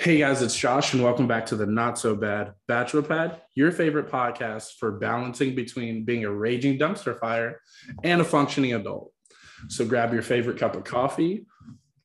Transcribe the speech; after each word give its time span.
Hey 0.00 0.18
guys, 0.18 0.42
it's 0.42 0.56
Josh, 0.56 0.94
and 0.94 1.02
welcome 1.02 1.26
back 1.26 1.46
to 1.46 1.56
the 1.56 1.66
Not 1.66 1.98
So 1.98 2.14
Bad 2.14 2.52
Bachelor 2.68 3.02
Pad, 3.02 3.40
your 3.56 3.72
favorite 3.72 4.08
podcast 4.08 4.74
for 4.78 4.92
balancing 4.92 5.56
between 5.56 6.04
being 6.04 6.24
a 6.24 6.30
raging 6.30 6.78
dumpster 6.78 7.18
fire 7.18 7.60
and 8.04 8.20
a 8.20 8.24
functioning 8.24 8.74
adult. 8.74 9.10
So 9.66 9.84
grab 9.84 10.12
your 10.12 10.22
favorite 10.22 10.56
cup 10.56 10.76
of 10.76 10.84
coffee, 10.84 11.46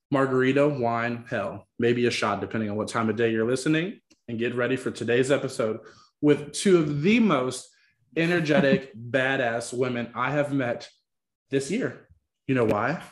margarita, 0.10 0.68
wine, 0.68 1.26
hell, 1.30 1.68
maybe 1.78 2.08
a 2.08 2.12
shot, 2.12 2.42
depending 2.42 2.72
on 2.72 2.78
what 2.78 2.88
time 2.88 3.12
of 3.12 3.16
day 3.16 3.32
you're 3.32 3.48
listening, 3.48 4.00
and 4.28 4.40
get 4.40 4.56
ready 4.56 4.76
for 4.76 4.90
today's 4.90 5.30
episode 5.30 5.78
with 6.20 6.52
two 6.52 6.80
of 6.80 7.04
the 7.04 7.20
most 7.20 7.70
energetic, 8.18 8.92
badass 9.12 9.72
women 9.72 10.10
I 10.16 10.32
have 10.32 10.52
met 10.52 10.90
this 11.52 11.70
year. 11.70 12.08
You 12.48 12.56
know 12.56 12.66
why? 12.66 13.04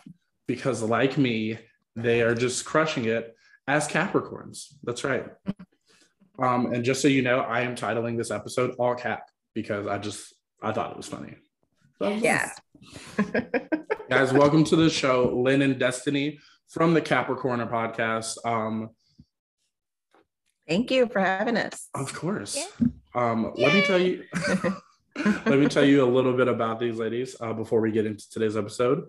Because, 0.48 0.82
like 0.82 1.20
me, 1.20 1.60
they 1.96 2.24
are 2.24 2.34
just 2.34 2.66
crushing 2.66 3.06
it 3.06 3.36
as 3.68 3.88
Capricorns. 3.88 4.74
That's 4.84 5.04
right. 5.04 5.26
Um, 6.40 6.74
and 6.74 6.84
just 6.84 7.02
so 7.02 7.08
you 7.08 7.22
know, 7.22 7.40
I 7.40 7.62
am 7.62 7.76
titling 7.76 8.18
this 8.18 8.32
episode 8.32 8.76
All 8.80 8.96
Cap 8.96 9.24
because 9.54 9.88
I 9.88 9.98
just 9.98 10.34
I 10.62 10.72
thought 10.72 10.92
it 10.92 10.98
was 10.98 11.08
funny. 11.08 11.36
So, 12.00 12.10
Yeah. 12.10 12.52
guys, 14.10 14.34
welcome 14.34 14.64
to 14.66 14.76
the 14.76 14.90
show, 14.90 15.32
Lynn 15.36 15.62
and 15.62 15.78
Destiny 15.78 16.40
from 16.68 16.94
the 16.94 17.02
Capricorner 17.02 17.70
podcast. 17.70 18.38
Um, 18.46 18.90
Thank 20.68 20.90
you 20.90 21.08
for 21.08 21.20
having 21.20 21.58
us. 21.58 21.90
of 21.94 22.14
course. 22.14 22.58
Um, 23.14 23.52
let 23.56 23.74
me 23.74 23.82
tell 23.82 24.00
you. 24.00 24.24
let 25.46 25.60
me 25.60 25.68
tell 25.68 25.84
you 25.84 26.04
a 26.04 26.10
little 26.10 26.34
bit 26.34 26.48
about 26.48 26.80
these 26.80 26.98
ladies 26.98 27.36
uh, 27.42 27.54
before 27.54 27.82
we 27.82 27.92
get 27.92 28.06
into 28.06 28.30
today's 28.30 28.56
episode. 28.56 29.04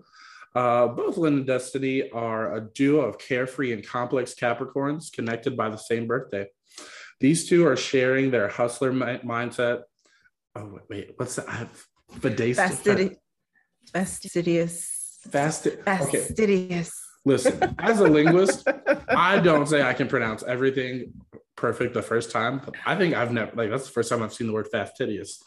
Uh, 0.55 0.87
both 0.87 1.17
Lynn 1.17 1.33
and 1.37 1.47
Destiny 1.47 2.09
are 2.11 2.55
a 2.55 2.61
duo 2.61 3.01
of 3.01 3.17
carefree 3.17 3.73
and 3.73 3.85
complex 3.85 4.35
Capricorns 4.35 5.11
connected 5.11 5.57
by 5.57 5.69
the 5.69 5.77
same 5.77 6.07
birthday. 6.07 6.47
These 7.19 7.47
two 7.47 7.65
are 7.67 7.75
sharing 7.75 8.31
their 8.31 8.47
hustler 8.47 8.91
mi- 8.91 9.19
mindset. 9.23 9.83
Oh 10.55 10.65
wait, 10.65 10.83
wait, 10.89 11.13
what's 11.17 11.35
that? 11.37 11.49
I 11.49 11.53
have 11.53 11.85
fastidious. 12.11 12.57
Fastidi- 12.59 13.17
fastidious. 13.91 15.19
Fast. 15.31 15.67
Okay, 15.67 16.27
listen. 17.25 17.75
As 17.79 17.99
a 17.99 18.07
linguist, 18.07 18.67
I 19.07 19.39
don't 19.39 19.67
say 19.67 19.81
I 19.81 19.93
can 19.93 20.07
pronounce 20.07 20.43
everything 20.43 21.13
perfect 21.55 21.93
the 21.93 22.01
first 22.01 22.31
time. 22.31 22.61
But 22.63 22.75
I 22.85 22.95
think 22.95 23.15
I've 23.15 23.31
never 23.31 23.51
like 23.55 23.69
that's 23.69 23.85
the 23.85 23.91
first 23.91 24.09
time 24.09 24.21
I've 24.21 24.33
seen 24.33 24.47
the 24.47 24.53
word 24.53 24.67
fastidious. 24.71 25.41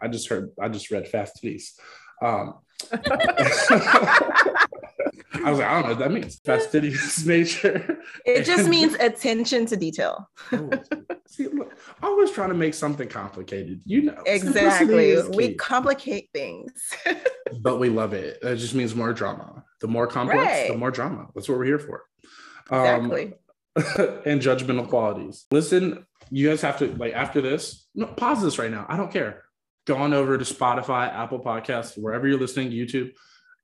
I 0.00 0.08
just 0.08 0.28
heard 0.28 0.50
I 0.60 0.68
just 0.68 0.90
read 0.90 1.08
fastidious. 1.08 1.78
Um, 2.20 2.54
I 5.42 5.50
was 5.50 5.58
like, 5.58 5.68
I 5.68 5.74
don't 5.74 5.82
know 5.82 5.88
what 5.90 5.98
that 5.98 6.12
means. 6.12 6.40
Fastidious 6.44 7.26
nature. 7.26 7.98
It 8.24 8.44
just 8.44 8.68
means 8.68 8.94
attention 8.94 9.66
to 9.66 9.76
detail. 9.76 10.28
Oh, 10.52 10.70
see, 11.26 11.48
look, 11.48 11.76
always 12.02 12.30
trying 12.30 12.50
to 12.50 12.54
make 12.54 12.74
something 12.74 13.08
complicated. 13.08 13.82
You 13.84 14.02
know, 14.02 14.22
Exactly. 14.26 15.20
We 15.30 15.54
complicate 15.54 16.30
things. 16.32 16.72
but 17.60 17.78
we 17.78 17.88
love 17.88 18.12
it. 18.12 18.38
It 18.42 18.56
just 18.56 18.74
means 18.74 18.94
more 18.94 19.12
drama. 19.12 19.64
The 19.80 19.88
more 19.88 20.06
complex, 20.06 20.70
the 20.70 20.78
more 20.78 20.90
drama. 20.90 21.26
That's 21.34 21.48
what 21.48 21.58
we're 21.58 21.64
here 21.64 21.78
for. 21.78 22.04
Um, 22.70 23.10
Exactly. 23.12 23.34
and 24.24 24.40
judgmental 24.40 24.88
qualities. 24.88 25.46
Listen, 25.50 26.06
you 26.30 26.48
guys 26.48 26.60
have 26.62 26.78
to 26.78 26.86
like 26.96 27.12
after 27.12 27.40
this. 27.40 27.88
No, 27.94 28.06
pause 28.06 28.42
this 28.42 28.58
right 28.58 28.70
now. 28.70 28.86
I 28.88 28.96
don't 28.96 29.12
care. 29.12 29.42
Go 29.86 29.96
on 29.96 30.14
over 30.14 30.38
to 30.38 30.44
Spotify, 30.44 31.12
Apple 31.12 31.40
Podcasts, 31.40 31.98
wherever 31.98 32.26
you're 32.26 32.38
listening, 32.38 32.70
YouTube, 32.70 33.12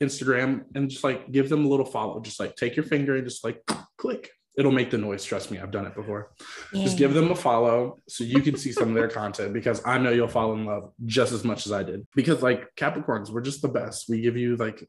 Instagram, 0.03 0.65
and 0.75 0.91
just 0.91 1.05
like 1.05 1.31
give 1.31 1.49
them 1.49 1.65
a 1.65 1.69
little 1.69 1.87
follow. 1.87 2.21
Just 2.21 2.41
like 2.41 2.57
take 2.57 2.77
your 2.77 2.85
finger 2.85 3.17
and 3.17 3.25
just 3.25 3.45
like 3.45 3.63
click. 3.97 4.31
It'll 4.59 4.73
make 4.73 4.91
the 4.91 4.99
noise. 4.99 5.25
Trust 5.25 5.51
me, 5.51 5.59
I've 5.59 5.71
done 5.71 5.87
it 5.87 5.95
before. 5.95 6.33
Just 6.75 6.99
give 6.99 7.15
them 7.15 7.31
a 7.31 7.37
follow 7.37 7.97
so 8.09 8.25
you 8.25 8.41
can 8.43 8.57
see 8.57 8.73
some 8.73 8.89
of 8.89 8.95
their 8.95 9.09
content 9.21 9.55
because 9.55 9.81
I 9.87 9.97
know 9.97 10.11
you'll 10.11 10.29
fall 10.29 10.53
in 10.53 10.67
love 10.67 10.93
just 11.07 11.33
as 11.33 11.45
much 11.45 11.67
as 11.67 11.73
I 11.73 11.83
did. 11.83 12.07
Because 12.15 12.43
like 12.43 12.75
Capricorns, 12.77 13.31
we're 13.31 13.41
just 13.41 13.63
the 13.63 13.69
best. 13.69 14.09
We 14.09 14.21
give 14.21 14.37
you 14.37 14.57
like 14.57 14.87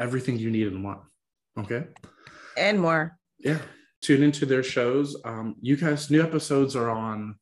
everything 0.00 0.38
you 0.38 0.50
need 0.50 0.68
and 0.68 0.82
one. 0.82 0.98
Okay. 1.58 1.84
and 2.56 2.80
more. 2.80 3.16
Yeah. 3.38 3.58
Tune 4.00 4.22
into 4.22 4.46
their 4.46 4.62
shows. 4.62 5.16
Um, 5.24 5.56
you 5.60 5.76
guys, 5.76 6.10
new 6.10 6.22
episodes 6.22 6.74
are 6.74 6.90
on 6.90 7.36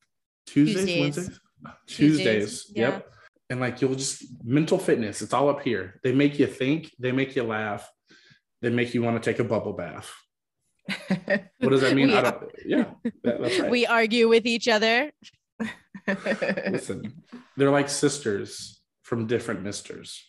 Tuesdays, 0.46 0.84
Tuesdays. 0.84 1.00
Wednesdays, 1.00 1.40
Tuesdays. 1.86 2.16
Tuesdays, 2.16 2.72
yeah. 2.74 2.88
Yep. 2.90 3.12
And 3.52 3.60
like 3.60 3.82
you'll 3.82 3.94
just 3.94 4.24
mental 4.42 4.78
fitness. 4.78 5.20
It's 5.20 5.34
all 5.34 5.50
up 5.50 5.60
here. 5.60 6.00
They 6.02 6.12
make 6.12 6.38
you 6.38 6.46
think. 6.46 6.90
They 6.98 7.12
make 7.12 7.36
you 7.36 7.42
laugh. 7.42 7.86
They 8.62 8.70
make 8.70 8.94
you 8.94 9.02
want 9.02 9.22
to 9.22 9.30
take 9.30 9.40
a 9.40 9.44
bubble 9.44 9.74
bath. 9.74 10.10
What 11.58 11.68
does 11.68 11.82
that 11.82 11.94
mean? 11.98 12.08
We 12.08 12.16
I 12.16 12.22
don't. 12.22 12.50
Yeah, 12.64 12.84
that- 13.24 13.40
right. 13.42 13.70
We 13.76 13.84
argue 13.84 14.26
with 14.30 14.46
each 14.46 14.68
other. 14.68 15.12
Listen, 16.06 17.22
they're 17.58 17.70
like 17.70 17.90
sisters 17.90 18.80
from 19.02 19.26
different 19.26 19.62
misters. 19.62 20.26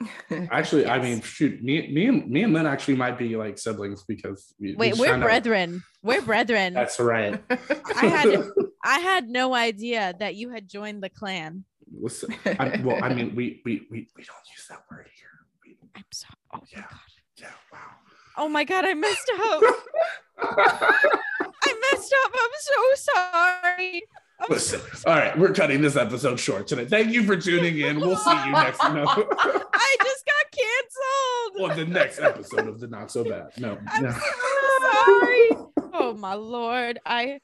Actually, 0.30 0.86
I 0.86 1.00
mean, 1.00 1.20
shoot, 1.22 1.60
me, 1.60 1.92
me 1.92 2.06
and 2.06 2.30
me 2.30 2.44
and 2.44 2.52
Lynn 2.52 2.66
actually 2.66 2.94
might 2.94 3.18
be 3.18 3.36
like 3.36 3.58
siblings 3.58 4.04
because 4.06 4.54
we, 4.60 4.76
we 4.76 4.92
Wait, 4.92 4.94
found 4.94 5.24
out- 5.24 5.26
brethren. 5.26 5.82
We're 6.04 6.22
brethren. 6.22 6.72
That's 6.74 7.00
right. 7.00 7.42
I 7.50 8.06
had 8.06 8.44
I 8.84 9.00
had 9.00 9.28
no 9.28 9.54
idea 9.56 10.14
that 10.20 10.36
you 10.36 10.50
had 10.50 10.68
joined 10.68 11.02
the 11.02 11.08
clan. 11.10 11.64
I, 12.58 12.80
well, 12.84 13.02
I 13.02 13.12
mean, 13.14 13.34
we 13.36 13.60
we 13.64 13.86
we 13.90 14.08
we 14.16 14.22
don't 14.24 14.46
use 14.54 14.66
that 14.68 14.82
word 14.90 15.06
here. 15.18 15.28
We, 15.64 15.76
I'm 15.96 16.04
sorry. 16.12 16.34
Oh 16.54 16.60
Yeah. 16.72 16.80
my 16.80 16.86
god. 16.86 16.98
yeah, 17.38 17.48
wow. 17.72 17.78
Oh 18.36 18.48
my 18.48 18.64
god, 18.64 18.84
I 18.84 18.94
messed 18.94 19.30
up. 19.40 19.62
I 20.40 21.74
messed 21.92 22.14
up. 22.24 22.32
I'm 22.34 22.50
so 22.60 23.12
sorry. 23.12 24.02
I'm 24.40 24.46
Listen, 24.50 24.80
all 25.04 25.16
right, 25.16 25.36
we're 25.36 25.52
cutting 25.52 25.80
this 25.82 25.96
episode 25.96 26.38
short 26.38 26.68
today. 26.68 26.84
Thank 26.84 27.12
you 27.12 27.24
for 27.24 27.36
tuning 27.36 27.76
in. 27.78 27.98
We'll 27.98 28.14
see 28.16 28.30
you 28.30 28.52
next. 28.52 28.80
No, 28.84 29.04
I 29.08 29.96
just 30.04 30.24
got 30.26 31.58
canceled. 31.58 31.70
on 31.72 31.76
the 31.76 31.84
next 31.92 32.20
episode 32.20 32.68
of 32.68 32.78
the 32.78 32.86
Not 32.86 33.10
So 33.10 33.24
Bad. 33.24 33.48
No, 33.58 33.76
I'm 33.88 34.02
no. 34.04 34.10
so 34.12 34.20
sorry. 34.92 35.48
Oh 35.92 36.14
my 36.16 36.34
lord. 36.34 37.00
I 37.04 37.40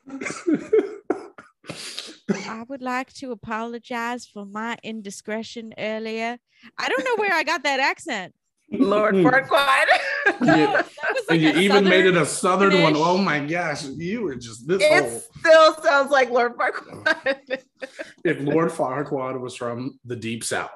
I 2.32 2.64
would 2.68 2.82
like 2.82 3.12
to 3.14 3.32
apologize 3.32 4.26
for 4.26 4.46
my 4.46 4.76
indiscretion 4.82 5.74
earlier. 5.76 6.38
I 6.78 6.88
don't 6.88 7.04
know 7.04 7.16
where 7.16 7.32
I 7.32 7.42
got 7.42 7.62
that 7.64 7.80
accent. 7.80 8.34
Lord 8.70 9.14
hmm. 9.14 9.26
Farquaad. 9.26 9.86
Yeah. 10.42 10.66
That 10.66 10.86
was 11.12 11.24
And 11.28 11.40
you 11.40 11.48
like 11.48 11.56
a 11.56 11.60
even 11.60 11.84
made 11.84 12.06
it 12.06 12.16
a 12.16 12.24
southern 12.24 12.70
southern 12.70 12.82
one. 12.82 12.92
British. 12.94 13.08
Oh 13.08 13.18
my 13.18 13.40
gosh, 13.40 13.84
you 13.84 14.22
were 14.22 14.34
just 14.36 14.66
this 14.66 14.82
it 14.82 15.04
whole. 15.04 15.22
still 15.38 15.74
sounds 15.82 16.10
like 16.10 16.30
Lord 16.30 16.56
Farquaad. 16.56 17.62
If 18.24 18.40
Lord 18.40 18.70
Farquaad 18.70 19.38
was 19.38 19.54
from 19.54 19.98
the 20.04 20.16
deep 20.16 20.42
south, 20.42 20.70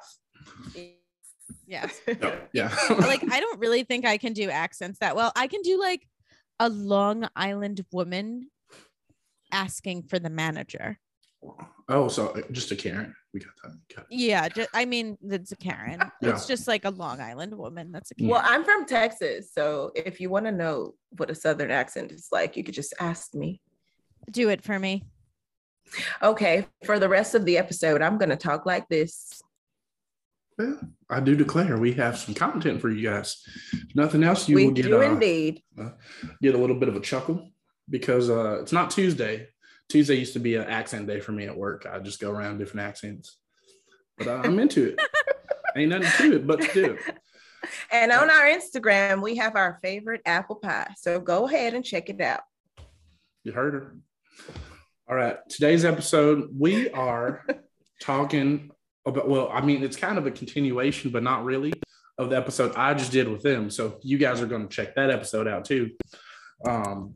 Yes. 1.67 2.01
no, 2.07 2.15
oh, 2.23 2.39
yeah, 2.53 2.75
Like 2.91 3.25
I 3.31 3.41
don't 3.41 3.59
really 3.59 3.85
think 3.85 4.05
I 4.05 4.19
can 4.19 4.33
do 4.33 4.51
accents 4.51 4.99
that 5.01 5.17
well. 5.17 5.33
I 5.35 5.47
can 5.47 5.63
do 5.63 5.81
like 5.81 6.07
a 6.61 6.69
Long 6.69 7.29
Island 7.35 7.85
woman 7.91 8.51
asking 9.51 10.05
for 10.05 10.19
the 10.19 10.31
manager. 10.31 10.99
Oh, 11.89 12.09
so 12.09 12.29
uh, 12.29 12.43
just 12.53 12.71
a 12.71 12.77
Karen. 12.77 13.15
We 13.33 13.41
got 13.41 13.53
that. 13.63 13.73
Got. 13.95 14.07
Yeah, 14.11 14.49
ju- 14.49 14.67
I 14.73 14.85
mean 14.85 15.19
it's 15.23 15.53
a 15.53 15.57
Karen. 15.57 16.01
Yeah. 16.21 16.31
It's 16.31 16.47
just 16.47 16.67
like 16.67 16.85
a 16.85 16.91
Long 16.91 17.21
Island 17.21 17.57
woman. 17.57 17.93
That's 17.93 18.11
a 18.11 18.15
Karen. 18.15 18.31
well, 18.31 18.43
I'm 18.45 18.65
from 18.65 18.87
Texas, 18.87 19.53
so 19.53 19.93
if 19.95 20.21
you 20.21 20.31
want 20.31 20.47
to 20.47 20.53
know 20.53 20.95
what 21.11 21.31
a 21.31 21.35
Southern 21.35 21.71
accent 21.71 22.13
is 22.13 22.29
like, 22.33 22.57
you 22.57 22.65
could 22.65 22.75
just 22.75 22.95
ask 23.01 23.35
me. 23.35 23.61
do 24.31 24.49
it 24.49 24.63
for 24.63 24.79
me. 24.79 25.05
Okay, 26.23 26.67
for 26.85 26.99
the 26.99 27.09
rest 27.09 27.35
of 27.35 27.45
the 27.45 27.57
episode, 27.57 28.03
I'm 28.03 28.19
going 28.19 28.29
to 28.29 28.37
talk 28.37 28.67
like 28.67 28.89
this. 28.89 29.41
Yeah, 30.59 30.75
I 31.09 31.21
do 31.21 31.37
declare 31.37 31.79
we 31.79 31.93
have 31.95 32.19
some 32.19 32.35
content 32.35 32.81
for 32.81 32.91
you 32.91 33.09
guys. 33.09 33.43
If 33.73 33.95
nothing 33.95 34.25
else, 34.25 34.49
you 34.49 34.57
we 34.57 34.67
will 34.67 34.73
get 34.73 34.87
do 34.87 35.01
uh, 35.01 35.13
indeed. 35.13 35.63
get 36.43 36.55
a 36.55 36.59
little 36.59 36.77
bit 36.77 36.89
of 36.89 36.97
a 36.97 37.01
chuckle 37.01 37.49
because 37.89 38.29
uh, 38.29 38.61
it's 38.61 38.73
not 38.73 38.91
Tuesday. 38.91 39.49
Tuesday 39.89 40.17
used 40.17 40.35
to 40.35 40.39
be 40.39 40.57
an 40.57 40.65
accent 40.65 41.07
day 41.07 41.21
for 41.21 41.33
me 41.33 41.47
at 41.47 41.57
work. 41.57 41.87
I 41.91 41.99
just 41.99 42.21
go 42.21 42.31
around 42.31 42.59
different 42.59 42.87
accents, 42.87 43.39
but 44.19 44.27
uh, 44.27 44.43
I'm 44.45 44.59
into 44.59 44.91
it. 44.91 45.01
Ain't 45.77 45.91
nothing 45.91 46.31
to 46.31 46.37
it 46.37 46.47
but 46.47 46.61
to 46.61 46.73
do 46.73 46.93
it. 46.93 47.17
And 47.91 48.13
on 48.13 48.31
our 48.31 48.45
Instagram, 48.45 49.23
we 49.23 49.37
have 49.37 49.57
our 49.57 49.79
favorite 49.83 50.23
apple 50.27 50.57
pie. 50.57 50.89
So 50.97 51.21
go 51.21 51.47
ahead 51.47 51.75
and 51.75 51.85
check 51.85 52.09
it 52.09 52.21
out. 52.21 52.41
You 53.45 53.53
heard 53.53 53.75
her. 53.75 53.97
All 55.09 55.17
right. 55.17 55.39
Today's 55.49 55.85
episode, 55.85 56.51
we 56.57 56.91
are 56.91 57.47
talking 58.03 58.71
about, 59.07 59.29
well, 59.29 59.49
I 59.51 59.63
mean, 59.63 59.83
it's 59.83 59.97
kind 59.97 60.19
of 60.19 60.27
a 60.27 60.31
continuation, 60.31 61.11
but 61.11 61.23
not 61.23 61.45
really, 61.45 61.73
of 62.19 62.31
the 62.31 62.37
episode 62.37 62.75
I 62.77 62.95
just 62.95 63.13
did 63.13 63.29
with 63.29 63.43
them. 63.43 63.71
So 63.71 63.99
you 64.03 64.19
guys 64.19 64.43
are 64.43 64.47
going 64.47 64.69
to 64.69 64.75
check 64.75 64.95
that 64.97 65.11
episode 65.11 65.49
out 65.49 65.65
too. 65.65 65.93
Um, 66.67 67.15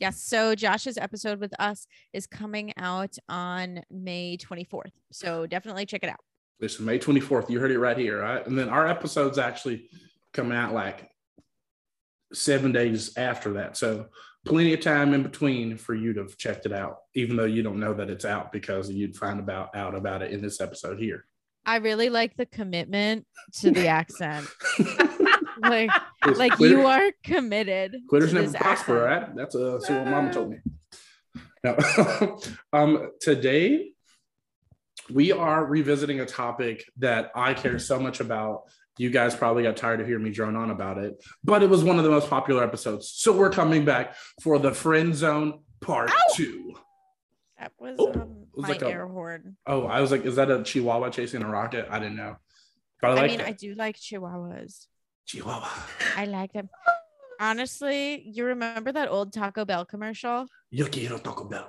Yes. 0.00 0.22
So 0.22 0.54
Josh's 0.54 0.98
episode 0.98 1.40
with 1.40 1.52
us 1.60 1.86
is 2.12 2.26
coming 2.26 2.72
out 2.76 3.16
on 3.28 3.82
May 3.90 4.36
24th. 4.36 4.92
So 5.12 5.46
definitely 5.46 5.86
check 5.86 6.02
it 6.02 6.10
out. 6.10 6.20
this 6.60 6.74
is 6.74 6.80
May 6.80 6.98
24th. 6.98 7.48
You 7.50 7.60
heard 7.60 7.70
it 7.70 7.78
right 7.78 7.96
here, 7.96 8.20
right? 8.20 8.44
And 8.46 8.58
then 8.58 8.68
our 8.68 8.86
episode's 8.86 9.38
actually 9.38 9.88
coming 10.32 10.56
out 10.56 10.72
like 10.72 11.08
seven 12.32 12.72
days 12.72 13.16
after 13.16 13.54
that. 13.54 13.76
So 13.76 14.06
plenty 14.44 14.74
of 14.74 14.80
time 14.80 15.14
in 15.14 15.22
between 15.22 15.76
for 15.76 15.94
you 15.94 16.12
to 16.14 16.20
have 16.22 16.36
checked 16.36 16.66
it 16.66 16.72
out, 16.72 16.98
even 17.14 17.36
though 17.36 17.44
you 17.44 17.62
don't 17.62 17.80
know 17.80 17.94
that 17.94 18.10
it's 18.10 18.24
out 18.24 18.52
because 18.52 18.90
you'd 18.90 19.16
find 19.16 19.38
about 19.40 19.74
out 19.74 19.94
about 19.94 20.22
it 20.22 20.32
in 20.32 20.42
this 20.42 20.60
episode 20.60 20.98
here. 20.98 21.24
I 21.66 21.76
really 21.76 22.10
like 22.10 22.36
the 22.36 22.46
commitment 22.46 23.26
to 23.60 23.70
the 23.70 23.86
accent. 23.86 24.46
like 25.62 25.90
like 26.36 26.58
you 26.58 26.86
are 26.86 27.10
committed. 27.22 27.96
Quitters 28.08 28.32
never 28.32 28.52
prosper, 28.52 29.02
right? 29.02 29.34
That's, 29.36 29.54
a 29.54 29.58
that's 29.58 29.88
what 29.90 30.06
mama 30.06 30.32
told 30.32 30.50
me. 30.50 30.58
No. 31.62 31.76
um, 32.72 33.10
today, 33.20 33.92
we 35.10 35.32
are 35.32 35.64
revisiting 35.64 36.20
a 36.20 36.26
topic 36.26 36.84
that 36.98 37.30
I 37.34 37.54
care 37.54 37.78
so 37.78 37.98
much 37.98 38.20
about. 38.20 38.62
You 38.96 39.10
guys 39.10 39.34
probably 39.34 39.64
got 39.64 39.76
tired 39.76 40.00
of 40.00 40.06
hearing 40.06 40.22
me 40.22 40.30
drone 40.30 40.54
on 40.56 40.70
about 40.70 40.98
it, 40.98 41.22
but 41.42 41.62
it 41.62 41.68
was 41.68 41.82
one 41.82 41.98
of 41.98 42.04
the 42.04 42.10
most 42.10 42.30
popular 42.30 42.62
episodes. 42.62 43.10
So 43.10 43.32
we're 43.32 43.50
coming 43.50 43.84
back 43.84 44.14
for 44.40 44.58
the 44.58 44.72
friend 44.72 45.14
zone 45.14 45.60
part 45.80 46.12
two. 46.34 46.74
That 47.58 47.72
was 47.78 47.96
Oh, 47.98 48.12
um, 48.12 48.20
it 48.20 48.56
was 48.56 48.62
my 48.62 48.68
like 48.68 48.82
a- 48.82 48.88
air 48.88 49.06
horn. 49.08 49.56
Oh, 49.66 49.86
I 49.86 50.00
was 50.00 50.10
like, 50.12 50.24
is 50.24 50.36
that 50.36 50.50
a 50.50 50.62
chihuahua 50.62 51.10
chasing 51.10 51.42
a 51.42 51.48
rocket? 51.48 51.88
I 51.90 51.98
didn't 51.98 52.16
know. 52.16 52.36
But 53.00 53.18
I 53.18 53.24
I 53.24 53.26
mean, 53.26 53.38
that. 53.38 53.48
I 53.48 53.52
do 53.52 53.74
like 53.74 53.96
chihuahuas. 53.96 54.86
Chihuahua. 55.26 55.68
I 56.16 56.24
like 56.26 56.52
them. 56.52 56.68
Honestly, 57.40 58.22
you 58.26 58.44
remember 58.44 58.92
that 58.92 59.08
old 59.10 59.32
Taco 59.32 59.64
Bell 59.64 59.84
commercial? 59.84 60.46
Yo 60.70 60.86
quiero 60.86 61.18
Taco 61.18 61.44
Bell. 61.44 61.68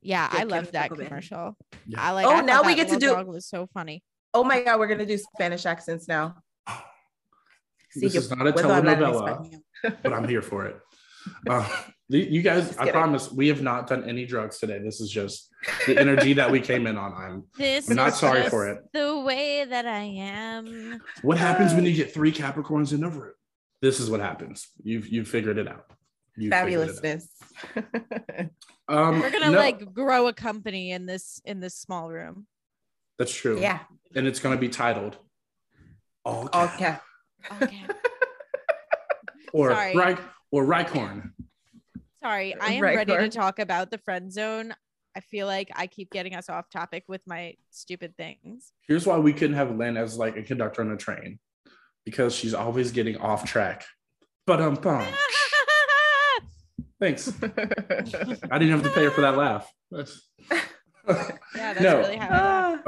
Yeah, 0.00 0.28
Yo 0.32 0.38
I 0.40 0.42
love 0.44 0.72
that 0.72 0.88
Taco 0.90 1.02
commercial. 1.04 1.56
Yeah. 1.86 2.00
I 2.02 2.12
like. 2.12 2.26
Oh, 2.26 2.36
I 2.36 2.40
now 2.42 2.62
we 2.62 2.74
get 2.74 2.88
to 2.88 2.94
little 2.94 3.10
do- 3.10 3.14
dog 3.16 3.26
was 3.26 3.46
so 3.46 3.66
funny. 3.72 4.02
Oh 4.32 4.44
my 4.44 4.62
god, 4.62 4.78
we're 4.78 4.86
gonna 4.88 5.06
do 5.06 5.18
Spanish 5.18 5.66
accents 5.66 6.08
now. 6.08 6.36
This 7.96 8.12
Sí, 8.12 8.16
is 8.18 8.28
not 8.30 8.44
a 8.48 8.52
puedo 8.52 8.70
hablar 8.74 8.96
telenovela. 8.96 10.02
but 10.02 10.12
I'm 10.12 10.26
here 10.26 10.42
for 10.42 10.66
it. 10.66 10.76
Uh, 11.48 11.68
you 12.08 12.42
guys, 12.42 12.72
I 12.76 12.80
kidding. 12.80 12.92
promise, 12.92 13.32
we 13.32 13.48
have 13.48 13.62
not 13.62 13.86
done 13.86 14.08
any 14.08 14.26
drugs 14.26 14.58
today. 14.58 14.78
This 14.78 15.00
is 15.00 15.10
just 15.10 15.48
the 15.86 15.96
energy 15.98 16.34
that 16.34 16.50
we 16.50 16.60
came 16.60 16.86
in 16.86 16.96
on. 16.96 17.12
I'm. 17.14 17.44
This 17.56 17.88
I'm 17.88 17.96
not 17.96 18.08
is 18.08 18.16
sorry 18.16 18.48
for 18.48 18.68
it. 18.68 18.82
The 18.92 19.20
way 19.20 19.64
that 19.64 19.86
I 19.86 20.02
am. 20.02 21.00
What 21.22 21.38
happens 21.38 21.72
when 21.74 21.84
you 21.84 21.94
get 21.94 22.12
three 22.12 22.32
Capricorns 22.32 22.92
in 22.92 23.02
a 23.04 23.08
room? 23.08 23.32
This 23.80 24.00
is 24.00 24.10
what 24.10 24.20
happens. 24.20 24.68
You've 24.82 25.08
you've 25.08 25.28
figured 25.28 25.58
it 25.58 25.68
out. 25.68 25.86
You 26.36 26.50
figured 26.50 26.88
it 26.88 27.02
Fabulousness. 27.02 27.26
out. 27.76 28.50
Um, 28.86 29.20
We're 29.20 29.30
gonna 29.30 29.50
no, 29.50 29.58
like 29.58 29.94
grow 29.94 30.28
a 30.28 30.32
company 30.34 30.92
in 30.92 31.06
this 31.06 31.40
in 31.44 31.60
this 31.60 31.74
small 31.74 32.10
room. 32.10 32.46
That's 33.18 33.34
true. 33.34 33.58
yeah. 33.60 33.80
and 34.14 34.26
it's 34.26 34.40
gonna 34.40 34.56
be 34.58 34.68
titled 34.68 35.16
All 36.24 36.50
All 36.52 36.68
Cap 36.68 37.02
cap. 37.42 37.62
Okay. 37.62 37.82
or 39.54 39.70
Sorry. 39.70 39.94
Reich 39.96 40.18
or 40.54 40.64
Reichhorn. 40.64 41.32
Sorry, 42.22 42.54
I 42.60 42.74
am 42.74 42.82
Right, 42.82 42.94
ready 42.94 43.16
to 43.16 43.28
talk 43.28 43.58
about 43.58 43.90
the 43.90 43.98
friend 43.98 44.32
zone. 44.32 44.72
I 45.16 45.20
feel 45.20 45.48
like 45.48 45.68
I 45.74 45.88
keep 45.88 46.12
getting 46.12 46.36
us 46.36 46.48
off 46.48 46.70
topic 46.70 47.02
with 47.08 47.22
my 47.26 47.54
stupid 47.70 48.16
things. 48.16 48.70
Here's 48.86 49.04
why 49.04 49.18
we 49.18 49.32
couldn't 49.32 49.56
have 49.56 49.76
Lynn 49.76 49.96
as 49.96 50.16
like 50.16 50.36
a 50.36 50.42
conductor 50.44 50.82
on 50.82 50.92
a 50.92 50.96
train 50.96 51.40
because 52.04 52.36
she's 52.36 52.54
always 52.54 52.92
getting 52.92 53.16
off 53.16 53.44
track. 53.44 53.84
But 54.46 54.60
um, 54.62 54.76
thanks. 57.00 57.32
I 57.42 58.58
didn't 58.58 58.70
have 58.70 58.84
to 58.84 58.90
pay 58.90 59.04
her 59.04 59.10
for 59.10 59.22
that 59.22 59.36
laugh. 59.36 59.70
Yeah, 61.06 61.74
that's 61.74 61.82
No. 61.82 61.98
really 61.98 62.16
how. 62.16 62.80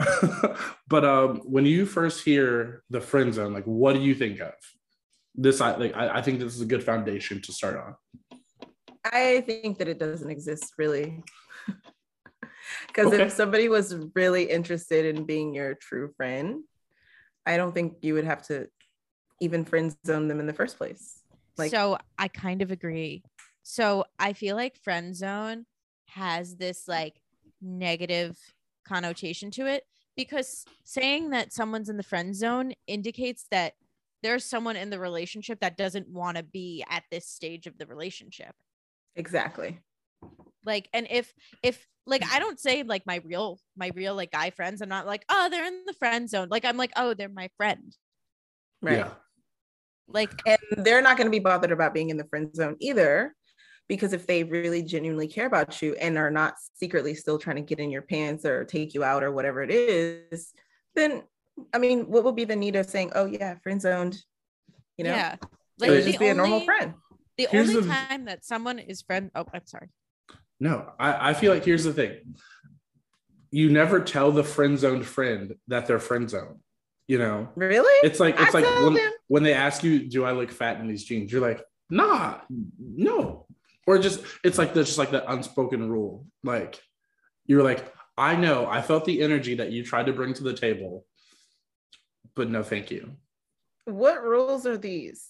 But 0.89 1.05
um, 1.05 1.37
when 1.45 1.67
you 1.67 1.85
first 1.85 2.25
hear 2.25 2.83
the 2.89 3.03
friend 3.03 3.35
zone, 3.35 3.53
like, 3.53 3.65
what 3.65 3.93
do 3.93 4.01
you 4.01 4.15
think 4.15 4.41
of? 4.41 4.55
This, 5.37 5.61
I 5.61 5.77
like. 5.77 5.95
I, 5.95 6.19
I 6.19 6.23
think 6.23 6.41
this 6.41 6.55
is 6.55 6.61
a 6.63 6.67
good 6.67 6.83
foundation 6.83 7.43
to 7.43 7.53
start 7.53 7.77
on. 7.77 7.95
I 9.05 9.43
think 9.43 9.79
that 9.79 9.89
it 9.89 9.99
doesn't 9.99 10.31
exist 10.31 10.75
really. 10.79 11.23
Because 12.89 13.13
Okay. 13.13 13.25
if 13.25 13.33
somebody 13.33 13.69
was 13.69 13.95
really 14.15 14.45
interested 14.45 15.05
in 15.15 15.25
being 15.25 15.55
your 15.55 15.75
true 15.75 16.13
friend, 16.17 16.65
I 17.45 17.57
don't 17.57 17.73
think 17.73 17.99
you 18.03 18.15
would 18.15 18.25
have 18.25 18.43
to 18.49 18.69
even 19.41 19.65
friend 19.65 19.95
zone 20.07 20.27
them 20.27 20.41
in 20.41 20.47
the 20.47 20.53
first 20.53 20.79
place. 20.79 21.23
Like, 21.57 21.71
so 21.71 21.99
I 22.19 22.29
kind 22.29 22.63
of 22.63 22.71
agree. 22.71 23.23
So 23.63 24.05
I 24.19 24.33
feel 24.33 24.57
like 24.57 24.77
friend 24.83 25.15
zone 25.15 25.67
has 26.09 26.57
this 26.57 26.89
like 26.89 27.21
negative 27.61 28.37
connotation 28.87 29.51
to 29.53 29.67
it 29.67 29.85
because 30.17 30.65
saying 30.85 31.31
that 31.31 31.53
someone's 31.53 31.89
in 31.89 31.97
the 31.97 32.03
friend 32.03 32.35
zone 32.35 32.73
indicates 32.87 33.47
that 33.51 33.75
there's 34.23 34.45
someone 34.45 34.77
in 34.77 34.91
the 34.91 34.99
relationship 34.99 35.61
that 35.61 35.77
doesn't 35.77 36.09
want 36.09 36.37
to 36.37 36.43
be 36.43 36.85
at 36.91 37.05
this 37.11 37.29
stage 37.29 37.67
of 37.67 37.79
the 37.79 37.87
relationship. 37.87 38.55
exactly. 39.15 39.81
Like 40.65 40.89
and 40.93 41.07
if 41.11 41.33
if 41.63 41.87
like 42.07 42.25
I 42.33 42.41
don't 42.41 42.59
say 42.59 42.83
like 42.83 43.07
my 43.07 43.21
real 43.25 43.61
my 43.77 43.93
real 43.95 44.15
like 44.17 44.33
guy 44.33 44.51
friends 44.51 44.81
I'm 44.83 44.89
not 44.89 45.07
like 45.07 45.25
oh 45.29 45.49
they're 45.49 45.65
in 45.65 45.83
the 45.87 45.93
friend 45.93 46.29
zone. 46.29 46.49
Like 46.51 46.65
I'm 46.65 46.77
like 46.77 46.93
oh 46.97 47.15
they're 47.15 47.29
my 47.29 47.49
friend. 47.57 47.95
Right. 48.83 48.99
Yeah. 48.99 49.11
Like 50.09 50.31
And 50.47 50.59
they're 50.85 51.03
not 51.03 51.17
going 51.17 51.27
to 51.27 51.31
be 51.31 51.39
bothered 51.39 51.73
about 51.73 51.95
being 51.95 52.11
in 52.11 52.17
the 52.17 52.27
friend 52.27 52.55
zone 52.55 52.77
either. 52.81 53.35
Because 53.89 54.13
if 54.13 54.27
they 54.27 54.43
really 54.43 54.83
genuinely 54.83 55.29
care 55.29 55.47
about 55.47 55.81
you 55.81 55.95
and 55.95 56.19
are 56.19 56.31
not 56.31 56.55
secretly 56.75 57.15
still 57.15 57.39
trying 57.39 57.57
to 57.57 57.63
get 57.63 57.79
in 57.79 57.91
your 57.91 58.03
pants 58.03 58.45
or 58.45 58.65
take 58.65 58.95
you 58.95 59.05
out 59.05 59.23
or 59.23 59.31
whatever 59.31 59.63
it 59.63 59.71
is, 59.71 60.53
then 60.97 61.23
I 61.73 61.79
mean, 61.79 62.05
what 62.11 62.25
would 62.25 62.37
be 62.37 62.45
the 62.45 62.57
need 62.57 62.77
of 62.77 62.87
saying, 62.87 63.13
"Oh 63.15 63.25
yeah, 63.27 63.57
friend 63.63 63.81
zoned"? 63.81 64.17
You 64.99 65.05
know, 65.05 65.15
yeah. 65.15 65.37
like 65.79 65.91
Like 65.91 66.05
just 66.05 66.19
the 66.19 66.25
be 66.25 66.29
a 66.29 66.35
normal 66.35 66.61
friend. 66.65 66.95
The 67.39 67.49
Here's 67.51 67.69
only 67.71 67.83
the- 67.83 67.89
time 67.89 68.25
that 68.27 68.45
someone 68.45 68.79
is 68.79 69.03
friend 69.03 69.31
oh 69.35 69.45
I'm 69.53 69.67
sorry. 69.67 69.89
No, 70.59 70.91
I, 70.99 71.31
I 71.31 71.35
feel 71.35 71.53
like 71.53 71.65
here's 71.65 71.85
the 71.85 71.93
thing. 71.93 72.35
You 73.51 73.71
never 73.71 74.01
tell 74.01 74.33
the 74.33 74.43
friend 74.45 74.79
zoned 74.79 75.07
friend 75.07 75.55
that 75.69 75.87
they're 75.87 75.99
friend 75.99 76.29
zoned. 76.29 76.61
You 77.09 77.19
know, 77.19 77.49
Really? 77.55 78.09
it's 78.09 78.19
like 78.21 78.35
it's 78.41 78.55
I 78.55 78.61
like 78.61 78.83
when, 78.85 78.95
them. 78.95 79.13
when 79.29 79.43
they 79.45 79.53
ask 79.55 79.85
you, 79.85 80.09
"Do 80.09 80.25
I 80.25 80.33
look 80.33 80.51
fat 80.51 80.81
in 80.81 80.89
these 80.89 81.05
jeans?" 81.05 81.31
You're 81.31 81.41
like, 81.41 81.63
"Nah, 81.89 82.41
no," 82.81 83.47
or 83.87 83.99
just 83.99 84.21
it's 84.43 84.59
like 84.59 84.75
the 84.75 84.83
just 84.83 84.99
like 84.99 85.11
the 85.13 85.31
unspoken 85.31 85.89
rule. 85.89 86.27
Like 86.43 86.83
you're 87.47 87.63
like, 87.63 87.93
"I 88.19 88.35
know, 88.35 88.67
I 88.67 88.83
felt 88.83 89.05
the 89.05 89.23
energy 89.23 89.55
that 89.57 89.71
you 89.71 89.85
tried 89.85 90.07
to 90.07 90.13
bring 90.13 90.35
to 90.35 90.43
the 90.43 90.53
table, 90.55 91.05
but 92.37 92.49
no, 92.51 92.63
thank 92.63 92.91
you." 92.91 93.11
what 93.87 94.23
rules 94.23 94.67
are 94.67 94.77
these? 94.77 95.25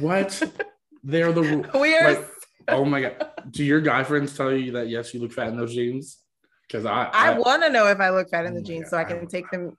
What? 0.00 0.42
They're 1.04 1.32
the 1.32 1.42
rules. 1.42 1.66
We 1.74 1.96
are. 1.96 2.14
Like, 2.14 2.26
oh 2.68 2.84
my 2.84 3.00
god! 3.02 3.30
Do 3.50 3.64
your 3.64 3.80
guy 3.80 4.02
friends 4.04 4.36
tell 4.36 4.52
you 4.52 4.72
that 4.72 4.88
yes, 4.88 5.14
you 5.14 5.20
look 5.20 5.32
fat 5.32 5.48
in 5.48 5.56
those 5.56 5.74
jeans? 5.74 6.18
Because 6.66 6.86
I, 6.86 7.10
I, 7.12 7.38
want 7.38 7.62
to 7.64 7.70
know 7.70 7.86
if 7.88 7.98
I 7.98 8.10
look 8.10 8.30
fat 8.30 8.44
in 8.46 8.52
Oh 8.52 8.54
the 8.56 8.60
my 8.60 8.66
jeans 8.66 8.84
God, 8.84 8.90
so 8.90 8.96
I 8.96 9.00
I 9.00 9.04
can 9.04 9.20
would- 9.20 9.30
take 9.30 9.50
them. 9.50 9.76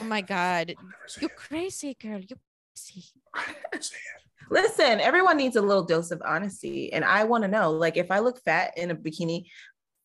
Oh 0.00 0.04
my 0.04 0.20
god. 0.22 0.74
I'll 0.78 0.84
never 0.84 0.96
say 1.08 1.20
You 1.22 1.26
it. 1.28 1.36
crazy 1.36 1.94
girl. 2.00 2.20
You 2.20 2.36
crazy. 2.74 3.04
I'll 3.34 3.42
never 3.72 3.82
say 3.82 3.96
it. 3.96 4.22
Listen, 4.50 5.00
everyone 5.00 5.36
needs 5.36 5.56
a 5.56 5.62
little 5.62 5.82
dose 5.84 6.10
of 6.10 6.22
honesty, 6.24 6.92
and 6.92 7.04
I 7.04 7.24
want 7.24 7.42
to 7.44 7.48
know, 7.48 7.70
like, 7.70 7.96
if 7.96 8.10
I 8.10 8.18
look 8.20 8.42
fat 8.44 8.72
in 8.76 8.90
a 8.90 8.94
bikini 8.94 9.44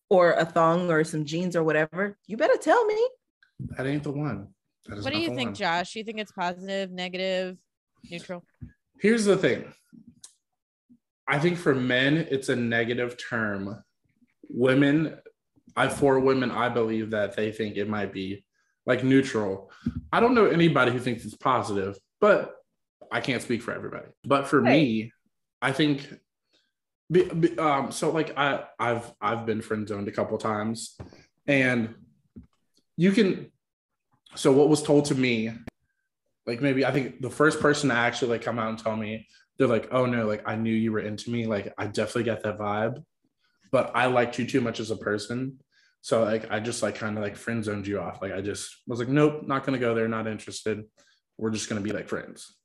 or 0.10 0.32
a 0.34 0.46
thong 0.46 0.90
or 0.90 1.04
some 1.04 1.24
jeans 1.26 1.56
or 1.56 1.64
whatever, 1.64 2.18
you 2.28 2.36
better 2.38 2.58
tell 2.58 2.84
me. 2.86 3.10
That 3.78 3.86
ain't 3.88 4.04
the 4.04 4.12
one. 4.12 4.48
What 4.88 5.14
do 5.14 5.20
you 5.20 5.36
think, 5.36 5.50
one. 5.50 5.56
Josh? 5.56 5.96
You 5.96 6.04
think 6.04 6.20
it's 6.20 6.32
positive, 6.32 6.92
negative, 6.92 7.58
neutral? 8.10 8.44
Here's 9.00 9.26
the 9.26 9.38
thing. 9.38 9.66
I 11.28 11.38
think 11.40 11.58
for 11.58 11.76
men, 11.76 12.18
it's 12.18 12.50
a 12.50 12.56
negative 12.56 13.16
term. 13.18 13.84
Women, 14.50 15.18
I 15.76 15.90
for 15.90 16.20
women, 16.20 16.50
I 16.50 16.70
believe 16.70 17.12
that 17.12 17.36
they 17.36 17.52
think 17.52 17.78
it 17.78 17.88
might 17.88 18.12
be 18.12 18.44
like 18.86 19.04
neutral. 19.04 19.72
I 20.12 20.20
don't 20.20 20.34
know 20.34 20.48
anybody 20.48 20.92
who 20.92 21.00
thinks 21.00 21.24
it's 21.24 21.36
positive, 21.36 21.98
but 22.20 22.56
I 23.12 23.22
can't 23.22 23.44
speak 23.44 23.62
for 23.62 23.74
everybody. 23.74 24.08
But 24.24 24.48
for 24.48 24.62
me, 24.62 25.12
I 25.62 25.72
think 25.72 26.12
be, 27.12 27.24
be- 27.26 27.58
um 27.60 27.92
so 27.92 28.12
like 28.12 28.38
I 28.38 28.64
I've 28.80 29.12
I've 29.22 29.46
been 29.46 29.62
friend 29.62 29.88
zoned 29.88 30.08
a 30.08 30.12
couple 30.12 30.38
times 30.38 30.98
and 31.48 31.96
you 32.98 33.12
can 33.12 33.52
so 34.36 34.52
what 34.52 34.70
was 34.70 34.84
told 34.84 35.06
to 35.06 35.16
me 35.16 35.52
like 36.50 36.62
maybe 36.62 36.84
I 36.86 36.92
think 36.92 37.22
the 37.22 37.30
first 37.30 37.60
person 37.60 37.90
to 37.90 37.96
actually 37.96 38.32
like 38.32 38.42
come 38.42 38.58
out 38.58 38.70
and 38.70 38.78
tell 38.78 38.96
me 38.96 39.28
they're 39.58 39.68
like 39.68 39.90
oh 39.92 40.06
no 40.06 40.26
like 40.26 40.42
I 40.48 40.56
knew 40.56 40.74
you 40.74 40.92
were 40.92 41.00
into 41.00 41.30
me. 41.30 41.46
Like 41.46 41.74
I 41.78 41.86
definitely 41.86 42.24
get 42.24 42.44
that 42.44 42.58
vibe 42.58 43.04
but 43.72 43.92
I 43.94 44.08
liked 44.08 44.40
you 44.40 44.48
too 44.48 44.62
much 44.62 44.80
as 44.80 44.90
a 44.90 44.98
person. 44.98 45.60
So 46.02 46.24
like 46.24 46.50
I 46.52 46.60
just 46.60 46.82
like 46.82 46.96
kind 46.96 47.18
of 47.18 47.24
like 47.24 47.36
friend 47.36 47.64
zoned 47.64 47.86
you 47.86 48.00
off. 48.00 48.22
Like 48.22 48.32
I 48.32 48.42
just 48.42 48.76
was 48.88 49.00
like 49.00 49.10
nope 49.10 49.48
not 49.48 49.64
gonna 49.64 49.78
go 49.78 49.94
there 49.94 50.08
not 50.08 50.28
interested. 50.28 50.86
We're 51.38 51.52
just 51.52 51.70
gonna 51.70 51.82
be 51.82 51.92
like 51.92 52.08
friends. 52.08 52.56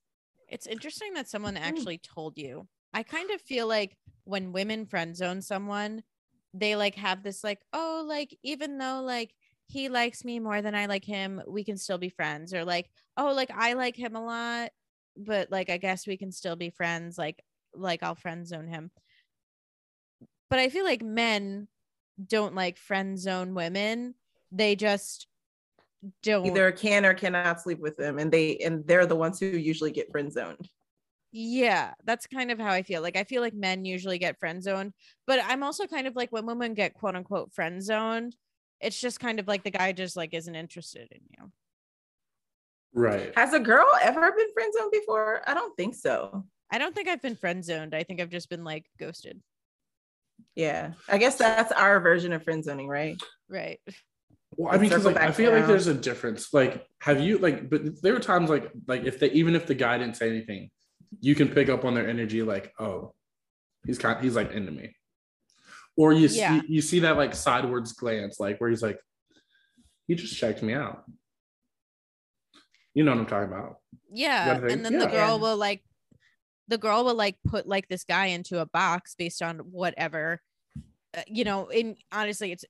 It's 0.48 0.66
interesting 0.66 1.14
that 1.14 1.28
someone 1.28 1.56
hmm. 1.56 1.62
actually 1.62 1.98
told 1.98 2.38
you. 2.38 2.66
I 2.94 3.02
kind 3.02 3.30
of 3.32 3.40
feel 3.40 3.66
like 3.66 3.96
when 4.22 4.52
women 4.52 4.86
friend 4.86 5.16
zone 5.16 5.42
someone, 5.42 6.04
they 6.54 6.76
like 6.76 6.94
have 6.94 7.22
this 7.22 7.42
like, 7.42 7.60
oh, 7.72 8.04
like 8.06 8.38
even 8.44 8.78
though 8.78 9.02
like 9.02 9.34
he 9.66 9.88
likes 9.88 10.24
me 10.24 10.38
more 10.40 10.62
than 10.62 10.74
I 10.74 10.86
like 10.86 11.04
him, 11.04 11.42
we 11.46 11.64
can 11.64 11.76
still 11.76 11.98
be 11.98 12.10
friends. 12.10 12.54
Or 12.54 12.64
like, 12.64 12.90
oh, 13.16 13.32
like 13.34 13.50
I 13.50 13.72
like 13.74 13.96
him 13.96 14.16
a 14.16 14.24
lot. 14.24 14.70
but 15.16 15.50
like 15.50 15.70
I 15.70 15.76
guess 15.78 16.06
we 16.06 16.16
can 16.16 16.32
still 16.32 16.56
be 16.56 16.70
friends. 16.70 17.18
Like 17.18 17.42
like 17.74 18.02
I'll 18.02 18.14
friend 18.14 18.46
zone 18.46 18.68
him. 18.68 18.90
But 20.50 20.58
I 20.58 20.68
feel 20.68 20.84
like 20.84 21.02
men 21.02 21.68
don't 22.24 22.54
like 22.54 22.78
friend 22.78 23.18
zone 23.18 23.54
women. 23.54 24.14
They 24.52 24.76
just 24.76 25.26
don't 26.22 26.46
Either 26.46 26.70
can 26.72 27.04
or 27.06 27.14
cannot 27.14 27.60
sleep 27.60 27.80
with 27.80 27.96
them, 27.96 28.18
and 28.18 28.30
they 28.30 28.56
and 28.58 28.86
they're 28.86 29.06
the 29.06 29.16
ones 29.16 29.40
who 29.40 29.46
usually 29.46 29.90
get 29.90 30.10
friend 30.12 30.32
zoned. 30.32 30.68
Yeah, 31.32 31.94
that's 32.04 32.26
kind 32.28 32.50
of 32.52 32.60
how 32.60 32.70
I 32.70 32.82
feel. 32.82 33.02
Like 33.02 33.16
I 33.16 33.24
feel 33.24 33.42
like 33.42 33.54
men 33.54 33.84
usually 33.84 34.18
get 34.18 34.38
friend 34.38 34.62
zoned, 34.62 34.92
but 35.26 35.40
I'm 35.44 35.62
also 35.64 35.86
kind 35.86 36.06
of 36.06 36.14
like 36.14 36.30
when 36.30 36.46
women 36.46 36.74
get 36.74 36.94
quote 36.94 37.16
unquote 37.16 37.52
friend 37.52 37.82
zoned, 37.82 38.36
it's 38.80 39.00
just 39.00 39.20
kind 39.20 39.40
of 39.40 39.48
like 39.48 39.64
the 39.64 39.70
guy 39.70 39.92
just 39.92 40.16
like 40.16 40.34
isn't 40.34 40.54
interested 40.54 41.08
in 41.10 41.20
you. 41.38 41.52
Right. 42.92 43.32
Has 43.36 43.52
a 43.52 43.60
girl 43.60 43.86
ever 44.02 44.32
been 44.32 44.52
friend 44.52 44.72
zoned 44.72 44.92
before? 44.92 45.42
I 45.46 45.54
don't 45.54 45.76
think 45.76 45.94
so. 45.94 46.44
I 46.70 46.78
don't 46.78 46.94
think 46.94 47.08
I've 47.08 47.22
been 47.22 47.36
friend 47.36 47.64
zoned. 47.64 47.94
I 47.94 48.02
think 48.02 48.20
I've 48.20 48.30
just 48.30 48.48
been 48.48 48.64
like 48.64 48.86
ghosted. 48.98 49.40
Yeah, 50.56 50.92
I 51.08 51.18
guess 51.18 51.36
that's 51.36 51.72
our 51.72 52.00
version 52.00 52.32
of 52.32 52.42
friend 52.42 52.64
zoning, 52.64 52.88
right? 52.88 53.16
Right. 53.48 53.80
Well, 54.56 54.72
I 54.72 54.78
mean, 54.78 54.88
because 54.88 55.04
like 55.04 55.16
I 55.16 55.26
back 55.26 55.34
feel 55.34 55.52
like 55.52 55.66
there's 55.66 55.86
a 55.86 55.94
difference. 55.94 56.52
Like, 56.52 56.86
have 57.00 57.20
you 57.20 57.38
like? 57.38 57.68
But 57.68 58.02
there 58.02 58.12
were 58.12 58.20
times 58.20 58.50
like 58.50 58.70
like 58.86 59.04
if 59.04 59.18
they 59.18 59.30
even 59.30 59.54
if 59.54 59.66
the 59.66 59.74
guy 59.74 59.98
didn't 59.98 60.16
say 60.16 60.28
anything, 60.28 60.70
you 61.20 61.34
can 61.34 61.48
pick 61.48 61.68
up 61.68 61.84
on 61.84 61.94
their 61.94 62.08
energy. 62.08 62.42
Like, 62.42 62.72
oh, 62.78 63.14
he's 63.86 63.98
kind. 63.98 64.22
He's 64.22 64.36
like 64.36 64.52
into 64.52 64.72
me. 64.72 64.94
Or 65.96 66.12
you 66.12 66.26
Yeah. 66.28 66.60
see 66.60 66.66
you 66.68 66.82
see 66.82 67.00
that 67.00 67.16
like 67.16 67.34
sidewards 67.34 67.92
glance, 67.92 68.40
like 68.40 68.58
where 68.60 68.70
he's 68.70 68.82
like, 68.82 68.98
he 70.06 70.14
just 70.14 70.36
checked 70.36 70.62
me 70.62 70.74
out. 70.74 71.04
You 72.94 73.04
know 73.04 73.12
what 73.12 73.20
I'm 73.20 73.26
talking 73.26 73.52
about? 73.52 73.76
Yeah. 74.12 74.58
think- 74.58 74.70
And 74.70 74.84
then 74.84 74.98
the 74.98 75.06
girl 75.06 75.36
Yeah. 75.36 75.42
will 75.42 75.56
like 75.56 75.84
the 76.68 76.78
girl 76.78 77.04
will 77.04 77.14
like 77.14 77.36
put 77.44 77.66
like 77.66 77.88
this 77.88 78.04
guy 78.04 78.26
into 78.26 78.60
a 78.60 78.66
box 78.66 79.14
based 79.16 79.42
on 79.42 79.58
whatever 79.58 80.40
uh, 81.16 81.22
you 81.28 81.44
know, 81.44 81.68
in 81.68 81.96
honestly 82.10 82.50
it's 82.50 82.64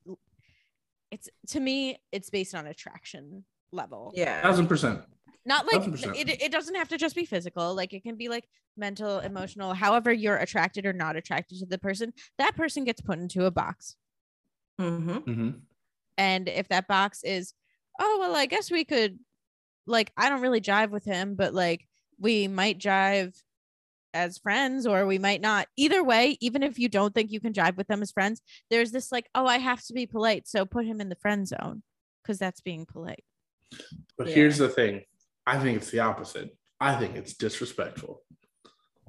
it's 1.10 1.28
to 1.48 1.60
me 1.60 1.98
it's 2.12 2.28
based 2.28 2.54
on 2.54 2.66
attraction 2.66 3.44
level. 3.72 4.12
Yeah. 4.14 4.42
Thousand 4.42 4.66
percent. 4.66 5.00
Not 5.46 5.66
like 5.66 5.76
Thousand 5.76 5.92
percent. 5.92 6.16
it, 6.16 6.42
it 6.42 6.52
doesn't 6.52 6.74
have 6.74 6.88
to 6.88 6.96
just 6.96 7.14
be 7.14 7.24
physical. 7.26 7.74
Like 7.74 7.92
it 7.92 8.02
can 8.02 8.16
be 8.16 8.28
like 8.28 8.48
mental, 8.76 9.18
emotional, 9.20 9.74
however 9.74 10.12
you're 10.12 10.36
attracted 10.36 10.86
or 10.86 10.92
not 10.92 11.16
attracted 11.16 11.58
to 11.58 11.66
the 11.66 11.78
person. 11.78 12.12
That 12.38 12.56
person 12.56 12.84
gets 12.84 13.00
put 13.00 13.18
into 13.18 13.44
a 13.44 13.50
box. 13.50 13.96
hmm 14.78 15.18
hmm 15.18 15.50
And 16.16 16.48
if 16.48 16.68
that 16.68 16.88
box 16.88 17.22
is, 17.24 17.52
oh 18.00 18.18
well, 18.20 18.34
I 18.34 18.46
guess 18.46 18.70
we 18.70 18.84
could 18.84 19.18
like 19.86 20.12
I 20.16 20.28
don't 20.28 20.40
really 20.40 20.60
jive 20.62 20.90
with 20.90 21.04
him, 21.04 21.34
but 21.34 21.52
like 21.52 21.86
we 22.18 22.48
might 22.48 22.78
jive 22.78 23.34
as 24.14 24.38
friends 24.38 24.86
or 24.86 25.06
we 25.06 25.18
might 25.18 25.40
not. 25.40 25.66
Either 25.76 26.02
way, 26.02 26.38
even 26.40 26.62
if 26.62 26.78
you 26.78 26.88
don't 26.88 27.14
think 27.14 27.32
you 27.32 27.40
can 27.40 27.52
jive 27.52 27.76
with 27.76 27.88
them 27.88 28.00
as 28.00 28.12
friends, 28.12 28.40
there's 28.70 28.92
this 28.92 29.10
like, 29.12 29.28
oh, 29.34 29.44
I 29.44 29.58
have 29.58 29.82
to 29.86 29.92
be 29.92 30.06
polite, 30.06 30.46
so 30.48 30.64
put 30.64 30.86
him 30.86 31.00
in 31.00 31.08
the 31.08 31.16
friend 31.16 31.46
zone 31.46 31.82
because 32.22 32.38
that's 32.38 32.60
being 32.60 32.86
polite. 32.86 33.24
But 34.16 34.28
Yeah. 34.28 34.34
here's 34.34 34.58
the 34.58 34.68
thing. 34.68 35.02
I 35.46 35.58
think 35.58 35.76
it's 35.76 35.90
the 35.90 36.00
opposite. 36.00 36.56
I 36.80 36.96
think 36.96 37.16
it's 37.16 37.34
disrespectful. 37.34 38.22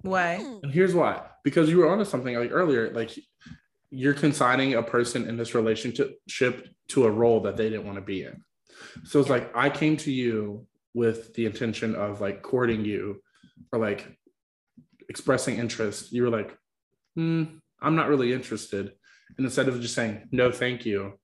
Why? 0.01 0.37
Hmm. 0.37 0.57
And 0.63 0.71
here's 0.71 0.93
why. 0.93 1.21
Because 1.43 1.69
you 1.69 1.77
were 1.79 1.89
onto 1.89 2.05
something 2.05 2.35
like 2.35 2.51
earlier, 2.51 2.91
like 2.91 3.11
you're 3.89 4.13
consigning 4.13 4.73
a 4.73 4.83
person 4.83 5.27
in 5.27 5.37
this 5.37 5.55
relationship 5.55 6.19
to 6.89 7.05
a 7.05 7.11
role 7.11 7.39
that 7.41 7.57
they 7.57 7.69
didn't 7.69 7.85
want 7.85 7.97
to 7.97 8.01
be 8.01 8.23
in. 8.23 8.43
So 9.03 9.19
it's 9.19 9.29
like 9.29 9.55
I 9.55 9.69
came 9.69 9.97
to 9.97 10.11
you 10.11 10.67
with 10.93 11.33
the 11.33 11.45
intention 11.45 11.95
of 11.95 12.21
like 12.21 12.41
courting 12.41 12.85
you 12.85 13.21
or 13.71 13.79
like 13.79 14.07
expressing 15.09 15.57
interest. 15.57 16.11
You 16.11 16.23
were 16.23 16.29
like, 16.29 16.57
hmm, 17.15 17.43
I'm 17.81 17.95
not 17.95 18.09
really 18.09 18.33
interested. 18.33 18.93
And 19.37 19.45
instead 19.45 19.67
of 19.67 19.81
just 19.81 19.95
saying 19.95 20.27
no, 20.31 20.51
thank 20.51 20.85
you, 20.85 21.19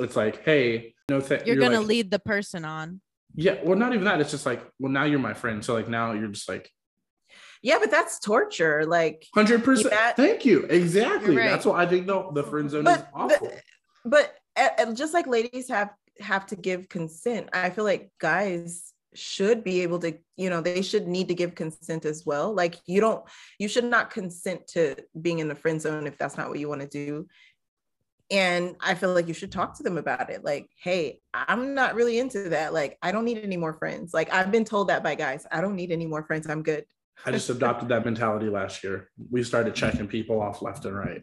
it's 0.00 0.16
like, 0.16 0.44
hey, 0.44 0.94
no, 1.08 1.20
thank 1.20 1.46
You're, 1.46 1.56
gonna 1.56 1.78
like, 1.78 1.88
lead 1.88 2.10
the 2.10 2.18
person 2.18 2.64
on. 2.64 3.00
Yeah, 3.34 3.56
well, 3.64 3.76
not 3.78 3.92
even 3.94 4.04
that. 4.04 4.20
It's 4.20 4.30
just 4.30 4.46
like, 4.46 4.64
well, 4.78 4.92
now 4.92 5.04
you're 5.04 5.18
my 5.18 5.34
friend. 5.34 5.64
So 5.64 5.74
like 5.74 5.88
now 5.88 6.12
you're 6.12 6.28
just 6.28 6.48
like 6.48 6.70
Yeah, 7.62 7.78
but 7.80 7.90
that's 7.90 8.20
torture. 8.20 8.84
Like, 8.86 9.26
hundred 9.34 9.64
percent. 9.64 9.90
That- 9.90 10.16
Thank 10.16 10.44
you. 10.44 10.64
Exactly. 10.64 11.36
Right. 11.36 11.50
That's 11.50 11.66
why 11.66 11.82
I 11.82 11.86
think 11.86 12.06
the 12.06 12.30
the 12.32 12.44
friend 12.44 12.70
zone 12.70 12.86
is 12.86 12.96
but 12.98 13.08
awful. 13.14 13.48
the- 13.48 13.60
but 14.04 14.34
uh, 14.56 14.92
just 14.92 15.14
like 15.14 15.26
ladies 15.26 15.68
have 15.68 15.90
have 16.20 16.46
to 16.46 16.56
give 16.56 16.88
consent, 16.88 17.48
I 17.52 17.70
feel 17.70 17.84
like 17.84 18.10
guys 18.20 18.92
should 19.16 19.62
be 19.64 19.80
able 19.82 19.98
to, 20.00 20.16
you 20.36 20.50
know, 20.50 20.60
they 20.60 20.82
should 20.82 21.06
need 21.06 21.28
to 21.28 21.34
give 21.34 21.54
consent 21.54 22.04
as 22.04 22.24
well. 22.26 22.52
Like, 22.52 22.76
you 22.86 23.00
don't, 23.00 23.24
you 23.58 23.68
should 23.68 23.84
not 23.84 24.10
consent 24.10 24.66
to 24.68 24.96
being 25.20 25.38
in 25.38 25.48
the 25.48 25.54
friend 25.54 25.80
zone 25.80 26.06
if 26.06 26.18
that's 26.18 26.36
not 26.36 26.48
what 26.48 26.58
you 26.58 26.68
want 26.68 26.80
to 26.82 26.88
do. 26.88 27.26
And 28.34 28.74
I 28.80 28.94
feel 28.94 29.14
like 29.14 29.28
you 29.28 29.34
should 29.34 29.52
talk 29.52 29.76
to 29.76 29.84
them 29.84 29.96
about 29.96 30.28
it. 30.28 30.44
Like, 30.44 30.68
hey, 30.76 31.20
I'm 31.32 31.72
not 31.72 31.94
really 31.94 32.18
into 32.18 32.48
that. 32.48 32.74
Like, 32.74 32.98
I 33.00 33.12
don't 33.12 33.24
need 33.24 33.38
any 33.38 33.56
more 33.56 33.74
friends. 33.74 34.12
like, 34.12 34.32
I've 34.34 34.50
been 34.50 34.64
told 34.64 34.88
that 34.88 35.04
by 35.04 35.14
guys. 35.14 35.46
I 35.52 35.60
don't 35.60 35.76
need 35.76 35.92
any 35.92 36.06
more 36.06 36.24
friends. 36.24 36.48
I'm 36.48 36.64
good. 36.64 36.84
I 37.24 37.30
just 37.30 37.48
adopted 37.48 37.90
that 37.90 38.04
mentality 38.04 38.48
last 38.48 38.82
year. 38.82 39.08
We 39.30 39.44
started 39.44 39.74
checking 39.76 40.08
people 40.08 40.42
off 40.42 40.62
left 40.62 40.84
and 40.84 40.96
right. 40.96 41.22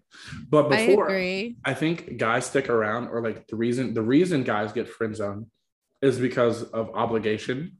But 0.49 0.69
before, 0.69 1.09
I, 1.09 1.13
agree. 1.13 1.57
think 1.73 2.15
guys 2.15 2.45
stick 2.45 2.69
around, 2.69 3.09
or 3.09 3.21
like 3.21 3.47
the 3.47 3.57
reason 3.57 3.93
the 3.93 4.01
reason 4.01 4.43
guys 4.43 4.71
get 4.71 4.87
friend 4.87 5.13
zone 5.13 5.47
is 6.01 6.17
because 6.17 6.63
of 6.63 6.91
obligation. 6.95 7.77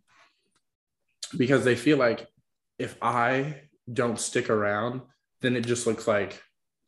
Because 1.38 1.64
they 1.64 1.76
feel 1.76 1.98
like 1.98 2.28
if 2.78 2.98
I 3.02 3.62
don't 3.92 4.20
stick 4.20 4.50
around, 4.50 5.04
then 5.40 5.56
it 5.56 5.66
just 5.66 5.88
looks 5.88 6.06
like 6.06 6.44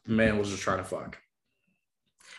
man 0.06 0.38
was 0.38 0.50
just 0.50 0.62
trying 0.62 0.80
to 0.80 0.84
fuck. 0.84 1.18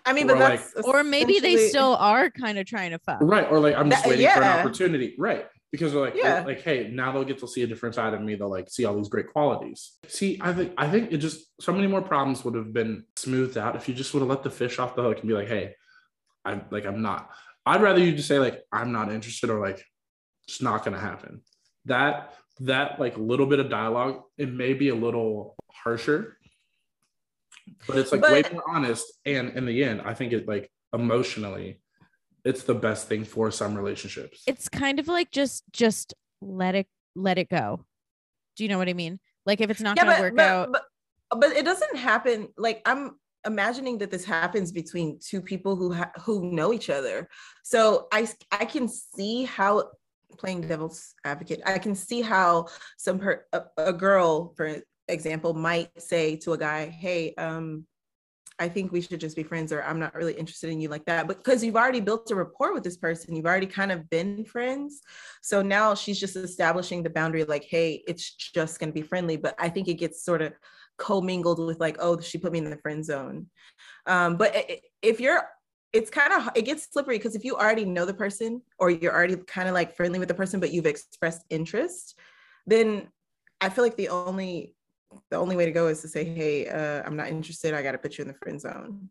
I 0.07 0.13
mean, 0.13 0.31
Or 0.31 0.35
but 0.35 0.41
like- 0.41 0.73
that's 0.75 0.87
Or 0.87 1.03
maybe 1.05 1.39
they 1.41 1.69
still 1.69 1.97
are 1.97 2.31
kind 2.31 2.59
of 2.59 2.67
trying 2.67 2.91
to 2.91 2.99
fuck. 2.99 3.19
Right. 3.21 3.47
Or 3.51 3.59
like 3.61 3.75
I'm 3.75 3.91
just 3.91 4.05
That- 4.05 4.11
waiting 4.11 4.29
for 4.29 4.43
an 4.43 4.59
opportunity. 4.61 5.15
Right. 5.19 5.47
Because 5.73 5.93
they're 5.93 6.03
like, 6.03 6.15
Yeah. 6.15 6.45
like, 6.47 6.61
hey, 6.63 6.89
now 6.93 7.11
they'll 7.11 7.25
get 7.25 7.39
to 7.41 7.49
see 7.49 7.63
a 7.63 7.67
different 7.67 7.97
side 7.97 8.15
of 8.15 8.21
me. 8.21 8.37
They'll 8.37 8.51
like 8.51 8.71
see 8.71 8.85
all 8.85 8.95
these 8.97 9.09
great 9.09 9.33
qualities. 9.33 9.93
See, 10.07 10.39
I 10.41 10.53
think 10.53 10.73
I 10.79 10.89
think 10.89 11.11
it 11.13 11.19
just 11.19 11.51
so 11.61 11.73
many 11.73 11.87
more 11.89 12.03
problems 12.03 12.45
would 12.45 12.55
have 12.55 12.73
been 12.73 13.05
smoothed 13.17 13.59
out 13.59 13.75
if 13.75 13.89
you 13.89 13.95
just 13.95 14.15
would 14.15 14.21
have 14.21 14.29
let 14.29 14.43
the 14.45 14.51
fish 14.51 14.79
off 14.79 14.95
the 14.95 15.03
hook 15.03 15.19
and 15.21 15.29
be 15.29 15.35
like, 15.35 15.49
hey, 15.49 15.75
I'm 16.45 16.65
like, 16.71 16.85
I'm 16.87 17.03
not. 17.03 17.31
I'd 17.67 17.83
rather 17.83 17.99
you 17.99 18.13
just 18.13 18.29
say, 18.29 18.39
like, 18.39 18.63
I'm 18.73 18.93
not 18.93 19.11
interested 19.11 19.51
or 19.51 19.59
like 19.59 19.85
it's 20.47 20.61
not 20.63 20.85
gonna 20.85 21.01
happen. 21.01 21.41
That 21.87 22.35
that 22.61 23.01
like 23.01 23.17
little 23.19 23.47
bit 23.47 23.59
of 23.59 23.69
dialogue, 23.69 24.23
it 24.39 24.53
may 24.53 24.75
be 24.75 24.91
a 24.91 24.95
little 24.95 25.57
harsher, 25.73 26.37
but 27.87 27.97
it's 27.97 28.13
like 28.13 28.23
way 28.23 28.43
more 28.53 28.65
honest. 28.69 29.07
And 29.25 29.51
in 29.51 29.67
the 29.67 29.85
end, 29.85 30.03
I 30.05 30.15
think 30.15 30.33
it 30.33 30.49
like 30.49 30.71
emotionally, 30.93 31.81
it's 32.45 32.65
the 32.65 32.75
best 32.75 33.09
thing 33.09 33.25
for 33.25 33.51
some 33.51 33.75
relationships. 33.75 34.43
It's 34.47 34.69
kind 34.69 34.99
of 34.99 35.09
like 35.09 35.31
just 35.31 35.65
just 35.73 36.15
let 36.41 36.75
it 36.75 36.87
let 37.15 37.39
it 37.39 37.49
go. 37.49 37.85
Do 38.57 38.65
you 38.65 38.69
know 38.69 38.79
what 38.79 38.89
I 38.89 38.95
mean? 38.95 39.19
Like 39.47 39.61
if 39.61 39.71
it's 39.71 39.81
not 39.81 39.97
yeah, 39.97 40.05
gonna 40.05 40.17
but, 40.17 40.21
work 40.21 40.37
but, 40.37 40.47
out. 40.47 40.73
But, 40.73 40.83
but 41.41 41.57
it 41.57 41.65
doesn't 41.65 41.97
happen. 41.97 42.49
Like 42.57 42.83
I'm 42.87 43.19
imagining 43.47 43.99
that 43.99 44.11
this 44.11 44.25
happens 44.25 44.73
between 44.73 45.19
two 45.19 45.41
people 45.41 45.77
who 45.77 45.93
ha- 45.93 46.13
who 46.23 46.51
know 46.51 46.73
each 46.73 46.91
other. 46.91 47.29
So 47.63 48.09
I 48.13 48.29
I 48.51 48.65
can 48.65 48.89
see 48.89 49.45
how 49.45 49.91
playing 50.39 50.63
devil's 50.63 51.15
advocate. 51.25 51.61
I 51.65 51.79
can 51.79 51.95
see 51.95 52.21
how 52.21 52.67
some 52.99 53.19
per, 53.19 53.45
a, 53.53 53.63
a 53.79 53.93
girl, 53.93 54.53
for 54.57 54.81
example, 55.09 55.55
might 55.55 55.91
say 56.01 56.37
to 56.37 56.53
a 56.53 56.59
guy, 56.59 56.87
"Hey, 56.87 57.35
um." 57.37 57.87
I 58.61 58.69
think 58.69 58.93
we 58.93 59.01
should 59.01 59.19
just 59.19 59.35
be 59.35 59.43
friends, 59.43 59.73
or 59.73 59.83
I'm 59.83 59.99
not 59.99 60.15
really 60.15 60.35
interested 60.35 60.71
in 60.71 60.81
you 60.81 60.89
like 60.89 61.05
that. 61.07 61.27
But 61.27 61.39
because 61.39 61.65
you've 61.65 61.75
already 61.75 61.99
built 61.99 62.31
a 62.31 62.37
rapport 62.37 62.73
with 62.73 62.85
this 62.85 62.97
person, 62.97 63.35
you've 63.35 63.47
already 63.47 63.67
kind 63.67 63.91
of 63.91 64.09
been 64.09 64.45
friends. 64.45 65.01
So 65.43 65.61
now 65.61 65.97
she's 65.97 66.21
just 66.21 66.37
establishing 66.37 67.03
the 67.03 67.11
boundary 67.11 67.43
like, 67.43 67.65
hey, 67.65 68.05
it's 68.07 68.33
just 68.33 68.79
going 68.79 68.91
to 68.91 68.95
be 68.95 69.03
friendly. 69.03 69.37
But 69.37 69.57
I 69.59 69.69
think 69.69 69.89
it 69.89 69.95
gets 69.95 70.25
sort 70.25 70.41
of 70.41 70.53
commingled 70.99 71.59
with 71.59 71.81
like, 71.81 71.97
oh, 71.99 72.21
she 72.21 72.39
put 72.39 72.53
me 72.53 72.59
in 72.59 72.71
the 72.71 72.77
friend 72.77 73.05
zone. 73.05 73.47
Um, 74.07 74.37
but 74.37 74.55
if 75.03 75.19
you're, 75.19 75.49
it's 75.93 76.11
kind 76.11 76.33
of, 76.33 76.51
it 76.55 76.63
gets 76.63 76.87
slippery 76.93 77.19
because 77.19 77.35
if 77.35 77.45
you 77.45 77.57
already 77.57 77.85
know 77.85 78.07
the 78.07 78.15
person 78.15 78.63
or 78.79 78.89
you're 78.89 79.13
already 79.13 79.35
kind 79.35 79.67
of 79.67 79.75
like 79.75 79.97
friendly 79.97 80.21
with 80.21 80.29
the 80.29 80.35
person, 80.35 80.61
but 80.61 80.71
you've 80.71 80.87
expressed 80.87 81.45
interest, 81.51 82.17
then 82.69 83.09
I 83.61 83.69
feel 83.69 83.83
like 83.83 83.97
the 83.97 84.11
only, 84.11 84.77
the 85.31 85.37
only 85.37 85.57
way 85.57 85.65
to 85.67 85.73
go 85.73 85.89
is 85.89 86.01
to 86.03 86.09
say, 86.09 86.25
hey, 86.25 86.69
uh, 86.69 87.03
I'm 87.05 87.17
not 87.17 87.29
interested. 87.29 87.75
I 87.75 87.83
got 87.83 87.93
to 87.93 87.99
put 87.99 88.19
you 88.19 88.23
in 88.23 88.29
the 88.29 88.35
friend 88.35 88.61
zone. 88.61 89.11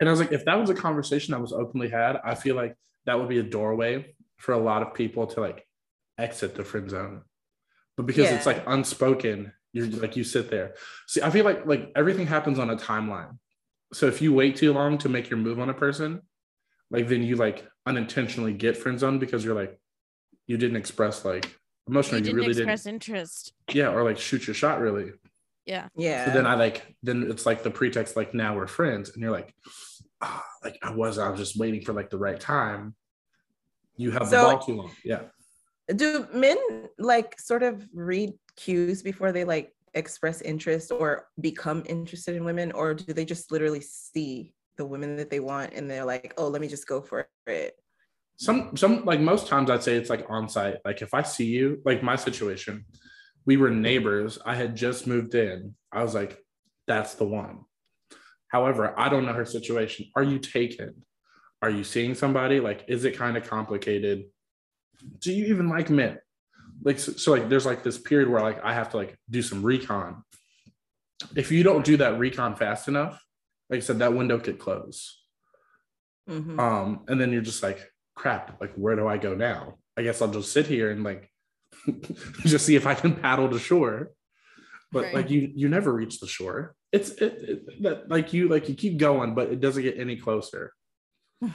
And 0.00 0.08
I 0.08 0.12
was 0.12 0.20
like, 0.20 0.32
if 0.32 0.44
that 0.44 0.58
was 0.58 0.70
a 0.70 0.74
conversation 0.74 1.32
that 1.32 1.40
was 1.40 1.52
openly 1.52 1.88
had, 1.88 2.16
I 2.24 2.34
feel 2.34 2.54
like 2.54 2.76
that 3.06 3.18
would 3.18 3.28
be 3.28 3.38
a 3.38 3.42
doorway 3.42 4.14
for 4.36 4.52
a 4.52 4.58
lot 4.58 4.82
of 4.82 4.94
people 4.94 5.26
to 5.28 5.40
like 5.40 5.66
exit 6.18 6.54
the 6.54 6.64
friend 6.64 6.88
zone. 6.88 7.22
But 7.96 8.06
because 8.06 8.30
it's 8.30 8.46
like 8.46 8.62
unspoken, 8.66 9.52
you're 9.72 9.86
like 9.86 10.16
you 10.16 10.24
sit 10.24 10.50
there. 10.50 10.74
See, 11.08 11.20
I 11.20 11.30
feel 11.30 11.44
like 11.44 11.66
like 11.66 11.90
everything 11.96 12.26
happens 12.26 12.58
on 12.58 12.70
a 12.70 12.76
timeline. 12.76 13.38
So 13.92 14.06
if 14.06 14.22
you 14.22 14.32
wait 14.32 14.56
too 14.56 14.72
long 14.72 14.98
to 14.98 15.08
make 15.08 15.30
your 15.30 15.38
move 15.38 15.58
on 15.58 15.68
a 15.68 15.74
person, 15.74 16.22
like 16.90 17.08
then 17.08 17.22
you 17.22 17.36
like 17.36 17.66
unintentionally 17.86 18.52
get 18.52 18.76
friend 18.76 19.00
zone 19.00 19.18
because 19.18 19.44
you're 19.44 19.54
like 19.54 19.80
you 20.46 20.56
didn't 20.56 20.76
express 20.76 21.24
like 21.24 21.52
emotional. 21.88 22.20
You 22.20 22.26
You, 22.26 22.32
didn't 22.32 22.38
really 22.48 22.50
express 22.60 22.84
didn't. 22.84 22.94
interest. 22.94 23.52
Yeah, 23.72 23.90
or 23.92 24.04
like 24.04 24.18
shoot 24.18 24.46
your 24.46 24.54
shot 24.54 24.80
really. 24.80 25.12
Yeah. 25.66 25.88
Yeah. 25.96 26.26
So 26.26 26.30
then 26.32 26.46
I 26.46 26.54
like 26.54 26.94
then 27.02 27.30
it's 27.30 27.44
like 27.46 27.62
the 27.62 27.70
pretext 27.70 28.16
like 28.16 28.32
now 28.34 28.56
we're 28.56 28.66
friends 28.66 29.10
and 29.10 29.22
you're 29.22 29.30
like 29.32 29.54
ah, 30.22 30.44
like 30.64 30.78
I 30.82 30.92
was 30.92 31.18
I 31.18 31.28
was 31.28 31.38
just 31.38 31.58
waiting 31.58 31.82
for 31.82 31.92
like 31.92 32.10
the 32.10 32.18
right 32.18 32.38
time. 32.40 32.94
You 33.96 34.10
have 34.12 34.22
the 34.30 34.36
So- 34.36 34.44
ball 34.44 34.58
too 34.60 34.74
long. 34.76 34.90
Yeah. 35.04 35.22
do 35.94 36.26
men 36.32 36.56
like 36.98 37.38
sort 37.40 37.62
of 37.62 37.86
read 37.92 38.32
cues 38.56 39.02
before 39.02 39.32
they 39.32 39.44
like 39.44 39.72
express 39.94 40.42
interest 40.42 40.92
or 40.92 41.26
become 41.40 41.82
interested 41.86 42.36
in 42.36 42.44
women 42.44 42.70
or 42.72 42.92
do 42.94 43.12
they 43.14 43.24
just 43.24 43.50
literally 43.50 43.80
see 43.80 44.52
the 44.76 44.84
women 44.84 45.16
that 45.16 45.30
they 45.30 45.40
want 45.40 45.72
and 45.72 45.90
they're 45.90 46.04
like 46.04 46.34
oh 46.36 46.46
let 46.48 46.60
me 46.60 46.68
just 46.68 46.86
go 46.86 47.00
for 47.00 47.26
it 47.46 47.74
Some 48.38 48.76
some 48.76 49.04
like 49.04 49.18
most 49.18 49.48
times 49.48 49.68
I'd 49.68 49.82
say 49.82 49.96
it's 49.96 50.10
like 50.10 50.24
on 50.28 50.48
site. 50.48 50.76
Like 50.84 51.02
if 51.02 51.12
I 51.12 51.22
see 51.22 51.46
you, 51.46 51.82
like 51.84 52.04
my 52.04 52.14
situation, 52.14 52.84
we 53.44 53.56
were 53.56 53.70
neighbors. 53.70 54.38
I 54.46 54.54
had 54.54 54.76
just 54.76 55.08
moved 55.08 55.34
in. 55.34 55.74
I 55.90 56.04
was 56.04 56.14
like, 56.14 56.38
that's 56.86 57.14
the 57.14 57.24
one. 57.24 57.64
However, 58.46 58.94
I 58.96 59.08
don't 59.08 59.26
know 59.26 59.32
her 59.32 59.44
situation. 59.44 60.06
Are 60.14 60.22
you 60.22 60.38
taken? 60.38 61.02
Are 61.62 61.68
you 61.68 61.82
seeing 61.82 62.14
somebody? 62.14 62.60
Like, 62.60 62.84
is 62.86 63.04
it 63.04 63.16
kind 63.16 63.36
of 63.36 63.48
complicated? 63.48 64.26
Do 65.18 65.32
you 65.32 65.46
even 65.46 65.68
like 65.68 65.90
men? 65.90 66.18
Like, 66.84 67.00
so, 67.00 67.12
so 67.12 67.32
like 67.32 67.48
there's 67.48 67.66
like 67.66 67.82
this 67.82 67.98
period 67.98 68.28
where 68.28 68.40
like 68.40 68.64
I 68.64 68.72
have 68.72 68.90
to 68.90 68.98
like 68.98 69.18
do 69.28 69.42
some 69.42 69.64
recon. 69.64 70.22
If 71.34 71.50
you 71.50 71.64
don't 71.64 71.84
do 71.84 71.96
that 71.96 72.20
recon 72.20 72.54
fast 72.54 72.86
enough, 72.86 73.20
like 73.68 73.78
I 73.78 73.80
said, 73.80 73.98
that 73.98 74.14
window 74.14 74.38
could 74.38 74.60
close. 74.60 75.24
Mhm. 76.30 76.58
Um, 76.60 77.04
and 77.08 77.20
then 77.20 77.32
you're 77.32 77.42
just 77.42 77.64
like, 77.64 77.90
crap, 78.18 78.60
like 78.60 78.74
where 78.74 78.96
do 78.96 79.06
I 79.06 79.16
go 79.16 79.34
now? 79.34 79.78
I 79.96 80.02
guess 80.02 80.20
I'll 80.20 80.28
just 80.28 80.52
sit 80.52 80.66
here 80.66 80.90
and 80.90 81.04
like 81.04 81.30
just 82.44 82.66
see 82.66 82.76
if 82.76 82.86
I 82.86 82.94
can 82.94 83.14
paddle 83.14 83.48
to 83.48 83.58
shore. 83.58 84.10
But 84.90 85.04
Right. 85.04 85.14
like 85.14 85.30
you 85.30 85.52
you 85.54 85.68
never 85.68 85.92
reach 85.92 86.18
the 86.18 86.26
shore. 86.26 86.74
It's 86.92 87.10
it, 87.10 87.32
it 87.52 87.82
that 87.82 88.08
like 88.08 88.32
you 88.32 88.48
like 88.48 88.68
you 88.68 88.74
keep 88.74 88.98
going, 88.98 89.34
but 89.34 89.50
it 89.50 89.60
doesn't 89.60 89.82
get 89.82 89.98
any 89.98 90.16
closer. 90.16 90.72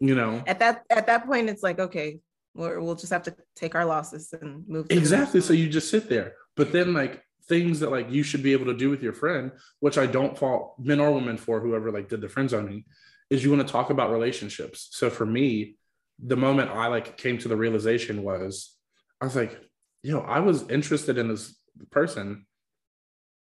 You 0.00 0.16
know? 0.16 0.42
at 0.48 0.58
that 0.58 0.82
at 0.90 1.06
that 1.06 1.24
point 1.24 1.48
it's 1.48 1.62
like 1.62 1.78
okay 1.78 2.18
we're, 2.54 2.80
we'll 2.80 2.96
just 2.96 3.12
have 3.12 3.22
to 3.22 3.34
take 3.54 3.74
our 3.76 3.84
losses 3.84 4.32
and 4.32 4.66
move 4.68 4.86
Exactly. 4.90 5.40
So 5.40 5.52
you 5.52 5.68
just 5.68 5.88
sit 5.88 6.08
there. 6.08 6.34
But 6.56 6.72
then 6.72 6.92
like 6.92 7.22
things 7.48 7.80
that 7.80 7.90
like 7.90 8.10
you 8.10 8.22
should 8.22 8.42
be 8.42 8.52
able 8.52 8.66
to 8.66 8.76
do 8.76 8.90
with 8.90 9.02
your 9.02 9.12
friend, 9.12 9.52
which 9.80 9.96
I 9.96 10.06
don't 10.06 10.36
fault 10.36 10.74
men 10.78 11.00
or 11.00 11.12
women 11.12 11.36
for 11.36 11.60
whoever 11.60 11.90
like 11.90 12.08
did 12.08 12.20
the 12.20 12.28
friend 12.28 12.50
zoning, 12.50 12.84
is 13.30 13.44
you 13.44 13.50
want 13.50 13.66
to 13.66 13.72
talk 13.72 13.90
about 13.90 14.10
relationships. 14.10 14.88
So 14.92 15.10
for 15.10 15.24
me, 15.24 15.76
the 16.22 16.36
moment 16.36 16.70
I 16.70 16.88
like 16.88 17.16
came 17.16 17.38
to 17.38 17.48
the 17.48 17.56
realization 17.56 18.22
was 18.22 18.76
I 19.20 19.24
was 19.24 19.36
like, 19.36 19.58
yo, 20.02 20.20
I 20.20 20.40
was 20.40 20.68
interested 20.68 21.18
in 21.18 21.28
this 21.28 21.58
person. 21.90 22.46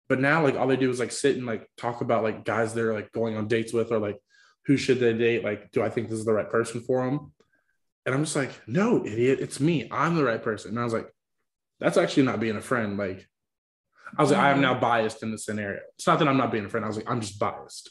But 0.10 0.20
now 0.20 0.44
like 0.44 0.56
all 0.56 0.68
they 0.68 0.76
do 0.78 0.90
is 0.90 1.00
like 1.00 1.12
sit 1.12 1.38
and 1.38 1.46
like 1.46 1.68
talk 1.78 2.02
about 2.02 2.24
like 2.24 2.46
guys 2.46 2.74
they're 2.74 2.94
like 2.94 3.12
going 3.12 3.36
on 3.38 3.48
dates 3.48 3.74
with 3.74 3.92
or 3.92 4.00
like 4.00 4.18
who 4.66 4.78
should 4.78 5.00
they 5.00 5.14
date? 5.14 5.44
Like, 5.44 5.72
do 5.72 5.82
I 5.82 5.90
think 5.90 6.10
this 6.10 6.20
is 6.20 6.26
the 6.26 6.34
right 6.34 6.50
person 6.50 6.82
for 6.82 7.04
them? 7.06 7.34
And 8.06 8.16
I'm 8.16 8.24
just 8.24 8.36
like, 8.36 8.52
no, 8.68 9.06
idiot, 9.06 9.40
it's 9.42 9.60
me. 9.60 9.88
I'm 9.92 10.16
the 10.16 10.24
right 10.24 10.42
person. 10.42 10.72
And 10.72 10.80
I 10.80 10.84
was 10.84 10.94
like, 10.94 11.10
that's 11.80 11.98
actually 11.98 12.24
not 12.24 12.40
being 12.40 12.56
a 12.56 12.62
friend. 12.62 12.98
Like, 12.98 13.28
I 14.18 14.22
was 14.22 14.32
like, 14.32 14.40
I 14.40 14.52
am 14.52 14.60
Mhm. 14.60 14.62
now 14.62 14.80
biased 14.80 15.22
in 15.24 15.32
this 15.32 15.46
scenario. 15.46 15.80
It's 15.96 16.08
not 16.08 16.20
that 16.20 16.28
I'm 16.28 16.38
not 16.38 16.52
being 16.52 16.66
a 16.66 16.70
friend. 16.70 16.86
I 16.86 16.88
was 16.88 16.98
like, 16.98 17.10
I'm 17.10 17.20
just 17.20 17.40
biased. 17.40 17.90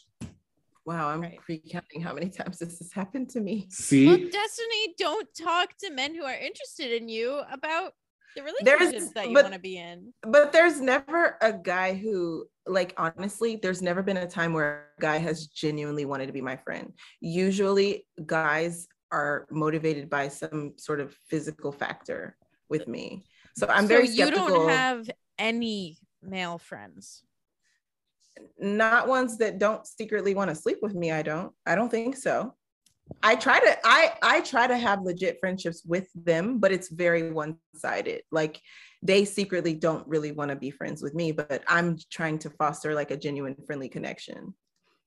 Wow 0.85 1.09
i'm 1.09 1.21
Right. 1.23 1.39
recounting 1.49 2.01
how 2.01 2.13
many 2.15 2.29
times 2.39 2.59
this 2.59 2.79
has 2.79 2.93
happened 2.93 3.29
to 3.31 3.41
me 3.41 3.67
See, 3.71 4.07
Well, 4.07 4.17
Destiny, 4.17 4.95
don't 4.99 5.29
talk 5.35 5.77
to 5.81 5.91
men 5.91 6.15
who 6.15 6.25
are 6.25 6.35
interested 6.35 6.93
in 6.93 7.09
you 7.09 7.41
about 7.51 7.93
the 8.35 8.43
There's- 8.65 8.81
relationships 8.81 9.13
that 9.15 9.29
you 9.29 9.35
want 9.35 9.53
to 9.53 9.59
be 9.59 9.77
in. 9.79 10.13
but 10.23 10.53
there's 10.53 10.81
never 10.81 11.37
a 11.43 11.53
guy 11.53 11.95
who 11.95 12.47
like 12.67 12.95
honestly 12.97 13.57
there's 13.57 13.83
never 13.83 14.03
been 14.03 14.17
a 14.17 14.27
time 14.29 14.53
where 14.53 14.87
a 14.97 15.01
guy 15.01 15.19
has 15.19 15.49
genuinely 15.49 16.05
wanted 16.05 16.27
to 16.29 16.33
be 16.33 16.41
my 16.41 16.57
friend 16.57 16.93
usually 17.21 18.07
guys 18.25 18.87
are 19.11 19.47
motivated 19.51 20.09
by 20.09 20.29
some 20.29 20.73
sort 20.79 21.01
of 21.01 21.15
physical 21.29 21.73
factor 21.73 22.37
with 22.71 22.87
me 22.89 23.23
so 23.57 23.67
i'm 23.69 23.87
very 23.87 24.07
so 24.07 24.13
you 24.13 24.23
skeptical 24.27 24.49
don't 24.49 24.69
have 24.71 25.11
any 25.39 25.99
male 26.23 26.57
friends. 26.57 27.25
Not 28.59 29.09
ones 29.09 29.39
that 29.39 29.59
don't 29.59 29.87
secretly 29.87 30.35
want 30.35 30.49
to 30.49 30.55
sleep 30.55 30.79
with 30.83 30.95
me 30.95 31.11
i 31.13 31.23
don't 31.23 31.53
i 31.67 31.75
don't 31.75 31.91
think 31.91 32.17
so 32.17 32.55
i 33.23 33.35
try 33.35 33.59
to 33.59 33.77
i 33.85 34.13
i 34.23 34.41
try 34.41 34.67
to 34.67 34.77
have 34.77 35.03
legit 35.03 35.39
friendships 35.41 35.83
with 35.87 36.09
them 36.15 36.59
but 36.59 36.73
it's 36.73 36.89
very 36.89 37.31
one-sided 37.31 38.23
like 38.31 38.61
they 39.03 39.25
secretly 39.25 39.75
don't 39.75 40.07
really 40.07 40.33
want 40.33 40.51
to 40.51 40.57
be 40.57 40.71
friends 40.71 41.03
with 41.03 41.15
me 41.15 41.33
but 41.33 41.63
i'm 41.69 41.99
trying 42.11 42.39
to 42.39 42.49
foster 42.51 42.95
like 42.95 43.11
a 43.11 43.17
genuine 43.17 43.57
friendly 43.67 43.89
connection 43.89 44.55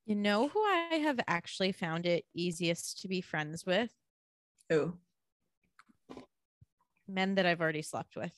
You 0.07 0.15
know 0.15 0.47
who 0.47 0.59
I 0.59 0.99
have 1.01 1.19
actually 1.27 1.71
found 1.71 2.05
it 2.05 2.25
easiest 2.35 3.01
to 3.01 3.07
be 3.07 3.21
friends 3.21 3.65
with? 3.65 3.89
Who? 4.69 4.99
Men 7.07 7.35
that 7.35 7.47
I've 7.47 7.59
already 7.59 7.81
slept 7.81 8.15
with. 8.15 8.31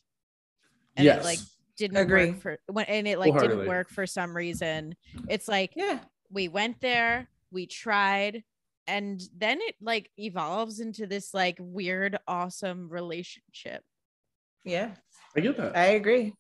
And 0.96 1.04
yes, 1.04 1.20
it 1.20 1.26
like 1.26 1.40
didn't 1.78 1.98
Agree. 1.98 2.32
work 2.32 2.42
for 2.42 2.58
when 2.68 2.86
and 2.86 3.08
it 3.08 3.20
like 3.20 3.38
didn't 3.40 3.68
work 3.68 3.90
for 3.90 4.06
some 4.06 4.36
reason. 4.36 4.96
It's 5.30 5.48
like 5.48 5.74
yeah 5.76 6.00
we 6.32 6.48
went 6.48 6.82
there, 6.82 7.30
we 7.52 7.66
tried, 7.68 8.44
and 8.88 9.22
then 9.38 9.60
it 9.62 9.76
like 9.82 10.10
evolves 10.18 10.80
into 10.80 11.08
this 11.08 11.34
like 11.34 11.58
weird, 11.60 12.18
awesome 12.28 12.90
relationship. 12.90 13.84
yeah 14.66 14.92
I 15.36 15.40
get 15.42 15.56
that. 15.58 15.78
i 15.78 15.86
agree 16.02 16.34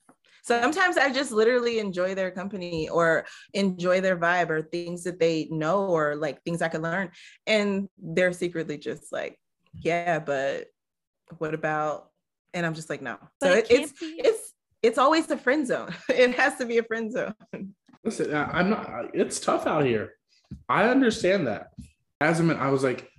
sometimes 0.43 0.97
i 0.97 1.11
just 1.11 1.31
literally 1.31 1.77
enjoy 1.79 2.15
their 2.15 2.31
company 2.31 2.89
or 2.89 3.25
enjoy 3.53 4.01
their 4.01 4.17
vibe 4.17 4.49
or 4.49 4.61
things 4.63 5.03
that 5.03 5.19
they 5.19 5.47
know 5.51 5.85
or 5.87 6.15
like 6.15 6.41
things 6.43 6.61
i 6.61 6.67
can 6.69 6.81
learn 6.81 7.11
and 7.45 7.87
they're 8.15 8.33
secretly 8.33 8.77
just 8.77 9.11
like 9.11 9.37
yeah 9.73 10.19
but 10.19 10.67
what 11.37 11.53
about 11.53 12.09
and 12.53 12.65
i'm 12.65 12.73
just 12.73 12.89
like 12.89 13.01
no 13.01 13.17
But 13.39 13.47
so 13.47 13.53
it 13.53 13.57
it, 13.59 13.67
can't 13.67 13.81
it's 13.83 13.99
be- 13.99 14.21
it's 14.23 14.36
it's 14.83 14.97
always 14.97 15.25
the 15.27 15.37
friend 15.37 15.65
zone 15.67 15.93
it 16.09 16.35
has 16.35 16.55
to 16.57 16.65
be 16.65 16.77
a 16.77 16.83
friend 16.83 17.11
zone 17.11 17.33
Listen, 18.03 18.33
I- 18.33 18.59
I'm 18.59 18.69
not. 18.69 18.87
It's 19.13 19.37
tough 19.39 19.67
out 19.67 19.83
here. 19.85 20.13
I 20.69 20.87
understand 20.87 21.47
that. 21.47 21.71
As 22.21 22.39
a 22.39 22.43
man, 22.43 22.55
I 22.57 22.69
was 22.69 22.81
like, 22.81 23.09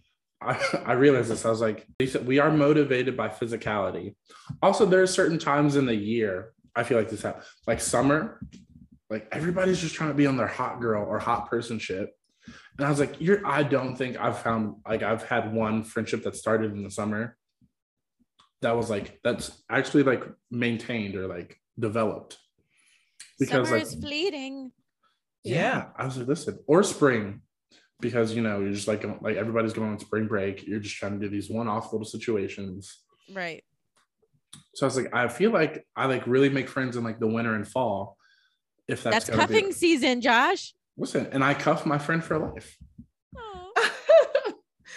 I, 0.41 0.59
I 0.87 0.93
realized 0.93 1.31
this. 1.31 1.45
I 1.45 1.51
was 1.51 1.61
like, 1.61 1.87
we 2.25 2.39
are 2.39 2.51
motivated 2.51 3.15
by 3.17 3.29
physicality. 3.29 4.15
Also, 4.63 4.87
there 4.87 5.03
are 5.03 5.07
certain 5.07 5.39
times 5.39 5.77
in 5.77 5.85
the 5.85 5.95
year 5.95 6.53
I 6.75 6.85
feel 6.85 6.97
like 6.97 7.11
this 7.11 7.23
happens, 7.23 7.45
like 7.67 7.81
summer. 7.83 8.41
Like 9.11 9.29
everybody's 9.33 9.81
just 9.81 9.95
trying 9.95 10.11
to 10.11 10.15
be 10.15 10.27
on 10.27 10.37
their 10.39 10.47
hot 10.47 10.81
girl 10.81 11.05
or 11.05 11.19
hot 11.19 11.51
person 11.51 11.79
shit. 11.79 12.09
And 12.79 12.87
I 12.87 12.89
was 12.91 13.01
like, 13.01 13.21
you're. 13.21 13.47
I 13.47 13.63
don't 13.65 13.95
think 13.97 14.19
I've 14.19 14.39
found 14.39 14.77
like 14.89 15.03
I've 15.03 15.25
had 15.25 15.53
one 15.53 15.83
friendship 15.83 16.23
that 16.25 16.37
started 16.37 16.73
in 16.73 16.83
the 16.83 16.91
summer. 16.91 17.37
That 18.63 18.77
was 18.77 18.91
like 18.91 19.21
that's 19.23 19.63
actually 19.71 20.03
like 20.03 20.25
maintained 20.51 21.15
or 21.15 21.27
like 21.29 21.57
developed. 21.79 22.37
Summer 23.45 23.65
like, 23.71 23.83
is 23.83 23.95
fleeting. 23.95 24.73
yeah. 25.45 25.87
I 25.97 26.05
was 26.05 26.17
like, 26.17 26.27
listen, 26.27 26.59
or 26.67 26.83
spring, 26.83 27.43
because 28.01 28.35
you 28.35 28.43
know, 28.43 28.61
you're 28.61 28.73
just 28.73 28.89
like 28.89 29.05
like 29.23 29.37
everybody's 29.37 29.73
going 29.73 29.91
on 29.93 29.99
spring 30.01 30.27
break. 30.27 30.67
You're 30.67 30.81
just 30.81 30.97
trying 30.97 31.13
to 31.13 31.25
do 31.25 31.31
these 31.31 31.49
one-off 31.49 31.93
little 31.93 32.05
situations. 32.07 32.99
Right. 33.33 33.63
So 34.75 34.87
I 34.87 34.89
was 34.89 34.97
like, 34.97 35.15
I 35.15 35.29
feel 35.29 35.53
like 35.53 35.87
I 35.95 36.07
like 36.07 36.27
really 36.27 36.49
make 36.49 36.69
friends 36.69 36.97
in 36.97 37.05
like 37.05 37.21
the 37.21 37.29
winter 37.29 37.55
and 37.55 37.67
fall. 37.67 38.17
If 38.89 39.03
that's, 39.05 39.27
That's, 39.27 39.31
gonna 39.31 39.47
be- 39.47 39.55
cuffing 39.55 39.73
season, 39.73 40.21
Josh. 40.21 40.75
Listen, 40.97 41.29
and 41.31 41.45
I 41.45 41.55
cuff 41.55 41.87
my 41.87 41.99
friend 41.99 42.25
for 42.25 42.39
life. 42.39 42.77
Oh, 43.37 44.53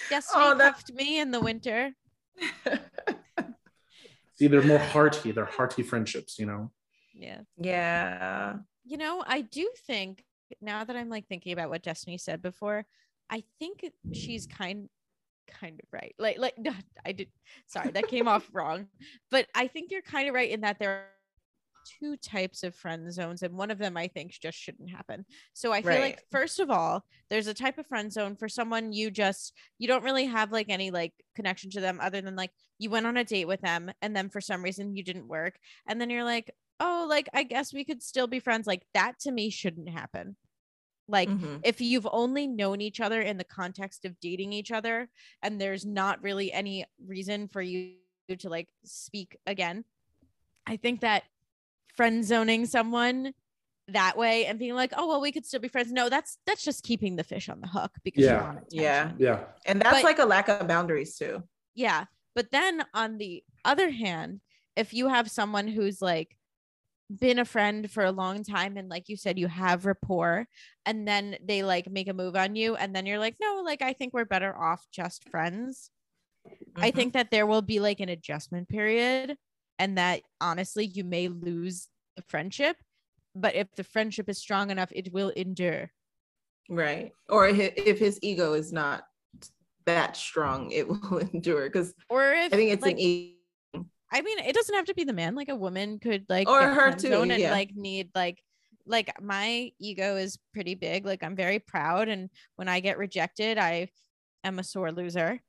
Destiny 0.09 0.43
Oh, 0.45 0.55
that- 0.57 0.73
cuffed 0.73 0.93
me 0.93 1.19
in 1.19 1.29
the 1.31 1.39
winter. 1.39 1.91
See, 4.41 4.47
they're 4.47 4.63
more 4.63 4.79
hearty. 4.79 5.31
They're 5.31 5.45
hearty 5.45 5.83
friendships, 5.83 6.39
you 6.39 6.47
know. 6.47 6.71
Yeah. 7.13 7.41
yeah 7.59 8.55
You 8.83 8.97
know, 8.97 9.23
I 9.27 9.41
do 9.41 9.69
think 9.85 10.25
now 10.59 10.83
that 10.83 10.95
I'm 10.95 11.09
like 11.09 11.27
thinking 11.27 11.53
about 11.53 11.69
what 11.69 11.83
Destiny 11.83 12.17
said 12.17 12.41
before, 12.41 12.87
I 13.29 13.43
think 13.59 13.85
she's 14.13 14.47
kind 14.47 14.89
kind 15.47 15.79
of 15.79 15.85
right. 15.93 16.15
Like 16.17 16.39
like 16.39 16.57
no, 16.57 16.71
I 17.05 17.11
did 17.11 17.27
sorry, 17.67 17.91
that 17.91 18.07
came 18.07 18.27
off 18.27 18.49
wrong. 18.51 18.87
But 19.29 19.45
I 19.53 19.67
think 19.67 19.91
you're 19.91 20.01
kind 20.01 20.27
of 20.27 20.33
right 20.33 20.49
in 20.49 20.61
that 20.61 20.79
there 20.79 20.89
are 20.89 21.05
two 21.85 22.17
types 22.17 22.63
of 22.63 22.75
friend 22.75 23.11
zones 23.13 23.41
and 23.43 23.55
one 23.57 23.71
of 23.71 23.77
them 23.77 23.97
I 23.97 24.07
think 24.07 24.31
just 24.31 24.57
shouldn't 24.57 24.89
happen. 24.89 25.25
So 25.53 25.71
I 25.71 25.81
feel 25.81 25.91
Right. 25.91 25.99
like 26.01 26.23
first 26.31 26.59
of 26.59 26.69
all, 26.69 27.03
there's 27.29 27.47
a 27.47 27.53
type 27.53 27.77
of 27.77 27.87
friend 27.87 28.11
zone 28.11 28.35
for 28.35 28.49
someone 28.49 28.93
you 28.93 29.11
just 29.11 29.53
you 29.79 29.87
don't 29.87 30.03
really 30.03 30.25
have 30.25 30.51
like 30.51 30.69
any 30.69 30.91
like 30.91 31.13
connection 31.35 31.69
to 31.71 31.81
them 31.81 31.99
other 32.01 32.21
than 32.21 32.35
like 32.35 32.51
you 32.79 32.89
went 32.89 33.05
on 33.05 33.17
a 33.17 33.23
date 33.23 33.45
with 33.47 33.61
them 33.61 33.91
and 34.01 34.15
then 34.15 34.29
for 34.29 34.41
some 34.41 34.63
reason 34.63 34.95
you 34.95 35.03
didn't 35.03 35.27
work 35.27 35.57
and 35.87 35.99
then 35.99 36.09
you're 36.09 36.23
like 36.23 36.51
oh, 36.83 37.05
like 37.07 37.29
I 37.33 37.43
guess 37.43 37.71
we 37.73 37.85
could 37.85 38.01
still 38.01 38.25
be 38.25 38.39
friends. 38.39 38.65
Like 38.65 38.83
that 38.95 39.19
to 39.19 39.31
me 39.31 39.51
shouldn't 39.51 39.89
happen. 39.89 40.35
Like 41.07 41.29
Mhm. 41.29 41.61
if 41.63 41.79
you've 41.79 42.07
only 42.11 42.47
known 42.47 42.81
each 42.81 42.99
other 42.99 43.21
in 43.21 43.37
the 43.37 43.43
context 43.43 44.03
of 44.05 44.19
dating 44.19 44.53
each 44.53 44.71
other 44.71 45.09
and 45.43 45.59
there's 45.61 45.85
not 45.85 46.23
really 46.23 46.51
any 46.51 46.85
reason 47.05 47.47
for 47.47 47.61
you 47.61 47.95
to 48.39 48.49
like 48.49 48.69
speak 48.83 49.37
again, 49.45 49.83
I 50.65 50.77
think 50.77 51.01
that 51.01 51.23
friend 52.01 52.25
zoning 52.25 52.65
someone 52.65 53.31
that 53.87 54.17
way 54.17 54.47
and 54.47 54.57
being 54.57 54.73
like, 54.73 54.91
oh 54.97 55.07
well, 55.07 55.21
we 55.21 55.31
could 55.31 55.45
still 55.45 55.59
be 55.59 55.67
friends. 55.67 55.91
No, 55.91 56.09
that's 56.09 56.39
that's 56.47 56.63
just 56.63 56.83
keeping 56.83 57.15
the 57.15 57.23
fish 57.23 57.47
on 57.47 57.61
the 57.61 57.67
hook 57.67 57.91
because 58.03 58.23
Yeah. 58.23 58.37
you 58.39 58.43
want. 58.43 58.65
Yeah. 58.71 59.11
Yeah. 59.19 59.39
And 59.67 59.79
that's 59.79 59.97
But- 59.97 60.03
like 60.03 60.17
a 60.17 60.25
lack 60.25 60.47
of 60.49 60.67
boundaries 60.67 61.15
too. 61.15 61.43
Yeah. 61.75 62.05
But 62.33 62.49
then 62.49 62.83
on 62.95 63.19
the 63.19 63.43
other 63.63 63.91
hand, 63.91 64.41
if 64.75 64.95
you 64.95 65.09
have 65.09 65.29
someone 65.29 65.67
who's 65.67 66.01
like 66.01 66.35
been 67.19 67.37
a 67.37 67.45
friend 67.45 67.91
for 67.91 68.03
a 68.03 68.11
long 68.11 68.43
time 68.43 68.77
and 68.77 68.89
like 68.89 69.09
you 69.09 69.17
said 69.17 69.37
you 69.37 69.47
have 69.47 69.85
rapport 69.85 70.47
and 70.87 71.07
then 71.07 71.35
they 71.45 71.61
like 71.61 71.87
make 71.91 72.07
a 72.07 72.13
move 72.13 72.35
on 72.35 72.55
you 72.55 72.75
and 72.77 72.95
then 72.95 73.05
you're 73.05 73.19
like 73.19 73.35
no 73.39 73.61
like 73.63 73.83
I 73.83 73.93
think 73.93 74.13
we're 74.13 74.25
better 74.25 74.55
off 74.57 74.87
just 74.91 75.29
friends. 75.29 75.91
I 76.75 76.89
Mhm. 76.91 76.95
think 76.95 77.13
that 77.13 77.29
there 77.29 77.45
will 77.45 77.61
be 77.61 77.79
like 77.79 77.99
an 77.99 78.09
adjustment 78.09 78.69
period 78.69 79.37
and 79.77 79.97
that 79.97 80.21
honestly 80.39 80.85
you 80.85 81.03
may 81.03 81.27
lose 81.27 81.89
the 82.15 82.23
friendship 82.23 82.77
but 83.35 83.55
if 83.55 83.67
the 83.75 83.83
friendship 83.83 84.27
is 84.29 84.37
strong 84.37 84.69
enough 84.71 84.91
it 84.91 85.13
will 85.13 85.29
endure. 85.29 85.89
right. 86.69 87.11
Or 87.29 87.47
if 87.47 87.97
his 87.99 88.19
ego 88.21 88.53
is 88.53 88.73
not 88.73 89.03
that 89.85 90.15
strong, 90.17 90.71
it 90.71 90.87
will 90.89 91.17
endure. 91.19 91.63
Because 91.69 91.93
Or 92.09 92.31
if 92.33 92.53
I 92.53 92.55
think 92.57 92.71
it's 92.71 92.81
like, 92.83 92.95
an 92.95 92.99
e- 92.99 93.37
I 94.11 94.21
mean, 94.21 94.39
it 94.39 94.53
doesn't 94.53 94.75
have 94.75 94.85
to 94.85 94.93
be 94.93 95.05
the 95.05 95.13
man. 95.13 95.35
Like 95.35 95.47
a 95.49 95.55
woman 95.55 95.99
could 95.99 96.25
like 96.27 96.49
Or 96.49 96.61
her 96.61 96.91
too, 96.91 97.21
and 97.21 97.31
yeah. 97.31 97.51
like 97.51 97.73
need 97.73 98.09
like 98.13 98.43
like 98.85 99.09
my 99.21 99.71
ego 99.79 100.17
is 100.17 100.37
pretty 100.53 100.75
big. 100.75 101.05
Like 101.05 101.23
I'm 101.23 101.35
very 101.35 101.59
proud, 101.59 102.09
and 102.09 102.29
when 102.57 102.67
I 102.67 102.81
get 102.81 102.97
rejected, 102.97 103.57
I 103.57 103.87
am 104.43 104.59
a 104.59 104.63
sore 104.63 104.91
loser. 104.91 105.39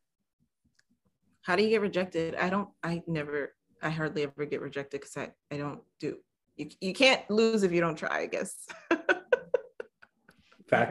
how 1.43 1.57
do 1.57 1.65
you 1.65 1.71
get 1.71 1.81
rejected? 1.81 2.37
I 2.37 2.49
don't. 2.49 2.69
I 2.83 3.03
never. 3.09 3.55
I 3.83 3.91
hardly 3.91 4.23
ever 4.23 4.47
get 4.47 4.61
rejected 4.61 5.01
because 5.01 5.17
I. 5.17 5.33
I 5.51 5.57
don't 5.59 5.81
do. 5.99 6.19
You, 6.63 6.89
you 6.89 6.95
can't 6.95 7.29
lose 7.31 7.63
if 7.63 7.73
you 7.73 7.81
don't 7.81 7.97
try. 7.97 8.21
I 8.23 8.27
guess. 8.27 8.55
Never 8.91 9.05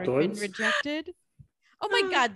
been 0.04 0.30
Factoids. 0.30 0.40
rejected. 0.40 1.12
Oh 1.80 1.88
my 1.90 2.02
Uh, 2.06 2.10
god! 2.10 2.34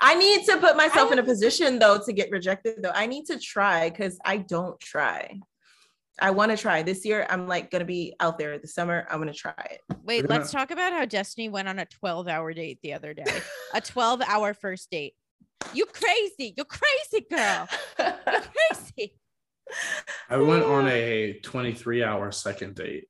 I 0.00 0.14
need 0.16 0.44
to 0.46 0.56
put 0.58 0.76
myself 0.76 1.12
in 1.12 1.18
a 1.18 1.22
position 1.22 1.78
though 1.78 1.98
to 2.04 2.12
get 2.12 2.30
rejected 2.30 2.82
though. 2.82 2.90
I 2.92 3.06
need 3.06 3.26
to 3.26 3.38
try 3.38 3.90
because 3.90 4.18
I 4.24 4.38
don't 4.38 4.78
try. 4.80 5.38
I 6.20 6.30
want 6.30 6.50
to 6.52 6.56
try 6.56 6.82
this 6.82 7.04
year. 7.04 7.26
I'm 7.30 7.46
like 7.46 7.70
gonna 7.70 7.84
be 7.84 8.14
out 8.20 8.38
there 8.38 8.58
this 8.58 8.74
summer. 8.74 9.06
I'm 9.10 9.18
gonna 9.18 9.32
try 9.32 9.54
it. 9.70 9.80
Wait, 10.02 10.22
We're 10.22 10.28
let's 10.36 10.50
talk 10.50 10.70
about 10.72 10.92
how 10.92 11.04
Destiny 11.04 11.48
went 11.48 11.68
on 11.68 11.78
a 11.78 11.86
12 11.86 12.26
hour 12.28 12.52
date 12.52 12.80
the 12.82 12.94
other 12.94 13.14
day. 13.14 13.40
a 13.72 13.80
12 13.80 14.22
hour 14.22 14.54
first 14.54 14.90
date. 14.90 15.14
You 15.72 15.86
crazy! 15.86 16.52
You 16.56 16.64
crazy 16.64 17.26
girl! 17.30 17.68
You 17.98 18.12
crazy! 18.68 19.14
I 20.30 20.36
went 20.38 20.64
on 20.64 20.88
a 20.88 21.34
23 21.42 22.02
hour 22.04 22.32
second 22.32 22.74
date 22.76 23.08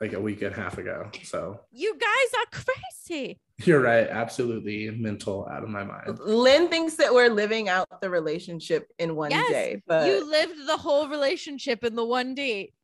like 0.00 0.12
a 0.12 0.20
week 0.20 0.42
and 0.42 0.52
a 0.52 0.56
half 0.56 0.76
ago. 0.78 1.10
So 1.24 1.60
You 1.72 1.96
guys 1.98 2.40
are 2.40 2.60
crazy. 3.08 3.40
you're 3.64 3.80
right. 3.80 4.06
Absolutely 4.08 4.90
mental 4.90 5.48
out 5.50 5.62
of 5.62 5.70
my 5.70 5.84
mind. 5.84 6.18
Lynn 6.20 6.68
thinks 6.68 6.96
that 6.96 7.14
we're 7.14 7.30
living 7.30 7.68
out 7.68 7.88
the 8.02 8.10
relationship 8.10 8.88
in 8.98 9.16
one 9.16 9.30
Yes, 9.30 9.50
day, 9.50 9.82
but 9.86 10.06
you 10.06 10.28
lived 10.28 10.66
the 10.66 10.76
whole 10.76 11.08
relationship 11.08 11.82
in 11.84 11.94
the 11.96 12.04
one 12.04 12.34
date. 12.34 12.74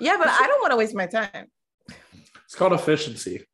yeah, 0.00 0.16
but 0.18 0.28
I 0.28 0.46
don't 0.48 0.60
want 0.60 0.72
to 0.72 0.76
waste 0.76 0.94
my 0.94 1.06
time. 1.06 1.46
It's 2.44 2.54
called 2.54 2.72
efficiency. 2.72 3.46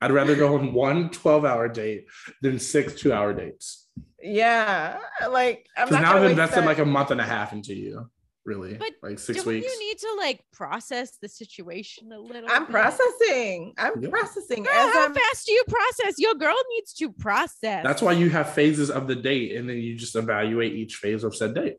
I'd 0.00 0.12
rather 0.12 0.36
go 0.36 0.56
on 0.58 0.74
one 0.74 1.08
12 1.10 1.44
hour 1.46 1.68
date 1.68 2.04
than 2.42 2.58
six 2.58 2.94
two 2.94 3.12
hour 3.14 3.32
dates. 3.32 3.83
Yeah, 4.26 4.98
like 5.30 5.66
I'm 5.76 5.88
Because 5.88 6.02
not 6.02 6.14
now 6.16 6.22
I've 6.22 6.30
invested 6.30 6.56
time. 6.60 6.66
like 6.66 6.78
a 6.78 6.84
month 6.86 7.10
and 7.10 7.20
a 7.20 7.24
half 7.24 7.52
into 7.52 7.74
you, 7.74 8.08
really. 8.46 8.74
But 8.74 8.92
like 9.02 9.18
6 9.18 9.36
Don't 9.44 9.46
weeks. 9.46 9.66
you 9.66 9.78
need 9.78 9.98
to 9.98 10.14
like 10.18 10.42
process 10.50 11.18
the 11.20 11.28
situation 11.28 12.10
a 12.10 12.18
little? 12.18 12.48
I'm 12.50 12.64
bit? 12.64 12.70
processing. 12.72 13.74
I'm 13.76 14.02
Yeah. 14.02 14.08
processing 14.08 14.62
Girl, 14.62 14.72
as 14.72 14.94
how 14.94 15.04
I'm. 15.04 15.14
fast 15.14 15.44
do 15.44 15.52
you 15.52 15.62
process? 15.68 16.14
Your 16.18 16.34
girl 16.36 16.56
needs 16.70 16.94
to 16.94 17.12
process. 17.12 17.84
That's 17.84 18.00
why 18.00 18.12
you 18.12 18.30
have 18.30 18.54
phases 18.54 18.90
of 18.90 19.06
the 19.08 19.14
date 19.16 19.56
and 19.56 19.68
then 19.68 19.76
you 19.76 19.94
just 19.94 20.16
evaluate 20.16 20.72
each 20.72 20.96
phase 20.96 21.22
of 21.22 21.36
said 21.36 21.54
date. 21.54 21.76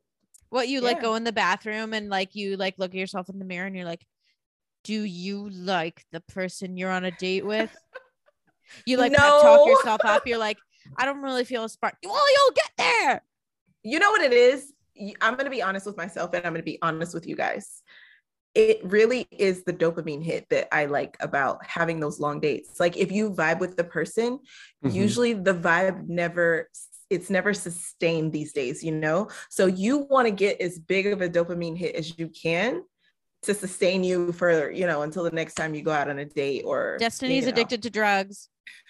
what 0.49 0.67
you 0.69 0.81
like 0.81 1.01
go 1.01 1.15
in 1.15 1.23
the 1.23 1.33
bathroom 1.33 1.93
and 1.93 2.09
like 2.09 2.35
you 2.35 2.57
like 2.57 2.75
look 2.77 2.91
at 2.91 2.97
yourself 2.97 3.27
in 3.29 3.39
the 3.39 3.45
mirror 3.45 3.65
and 3.65 3.75
you're 3.75 3.85
like, 3.85 4.05
do 4.83 4.93
you 5.03 5.49
like 5.49 6.05
the 6.11 6.19
person 6.21 6.77
you're 6.77 6.91
on 6.91 7.03
a 7.05 7.11
date 7.11 7.43
with? 7.45 7.75
You 8.85 8.97
like 8.97 9.13
pep 9.13 9.21
talk 9.21 9.67
yourself 9.67 10.01
up. 10.05 10.27
You're 10.27 10.37
like, 10.37 10.57
I 10.97 11.05
don't 11.05 11.21
really 11.21 11.45
feel 11.45 11.63
a 11.63 11.69
spark. 11.69 11.95
Well, 12.03 12.13
you'll 12.13 12.53
get 12.53 12.71
there. 12.77 13.21
You 13.83 13.99
know 13.99 14.11
what 14.11 14.21
it 14.21 14.33
is? 14.33 14.73
I'm 15.21 15.35
gonna 15.35 15.49
be 15.49 15.61
honest 15.61 15.85
with 15.85 15.97
myself, 15.97 16.33
and 16.33 16.45
I'm 16.45 16.53
gonna 16.53 16.63
be 16.63 16.79
honest 16.81 17.13
with 17.13 17.27
you 17.27 17.35
guys. 17.35 17.81
It 18.53 18.79
really 18.85 19.27
is 19.31 19.63
the 19.65 19.73
dopamine 19.73 20.23
hit 20.23 20.47
that 20.49 20.73
I 20.73 20.85
like 20.85 21.17
about 21.19 21.65
having 21.65 21.99
those 21.99 22.19
long 22.21 22.39
dates. 22.39 22.79
Like 22.79 22.95
if 22.95 23.11
you 23.11 23.31
vibe 23.31 23.59
with 23.59 23.75
the 23.75 23.83
person, 23.83 24.39
Mhm. 24.85 24.93
usually 24.93 25.33
the 25.33 25.53
vibe 25.53 26.07
never 26.07 26.69
it's 27.11 27.29
never 27.29 27.53
sustained 27.53 28.33
these 28.33 28.51
days 28.51 28.83
you 28.83 28.91
know 28.91 29.29
so 29.51 29.67
you 29.67 29.99
want 30.09 30.25
to 30.27 30.31
get 30.31 30.59
as 30.59 30.79
big 30.79 31.05
of 31.05 31.21
a 31.21 31.29
dopamine 31.29 31.77
hit 31.77 31.93
as 31.95 32.17
you 32.17 32.27
can 32.29 32.81
to 33.43 33.53
sustain 33.53 34.03
you 34.03 34.31
for 34.31 34.71
you 34.71 34.87
know 34.87 35.03
until 35.03 35.23
the 35.23 35.29
next 35.29 35.53
time 35.53 35.75
you 35.75 35.83
go 35.83 35.91
out 35.91 36.09
on 36.09 36.17
a 36.17 36.25
date 36.25 36.63
or 36.65 36.97
Destiny's 36.97 37.45
you 37.45 37.51
know. 37.51 37.61
addicted 37.61 37.83
to 37.83 37.91
drugs. 37.91 38.49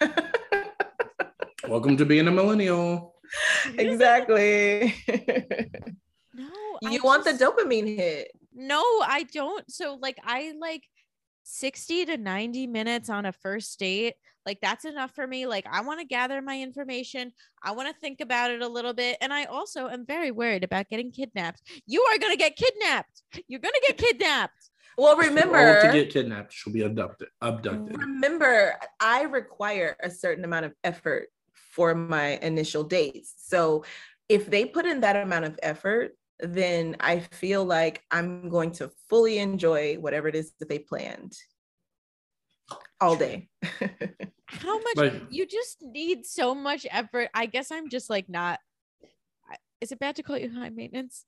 Welcome 1.68 1.96
to 1.96 2.04
being 2.04 2.28
a 2.28 2.30
millennial. 2.30 3.14
exactly 3.76 4.94
No, 6.32 6.48
you 6.82 7.00
I 7.00 7.04
want 7.04 7.24
just- 7.24 7.40
the 7.40 7.44
dopamine 7.44 7.96
hit 7.96 8.30
No, 8.54 8.80
I 9.02 9.24
don't. 9.32 9.68
So 9.70 9.98
like 10.00 10.16
I 10.24 10.52
like 10.60 10.84
60 11.42 12.06
to 12.06 12.16
90 12.18 12.66
minutes 12.68 13.10
on 13.10 13.26
a 13.26 13.32
first 13.32 13.78
date. 13.80 14.14
Like 14.44 14.58
that's 14.62 14.84
enough 14.84 15.12
for 15.12 15.26
me. 15.26 15.46
Like 15.46 15.66
I 15.70 15.80
want 15.80 15.98
to 15.98 16.06
gather 16.06 16.40
my 16.40 16.60
information. 16.60 17.32
I 17.64 17.72
want 17.72 17.88
to 17.88 18.00
think 18.00 18.20
about 18.20 18.52
it 18.52 18.62
a 18.62 18.68
little 18.68 18.94
bit. 18.94 19.16
And 19.20 19.32
I 19.32 19.44
also 19.46 19.88
am 19.88 20.06
very 20.06 20.30
worried 20.30 20.62
about 20.62 20.88
getting 20.88 21.10
kidnapped. 21.10 21.62
You 21.86 22.02
are 22.02 22.18
going 22.18 22.32
to 22.32 22.38
get 22.38 22.54
kidnapped. 22.54 23.22
You're 23.48 23.60
going 23.60 23.74
to 23.74 23.84
get 23.88 23.98
kidnapped. 23.98 24.70
well 24.96 25.16
remember 25.16 25.82
to 25.82 25.92
get 25.92 26.10
kidnapped, 26.10 26.52
she'll 26.52 26.72
be 26.72 26.82
abducted. 26.82 27.28
Abducted. 27.42 27.98
remember 27.98 28.74
i 29.00 29.22
require 29.22 29.96
a 30.02 30.10
certain 30.10 30.44
amount 30.44 30.64
of 30.64 30.72
effort 30.84 31.26
for 31.76 31.94
my 31.94 32.38
initial 32.42 32.82
dates 32.82 33.34
so 33.36 33.84
if 34.28 34.46
they 34.50 34.64
put 34.64 34.86
in 34.86 35.00
that 35.00 35.14
amount 35.16 35.44
of 35.44 35.58
effort 35.62 36.12
then 36.40 36.96
i 37.00 37.20
feel 37.20 37.62
like 37.64 38.02
i'm 38.10 38.48
going 38.48 38.72
to 38.72 38.90
fully 39.08 39.36
enjoy 39.38 39.94
whatever 40.04 40.26
it 40.26 40.34
is 40.34 40.52
that 40.58 40.68
they 40.70 40.78
planned 40.78 41.34
all 43.00 43.14
day 43.16 43.48
How 44.48 44.78
much 44.78 44.96
Like 44.96 45.22
you 45.28 45.44
just 45.44 45.82
need 45.82 46.24
so 46.24 46.54
much 46.54 46.86
effort. 46.88 47.28
I 47.34 47.46
guess 47.46 47.72
I'm 47.72 47.88
just 47.90 48.08
like 48.08 48.28
not 48.28 48.60
is 49.80 49.90
it 49.92 49.98
bad 49.98 50.14
to 50.16 50.22
call 50.22 50.38
you 50.38 50.50
high 50.54 50.70
maintenance? 50.70 51.24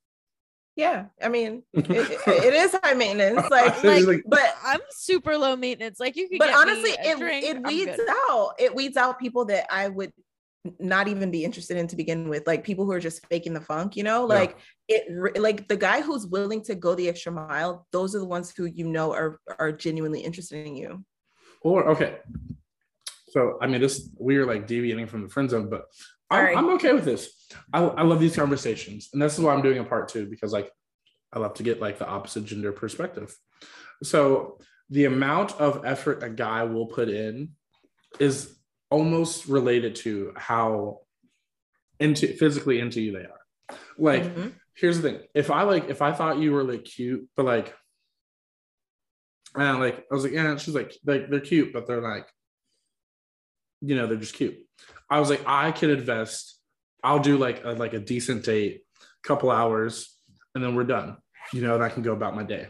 yeah 0.77 1.07
i 1.21 1.29
mean 1.29 1.65
it, 1.75 1.91
it- 1.91 2.45
it 2.49 2.55
is 2.55 2.71
high 2.85 2.95
maintenance 2.95 3.51
like, 3.51 3.83
Like- 3.83 4.07
like 4.07 4.23
but 4.27 4.55
I'm 4.65 4.81
super 4.91 5.37
low 5.37 5.57
maintenance. 5.57 5.99
Like 5.99 6.15
you 6.17 6.29
could 6.29 6.39
but 6.39 6.47
get 6.51 6.55
me 6.55 6.61
honestly 6.61 6.93
a 6.93 7.11
it, 7.11 7.19
drink, 7.19 7.45
it 7.45 7.63
weeds 7.67 8.01
out 8.09 8.51
it 8.61 8.73
weeds 8.75 8.97
out 8.97 9.19
people 9.19 9.45
that 9.47 9.67
i 9.71 9.89
would 9.89 10.13
not 10.79 11.09
even 11.09 11.31
be 11.31 11.45
interested 11.45 11.77
in 11.77 11.87
to 11.87 11.97
begin 11.97 12.29
with 12.29 12.47
like 12.47 12.65
people 12.65 12.85
who 12.85 12.93
are 12.93 13.01
just 13.01 13.25
faking 13.29 13.55
the 13.55 13.61
funk 13.61 13.97
you 13.97 14.03
know 14.03 14.23
Yeah. 14.29 14.35
like 14.35 14.57
it 14.89 15.41
like 15.41 15.69
the 15.69 15.77
guy 15.77 16.01
who's 16.01 16.27
willing 16.27 16.63
to 16.65 16.75
go 16.75 16.95
the 16.95 17.09
extra 17.09 17.33
mile 17.33 17.87
those 17.93 18.15
are 18.15 18.19
the 18.19 18.27
ones 18.27 18.53
who 18.57 18.65
you 18.65 18.87
know 18.89 19.13
are 19.13 19.41
are 19.59 19.73
genuinely 19.73 20.21
interested 20.21 20.67
in 20.67 20.75
you 20.77 21.05
or 21.61 21.89
okay. 21.91 22.19
So 23.31 23.59
I 23.61 23.67
mean 23.67 23.81
this 23.81 24.11
we 24.19 24.37
are 24.37 24.47
like 24.47 24.67
deviating 24.67 25.07
from 25.07 25.23
the 25.23 25.29
friend 25.29 25.51
zone, 25.51 25.69
but 25.69 25.85
I'm, 26.31 26.57
I'm 26.59 26.69
okay 26.75 26.93
with 26.93 27.05
this. 27.05 27.31
I, 27.73 27.83
I 27.83 28.03
love 28.03 28.21
these 28.21 28.37
conversations. 28.37 29.09
And 29.13 29.23
this 29.23 29.35
is 29.39 29.41
why 29.41 29.55
I'm 29.55 29.63
doing 29.63 29.79
a 29.79 29.85
part 29.85 30.09
two, 30.09 30.27
because 30.27 30.53
like 30.53 30.71
I 31.33 31.39
love 31.39 31.55
to 31.55 31.63
get 31.63 31.81
like 31.81 31.99
the 31.99 32.07
opposite 32.09 32.45
gender 32.45 32.73
perspective. 32.73 33.35
So 34.03 34.59
the 34.91 35.07
amount 35.07 35.53
of 35.61 35.85
effort 35.85 36.23
a 36.23 36.31
guy 36.31 36.65
will 36.65 36.87
put 36.87 37.09
in 37.09 37.51
is 38.19 38.58
almost 38.91 39.47
related 39.47 39.95
to 39.97 40.33
how 40.37 41.01
into 42.01 42.29
physically 42.29 42.81
into 42.81 43.01
you 43.01 43.13
they 43.13 43.25
are. 43.25 43.79
Like, 43.99 44.23
Mhm. 44.25 44.55
here's 44.75 45.01
the 45.01 45.11
thing: 45.11 45.27
if 45.35 45.51
I 45.51 45.63
like, 45.63 45.89
if 45.91 46.01
I 46.03 46.13
thought 46.13 46.39
you 46.39 46.53
were 46.53 46.65
like 46.65 46.85
cute, 46.85 47.29
but 47.37 47.45
like, 47.45 47.75
and 49.55 49.81
like 49.81 50.07
I 50.11 50.15
was 50.15 50.25
like, 50.25 50.33
yeah, 50.33 50.57
she's 50.57 50.75
like, 50.75 50.95
like 51.05 51.29
they're 51.31 51.41
cute, 51.41 51.73
but 51.73 51.87
they're 51.87 52.01
like, 52.01 52.29
you 53.81 53.97
know, 53.97 54.07
they're 54.07 54.17
just 54.17 54.35
cute. 54.35 54.57
I 55.11 55.21
was 55.21 55.31
like, 55.31 55.43
I 55.47 55.73
could 55.73 55.91
invest. 55.91 56.61
I'll 57.03 57.21
do 57.21 57.37
like 57.39 57.65
a, 57.65 57.71
like 57.71 57.95
a 57.95 58.01
decent 58.01 58.45
date, 58.45 58.83
couple 59.23 59.51
hours, 59.51 60.17
and 60.55 60.63
then 60.63 60.75
we're 60.75 60.85
done. 60.85 61.17
You 61.53 61.63
know, 61.63 61.75
and 61.75 61.83
I 61.83 61.89
can 61.89 62.03
go 62.03 62.13
about 62.13 62.37
my 62.37 62.43
day. 62.43 62.69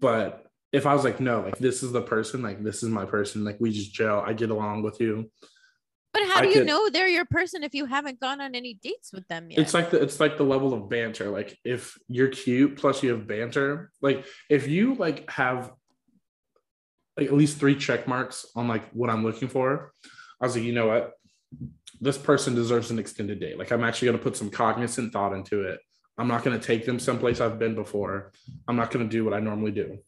But 0.00 0.44
if 0.72 0.86
I 0.86 0.94
was 0.94 1.04
like, 1.04 1.20
no, 1.20 1.40
like 1.40 1.58
this 1.58 1.82
is 1.82 1.92
the 1.92 2.02
person, 2.02 2.42
like 2.42 2.62
this 2.62 2.82
is 2.82 2.88
my 2.88 3.04
person, 3.04 3.44
like 3.44 3.56
we 3.60 3.72
just 3.72 3.92
gel, 3.92 4.20
I 4.20 4.32
get 4.32 4.50
along 4.50 4.82
with 4.82 5.00
you. 5.00 5.30
But 6.12 6.22
how 6.28 6.36
I 6.40 6.42
do 6.42 6.48
you 6.48 6.54
could- 6.54 6.66
know 6.66 6.88
they're 6.90 7.08
your 7.08 7.24
person 7.24 7.62
if 7.62 7.74
you 7.74 7.86
haven't 7.86 8.20
gone 8.20 8.40
on 8.40 8.54
any 8.54 8.74
dates 8.74 9.12
with 9.12 9.26
them 9.28 9.50
yet? 9.50 9.60
It's 9.60 9.74
like 9.74 9.90
the 9.90 10.00
it's 10.02 10.18
like 10.20 10.36
the 10.36 10.44
level 10.44 10.72
of 10.74 10.88
banter. 10.88 11.30
Like 11.30 11.56
if 11.64 11.96
you're 12.08 12.28
cute 12.28 12.76
plus 12.76 13.02
you 13.02 13.10
have 13.10 13.26
banter, 13.26 13.90
like 14.02 14.24
if 14.48 14.66
you 14.68 14.94
like 14.94 15.28
have 15.30 15.72
like 17.16 17.26
at 17.28 17.34
least 17.34 17.58
three 17.58 17.76
check 17.76 18.06
marks 18.08 18.46
on 18.56 18.66
like 18.68 18.88
what 18.92 19.10
I'm 19.10 19.22
looking 19.24 19.48
for, 19.48 19.92
I 20.40 20.46
was 20.46 20.56
like, 20.56 20.64
you 20.64 20.72
know 20.72 20.86
what? 20.88 21.12
This 22.00 22.16
person 22.18 22.54
deserves 22.54 22.90
an 22.90 22.98
extended 22.98 23.38
date. 23.40 23.58
Like 23.58 23.70
I'm 23.72 23.84
actually 23.84 24.06
gonna 24.06 24.18
put 24.18 24.36
some 24.36 24.50
cognizant 24.50 25.12
thought 25.12 25.32
into 25.32 25.62
it. 25.62 25.78
I'm 26.18 26.28
not 26.28 26.42
gonna 26.44 26.58
take 26.58 26.86
them 26.86 26.98
someplace 26.98 27.40
I've 27.40 27.58
been 27.58 27.74
before. 27.76 28.32
I'm 28.66 28.76
not 28.76 28.90
gonna 28.90 29.08
do 29.08 29.24
what 29.24 29.34
I 29.34 29.40
normally 29.40 29.70
do. 29.72 29.98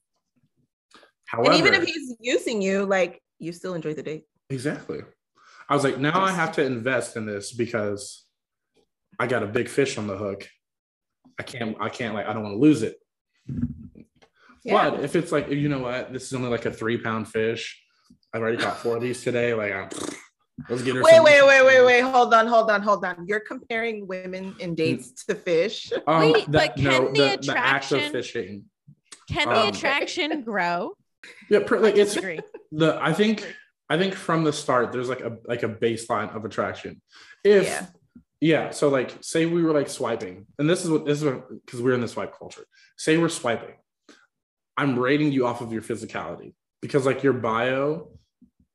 However, 1.32 1.50
and 1.50 1.58
even 1.58 1.74
if 1.74 1.84
he's 1.84 2.14
using 2.20 2.60
you, 2.60 2.84
like 2.84 3.22
you 3.38 3.52
still 3.52 3.72
enjoy 3.74 3.94
the 3.94 4.02
date. 4.02 4.24
Exactly. 4.50 5.00
I 5.68 5.74
was 5.74 5.82
like, 5.82 5.98
now 5.98 6.20
I 6.22 6.30
have 6.30 6.52
to 6.52 6.64
invest 6.64 7.16
in 7.16 7.24
this 7.24 7.52
because 7.52 8.26
I 9.18 9.26
got 9.26 9.42
a 9.42 9.46
big 9.46 9.68
fish 9.68 9.96
on 9.96 10.06
the 10.06 10.16
hook. 10.16 10.46
I 11.38 11.42
can't, 11.42 11.76
I 11.80 11.88
can't 11.88 12.14
like, 12.14 12.26
I 12.26 12.34
don't 12.34 12.42
want 12.42 12.54
to 12.56 12.60
lose 12.60 12.82
it. 12.82 12.96
Yeah. 14.62 14.90
But 14.90 15.00
if 15.00 15.16
it's 15.16 15.32
like, 15.32 15.48
you 15.48 15.70
know 15.70 15.78
what, 15.78 16.12
this 16.12 16.24
is 16.24 16.34
only 16.34 16.50
like 16.50 16.66
a 16.66 16.70
three 16.70 16.98
pound 16.98 17.28
fish. 17.28 17.82
I've 18.34 18.42
already 18.42 18.58
caught 18.58 18.76
four 18.76 18.96
of 18.96 19.02
these 19.02 19.22
today. 19.22 19.54
Like, 19.54 19.72
I'm, 19.72 19.88
let's 20.68 20.82
get 20.82 20.96
her. 20.96 21.02
Wait, 21.02 21.22
wait, 21.22 21.46
wait, 21.46 21.64
wait, 21.64 21.84
wait. 21.84 22.00
Hold 22.02 22.34
on, 22.34 22.46
hold 22.46 22.70
on, 22.70 22.82
hold 22.82 23.04
on. 23.06 23.26
You're 23.26 23.40
comparing 23.40 24.06
women 24.06 24.54
in 24.60 24.74
dates 24.74 25.24
to 25.24 25.34
fish. 25.34 25.90
Um, 26.06 26.32
Wait, 26.32 26.50
that- 26.52 26.74
but 26.74 26.76
can 26.76 27.12
the 27.14 27.38
the 27.40 27.54
act 27.56 27.90
of 27.92 28.02
fishing. 28.10 28.64
Can 29.28 29.48
the 29.48 29.62
um, 29.62 29.68
attraction 29.68 30.42
grow? 30.42 30.92
Yeah, 31.48 31.58
like 31.58 31.96
it's 31.96 32.14
the. 32.14 32.98
I 33.00 33.12
think, 33.12 33.54
I 33.88 33.98
think 33.98 34.14
from 34.14 34.44
the 34.44 34.52
start, 34.52 34.92
there's 34.92 35.08
like 35.08 35.20
a 35.20 35.38
like 35.44 35.62
a 35.62 35.68
baseline 35.68 36.34
of 36.34 36.44
attraction. 36.44 37.00
If 37.44 37.64
Yeah. 37.64 37.86
Yeah. 38.40 38.70
So 38.70 38.88
like 38.88 39.16
say 39.20 39.46
we 39.46 39.62
were 39.62 39.72
like 39.72 39.88
swiping, 39.88 40.46
and 40.58 40.68
this 40.68 40.84
is 40.84 40.90
what 40.90 41.04
this 41.04 41.22
is 41.22 41.40
because 41.64 41.80
we're 41.80 41.94
in 41.94 42.00
the 42.00 42.08
swipe 42.08 42.36
culture. 42.36 42.64
Say 42.96 43.18
we're 43.18 43.28
swiping. 43.28 43.74
I'm 44.76 44.98
rating 44.98 45.32
you 45.32 45.46
off 45.46 45.60
of 45.60 45.72
your 45.72 45.82
physicality 45.82 46.54
because 46.80 47.06
like 47.06 47.22
your 47.22 47.34
bio 47.34 48.08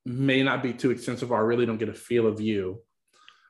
may 0.05 0.41
not 0.41 0.63
be 0.63 0.73
too 0.73 0.91
extensive 0.91 1.31
or 1.31 1.37
I 1.37 1.41
really 1.41 1.65
don't 1.65 1.77
get 1.77 1.89
a 1.89 1.93
feel 1.93 2.27
of 2.27 2.39
you. 2.39 2.81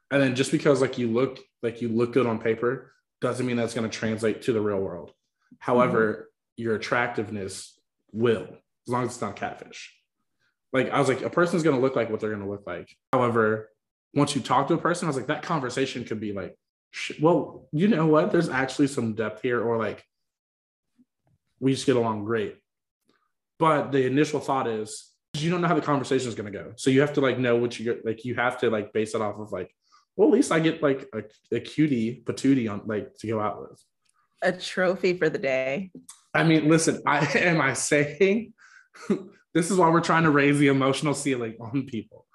And 0.09 0.21
then 0.21 0.35
just 0.35 0.51
because 0.51 0.81
like 0.81 0.97
you 0.97 1.07
look 1.07 1.39
like 1.61 1.81
you 1.81 1.89
look 1.89 2.13
good 2.13 2.25
on 2.25 2.39
paper 2.39 2.93
doesn't 3.21 3.45
mean 3.45 3.57
that's 3.57 3.73
going 3.73 3.89
to 3.89 3.95
translate 3.95 4.43
to 4.43 4.53
the 4.53 4.61
real 4.61 4.79
world. 4.79 5.11
However, 5.59 6.29
your 6.55 6.75
attractiveness 6.75 7.79
will, 8.11 8.47
as 8.87 8.91
long 8.91 9.03
as 9.03 9.11
it's 9.11 9.21
not 9.21 9.35
catfish. 9.35 9.93
Like 10.73 10.89
I 10.89 10.99
was 10.99 11.07
like, 11.07 11.21
a 11.21 11.29
person's 11.29 11.63
going 11.63 11.75
to 11.75 11.81
look 11.81 11.95
like 11.95 12.09
what 12.09 12.19
they're 12.19 12.29
going 12.29 12.43
to 12.43 12.49
look 12.49 12.65
like. 12.65 12.95
However, 13.13 13.69
once 14.13 14.35
you 14.35 14.41
talk 14.41 14.67
to 14.67 14.73
a 14.73 14.77
person, 14.77 15.05
I 15.05 15.09
was 15.09 15.17
like, 15.17 15.27
that 15.27 15.43
conversation 15.43 16.03
could 16.03 16.19
be 16.19 16.33
like, 16.33 16.57
well, 17.21 17.67
you 17.71 17.87
know 17.87 18.07
what? 18.07 18.31
There's 18.31 18.49
actually 18.49 18.87
some 18.87 19.13
depth 19.13 19.41
here, 19.41 19.61
or 19.61 19.77
like, 19.77 20.03
we 21.59 21.73
just 21.73 21.85
get 21.85 21.95
along 21.95 22.25
great. 22.25 22.57
But 23.59 23.91
the 23.91 24.05
initial 24.05 24.39
thought 24.39 24.67
is, 24.67 25.11
you 25.33 25.51
don't 25.51 25.61
know 25.61 25.67
how 25.67 25.75
the 25.75 25.81
conversation 25.81 26.27
is 26.27 26.35
going 26.35 26.51
to 26.51 26.57
go. 26.57 26.73
So 26.75 26.89
you 26.89 27.01
have 27.01 27.13
to 27.13 27.21
like 27.21 27.37
know 27.37 27.55
what 27.55 27.77
you 27.77 27.85
get. 27.85 28.05
Like, 28.05 28.25
you 28.25 28.35
have 28.35 28.59
to 28.59 28.69
like 28.69 28.93
base 28.93 29.13
it 29.15 29.21
off 29.21 29.39
of 29.39 29.51
like, 29.51 29.71
well, 30.15 30.29
at 30.29 30.33
least 30.33 30.51
I 30.51 30.59
get 30.59 30.81
like 30.81 31.07
a, 31.13 31.23
a 31.55 31.59
cutie 31.59 32.23
patootie 32.25 32.71
on 32.71 32.81
like 32.85 33.15
to 33.19 33.27
go 33.27 33.39
out 33.39 33.61
with. 33.61 33.83
A 34.41 34.51
trophy 34.51 35.17
for 35.17 35.29
the 35.29 35.37
day. 35.37 35.91
I 36.33 36.43
mean, 36.43 36.69
listen, 36.69 37.01
I 37.05 37.19
am 37.39 37.61
I 37.61 37.73
saying 37.73 38.53
this 39.53 39.71
is 39.71 39.77
why 39.77 39.89
we're 39.89 40.01
trying 40.01 40.23
to 40.23 40.29
raise 40.31 40.59
the 40.59 40.67
emotional 40.67 41.13
ceiling 41.13 41.55
on 41.61 41.85
people. 41.85 42.25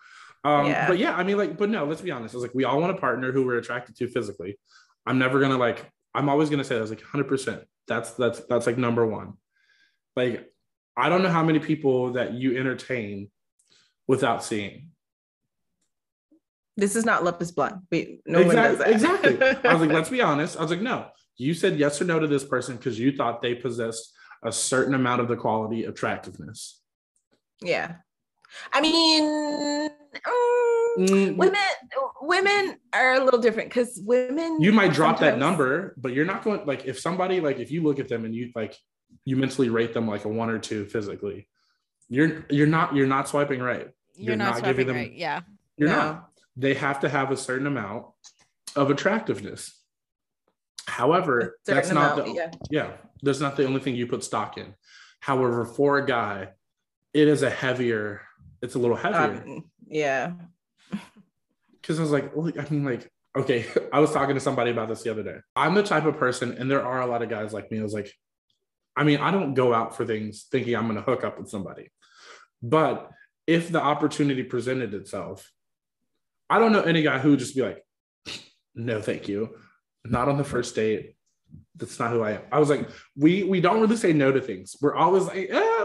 Um, 0.45 0.67
Yeah. 0.67 0.89
but 0.89 0.99
yeah, 0.99 1.15
I 1.15 1.23
mean, 1.23 1.37
like, 1.37 1.57
but 1.57 1.71
no, 1.71 1.85
let's 1.85 2.01
be 2.01 2.11
honest. 2.11 2.35
It's 2.35 2.43
like 2.43 2.55
we 2.55 2.65
all 2.65 2.81
want 2.81 2.97
a 2.97 3.01
partner 3.01 3.33
who 3.33 3.47
we're 3.47 3.59
attracted 3.59 3.97
to 3.97 4.09
physically. 4.09 4.59
I'm 5.07 5.19
never 5.19 5.41
gonna 5.41 5.59
like, 5.59 5.91
I'm 6.15 6.29
always 6.29 6.51
gonna 6.51 6.65
say 6.65 6.79
that's 6.79 6.91
like 6.91 7.01
100 7.01 7.25
percent 7.25 7.65
That's 7.89 8.13
that's 8.13 8.41
that's 8.49 8.67
like 8.67 8.79
number 8.79 9.07
one. 9.07 9.35
Like, 10.17 10.53
I 10.97 11.09
don't 11.09 11.23
know 11.23 11.31
how 11.31 11.43
many 11.43 11.59
people 11.59 12.13
that 12.15 12.35
you 12.35 12.59
entertain 12.59 13.31
without 14.07 14.45
seeing. 14.45 14.89
This 16.77 16.97
is 16.97 17.05
not 17.05 17.23
love 17.23 17.41
is 17.41 17.53
blind. 17.53 17.83
We 17.91 18.21
no 18.27 18.45
one 18.45 18.57
does 18.57 18.81
exactly. 18.81 19.35
exactly. 19.35 19.71
I 19.71 19.75
was 19.75 19.83
like, 19.83 19.93
let's 19.99 20.11
be 20.11 20.23
honest. 20.23 20.57
I 20.57 20.63
was 20.63 20.71
like, 20.71 20.81
no, 20.81 21.09
you 21.37 21.55
said 21.55 21.79
yes 21.79 22.01
or 22.01 22.05
no 22.05 22.19
to 22.19 22.27
this 22.27 22.45
person 22.45 22.77
because 22.77 22.99
you 22.99 23.17
thought 23.17 23.43
they 23.43 23.55
possessed 23.55 24.13
a 24.43 24.53
certain 24.53 24.95
amount 24.95 25.21
of 25.21 25.29
the 25.29 25.37
quality 25.37 25.85
attractiveness. 25.85 26.81
yeah. 27.61 27.97
I 28.71 28.83
mean, 28.83 29.91
mm, 30.99 31.37
women 31.37 31.61
women 32.21 32.77
are 32.93 33.15
a 33.15 33.25
little 33.25 33.41
different 33.41 33.71
because 33.71 33.99
women 34.05 34.61
you 34.61 34.73
might 34.73 34.93
drop 34.93 35.21
that 35.21 35.39
number, 35.39 35.95
but 35.97 36.13
you're 36.13 36.27
not 36.27 36.45
going 36.45 36.67
like 36.67 36.85
if 36.85 37.01
somebody 37.01 37.41
like 37.41 37.59
if 37.61 37.71
you 37.71 37.83
look 37.83 37.99
at 37.99 38.09
them 38.09 38.27
and 38.27 38.35
you 38.35 38.51
like 38.55 38.77
you 39.25 39.37
mentally 39.39 39.71
rate 39.71 39.95
them 39.95 40.07
like 40.07 40.27
a 40.27 40.29
one 40.29 40.51
or 40.51 40.59
two 40.59 40.85
physically, 40.85 41.49
you're 42.11 42.45
you're 42.51 42.67
not 42.67 42.95
you're 42.95 43.07
not 43.07 43.27
swiping 43.29 43.61
right. 43.61 43.89
You're, 44.15 44.27
You're 44.33 44.37
not, 44.37 44.57
not 44.57 44.65
giving 44.65 44.87
them- 44.87 44.97
right. 44.97 45.13
Yeah. 45.15 45.41
You're 45.79 45.89
No. 45.89 45.95
not. 45.97 46.29
They 46.55 46.75
have 46.75 47.01
to 47.01 47.09
have 47.09 47.31
a 47.31 47.37
certain 47.39 47.67
amount 47.67 48.05
of 48.77 48.91
attractiveness. 48.91 49.82
However, 50.87 51.59
that's 51.67 51.91
not 51.91 52.19
amount, 52.19 52.29
the 52.29 52.35
yeah. 52.35 52.51
yeah, 52.71 52.93
that's 53.23 53.41
not 53.41 53.57
the 53.57 53.65
only 53.67 53.81
thing 53.81 53.95
you 53.95 54.07
put 54.07 54.25
stock 54.25 54.59
in. 54.59 54.75
However, 55.21 55.65
for 55.65 55.99
a 55.99 56.07
guy, 56.07 56.49
it 57.15 57.29
is 57.29 57.43
a 57.43 57.51
heavier, 57.51 58.23
it's 58.61 58.75
a 58.75 58.79
little 58.79 58.97
heavier. 58.97 59.43
Um, 59.47 59.71
yeah. 59.87 60.33
Because 61.81 61.99
I 61.99 62.03
was 62.03 62.11
like, 62.11 62.35
well, 62.35 62.51
I 62.59 62.69
mean, 62.71 62.85
like, 62.85 63.11
okay, 63.37 63.67
I 63.93 64.01
was 64.01 64.13
talking 64.13 64.35
to 64.35 64.41
somebody 64.41 64.71
about 64.71 64.89
this 64.89 65.03
the 65.03 65.11
other 65.11 65.23
day. 65.23 65.39
I'm 65.55 65.75
the 65.75 65.83
type 65.83 66.05
of 66.05 66.17
person, 66.17 66.57
and 66.59 66.71
there 66.71 66.85
are 66.85 67.03
a 67.03 67.07
lot 67.07 67.23
of 67.23 67.29
guys 67.29 67.53
like 67.53 67.71
me. 67.71 67.79
I 67.79 67.83
was 67.83 67.95
like, 67.95 68.13
I 68.97 69.05
mean, 69.05 69.21
I 69.21 69.31
don't 69.31 69.55
go 69.55 69.73
out 69.73 69.97
for 69.97 70.05
things 70.05 70.47
thinking 70.51 70.75
I'm 70.77 70.87
going 70.87 70.97
to 70.97 71.03
hook 71.03 71.25
up 71.25 71.39
with 71.39 71.49
somebody. 71.49 71.91
But 72.63 73.11
if 73.47 73.71
the 73.73 73.81
opportunity 73.81 74.43
presented 74.43 74.95
itself, 74.95 75.51
I 76.51 76.59
don't 76.59 76.73
know 76.73 76.83
any 76.83 77.03
guy 77.03 77.19
who 77.19 77.31
would 77.31 77.39
just 77.39 77.57
be 77.57 77.63
like, 77.63 77.85
no, 78.75 79.01
thank 79.01 79.29
you. 79.29 79.57
Not 80.05 80.29
on 80.29 80.37
the 80.37 80.45
first 80.45 80.75
date. 80.75 81.17
That's 81.77 81.99
not 81.99 82.11
who 82.11 82.23
I 82.23 82.33
am. 82.33 82.43
I 82.51 82.59
was 82.59 82.71
like, 82.71 82.89
we 83.17 83.45
we 83.45 83.61
don't 83.61 83.81
really 83.81 83.97
say 83.97 84.13
no 84.13 84.33
to 84.33 84.41
things. 84.41 84.77
We're 84.81 84.95
always 84.95 85.25
like, 85.25 85.49
eh, 85.51 85.85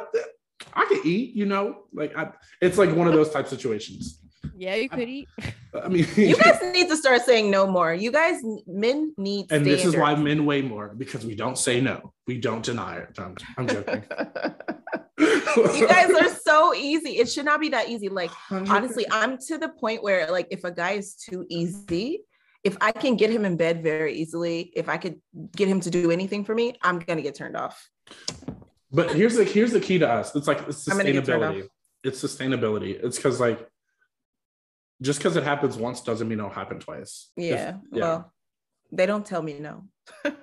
I 0.73 0.85
could 0.85 1.05
eat, 1.05 1.35
you 1.35 1.45
know, 1.45 1.83
like 1.93 2.17
I, 2.17 2.31
it's 2.61 2.77
like 2.77 2.95
one 2.95 3.07
of 3.07 3.13
those 3.13 3.31
type 3.31 3.47
situations. 3.47 4.21
Yeah, 4.55 4.75
you 4.75 4.89
could 4.89 5.07
eat. 5.07 5.27
I 5.73 5.87
mean, 5.87 6.07
You 6.15 6.35
guys 6.35 6.59
need 6.73 6.89
to 6.89 6.97
start 6.97 7.21
saying 7.21 7.51
no 7.51 7.67
more. 7.67 7.93
You 7.93 8.11
guys 8.11 8.41
men 8.65 9.13
need 9.17 9.49
to. 9.49 9.55
and 9.55 9.65
this 9.65 9.85
is 9.85 9.95
why 9.95 10.13
standards. 10.13 10.23
men 10.23 10.45
weigh 10.45 10.61
more 10.61 10.93
because 10.97 11.25
we 11.25 11.35
don't 11.35 11.57
say 11.57 11.79
no. 11.79 12.13
We 12.25 12.39
don't 12.39 12.63
deny 12.63 12.97
it. 12.97 13.17
I'm, 13.19 13.35
I'm 13.57 13.67
joking. 13.67 14.03
you 15.19 15.87
guys 15.87 16.09
are 16.11 16.29
so 16.29 16.73
easy. 16.73 17.17
It 17.17 17.29
should 17.29 17.45
not 17.45 17.59
be 17.59 17.69
that 17.69 17.89
easy. 17.89 18.09
Like 18.09 18.31
honestly, 18.51 19.05
I'm 19.11 19.37
to 19.47 19.57
the 19.57 19.69
point 19.69 20.03
where 20.03 20.31
like 20.31 20.47
if 20.51 20.63
a 20.63 20.71
guy 20.71 20.91
is 20.91 21.15
too 21.15 21.45
easy, 21.49 22.21
if 22.67 22.75
I 22.81 22.91
can 22.91 23.15
get 23.15 23.29
him 23.29 23.45
in 23.45 23.55
bed 23.55 23.81
very 23.81 24.13
easily, 24.13 24.73
if 24.75 24.89
I 24.89 24.97
could 24.97 25.21
get 25.55 25.69
him 25.69 25.79
to 25.79 25.89
do 25.89 26.11
anything 26.11 26.43
for 26.43 26.53
me, 26.53 26.75
I'm 26.81 26.99
gonna 26.99 27.21
get 27.21 27.33
turned 27.35 27.55
off. 27.55 27.89
But 28.91 29.11
here's 29.15 29.35
the 29.35 29.45
here's 29.45 29.71
the 29.71 29.79
key 29.79 29.97
to 29.99 30.09
us. 30.09 30.35
It's 30.35 30.47
like 30.47 30.59
it's 30.67 30.85
I'm 30.89 30.97
gonna 30.97 31.13
get 31.13 31.23
turned 31.25 31.43
sustainability. 31.43 31.69
It's 32.03 32.21
sustainability. 32.21 33.03
It's 33.05 33.15
because 33.17 33.39
like 33.39 33.65
just 35.01 35.19
because 35.19 35.37
it 35.37 35.43
happens 35.43 35.77
once 35.77 36.01
doesn't 36.01 36.27
mean 36.27 36.39
it'll 36.39 36.51
happen 36.51 36.79
twice. 36.79 37.29
If- 37.37 37.43
Yeah. 37.45 37.77
yeah. 37.91 38.01
Well, 38.01 38.33
they 38.91 39.05
don't 39.05 39.25
tell 39.25 39.41
me 39.41 39.59
no. 39.59 39.85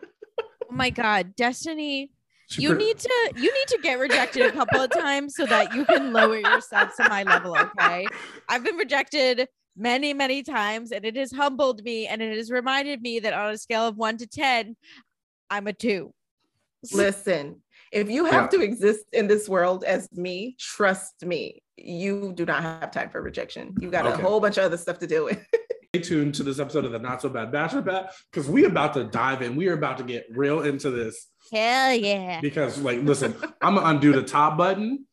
Oh 0.71 0.77
my 0.77 0.91
god, 0.91 1.37
Destiny, 1.37 2.11
She 2.49 2.63
you 2.63 2.71
per- 2.71 2.77
need 2.77 2.99
to 2.99 3.33
you 3.37 3.53
need 3.59 3.69
to 3.69 3.79
get 3.83 3.99
rejected 4.01 4.47
a 4.47 4.51
couple 4.51 4.81
of 4.81 4.91
times 4.91 5.35
so 5.37 5.45
that 5.47 5.73
you 5.75 5.85
can 5.85 6.13
lower 6.13 6.39
yourself 6.39 6.97
to 6.97 7.09
my 7.09 7.23
level, 7.23 7.57
okay? 7.57 8.07
I've 8.49 8.65
been 8.65 8.77
rejected 8.77 9.47
many, 9.77 10.15
many 10.15 10.43
times 10.43 10.93
and 10.93 11.05
it 11.05 11.17
has 11.17 11.33
humbled 11.33 11.83
me 11.85 12.07
and 12.07 12.23
it 12.23 12.37
has 12.37 12.51
reminded 12.51 13.03
me 13.03 13.19
that 13.21 13.33
on 13.33 13.51
a 13.53 13.59
scale 13.59 13.87
of 13.87 13.97
1 13.97 14.19
to 14.19 14.27
10, 14.27 14.77
I'm 15.51 15.67
a 15.67 15.73
2. 15.73 16.13
Listen, 16.93 17.63
if 17.93 18.11
you 18.11 18.25
have 18.27 18.51
to 18.51 18.61
exist 18.61 19.05
in 19.13 19.27
this 19.27 19.49
world 19.49 19.85
as 19.85 20.09
me, 20.13 20.57
trust 20.59 21.25
me, 21.25 21.63
you 21.77 22.33
do 22.35 22.45
not 22.45 22.63
have 22.63 22.91
time 22.91 23.09
for 23.11 23.21
rejection. 23.23 23.75
You 23.81 23.91
got 23.91 24.07
Okay. 24.07 24.21
a 24.21 24.25
whole 24.25 24.39
bunch 24.41 24.59
of 24.59 24.65
other 24.65 24.77
stuff 24.77 24.99
to 25.01 25.07
deal 25.07 25.25
with. 25.25 25.39
Stay 25.95 26.03
tuned 26.03 26.35
to 26.35 26.43
this 26.43 26.59
episode 26.59 26.85
of 26.85 26.93
the 26.93 26.99
Not 26.99 27.23
So 27.23 27.29
Bad 27.29 27.53
Bachelor 27.53 27.81
Bat 27.83 28.13
because 28.31 28.49
we're 28.49 28.67
about 28.67 28.95
to 28.95 29.05
dive 29.05 29.43
in. 29.43 29.55
We 29.57 29.69
are 29.69 29.75
about 29.75 29.97
to 29.99 30.05
get 30.05 30.27
real 30.31 30.63
into 30.63 30.91
this 30.91 31.29
Hell 31.53 31.93
yeah. 31.95 32.41
because, 32.41 32.79
like, 32.81 33.01
listen, 33.03 33.35
I'm 33.63 33.77
gonna 33.77 33.87
undo 33.87 34.13
the 34.13 34.23
top 34.23 34.57
button. 34.59 35.07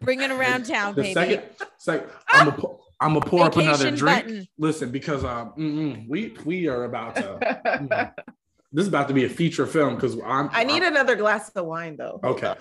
Bring 0.00 0.20
it 0.20 0.32
around 0.32 0.66
town, 0.66 0.96
The 0.96 1.02
baby. 1.02 1.14
second, 1.14 1.42
it's 1.60 1.86
like 1.86 2.08
I'm 2.28 2.46
gonna 2.48 2.58
pu- 2.60 2.78
I'm 3.00 3.14
gonna 3.14 3.24
pour 3.24 3.44
up 3.44 3.56
another 3.56 3.90
drink. 3.90 4.24
button. 4.26 4.46
Listen, 4.58 4.90
because 4.90 5.24
um, 5.24 6.06
we 6.08 6.36
we 6.44 6.68
are 6.68 6.84
about 6.84 7.16
to. 7.16 8.12
this 8.72 8.82
is 8.82 8.88
about 8.88 9.08
to 9.08 9.14
be 9.14 9.24
a 9.24 9.28
feature 9.28 9.66
film 9.66 9.94
because 9.94 10.18
I'm. 10.24 10.50
I 10.52 10.64
need 10.64 10.82
I'm- 10.82 10.92
another 10.92 11.16
glass 11.16 11.48
of 11.50 11.64
wine 11.66 11.96
though. 11.96 12.20
Okay. 12.22 12.54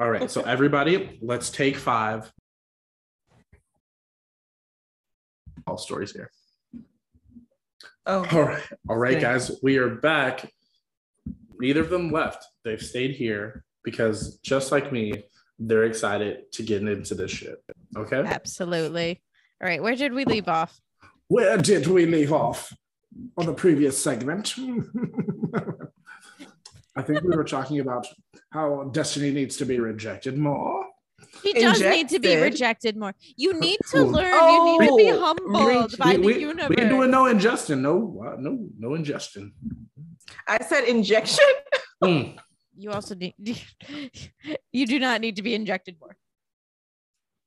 All 0.00 0.10
right, 0.10 0.28
so 0.30 0.40
everybody, 0.42 1.18
let's 1.22 1.50
take 1.50 1.76
five. 1.76 2.32
all 5.66 5.78
stories 5.78 6.10
here. 6.12 6.30
Oh, 8.04 8.26
All 8.32 8.42
right, 8.42 8.62
all 8.88 8.96
right, 8.96 9.20
guys, 9.20 9.52
we 9.62 9.76
are 9.76 9.88
back. 9.88 10.50
Neither 11.58 11.82
of 11.82 11.90
them 11.90 12.10
left. 12.10 12.44
They've 12.64 12.82
stayed 12.82 13.12
here 13.12 13.64
because 13.84 14.38
just 14.38 14.72
like 14.72 14.90
me, 14.90 15.24
they're 15.60 15.84
excited 15.84 16.50
to 16.52 16.64
get 16.64 16.82
into 16.82 17.14
this 17.14 17.30
shit. 17.30 17.62
Okay. 17.96 18.16
Absolutely. 18.16 19.22
All 19.62 19.68
right, 19.68 19.80
where 19.82 19.94
did 19.94 20.12
we 20.12 20.24
leave 20.24 20.48
off? 20.48 20.80
Where 21.28 21.56
did 21.56 21.86
we 21.86 22.04
leave 22.04 22.32
off 22.32 22.72
on 23.36 23.46
the 23.46 23.54
previous 23.54 24.02
segment? 24.02 24.54
I 26.96 27.02
think 27.02 27.22
we 27.22 27.36
were 27.36 27.44
talking 27.44 27.78
about 27.80 28.06
how 28.50 28.90
Destiny 28.92 29.30
needs 29.30 29.56
to 29.58 29.64
be 29.64 29.78
rejected 29.78 30.36
more. 30.36 30.84
He 31.42 31.52
does 31.52 31.80
need 31.80 32.08
to 32.10 32.18
be 32.18 32.36
rejected 32.36 32.96
more. 32.96 33.14
You 33.36 33.58
need 33.58 33.78
to 33.92 33.98
Ooh. 33.98 34.06
learn. 34.06 34.32
you 34.50 34.78
need 34.80 34.88
to 34.88 34.96
be 34.96 35.10
Oh, 35.12 35.20
humbled 35.20 35.68
reach- 35.68 35.96
by 35.98 36.16
we, 36.16 36.34
the 36.34 36.40
universe. 36.40 36.68
we 36.68 36.76
ain't 36.82 36.90
doing 36.90 37.10
no 37.12 37.26
ingestion. 37.26 37.80
No, 37.82 38.22
uh, 38.26 38.36
no, 38.38 38.66
no 38.78 38.94
ingestion. 38.94 39.52
I 40.48 40.62
said 40.64 40.84
injection. 40.84 41.44
Mm. 42.02 42.36
you 42.76 42.90
also 42.90 43.14
need. 43.14 43.34
you 44.72 44.86
do 44.86 44.98
not 44.98 45.20
need 45.20 45.36
to 45.36 45.42
be 45.42 45.54
injected 45.54 45.96
more. 46.00 46.16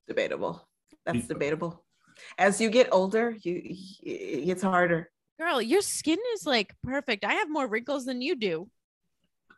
Debatable. 0.07 0.65
That's 1.05 1.27
debatable. 1.27 1.84
As 2.37 2.59
you 2.61 2.69
get 2.69 2.89
older, 2.91 3.35
you 3.41 3.75
it 4.03 4.45
gets 4.45 4.63
harder. 4.63 5.09
Girl, 5.39 5.61
your 5.61 5.81
skin 5.81 6.19
is 6.33 6.45
like 6.45 6.73
perfect. 6.83 7.25
I 7.25 7.33
have 7.33 7.49
more 7.49 7.67
wrinkles 7.67 8.05
than 8.05 8.21
you 8.21 8.35
do. 8.35 8.69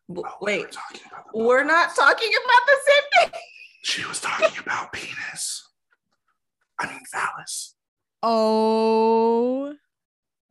W- 0.09 0.27
Oh, 0.27 0.37
we 0.41 0.57
were 0.57 0.57
Wait, 0.63 0.71
talking 0.71 1.01
about 1.11 1.25
the 1.33 1.43
we're 1.43 1.63
not 1.63 1.95
talking 1.95 2.29
about 2.29 2.61
the 2.65 2.77
same 2.87 3.29
thing. 3.31 3.39
She 3.83 4.05
was 4.05 4.19
talking 4.21 4.57
about 4.59 4.91
penis. 4.93 5.67
I 6.79 6.87
mean 6.87 7.01
phallus. 7.11 7.75
Oh 8.23 9.73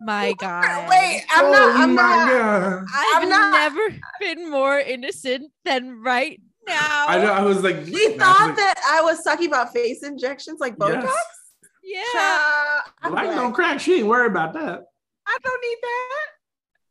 my 0.00 0.34
god. 0.38 0.88
Wait, 0.88 1.24
I'm 1.34 1.44
oh 1.46 1.50
not. 1.52 1.80
I'm 1.80 1.94
not. 1.94 2.28
god. 2.28 2.84
I've 2.94 3.22
I'm 3.22 3.28
not- 3.28 3.52
never 3.52 3.96
been 4.20 4.50
more 4.50 4.78
innocent 4.78 5.50
than 5.64 6.02
right 6.02 6.40
now. 6.68 7.06
I 7.08 7.18
know. 7.18 7.32
I 7.32 7.42
was 7.42 7.62
like, 7.62 7.76
We 7.86 8.08
thought 8.18 8.48
like, 8.48 8.56
that 8.56 8.74
I 8.88 9.00
was 9.02 9.22
talking 9.24 9.46
about 9.46 9.72
face 9.72 10.02
injections 10.02 10.60
like 10.60 10.76
Botox. 10.76 11.04
Yes. 11.04 11.14
Yeah. 11.86 12.02
Child, 12.12 12.82
I'm 13.02 13.12
Like 13.14 13.24
glad. 13.26 13.34
don't 13.36 13.52
crack. 13.52 13.80
She 13.80 13.98
ain't 13.98 14.06
worried 14.08 14.32
about 14.32 14.52
that. 14.54 14.84
I 15.26 15.38
don't 15.42 15.60
need 15.62 15.78
that. 15.82 16.26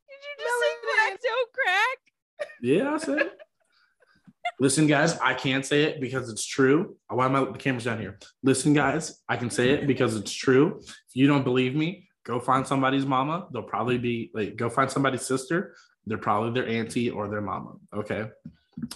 Did 0.08 0.17
you 0.23 0.45
just 0.45 0.60
say 0.62 0.75
that? 0.88 1.17
Don't 1.23 1.49
crack. 1.53 2.49
Yeah, 2.62 2.93
I 2.93 2.97
said. 2.97 3.27
it. 3.27 3.38
Listen, 4.60 4.88
guys, 4.88 5.17
I 5.19 5.34
can't 5.34 5.65
say 5.65 5.84
it 5.84 5.99
because 5.99 6.29
it's 6.29 6.45
true. 6.45 6.95
Why 7.10 7.25
am 7.25 7.36
I 7.36 7.43
the 7.43 7.58
camera's 7.58 7.84
down 7.84 7.99
here? 7.99 8.17
Listen, 8.41 8.73
guys, 8.73 9.21
I 9.27 9.36
can 9.36 9.49
say 9.49 9.71
it 9.71 9.86
because 9.88 10.15
it's 10.15 10.31
true. 10.31 10.79
If 10.81 10.93
you 11.13 11.27
don't 11.27 11.43
believe 11.43 11.75
me, 11.75 12.08
go 12.23 12.39
find 12.39 12.65
somebody's 12.65 13.05
mama. 13.05 13.47
They'll 13.51 13.63
probably 13.63 13.97
be 13.97 14.31
like, 14.34 14.55
go 14.55 14.69
find 14.69 14.89
somebody's 14.89 15.23
sister. 15.25 15.75
They're 16.05 16.17
probably 16.17 16.51
their 16.53 16.69
auntie 16.69 17.10
or 17.10 17.27
their 17.27 17.41
mama. 17.41 17.73
Okay. 17.93 18.29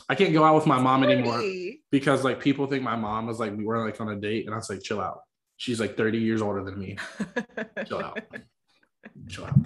I 0.07 0.15
can't 0.15 0.33
go 0.33 0.43
out 0.43 0.55
with 0.55 0.65
my 0.67 0.79
mom 0.79 1.03
anymore 1.03 1.41
because 1.91 2.23
like 2.23 2.39
people 2.39 2.67
think 2.67 2.83
my 2.83 2.95
mom 2.95 3.27
was 3.27 3.39
like 3.39 3.55
we 3.55 3.65
were 3.65 3.83
like 3.85 3.99
on 3.99 4.09
a 4.09 4.15
date 4.15 4.45
and 4.45 4.53
I 4.53 4.57
was 4.57 4.69
like, 4.69 4.81
chill 4.83 5.01
out. 5.01 5.21
She's 5.59 5.77
like 5.77 5.97
30 5.97 6.19
years 6.19 6.41
older 6.41 6.63
than 6.63 6.79
me. 6.79 6.95
Chill 7.85 7.99
out. 7.99 8.21
Chill 9.27 9.43
out. 9.43 9.59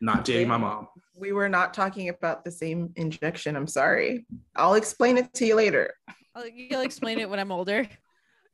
Not 0.00 0.24
dating 0.24 0.48
my 0.48 0.56
mom. 0.56 0.88
We 1.14 1.32
were 1.32 1.50
not 1.50 1.74
talking 1.74 2.08
about 2.08 2.42
the 2.42 2.50
same 2.50 2.90
injection. 2.96 3.54
I'm 3.54 3.66
sorry. 3.66 4.24
I'll 4.56 4.74
explain 4.74 5.18
it 5.18 5.34
to 5.34 5.44
you 5.44 5.56
later. 5.56 5.92
I'll, 6.34 6.48
you'll 6.48 6.80
explain 6.80 7.18
it 7.18 7.28
when 7.28 7.38
I'm 7.38 7.52
older. 7.52 7.86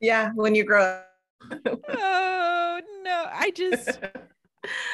Yeah, 0.01 0.31
when 0.35 0.53
you 0.53 0.65
grow 0.65 0.83
up. 0.83 1.07
Oh 1.87 2.81
no. 3.01 3.25
I 3.31 3.51
just 3.51 4.01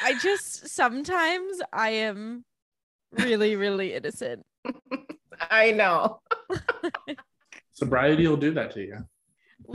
I 0.04 0.16
just 0.22 0.68
sometimes 0.68 1.60
I 1.72 1.90
am 1.90 2.44
really, 3.18 3.56
really 3.56 3.94
innocent. 3.94 4.46
I 5.40 5.72
know. 5.72 6.20
Sobriety 7.72 8.28
will 8.28 8.36
do 8.36 8.52
that 8.52 8.70
to 8.74 8.80
you. 8.80 8.98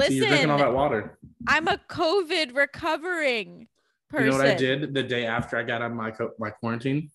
See, 0.02 0.16
you're 0.18 0.28
drinking 0.28 0.50
all 0.50 0.58
that 0.58 0.74
water. 0.74 1.18
I'm 1.48 1.68
a 1.68 1.80
COVID 1.90 2.56
recovering 2.56 3.68
person. 4.10 4.26
You 4.26 4.32
know 4.32 4.38
what 4.38 4.48
I 4.48 4.56
did 4.56 4.94
the 4.94 5.04
day 5.04 5.26
after 5.26 5.58
I 5.58 5.64
got 5.64 5.82
on 5.82 5.96
my 5.96 6.12
co- 6.12 6.32
my 6.40 6.50
quarantine? 6.50 7.10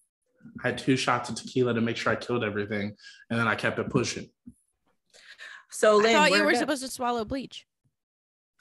I 0.65 0.69
had 0.69 0.79
two 0.79 0.97
shots 0.97 1.29
of 1.29 1.35
tequila 1.37 1.75
to 1.75 1.81
make 1.81 1.97
sure 1.97 2.13
I 2.13 2.17
killed 2.17 2.45
everything, 2.45 2.95
and 3.31 3.39
then 3.39 3.49
I 3.49 3.55
kept 3.57 3.79
it 3.79 3.91
pushing. 3.91 4.31
So 5.71 6.01
I 6.07 6.13
thought 6.13 6.31
you 6.31 6.39
we're 6.39 6.45
were 6.47 6.53
go- 6.53 6.59
supposed 6.59 6.83
to 6.83 6.89
swallow 6.89 7.25
bleach. 7.25 7.67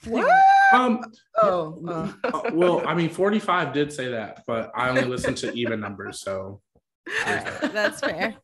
What? 0.04 0.30
Um, 0.72 1.00
Oh, 1.40 1.80
oh. 1.86 2.14
uh, 2.24 2.50
well, 2.52 2.86
I 2.86 2.94
mean, 2.94 3.08
45 3.08 3.72
did 3.72 3.92
say 3.92 4.08
that, 4.08 4.42
but 4.46 4.70
I 4.74 4.90
only 4.90 5.04
listened 5.04 5.36
to 5.38 5.52
even 5.54 5.80
numbers, 5.80 6.20
so 6.20 6.60
All 7.26 7.34
right, 7.34 7.44
that's 7.72 8.00
fair. 8.00 8.36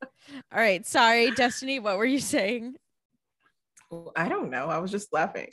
All 0.52 0.58
right, 0.60 0.86
sorry, 0.86 1.32
Destiny. 1.32 1.80
What 1.80 1.98
were 1.98 2.04
you 2.06 2.18
saying? 2.20 2.76
I 4.16 4.28
don't 4.28 4.50
know. 4.50 4.66
I 4.66 4.78
was 4.78 4.90
just 4.90 5.12
laughing. 5.12 5.50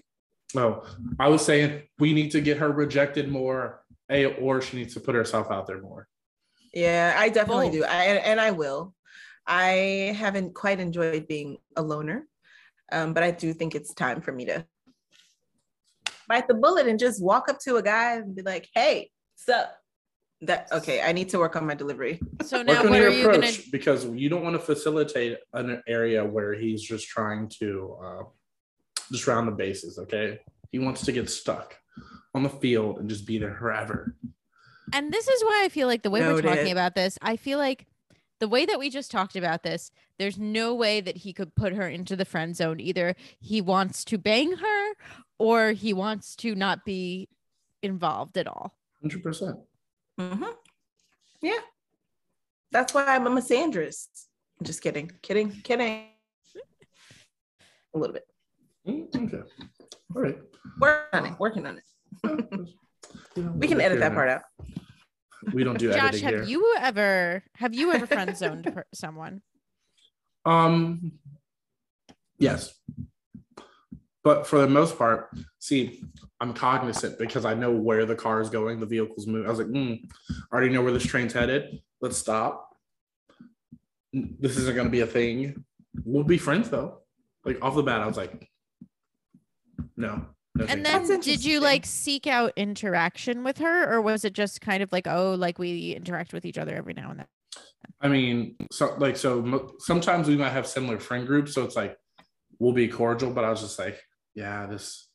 Oh, 0.56 0.84
I 1.20 1.30
was 1.30 1.46
saying 1.46 1.84
we 2.00 2.14
need 2.14 2.32
to 2.32 2.42
get 2.42 2.58
her 2.58 2.72
rejected 2.72 3.30
more, 3.30 3.82
a 4.10 4.26
or 4.26 4.62
she 4.62 4.78
needs 4.78 4.94
to 4.94 5.00
put 5.00 5.16
herself 5.16 5.52
out 5.52 5.68
there 5.68 5.82
more. 5.82 6.08
Yeah, 6.74 7.16
I 7.18 7.30
definitely 7.30 7.68
Both. 7.68 7.74
do. 7.80 7.84
I 7.84 8.04
and 8.04 8.40
I 8.40 8.52
will. 8.52 8.94
I 9.48 10.16
haven't 10.18 10.54
quite 10.54 10.80
enjoyed 10.80 11.28
being 11.28 11.58
a 11.76 11.82
loner, 11.82 12.28
um, 12.92 13.14
but 13.14 13.24
I 13.24 13.32
do 13.32 13.54
think 13.54 13.76
it's 13.76 13.94
time 13.94 14.22
for 14.22 14.32
me 14.32 14.46
to 14.46 14.66
bite 16.28 16.48
the 16.48 16.54
bullet 16.54 16.88
and 16.88 17.00
just 17.00 17.22
walk 17.22 17.50
up 17.50 17.60
to 17.62 17.76
a 17.78 17.84
guy 17.84 18.16
and 18.16 18.36
be 18.36 18.42
like, 18.42 18.70
"Hey, 18.74 19.12
sup?" 19.36 19.76
That 20.44 20.72
okay? 20.72 21.02
I 21.02 21.12
need 21.12 21.30
to 21.30 21.38
work 21.38 21.56
on 21.56 21.68
my 21.68 21.76
delivery. 21.76 22.20
So 22.44 22.58
Work 22.60 22.68
now, 22.68 22.80
on 22.82 22.90
what 22.90 23.00
your 23.00 23.10
are 23.10 23.14
you 23.14 23.26
gonna? 23.32 23.52
because 23.72 24.06
you 24.06 24.28
don't 24.28 24.44
want 24.44 24.56
to 24.56 24.60
facilitate 24.60 25.38
an 25.54 25.84
area 25.88 26.26
where 26.26 26.54
he's 26.54 26.82
just 26.82 27.08
trying 27.08 27.48
to 27.60 27.98
uh, 28.04 28.24
just 29.12 29.28
round 29.28 29.48
the 29.48 29.52
bases. 29.52 30.00
Okay, 30.00 30.40
he 30.72 30.80
wants 30.80 31.04
to 31.06 31.12
get 31.12 31.30
stuck 31.30 31.78
on 32.34 32.44
the 32.44 32.50
field 32.50 33.00
and 33.00 33.10
just 33.10 33.26
be 33.26 33.38
there 33.38 33.56
forever. 33.56 34.16
And 34.94 35.12
this 35.12 35.28
is 35.28 35.44
why 35.44 35.64
I 35.66 35.70
feel 35.70 35.88
like 35.88 36.04
the 36.04 36.10
way 36.10 36.22
we're 36.22 36.42
talking 36.42 36.72
about 36.72 36.96
this, 36.96 37.18
I 37.22 37.36
feel 37.38 37.58
like 37.58 37.86
the 38.40 38.48
way 38.48 38.66
that 38.66 38.80
we 38.80 38.90
just 38.90 39.12
talked 39.12 39.36
about 39.36 39.64
this, 39.64 39.92
there's 40.18 40.38
no 40.38 40.74
way 40.74 41.00
that 41.02 41.18
he 41.18 41.32
could 41.34 41.56
put 41.56 41.74
her 41.74 41.88
into 41.88 42.16
the 42.16 42.26
friend 42.26 42.56
zone. 42.56 42.80
Either 42.80 43.16
he 43.40 43.62
wants 43.62 44.04
to 44.06 44.18
bang 44.18 44.54
her 44.58 44.94
or 45.38 45.72
he 45.72 45.94
wants 45.94 46.36
to 46.38 46.56
not 46.56 46.84
be 46.86 47.30
involved 47.84 48.38
at 48.38 48.48
all. 48.48 48.76
Hundred 49.02 49.24
percent. 49.24 49.58
Mhm. 50.20 50.54
Yeah, 51.42 51.60
that's 52.72 52.94
why 52.94 53.06
I'm 53.06 53.28
a 53.28 53.30
misandrist. 53.30 54.28
Just 54.62 54.82
kidding, 54.82 55.12
kidding, 55.22 55.52
kidding. 55.64 56.08
A 57.94 57.98
little 57.98 58.14
bit. 58.14 58.26
Mm, 58.88 59.08
Okay. 59.16 59.44
All 60.16 60.22
right. 60.22 60.38
Working 60.80 61.20
on 61.20 61.26
it. 61.26 61.40
Working 61.40 61.66
on 61.68 61.78
it. 61.78 62.70
We 63.56 63.68
can 63.68 63.80
edit 63.82 64.00
that 64.00 64.14
part 64.14 64.30
out. 64.30 64.42
We 65.54 65.64
don't 65.64 65.78
do 65.80 65.92
Josh, 65.92 66.20
have 66.22 66.34
here. 66.34 66.44
you 66.44 66.76
ever 66.80 67.44
have 67.56 67.74
you 67.74 67.92
ever 67.92 68.06
friend 68.06 68.36
zoned 68.38 68.72
someone? 68.94 69.42
Um, 70.46 71.14
yes, 72.38 72.74
but 74.24 74.46
for 74.48 74.60
the 74.60 74.68
most 74.68 74.98
part, 74.98 75.30
see, 75.60 76.04
I'm 76.40 76.54
cognizant 76.54 77.18
because 77.18 77.46
I 77.46 77.54
know 77.54 77.72
where 77.72 78.06
the 78.06 78.16
car 78.16 78.42
is 78.42 78.50
going, 78.50 78.80
the 78.80 78.86
vehicle's 78.86 79.28
moving. 79.28 79.48
I 79.48 79.50
was 79.50 79.60
like, 79.60 79.70
hmm, 79.70 79.94
I 80.52 80.56
already 80.56 80.70
know 80.74 80.82
where 80.82 80.94
this 80.94 81.06
train's 81.06 81.34
headed. 81.34 81.80
Let's 82.02 82.18
stop. 82.18 82.70
This 84.14 84.58
isn't 84.58 84.76
going 84.76 84.88
to 84.88 84.92
be 84.92 85.02
a 85.02 85.08
thing. 85.08 85.64
We'll 86.04 86.24
be 86.26 86.38
friends 86.38 86.70
though. 86.70 87.00
Like 87.46 87.58
off 87.64 87.76
the 87.76 87.84
bat, 87.84 88.02
I 88.02 88.08
was 88.08 88.18
like, 88.18 88.48
no. 89.98 90.26
no 90.56 90.66
And 90.66 90.86
then 90.86 91.08
That's 91.08 91.26
did 91.26 91.44
you 91.44 91.60
like 91.60 91.86
seek 91.86 92.28
out 92.28 92.54
interaction 92.56 93.44
with 93.44 93.58
her 93.60 93.92
or 93.92 94.02
was 94.02 94.26
it 94.26 94.34
just 94.34 94.62
kind 94.62 94.84
of 94.84 94.92
like 94.92 95.08
oh 95.08 95.36
like 95.36 95.60
we 95.60 95.92
interact 95.92 96.34
with 96.34 96.46
each 96.46 96.58
other 96.58 96.76
every 96.76 96.94
now 96.94 97.12
and 97.12 97.20
then? 97.20 97.28
I 98.00 98.08
mean, 98.08 98.56
so 98.72 98.96
like, 98.98 99.16
so 99.18 99.42
mo- 99.42 99.72
sometimes 99.80 100.28
we 100.28 100.36
might 100.36 100.50
have 100.50 100.66
similar 100.66 101.00
friend 101.00 101.28
groups. 101.28 101.54
So 101.54 101.64
it's 101.64 101.76
like, 101.76 101.98
we'll 102.60 102.74
be 102.74 102.88
cordial, 102.88 103.32
but 103.32 103.44
I 103.44 103.50
was 103.50 103.62
just 103.62 103.78
like, 103.78 104.02
yeah, 104.34 104.66
this, 104.66 105.08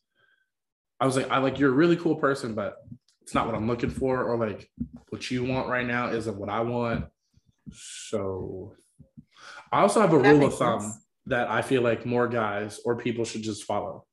I 0.99 1.05
was 1.05 1.15
like, 1.17 1.29
I 1.29 1.39
like, 1.39 1.59
you're 1.59 1.69
a 1.71 1.75
really 1.75 1.97
cool 1.97 2.15
person, 2.15 2.53
but 2.55 2.77
it's 3.21 3.33
not 3.33 3.45
what 3.45 3.55
I'm 3.55 3.67
looking 3.67 3.89
for. 3.89 4.23
Or 4.23 4.37
like, 4.37 4.69
what 5.09 5.29
you 5.29 5.43
want 5.43 5.67
right 5.67 5.85
now 5.85 6.09
isn't 6.09 6.37
what 6.37 6.49
I 6.49 6.61
want. 6.61 7.05
So 7.71 8.75
I 9.71 9.81
also 9.81 9.99
have 10.01 10.13
a 10.13 10.19
That 10.19 10.29
rule 10.35 10.47
of 10.47 10.57
thumb 10.57 10.81
sense. 10.81 11.05
that 11.27 11.49
I 11.49 11.61
feel 11.61 11.81
like 11.81 12.05
more 12.05 12.27
guys 12.27 12.79
or 12.85 12.95
people 12.95 13.25
should 13.25 13.43
just 13.43 13.63
follow. 13.63 14.05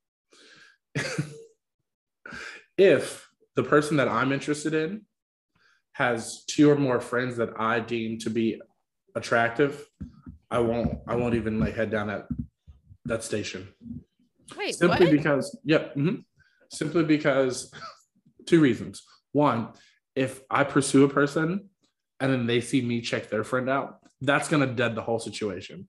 if 2.77 3.27
the 3.55 3.63
person 3.63 3.97
that 3.97 4.07
I'm 4.07 4.31
interested 4.31 4.73
in 4.73 5.01
has 5.93 6.43
two 6.45 6.69
or 6.69 6.75
more 6.75 6.99
friends 6.99 7.37
that 7.37 7.49
I 7.57 7.79
deem 7.79 8.19
to 8.19 8.29
be 8.29 8.61
attractive, 9.15 9.85
I 10.51 10.59
won't 10.59 10.99
I 11.07 11.15
won't 11.15 11.35
even 11.35 11.59
like 11.59 11.75
head 11.75 11.89
down 11.89 12.07
that 12.07 12.27
that 13.05 13.23
station. 13.23 13.67
Wait, 14.57 14.75
Simply 14.75 15.05
what? 15.05 15.11
because 15.11 15.57
yep, 15.63 15.95
mhm. 15.95 16.23
simply 16.69 17.03
because 17.03 17.71
two 18.45 18.59
reasons. 18.59 19.03
one, 19.31 19.69
if 20.15 20.41
I 20.49 20.63
pursue 20.63 21.03
a 21.03 21.09
person 21.09 21.69
and 22.19 22.31
then 22.31 22.45
they 22.47 22.61
see 22.61 22.81
me 22.81 23.01
check 23.01 23.29
their 23.29 23.43
friend 23.43 23.69
out, 23.69 23.99
that's 24.21 24.47
gonna 24.47 24.67
dead 24.67 24.95
the 24.95 25.01
whole 25.01 25.19
situation. 25.19 25.87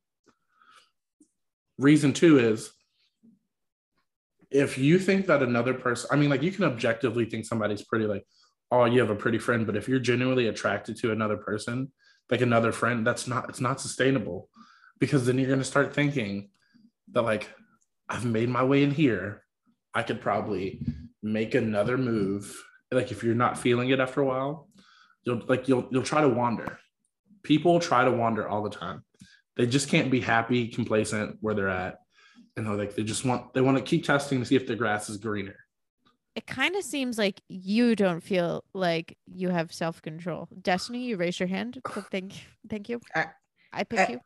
Reason 1.78 2.12
two 2.12 2.38
is 2.38 2.72
if 4.56 4.78
you 4.78 4.98
think 4.98 5.26
that 5.26 5.42
another 5.42 5.74
person, 5.74 6.08
I 6.10 6.16
mean, 6.16 6.30
like 6.30 6.42
you 6.42 6.50
can 6.50 6.64
objectively 6.64 7.26
think 7.26 7.44
somebody's 7.44 7.82
pretty, 7.82 8.06
like, 8.06 8.26
oh, 8.70 8.86
you 8.86 9.00
have 9.00 9.10
a 9.10 9.14
pretty 9.14 9.38
friend, 9.38 9.66
but 9.66 9.76
if 9.76 9.86
you're 9.86 9.98
genuinely 9.98 10.48
attracted 10.48 10.96
to 10.96 11.12
another 11.12 11.36
person, 11.36 11.92
like 12.30 12.40
another 12.40 12.72
friend, 12.72 13.06
that's 13.06 13.26
not, 13.26 13.50
it's 13.50 13.60
not 13.60 13.82
sustainable 13.82 14.48
because 14.98 15.26
then 15.26 15.38
you're 15.38 15.46
going 15.46 15.58
to 15.58 15.64
start 15.64 15.94
thinking 15.94 16.48
that, 17.12 17.22
like, 17.22 17.50
I've 18.08 18.24
made 18.24 18.48
my 18.48 18.64
way 18.64 18.82
in 18.82 18.90
here. 18.90 19.42
I 19.92 20.02
could 20.02 20.22
probably 20.22 20.80
make 21.22 21.54
another 21.54 21.98
move. 21.98 22.56
Like, 22.90 23.12
if 23.12 23.22
you're 23.22 23.34
not 23.34 23.58
feeling 23.58 23.90
it 23.90 24.00
after 24.00 24.22
a 24.22 24.26
while, 24.26 24.68
you'll 25.24 25.42
like, 25.48 25.68
you'll, 25.68 25.86
you'll 25.90 26.02
try 26.02 26.22
to 26.22 26.28
wander. 26.28 26.78
People 27.42 27.78
try 27.78 28.04
to 28.04 28.10
wander 28.10 28.48
all 28.48 28.62
the 28.62 28.70
time. 28.70 29.04
They 29.56 29.66
just 29.66 29.88
can't 29.88 30.10
be 30.10 30.20
happy, 30.20 30.68
complacent 30.68 31.36
where 31.40 31.54
they're 31.54 31.68
at 31.68 31.96
and 32.56 32.66
they're 32.66 32.74
like 32.74 32.94
they 32.96 33.04
just 33.04 33.24
want 33.24 33.52
they 33.54 33.60
want 33.60 33.76
to 33.76 33.82
keep 33.82 34.04
testing 34.04 34.40
to 34.40 34.46
see 34.46 34.56
if 34.56 34.66
the 34.66 34.74
grass 34.76 35.08
is 35.08 35.16
greener 35.18 35.56
It 36.34 36.46
kind 36.46 36.74
of 36.76 36.82
seems 36.82 37.18
like 37.18 37.40
you 37.48 37.94
don't 37.96 38.20
feel 38.22 38.64
like 38.74 39.16
you 39.26 39.48
have 39.50 39.72
self 39.72 40.02
control. 40.02 40.48
Destiny, 40.62 41.04
you 41.04 41.16
raise 41.16 41.38
your 41.40 41.48
hand. 41.48 41.80
So 41.94 42.00
thank, 42.10 42.32
thank 42.68 42.88
you. 42.88 43.00
I- 43.14 43.30
I 43.72 43.84
pick 43.84 44.00
I- 44.00 44.12
you. 44.12 44.20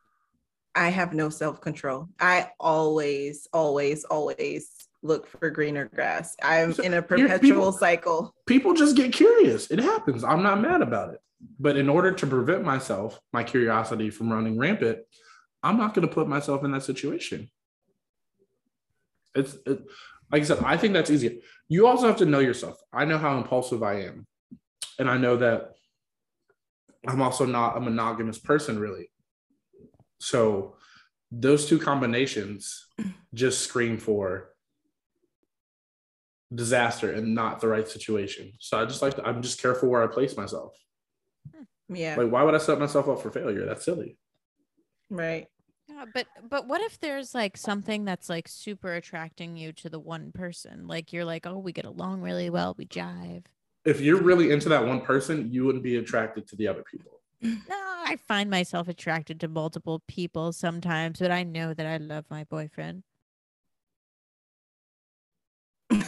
I 0.74 0.88
have 0.90 1.12
no 1.14 1.28
self 1.30 1.60
control. 1.60 2.08
I 2.20 2.50
always, 2.60 3.48
always, 3.52 4.04
always 4.04 4.70
look 5.02 5.26
for 5.26 5.50
greener 5.50 5.86
grass. 5.92 6.36
I'm 6.42 6.72
So 6.72 6.82
in 6.82 6.94
a 6.94 7.02
perpetual 7.02 7.38
people- 7.40 7.72
cycle. 7.72 8.34
people 8.46 8.74
just 8.74 8.96
get 8.96 9.12
curious 9.12 9.70
it 9.70 9.78
happens 9.78 10.22
i'm 10.24 10.42
not 10.42 10.60
mad 10.60 10.82
about 10.82 11.14
it 11.14 11.20
but 11.58 11.76
in 11.76 11.88
order 11.88 12.12
to 12.12 12.26
prevent 12.26 12.62
myself 12.64 13.18
my 13.32 13.42
curiosity 13.42 14.10
from 14.10 14.30
running 14.32 14.58
rampant 14.58 14.98
i'm 15.62 15.78
not 15.78 15.94
going 15.94 16.06
to 16.06 16.12
put 16.12 16.28
myself 16.28 16.62
in 16.64 16.70
that 16.72 16.82
situation 16.82 17.48
it's 19.34 19.56
it, 19.66 19.80
like 20.32 20.42
i 20.42 20.44
said 20.44 20.58
i 20.64 20.76
think 20.76 20.94
that's 20.94 21.10
easier 21.10 21.32
you 21.70 21.86
also 21.86 22.08
have 22.08 22.16
to 22.16 22.26
know 22.26 22.40
yourself. 22.40 22.78
I 22.92 23.04
know 23.04 23.16
how 23.16 23.38
impulsive 23.38 23.82
i 23.82 24.00
am. 24.00 24.26
And 24.98 25.08
i 25.08 25.16
know 25.16 25.36
that 25.36 25.70
i'm 27.08 27.22
also 27.22 27.46
not 27.46 27.78
a 27.78 27.80
monogamous 27.80 28.38
person 28.38 28.78
really. 28.78 29.10
So 30.18 30.76
those 31.32 31.66
two 31.66 31.78
combinations 31.78 32.86
just 33.32 33.60
scream 33.62 33.96
for 33.96 34.50
disaster 36.52 37.12
and 37.12 37.34
not 37.34 37.60
the 37.60 37.68
right 37.68 37.88
situation. 37.88 38.52
So 38.58 38.78
i 38.78 38.84
just 38.84 39.00
like 39.00 39.14
to, 39.14 39.24
i'm 39.24 39.40
just 39.40 39.62
careful 39.62 39.88
where 39.88 40.02
i 40.02 40.08
place 40.08 40.36
myself. 40.36 40.74
Yeah. 41.88 42.16
like 42.16 42.30
why 42.30 42.42
would 42.42 42.54
i 42.54 42.58
set 42.58 42.80
myself 42.80 43.08
up 43.08 43.22
for 43.22 43.30
failure? 43.30 43.64
That's 43.64 43.84
silly. 43.84 44.18
Right. 45.08 45.46
Yeah, 46.00 46.06
but 46.12 46.26
but 46.48 46.66
what 46.66 46.80
if 46.82 46.98
there's 47.00 47.34
like 47.34 47.56
something 47.56 48.04
that's 48.04 48.28
like 48.28 48.48
super 48.48 48.94
attracting 48.94 49.56
you 49.56 49.72
to 49.74 49.88
the 49.90 49.98
one 50.00 50.32
person? 50.32 50.86
Like 50.86 51.12
you're 51.12 51.24
like, 51.24 51.46
oh, 51.46 51.58
we 51.58 51.72
get 51.72 51.84
along 51.84 52.22
really 52.22 52.50
well, 52.50 52.74
we 52.78 52.86
jive. 52.86 53.44
if 53.84 54.00
you're 54.00 54.20
really 54.22 54.50
into 54.50 54.68
that 54.68 54.86
one 54.86 55.00
person 55.00 55.50
you 55.50 55.64
wouldn't 55.64 55.82
be 55.84 55.96
attracted 55.96 56.46
to 56.46 56.56
the 56.56 56.68
other 56.68 56.82
people 56.90 57.20
No, 57.42 57.76
I 58.06 58.16
find 58.28 58.50
myself 58.50 58.88
attracted 58.88 59.40
to 59.40 59.48
multiple 59.48 60.02
people 60.06 60.52
sometimes, 60.52 61.18
but 61.18 61.30
I 61.30 61.44
know 61.44 61.72
that 61.74 61.86
I 61.86 61.96
love 61.96 62.24
my 62.30 62.44
boyfriend. 62.44 63.02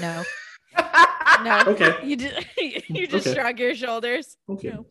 No, 0.00 0.24
no. 1.44 1.58
okay 1.66 1.94
You 2.06 2.16
just 2.24 2.46
you 2.88 3.06
just 3.08 3.28
Okay. 3.28 3.34
shrug 3.34 3.58
your 3.58 3.74
shoulders. 3.74 4.36
okay 4.48 4.68
No. 4.68 4.86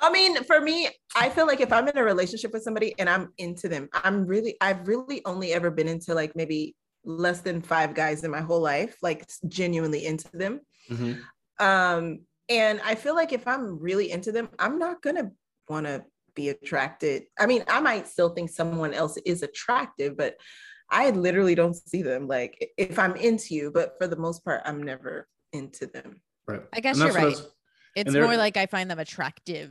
I 0.00 0.10
mean, 0.10 0.42
for 0.44 0.60
me, 0.60 0.88
I 1.14 1.28
feel 1.28 1.46
like 1.46 1.60
if 1.60 1.72
I'm 1.72 1.88
in 1.88 1.98
a 1.98 2.04
relationship 2.04 2.52
with 2.52 2.62
somebody 2.62 2.94
and 2.98 3.08
I'm 3.08 3.32
into 3.38 3.68
them, 3.68 3.88
I'm 3.92 4.26
really, 4.26 4.56
I've 4.60 4.88
really 4.88 5.22
only 5.24 5.52
ever 5.52 5.70
been 5.70 5.88
into 5.88 6.14
like 6.14 6.34
maybe 6.34 6.74
less 7.04 7.40
than 7.40 7.60
five 7.62 7.94
guys 7.94 8.24
in 8.24 8.30
my 8.30 8.40
whole 8.40 8.60
life, 8.60 8.96
like 9.02 9.26
genuinely 9.48 10.06
into 10.06 10.28
them. 10.32 10.60
Mhm. 10.88 11.20
Um, 11.58 12.20
and 12.48 12.80
I 12.84 12.94
feel 12.94 13.14
like 13.14 13.32
if 13.32 13.46
I'm 13.46 13.78
really 13.78 14.10
into 14.10 14.32
them, 14.32 14.48
I'm 14.58 14.78
not 14.78 15.02
gonna 15.02 15.30
want 15.68 15.86
to 15.86 16.04
be 16.34 16.48
attracted. 16.48 17.24
I 17.38 17.46
mean, 17.46 17.64
I 17.68 17.80
might 17.80 18.08
still 18.08 18.30
think 18.30 18.50
someone 18.50 18.94
else 18.94 19.16
is 19.24 19.42
attractive, 19.42 20.16
but 20.16 20.36
I 20.90 21.10
literally 21.10 21.54
don't 21.54 21.74
see 21.74 22.02
them 22.02 22.26
like 22.26 22.72
if 22.76 22.98
I'm 22.98 23.14
into 23.16 23.54
you, 23.54 23.70
but 23.72 23.94
for 23.98 24.08
the 24.08 24.16
most 24.16 24.44
part, 24.44 24.62
I'm 24.64 24.82
never 24.82 25.28
into 25.52 25.86
them. 25.86 26.20
right 26.46 26.62
I 26.72 26.80
guess 26.80 26.96
you're 26.96 27.12
that's 27.12 27.16
what 27.16 27.24
I 27.24 27.28
right. 27.28 27.46
It's 27.96 28.12
more 28.12 28.36
like 28.36 28.56
I 28.56 28.66
find 28.66 28.90
them 28.90 28.98
attractive. 28.98 29.70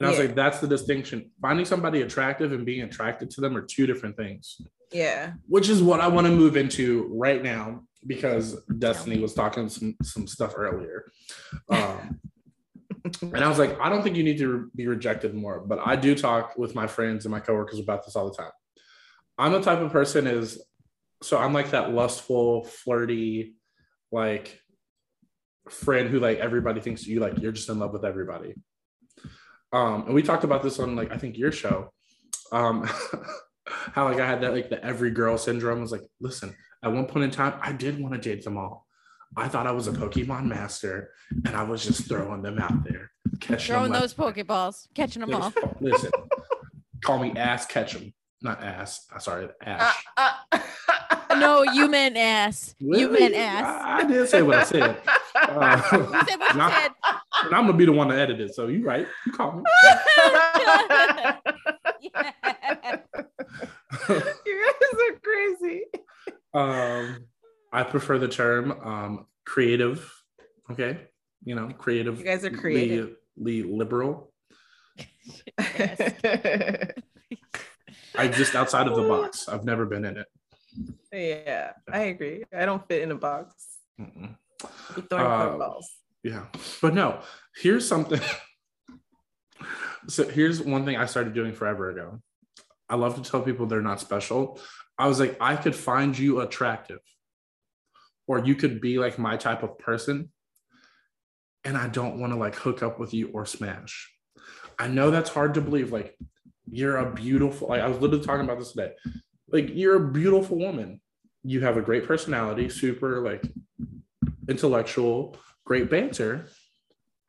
and 0.00 0.06
i 0.06 0.10
was 0.10 0.18
Yeah. 0.18 0.26
like 0.26 0.34
that's 0.34 0.58
the 0.60 0.66
distinction 0.66 1.30
finding 1.40 1.64
somebody 1.64 2.02
attractive 2.02 2.52
and 2.52 2.64
being 2.66 2.82
attracted 2.82 3.30
to 3.30 3.40
them 3.40 3.56
are 3.56 3.62
two 3.62 3.86
different 3.86 4.16
things 4.16 4.60
Yeah. 4.92 5.34
which 5.46 5.68
is 5.68 5.82
what 5.82 6.00
i 6.00 6.08
want 6.08 6.26
to 6.26 6.32
move 6.32 6.56
into 6.56 7.08
right 7.12 7.42
now 7.42 7.84
because 8.06 8.60
destiny 8.78 9.18
was 9.20 9.34
talking 9.34 9.68
some 9.68 9.94
some 10.02 10.26
stuff 10.26 10.54
earlier 10.56 11.10
um, 11.70 12.20
and 13.22 13.38
i 13.44 13.48
was 13.48 13.58
like 13.58 13.78
i 13.80 13.88
don't 13.88 14.02
think 14.02 14.16
you 14.16 14.24
need 14.24 14.38
to 14.38 14.68
be 14.74 14.86
rejected 14.88 15.32
more 15.34 15.60
but 15.60 15.78
i 15.84 15.94
do 15.96 16.14
talk 16.14 16.56
with 16.58 16.74
my 16.74 16.86
friends 16.88 17.24
and 17.24 17.30
my 17.32 17.40
coworkers 17.40 17.78
about 17.78 18.04
this 18.04 18.16
all 18.16 18.28
the 18.28 18.36
time 18.36 18.52
i'm 19.38 19.52
the 19.52 19.60
type 19.62 19.78
of 19.78 19.92
person 19.92 20.26
is 20.26 20.60
so 21.22 21.38
i'm 21.38 21.52
like 21.52 21.70
that 21.70 21.92
lustful 21.92 22.64
flirty 22.64 23.54
like 24.10 24.60
friend 25.70 26.08
who 26.10 26.20
like 26.20 26.38
everybody 26.38 26.80
thinks 26.80 27.06
you 27.06 27.20
like 27.20 27.38
you're 27.38 27.52
just 27.52 27.68
in 27.68 27.78
love 27.78 27.92
with 27.92 28.04
everybody. 28.04 28.54
Um 29.72 30.04
and 30.06 30.14
we 30.14 30.22
talked 30.22 30.44
about 30.44 30.62
this 30.62 30.78
on 30.78 30.94
like 30.96 31.12
i 31.12 31.16
think 31.16 31.36
your 31.38 31.52
show. 31.52 31.90
Um 32.52 32.82
how 33.66 34.04
like 34.04 34.20
i 34.20 34.26
had 34.26 34.40
that 34.42 34.52
like 34.52 34.68
the 34.70 34.82
every 34.84 35.10
girl 35.10 35.38
syndrome. 35.38 35.78
I 35.78 35.82
was 35.82 35.92
like 35.92 36.04
listen 36.20 36.54
at 36.82 36.92
one 36.92 37.06
point 37.06 37.24
in 37.24 37.30
time 37.30 37.54
i 37.62 37.72
did 37.72 37.98
want 38.00 38.14
to 38.14 38.20
date 38.20 38.44
them 38.44 38.58
all. 38.58 38.86
I 39.36 39.48
thought 39.48 39.66
i 39.66 39.72
was 39.72 39.88
a 39.88 39.92
pokemon 39.92 40.44
master 40.46 41.10
and 41.46 41.56
i 41.56 41.62
was 41.62 41.82
just 41.84 42.06
throwing 42.08 42.42
them 42.42 42.58
out 42.58 42.84
there 42.84 43.10
catching 43.40 43.74
Throwing 43.74 43.90
them 43.92 44.00
those 44.02 44.14
Pokeballs, 44.14 44.86
catching 44.94 45.20
them 45.20 45.34
all. 45.34 45.52
listen 45.80 46.10
call 47.02 47.18
me 47.18 47.32
ass 47.36 47.66
catch 47.66 47.96
'em, 47.96 48.12
not 48.42 48.62
ass 48.62 49.06
uh, 49.14 49.18
sorry 49.18 49.46
Uh, 49.46 49.50
ash 49.66 50.04
uh, 50.16 50.58
No, 51.38 51.62
you 51.62 51.88
meant 51.88 52.16
ass. 52.16 52.74
You 52.78 53.08
Really? 53.10 53.20
meant 53.20 53.34
ass. 53.34 53.82
I, 53.84 53.98
I 54.00 54.04
did 54.04 54.28
say 54.28 54.42
what 54.42 54.58
i 54.58 54.64
said 54.64 54.82
uh, 55.34 55.82
You 55.92 55.98
said 56.28 56.38
what 56.38 56.52
you 56.52 56.58
Not- 56.58 56.72
said. 56.72 56.90
and 57.44 57.54
i'm 57.54 57.66
gonna 57.66 57.72
be 57.74 57.84
the 57.84 57.92
one 57.92 58.08
to 58.08 58.18
edit 58.18 58.40
it 58.40 58.54
so 58.54 58.66
you 58.68 58.84
right. 58.84 59.06
You 59.26 59.32
call 59.32 59.52
me. 59.52 59.62
you 64.08 64.10
guys 64.10 64.94
are 64.94 65.18
crazy. 65.22 65.82
Um, 66.52 67.24
I 67.72 67.82
prefer 67.82 68.18
the 68.18 68.28
term 68.28 68.72
um, 68.84 69.26
creative. 69.44 70.10
Okay, 70.70 70.98
you 71.44 71.54
know, 71.54 71.68
creative. 71.78 72.18
You 72.18 72.24
guys 72.24 72.44
are 72.44 72.50
creative. 72.50 73.16
liberal. 73.36 74.32
I 78.16 78.28
just 78.28 78.54
outside 78.54 78.86
of 78.86 78.94
the 78.96 79.02
box. 79.02 79.48
I've 79.48 79.64
never 79.64 79.86
been 79.86 80.04
in 80.04 80.16
it. 80.18 80.26
I 81.92 81.98
agree. 81.98 82.44
I 82.56 82.64
don't 82.64 82.86
fit 82.88 83.02
in 83.02 83.10
a 83.10 83.14
box. 83.14 83.54
Mm-mm. 84.00 84.36
Throwing 85.08 85.60
Uh. 85.60 85.80
Yeah, 86.22 86.46
but 86.80 86.94
no. 86.94 87.20
Here's 87.56 87.86
something. 87.86 88.20
so 90.08 90.28
here's 90.28 90.60
one 90.60 90.84
thing 90.84 90.96
I 90.96 91.06
started 91.06 91.34
doing 91.34 91.52
forever 91.52 91.90
ago. 91.90 92.20
I 92.88 92.96
love 92.96 93.14
to 93.16 93.30
tell 93.30 93.42
people 93.42 93.66
they're 93.66 93.82
not 93.82 94.00
special. 94.00 94.58
I 94.98 95.08
was 95.08 95.20
like, 95.20 95.36
I 95.40 95.56
could 95.56 95.74
find 95.74 96.16
you 96.16 96.40
attractive, 96.40 97.00
or 98.26 98.38
you 98.38 98.54
could 98.54 98.80
be 98.80 98.98
like 98.98 99.18
my 99.18 99.36
type 99.36 99.62
of 99.62 99.78
person, 99.78 100.30
and 101.64 101.76
I 101.76 101.88
don't 101.88 102.18
want 102.18 102.32
to 102.32 102.38
like 102.38 102.54
hook 102.54 102.82
up 102.82 102.98
with 102.98 103.12
you 103.12 103.30
or 103.32 103.46
smash. 103.46 104.10
I 104.78 104.88
know 104.88 105.10
that's 105.10 105.30
hard 105.30 105.54
to 105.54 105.60
believe. 105.60 105.92
Like, 105.92 106.16
you're 106.70 106.96
a 106.96 107.12
beautiful. 107.12 107.68
Like 107.68 107.82
I 107.82 107.88
was 107.88 107.98
literally 107.98 108.24
talking 108.24 108.44
about 108.44 108.58
this 108.58 108.72
today. 108.72 108.92
Like 109.54 109.70
you're 109.72 109.94
a 109.94 110.12
beautiful 110.12 110.58
woman. 110.58 111.00
You 111.44 111.60
have 111.60 111.76
a 111.76 111.80
great 111.80 112.08
personality, 112.08 112.68
super 112.68 113.20
like 113.20 113.44
intellectual, 114.48 115.36
great 115.64 115.88
banter. 115.88 116.48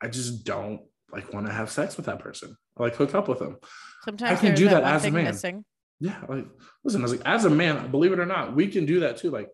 I 0.02 0.08
just 0.08 0.44
don't 0.44 0.80
like 1.12 1.32
want 1.32 1.46
to 1.46 1.52
have 1.52 1.70
sex 1.70 1.96
with 1.96 2.06
that 2.06 2.18
person. 2.18 2.56
or, 2.74 2.86
like 2.86 2.96
hook 2.96 3.14
up 3.14 3.28
with 3.28 3.38
them. 3.38 3.58
Sometimes 4.02 4.38
I 4.38 4.40
can 4.40 4.56
do 4.56 4.64
that, 4.68 4.82
that 4.82 4.94
as 4.94 5.04
a 5.04 5.10
man. 5.12 5.24
missing. 5.24 5.64
Yeah, 6.00 6.20
like 6.28 6.46
listen, 6.82 7.00
I 7.00 7.04
was 7.04 7.12
like, 7.12 7.22
as 7.24 7.44
a 7.44 7.50
man, 7.50 7.92
believe 7.92 8.12
it 8.12 8.18
or 8.18 8.26
not, 8.26 8.56
we 8.56 8.66
can 8.66 8.86
do 8.86 9.00
that 9.00 9.18
too. 9.18 9.30
Like, 9.30 9.48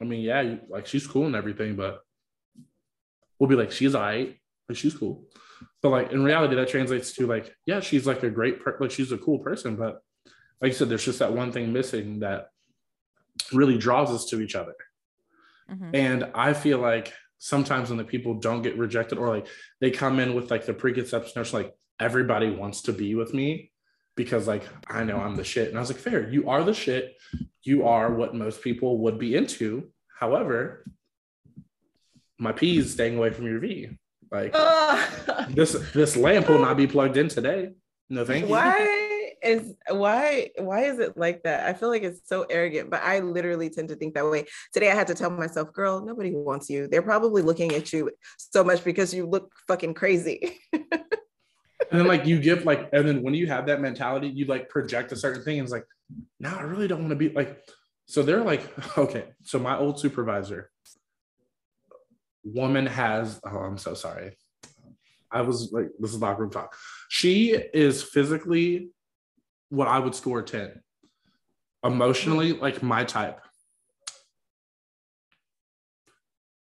I 0.00 0.04
mean, 0.04 0.20
yeah, 0.20 0.42
you, 0.42 0.60
like 0.70 0.86
she's 0.86 1.08
cool 1.08 1.26
and 1.26 1.34
everything, 1.34 1.74
but 1.74 2.02
we'll 3.40 3.50
be 3.50 3.56
like, 3.56 3.72
she's 3.72 3.96
alright, 3.96 4.36
like 4.68 4.78
she's 4.78 4.94
cool. 4.94 5.24
But 5.82 5.88
like 5.88 6.12
in 6.12 6.22
reality, 6.22 6.54
that 6.54 6.68
translates 6.68 7.14
to 7.14 7.26
like, 7.26 7.52
yeah, 7.66 7.80
she's 7.80 8.06
like 8.06 8.22
a 8.22 8.30
great, 8.30 8.62
per- 8.62 8.78
like 8.78 8.92
she's 8.92 9.10
a 9.10 9.18
cool 9.18 9.40
person, 9.40 9.74
but 9.74 10.00
like 10.62 10.70
you 10.70 10.76
said, 10.78 10.88
there's 10.88 11.04
just 11.04 11.18
that 11.18 11.32
one 11.32 11.52
thing 11.52 11.72
missing 11.72 12.20
that 12.20 12.48
really 13.52 13.76
draws 13.76 14.10
us 14.10 14.26
to 14.26 14.40
each 14.40 14.54
other. 14.54 14.74
Mhm. 15.70 15.90
And 15.94 16.30
I 16.34 16.52
feel 16.54 16.78
like 16.78 17.12
sometimes 17.38 17.88
when 17.88 17.98
the 17.98 18.04
people 18.04 18.34
don't 18.34 18.62
get 18.62 18.78
rejected 18.78 19.18
or 19.18 19.28
like 19.28 19.48
they 19.80 19.90
come 19.90 20.20
in 20.20 20.34
with 20.34 20.50
like 20.50 20.64
the 20.64 20.72
preconception 20.72 21.32
notion 21.34 21.58
like 21.58 21.74
everybody 21.98 22.48
wants 22.50 22.82
to 22.82 22.92
be 22.92 23.14
with 23.16 23.34
me 23.34 23.72
because 24.14 24.46
like 24.46 24.62
I 24.86 25.02
know 25.02 25.16
I'm 25.18 25.34
the 25.34 25.44
shit. 25.44 25.68
And 25.68 25.76
I 25.76 25.80
was 25.80 25.90
like, 25.90 25.98
fair, 26.00 26.28
you 26.30 26.48
are 26.48 26.62
the 26.62 26.74
shit. 26.74 27.16
You 27.62 27.86
are 27.86 28.14
what 28.14 28.34
most 28.34 28.62
people 28.62 28.98
would 28.98 29.18
be 29.18 29.34
into. 29.34 29.90
However, 30.18 30.84
my 32.38 32.52
P 32.52 32.78
is 32.78 32.92
staying 32.92 33.16
away 33.16 33.30
from 33.30 33.46
your 33.46 33.58
V. 33.58 33.98
Like 34.30 34.52
this 35.50 35.72
this 35.92 36.16
lamp 36.16 36.48
will 36.48 36.60
not 36.60 36.76
be 36.76 36.86
plugged 36.86 37.16
in 37.16 37.28
today. 37.28 37.72
No, 38.08 38.24
thank 38.24 38.44
you. 38.44 38.50
why 38.50 39.11
is 39.42 39.74
why 39.88 40.50
why 40.58 40.84
is 40.84 40.98
it 40.98 41.16
like 41.16 41.42
that? 41.42 41.66
I 41.66 41.72
feel 41.72 41.88
like 41.88 42.02
it's 42.02 42.28
so 42.28 42.42
arrogant, 42.48 42.90
but 42.90 43.02
I 43.02 43.20
literally 43.20 43.70
tend 43.70 43.88
to 43.88 43.96
think 43.96 44.14
that 44.14 44.28
way. 44.28 44.46
Today 44.72 44.90
I 44.90 44.94
had 44.94 45.06
to 45.08 45.14
tell 45.14 45.30
myself, 45.30 45.72
girl, 45.72 46.04
nobody 46.04 46.32
wants 46.34 46.70
you. 46.70 46.88
They're 46.88 47.02
probably 47.02 47.42
looking 47.42 47.72
at 47.74 47.92
you 47.92 48.10
so 48.36 48.64
much 48.64 48.84
because 48.84 49.12
you 49.12 49.26
look 49.26 49.52
fucking 49.66 49.94
crazy. 49.94 50.58
And 51.92 52.00
then 52.00 52.06
like 52.06 52.24
you 52.24 52.40
give 52.40 52.64
like, 52.64 52.88
and 52.94 53.06
then 53.06 53.22
when 53.22 53.34
you 53.34 53.46
have 53.48 53.66
that 53.66 53.82
mentality, 53.82 54.28
you 54.28 54.46
like 54.46 54.70
project 54.70 55.12
a 55.12 55.16
certain 55.16 55.42
thing 55.42 55.58
and 55.58 55.66
it's 55.66 55.72
like, 55.72 55.84
no, 56.40 56.48
I 56.48 56.62
really 56.62 56.88
don't 56.88 57.00
want 57.00 57.10
to 57.10 57.16
be 57.16 57.28
like. 57.28 57.62
So 58.06 58.22
they're 58.22 58.42
like, 58.42 58.62
okay. 58.98 59.26
So 59.42 59.58
my 59.58 59.76
old 59.76 60.00
supervisor, 60.00 60.70
woman 62.44 62.86
has, 62.86 63.38
oh, 63.44 63.58
I'm 63.58 63.76
so 63.76 63.92
sorry. 63.92 64.38
I 65.30 65.42
was 65.42 65.70
like, 65.70 65.88
this 65.98 66.14
is 66.14 66.20
locker 66.20 66.42
room 66.42 66.50
talk. 66.50 66.74
She 67.10 67.50
is 67.50 68.02
physically 68.02 68.88
what 69.72 69.88
I 69.88 69.98
would 69.98 70.14
score 70.14 70.42
10. 70.42 70.82
Emotionally, 71.82 72.52
like 72.52 72.82
my 72.82 73.04
type. 73.04 73.40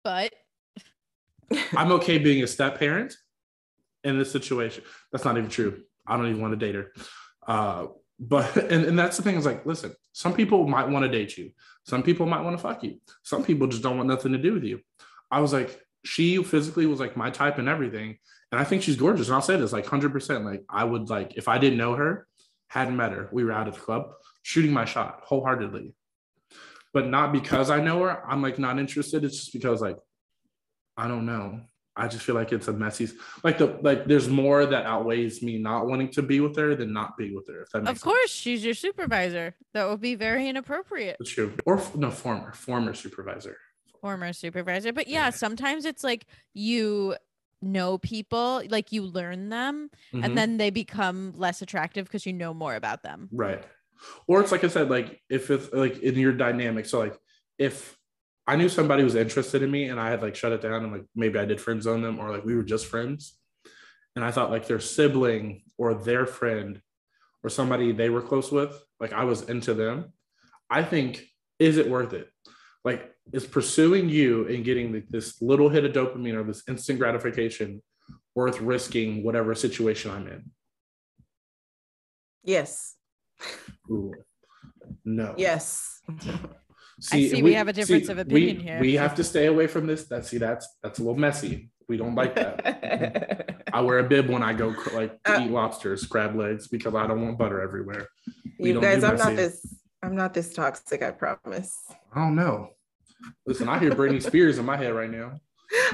But 0.04 0.32
I'm 1.76 1.90
okay 1.92 2.18
being 2.18 2.44
a 2.44 2.46
step 2.46 2.78
parent 2.78 3.16
in 4.04 4.16
this 4.16 4.30
situation. 4.30 4.84
That's 5.10 5.24
not 5.24 5.36
even 5.36 5.50
true. 5.50 5.82
I 6.06 6.16
don't 6.16 6.28
even 6.28 6.40
want 6.40 6.58
to 6.58 6.64
date 6.64 6.76
her. 6.76 6.92
Uh, 7.44 7.86
but 8.20 8.56
and, 8.70 8.84
and 8.84 8.96
that's 8.96 9.16
the 9.16 9.24
thing 9.24 9.34
is 9.34 9.44
like, 9.44 9.66
listen, 9.66 9.92
some 10.12 10.32
people 10.32 10.68
might 10.68 10.88
want 10.88 11.04
to 11.04 11.10
date 11.10 11.36
you. 11.36 11.50
Some 11.86 12.04
people 12.04 12.26
might 12.26 12.42
want 12.42 12.56
to 12.56 12.62
fuck 12.62 12.84
you. 12.84 13.00
Some 13.24 13.42
people 13.42 13.66
just 13.66 13.82
don't 13.82 13.96
want 13.96 14.08
nothing 14.08 14.32
to 14.32 14.38
do 14.38 14.54
with 14.54 14.62
you. 14.62 14.78
I 15.32 15.40
was 15.40 15.52
like, 15.52 15.80
she 16.04 16.40
physically 16.44 16.86
was 16.86 17.00
like 17.00 17.16
my 17.16 17.30
type 17.30 17.58
and 17.58 17.68
everything. 17.68 18.18
And 18.52 18.60
I 18.60 18.64
think 18.64 18.82
she's 18.82 18.96
gorgeous. 18.96 19.26
And 19.26 19.34
I'll 19.34 19.42
say 19.42 19.56
this 19.56 19.72
like 19.72 19.86
100%. 19.86 20.44
Like, 20.44 20.62
I 20.68 20.84
would 20.84 21.10
like, 21.10 21.36
if 21.36 21.48
I 21.48 21.58
didn't 21.58 21.78
know 21.78 21.94
her, 21.94 22.28
hadn't 22.70 22.96
met 22.96 23.12
her, 23.12 23.28
we 23.32 23.44
were 23.44 23.52
out 23.52 23.68
at 23.68 23.74
the 23.74 23.80
club 23.80 24.12
shooting 24.42 24.72
my 24.72 24.84
shot 24.84 25.20
wholeheartedly. 25.24 25.92
But 26.92 27.08
not 27.08 27.32
because 27.32 27.70
I 27.70 27.80
know 27.80 28.02
her, 28.02 28.24
I'm 28.26 28.42
like 28.42 28.58
not 28.58 28.78
interested. 28.78 29.24
It's 29.24 29.36
just 29.36 29.52
because 29.52 29.82
like, 29.82 29.98
I 30.96 31.08
don't 31.08 31.26
know. 31.26 31.60
I 31.96 32.08
just 32.08 32.24
feel 32.24 32.36
like 32.36 32.52
it's 32.52 32.68
a 32.68 32.72
messy 32.72 33.10
like 33.42 33.58
the 33.58 33.78
like 33.82 34.06
there's 34.06 34.28
more 34.28 34.64
that 34.64 34.86
outweighs 34.86 35.42
me 35.42 35.58
not 35.58 35.86
wanting 35.86 36.08
to 36.12 36.22
be 36.22 36.40
with 36.40 36.56
her 36.56 36.74
than 36.74 36.92
not 36.92 37.16
being 37.18 37.34
with 37.34 37.48
her. 37.48 37.62
If 37.62 37.70
that 37.70 37.82
makes 37.82 37.98
of 37.98 38.02
course, 38.02 38.30
she's 38.30 38.64
your 38.64 38.74
supervisor. 38.74 39.54
That 39.74 39.88
would 39.88 40.00
be 40.00 40.14
very 40.14 40.48
inappropriate. 40.48 41.16
That's 41.18 41.30
true. 41.30 41.52
Or 41.66 41.82
no, 41.96 42.10
former, 42.10 42.52
former 42.52 42.94
supervisor. 42.94 43.56
Former 44.00 44.32
supervisor. 44.32 44.92
But 44.92 45.08
yeah, 45.08 45.30
sometimes 45.30 45.84
it's 45.84 46.04
like 46.04 46.26
you 46.54 47.16
know 47.62 47.98
people, 47.98 48.62
like 48.68 48.92
you 48.92 49.02
learn 49.02 49.48
them, 49.48 49.90
Mhm. 50.12 50.24
and 50.24 50.38
then 50.38 50.56
they 50.56 50.70
become 50.70 51.32
less 51.36 51.62
attractive 51.62 52.06
because 52.06 52.26
you 52.26 52.32
know 52.32 52.54
more 52.54 52.74
about 52.74 53.02
them. 53.02 53.28
Right. 53.32 53.62
Or 54.26 54.40
it's 54.40 54.52
like 54.52 54.64
I 54.64 54.68
said, 54.68 54.88
like 54.90 55.22
if 55.28 55.50
it's 55.50 55.72
like 55.72 55.98
in 55.98 56.14
your 56.16 56.32
dynamic. 56.32 56.86
So 56.86 56.98
like 56.98 57.18
if 57.58 57.98
I 58.46 58.56
knew 58.56 58.68
somebody 58.68 59.04
was 59.04 59.14
interested 59.14 59.62
in 59.62 59.70
me 59.70 59.84
and 59.88 60.00
I 60.00 60.08
had 60.10 60.22
like 60.22 60.34
shut 60.34 60.52
it 60.52 60.62
down 60.62 60.82
and 60.84 60.92
like 60.92 61.04
maybe 61.14 61.38
I 61.38 61.44
did 61.44 61.60
friend 61.60 61.82
zone 61.82 62.00
them 62.02 62.18
or 62.18 62.30
like 62.30 62.44
we 62.44 62.54
were 62.56 62.62
just 62.64 62.86
friends. 62.86 63.36
And 64.16 64.24
I 64.24 64.30
thought 64.30 64.50
like 64.50 64.66
their 64.66 64.80
sibling 64.80 65.62
or 65.78 65.94
their 65.94 66.26
friend 66.26 66.80
or 67.44 67.50
somebody 67.50 67.92
they 67.92 68.08
were 68.10 68.22
close 68.22 68.50
with, 68.50 68.74
like 68.98 69.12
I 69.12 69.24
was 69.24 69.48
into 69.48 69.74
them. 69.74 70.12
I 70.70 70.82
think, 70.82 71.26
is 71.58 71.76
it 71.76 71.88
worth 71.90 72.12
it? 72.14 72.28
Like, 72.84 73.14
is 73.32 73.46
pursuing 73.46 74.08
you 74.08 74.46
and 74.48 74.64
getting 74.64 74.92
like, 74.92 75.08
this 75.08 75.40
little 75.42 75.68
hit 75.68 75.84
of 75.84 75.92
dopamine 75.92 76.34
or 76.34 76.42
this 76.42 76.62
instant 76.68 76.98
gratification 76.98 77.82
worth 78.34 78.60
risking 78.60 79.22
whatever 79.22 79.54
situation 79.54 80.10
I'm 80.10 80.26
in? 80.26 80.50
yes. 82.44 82.96
Ooh, 83.90 84.12
no. 85.04 85.34
Yes. 85.36 86.00
I 87.12 87.28
see 87.28 87.42
we 87.42 87.54
have 87.54 87.68
a 87.68 87.72
difference 87.72 88.08
of 88.08 88.18
opinion 88.18 88.58
we, 88.58 88.62
here. 88.62 88.80
We 88.80 88.94
have 88.94 89.14
to 89.14 89.24
stay 89.24 89.46
away 89.46 89.66
from 89.66 89.86
this. 89.86 90.04
That 90.08 90.26
see, 90.26 90.36
that's 90.36 90.68
that's 90.82 90.98
a 90.98 91.02
little 91.02 91.18
messy. 91.18 91.70
We 91.88 91.96
don't 91.96 92.14
like 92.14 92.34
that. 92.36 93.64
I 93.72 93.80
wear 93.80 93.98
a 93.98 94.04
bib 94.04 94.28
when 94.28 94.42
I 94.42 94.52
go 94.52 94.74
like 94.92 95.18
Uh, 95.24 95.40
eat 95.42 95.50
lobsters, 95.50 96.06
crab 96.06 96.36
legs, 96.36 96.68
because 96.68 96.94
I 96.94 97.06
don't 97.06 97.22
want 97.22 97.38
butter 97.38 97.60
everywhere. 97.62 98.06
We 98.58 98.68
you 98.68 98.74
don't 98.74 98.82
guys, 98.82 99.00
do 99.00 99.06
I'm 99.06 99.16
not 99.16 99.36
this. 99.36 99.64
I'm 100.02 100.16
not 100.16 100.34
this 100.34 100.52
toxic. 100.52 101.02
I 101.02 101.10
promise. 101.10 101.76
I 102.14 102.20
don't 102.20 102.34
know. 102.34 102.70
Listen, 103.46 103.68
I 103.68 103.78
hear 103.78 103.90
Britney 103.90 104.22
Spears 104.22 104.58
in 104.58 104.64
my 104.64 104.76
head 104.76 104.94
right 104.94 105.10
now. 105.10 105.38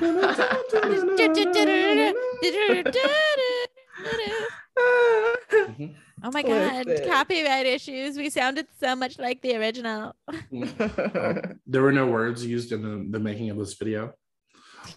Oh 6.25 6.31
my 6.33 6.43
god, 6.43 6.87
Listen. 6.87 7.09
copyright 7.09 7.67
issues. 7.67 8.17
We 8.17 8.31
sounded 8.31 8.67
so 8.81 8.97
much 8.97 9.19
like 9.19 9.43
the 9.43 9.57
original. 9.57 10.15
There 11.67 11.83
were 11.83 11.93
no 11.93 12.07
words 12.07 12.45
used 12.45 12.73
in 12.73 12.83
the, 12.83 13.19
the 13.19 13.23
making 13.23 13.51
of 13.51 13.59
this 13.59 13.75
video. 13.75 14.15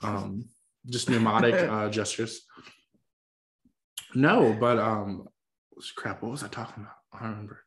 Um, 0.01 0.45
just 0.89 1.09
pneumatic 1.09 1.55
uh, 1.69 1.89
gestures. 1.89 2.41
No, 4.15 4.55
but 4.59 4.79
um, 4.79 5.27
crap. 5.95 6.21
What 6.23 6.31
was 6.31 6.43
I 6.43 6.47
talking 6.47 6.83
about? 6.83 6.95
I 7.13 7.19
don't 7.23 7.31
remember. 7.31 7.63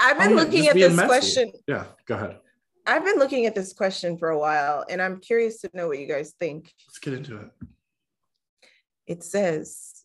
I've 0.00 0.18
been 0.18 0.32
Oh, 0.32 0.36
yeah, 0.36 0.42
looking 0.42 0.66
at 0.68 0.74
this 0.74 0.94
messy. 0.96 1.06
question. 1.06 1.52
Yeah, 1.66 1.84
go 2.06 2.14
ahead. 2.16 2.38
I've 2.86 3.04
been 3.04 3.18
looking 3.18 3.46
at 3.46 3.54
this 3.54 3.72
question 3.72 4.18
for 4.18 4.28
a 4.30 4.38
while, 4.38 4.84
and 4.90 5.00
I'm 5.00 5.18
curious 5.20 5.60
to 5.62 5.70
know 5.72 5.88
what 5.88 5.98
you 5.98 6.06
guys 6.06 6.34
think. 6.38 6.70
Let's 6.86 6.98
get 6.98 7.14
into 7.14 7.38
it. 7.38 7.50
It 9.06 9.22
says, 9.22 10.02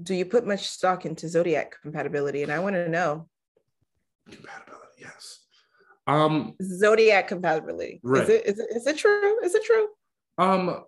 "Do 0.00 0.14
you 0.14 0.24
put 0.24 0.46
much 0.46 0.68
stock 0.68 1.04
into 1.04 1.28
zodiac 1.28 1.74
compatibility?" 1.82 2.42
And 2.44 2.52
I 2.52 2.58
want 2.60 2.74
to 2.76 2.88
know 2.88 3.28
Compatibility, 4.30 4.98
yes. 5.00 5.40
Um, 6.06 6.54
zodiac 6.62 7.28
compatibility. 7.28 8.00
Right. 8.02 8.22
Is 8.24 8.28
it 8.28 8.46
is 8.46 8.58
it 8.58 8.66
is 8.76 8.86
it 8.86 8.96
true? 8.98 9.42
Is 9.42 9.54
it 9.54 9.64
true? 9.64 9.88
um, 10.38 10.84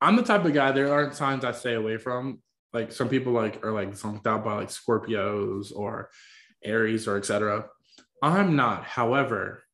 I'm 0.00 0.16
the 0.16 0.22
type 0.22 0.44
of 0.44 0.52
guy. 0.52 0.72
There 0.72 0.92
aren't 0.92 1.14
signs 1.14 1.44
I 1.44 1.52
stay 1.52 1.74
away 1.74 1.96
from. 1.98 2.42
Like 2.74 2.92
some 2.92 3.08
people 3.08 3.32
like 3.32 3.64
are 3.64 3.72
like 3.72 3.92
zonked 3.92 4.26
out 4.26 4.44
by 4.44 4.54
like 4.54 4.68
Scorpios 4.68 5.72
or 5.74 6.10
Aries 6.64 7.06
or 7.06 7.16
etc. 7.16 7.66
I'm 8.22 8.56
not. 8.56 8.84
However, 8.84 9.64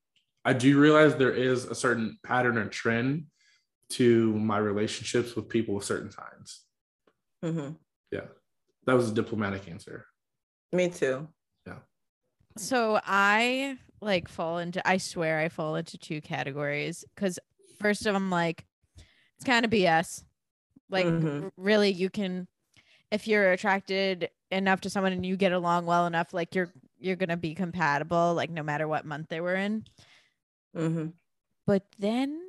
I 0.45 0.53
do 0.53 0.79
realize 0.81 1.15
there 1.17 1.33
is 1.33 1.65
a 1.67 1.75
certain 1.75 2.19
pattern 2.25 2.59
or 2.59 2.67
trend 2.69 3.27
to 3.91 4.33
my 4.37 4.59
relationships 4.59 5.35
with 5.37 5.49
people 5.49 5.75
with 5.75 5.85
certain 5.85 6.11
signs. 6.11 6.65
Mhm. 7.45 7.77
Yeah, 8.11 8.27
that 8.87 8.95
was 8.95 9.11
a 9.11 9.15
diplomatic 9.15 9.69
answer. 9.69 10.07
Me 10.73 10.89
too. 10.89 11.29
Yeah. 11.67 11.79
So 12.57 13.01
I 13.05 13.79
like 14.01 14.29
fall 14.29 14.59
into 14.59 14.87
I 14.89 14.97
swear 14.97 15.39
I 15.41 15.49
fall 15.49 15.77
into 15.77 15.99
two 15.99 16.21
categories 16.21 17.05
because 17.15 17.39
first 17.79 18.07
of 18.07 18.15
them 18.15 18.31
like 18.31 18.67
it's 19.37 19.45
kind 19.45 19.65
of 19.65 19.71
BS. 19.71 20.25
Like 20.89 21.07
Mhm. 21.07 21.45
r- 21.45 21.53
really 21.57 21.91
you 21.91 22.11
can 22.11 22.49
if 23.11 23.27
you're 23.29 23.53
attracted 23.53 24.31
enough 24.51 24.81
to 24.83 24.91
someone 24.91 25.13
and 25.13 25.25
you 25.25 25.37
get 25.37 25.53
along 25.53 25.87
well 25.87 26.07
enough, 26.07 26.33
like 26.33 26.55
you're 26.55 26.73
you're 26.99 27.17
gonna 27.17 27.37
be 27.37 27.55
compatible, 27.55 28.35
like 28.35 28.51
no 28.51 28.63
matter 28.63 28.87
what 28.87 29.05
month 29.07 29.29
they 29.29 29.41
were 29.41 29.55
in. 29.55 29.85
Mhm. 30.77 31.13
But 31.67 31.85
then 31.99 32.41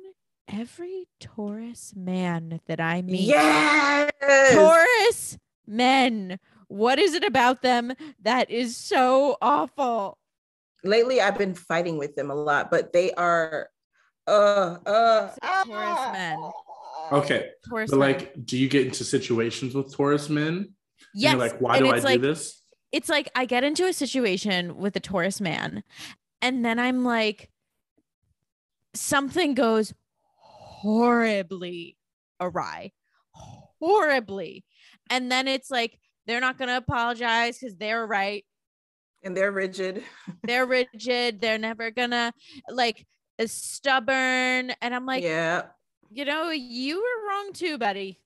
every 0.48 1.06
Taurus 1.20 1.94
man 1.96 2.60
that 2.66 2.80
I 2.80 3.02
meet 3.02 3.20
Yes. 3.20 4.10
Taurus 4.52 5.38
men. 5.66 6.38
What 6.68 6.98
is 6.98 7.14
it 7.14 7.24
about 7.24 7.62
them 7.62 7.92
that 8.22 8.50
is 8.50 8.76
so 8.76 9.36
awful? 9.42 10.18
Lately, 10.84 11.20
I've 11.20 11.38
been 11.38 11.54
fighting 11.54 11.98
with 11.98 12.16
them 12.16 12.30
a 12.30 12.34
lot, 12.34 12.70
but 12.70 12.92
they 12.92 13.12
are. 13.12 13.68
Uh. 14.26 14.78
Uh. 14.84 15.28
It's 15.30 15.38
Taurus 15.66 15.98
ah. 15.98 16.10
men. 16.12 16.50
Okay, 17.12 17.50
Taurus 17.68 17.90
but 17.90 17.98
men. 17.98 18.08
like, 18.12 18.46
do 18.46 18.56
you 18.56 18.68
get 18.68 18.86
into 18.86 19.04
situations 19.04 19.74
with 19.74 19.92
Taurus 19.94 20.28
men? 20.28 20.74
And 21.14 21.22
yes, 21.22 21.32
You're 21.32 21.40
like, 21.40 21.60
why 21.60 21.76
and 21.76 21.84
do 21.84 21.90
I 21.92 21.94
it's 21.96 22.04
do 22.04 22.08
like, 22.08 22.20
this? 22.20 22.62
It's 22.92 23.08
like 23.08 23.30
I 23.34 23.44
get 23.46 23.64
into 23.64 23.86
a 23.86 23.92
situation 23.92 24.76
with 24.76 24.94
a 24.96 25.00
Taurus 25.00 25.40
man, 25.40 25.82
and 26.40 26.64
then 26.64 26.78
I'm 26.78 27.04
like, 27.04 27.50
something 28.94 29.54
goes 29.54 29.94
horribly 30.26 31.96
awry, 32.40 32.92
horribly, 33.80 34.64
and 35.08 35.30
then 35.30 35.48
it's 35.48 35.70
like 35.70 35.98
they're 36.26 36.40
not 36.40 36.58
gonna 36.58 36.76
apologize 36.76 37.58
because 37.58 37.76
they're 37.76 38.06
right. 38.06 38.44
And 39.24 39.36
they're 39.36 39.52
rigid. 39.52 40.02
They're 40.42 40.66
rigid. 40.66 41.40
They're 41.40 41.56
never 41.56 41.92
gonna 41.92 42.32
like 42.68 43.06
is 43.38 43.52
stubborn, 43.52 44.72
and 44.80 44.94
I'm 44.94 45.06
like, 45.06 45.22
yeah. 45.22 45.62
You 46.10 46.26
know, 46.26 46.50
you 46.50 46.96
were 46.96 47.28
wrong 47.28 47.52
too, 47.54 47.78
buddy. 47.78 48.20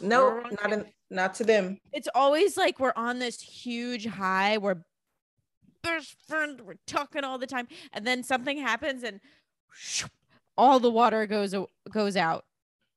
No, 0.00 0.26
We're 0.26 0.42
not 0.42 0.68
too. 0.68 0.72
in, 0.72 0.84
not 1.10 1.34
to 1.34 1.44
them. 1.44 1.78
It's 1.92 2.08
always 2.14 2.56
like 2.56 2.78
we're 2.78 2.92
on 2.96 3.18
this 3.18 3.40
huge 3.40 4.06
high. 4.06 4.58
We're 4.58 4.82
best 5.82 6.16
friend. 6.26 6.60
We're 6.60 6.74
talking 6.86 7.24
all 7.24 7.38
the 7.38 7.46
time, 7.46 7.68
and 7.92 8.06
then 8.06 8.22
something 8.22 8.58
happens, 8.58 9.02
and 9.02 9.20
all 10.56 10.78
the 10.80 10.90
water 10.90 11.26
goes 11.26 11.54
goes 11.90 12.16
out. 12.16 12.44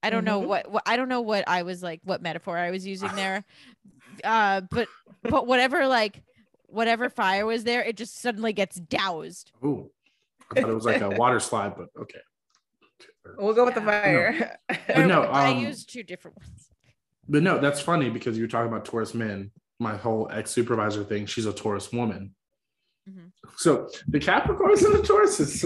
I 0.03 0.09
don't 0.09 0.25
know 0.25 0.41
Mhm. 0.41 0.47
what, 0.47 0.71
what 0.71 0.83
I 0.85 0.97
don't 0.97 1.09
know 1.09 1.21
what 1.21 1.47
I 1.47 1.63
was 1.63 1.81
like, 1.81 2.01
what 2.03 2.21
metaphor 2.21 2.57
I 2.57 2.71
was 2.71 2.85
using 2.85 3.15
there, 3.15 3.43
uh, 4.23 4.61
but 4.69 4.89
but 5.23 5.47
whatever 5.47 5.87
like 5.87 6.21
whatever 6.67 7.09
fire 7.09 7.45
was 7.45 7.63
there, 7.63 7.81
it 7.83 7.95
just 7.97 8.19
suddenly 8.19 8.51
gets 8.53 8.75
doused. 8.75 9.51
Ooh, 9.63 9.89
I 10.51 10.59
thought 10.59 10.69
it 10.69 10.73
was 10.73 10.85
like 10.85 11.01
a 11.01 11.09
water 11.11 11.39
slide, 11.39 11.73
but 11.77 11.87
okay. 11.99 12.19
We'll 13.37 13.53
go 13.53 13.63
with 13.65 13.75
the 13.75 13.81
Yeah. 13.81 14.01
fire. 14.01 14.57
But 14.67 14.97
Or 14.97 15.07
no, 15.07 15.21
I 15.31 15.51
um, 15.51 15.59
used 15.59 15.89
two 15.91 16.03
different 16.03 16.37
ones. 16.37 16.69
But 17.27 17.43
no, 17.43 17.57
that's 17.59 17.79
funny 17.79 18.09
because 18.09 18.37
you're 18.37 18.47
talking 18.47 18.67
about 18.71 18.85
Taurus 18.85 19.13
men. 19.13 19.51
My 19.79 19.95
whole 19.95 20.29
ex 20.31 20.51
supervisor 20.51 21.03
thing, 21.03 21.25
she's 21.25 21.45
a 21.45 21.53
Taurus 21.53 21.91
woman. 21.91 22.35
Mhm. 23.09 23.31
So 23.57 23.89
the 24.07 24.19
Capricorns 24.19 24.85
and 24.85 24.93
the 24.93 24.99
Tauruses, 25.05 25.63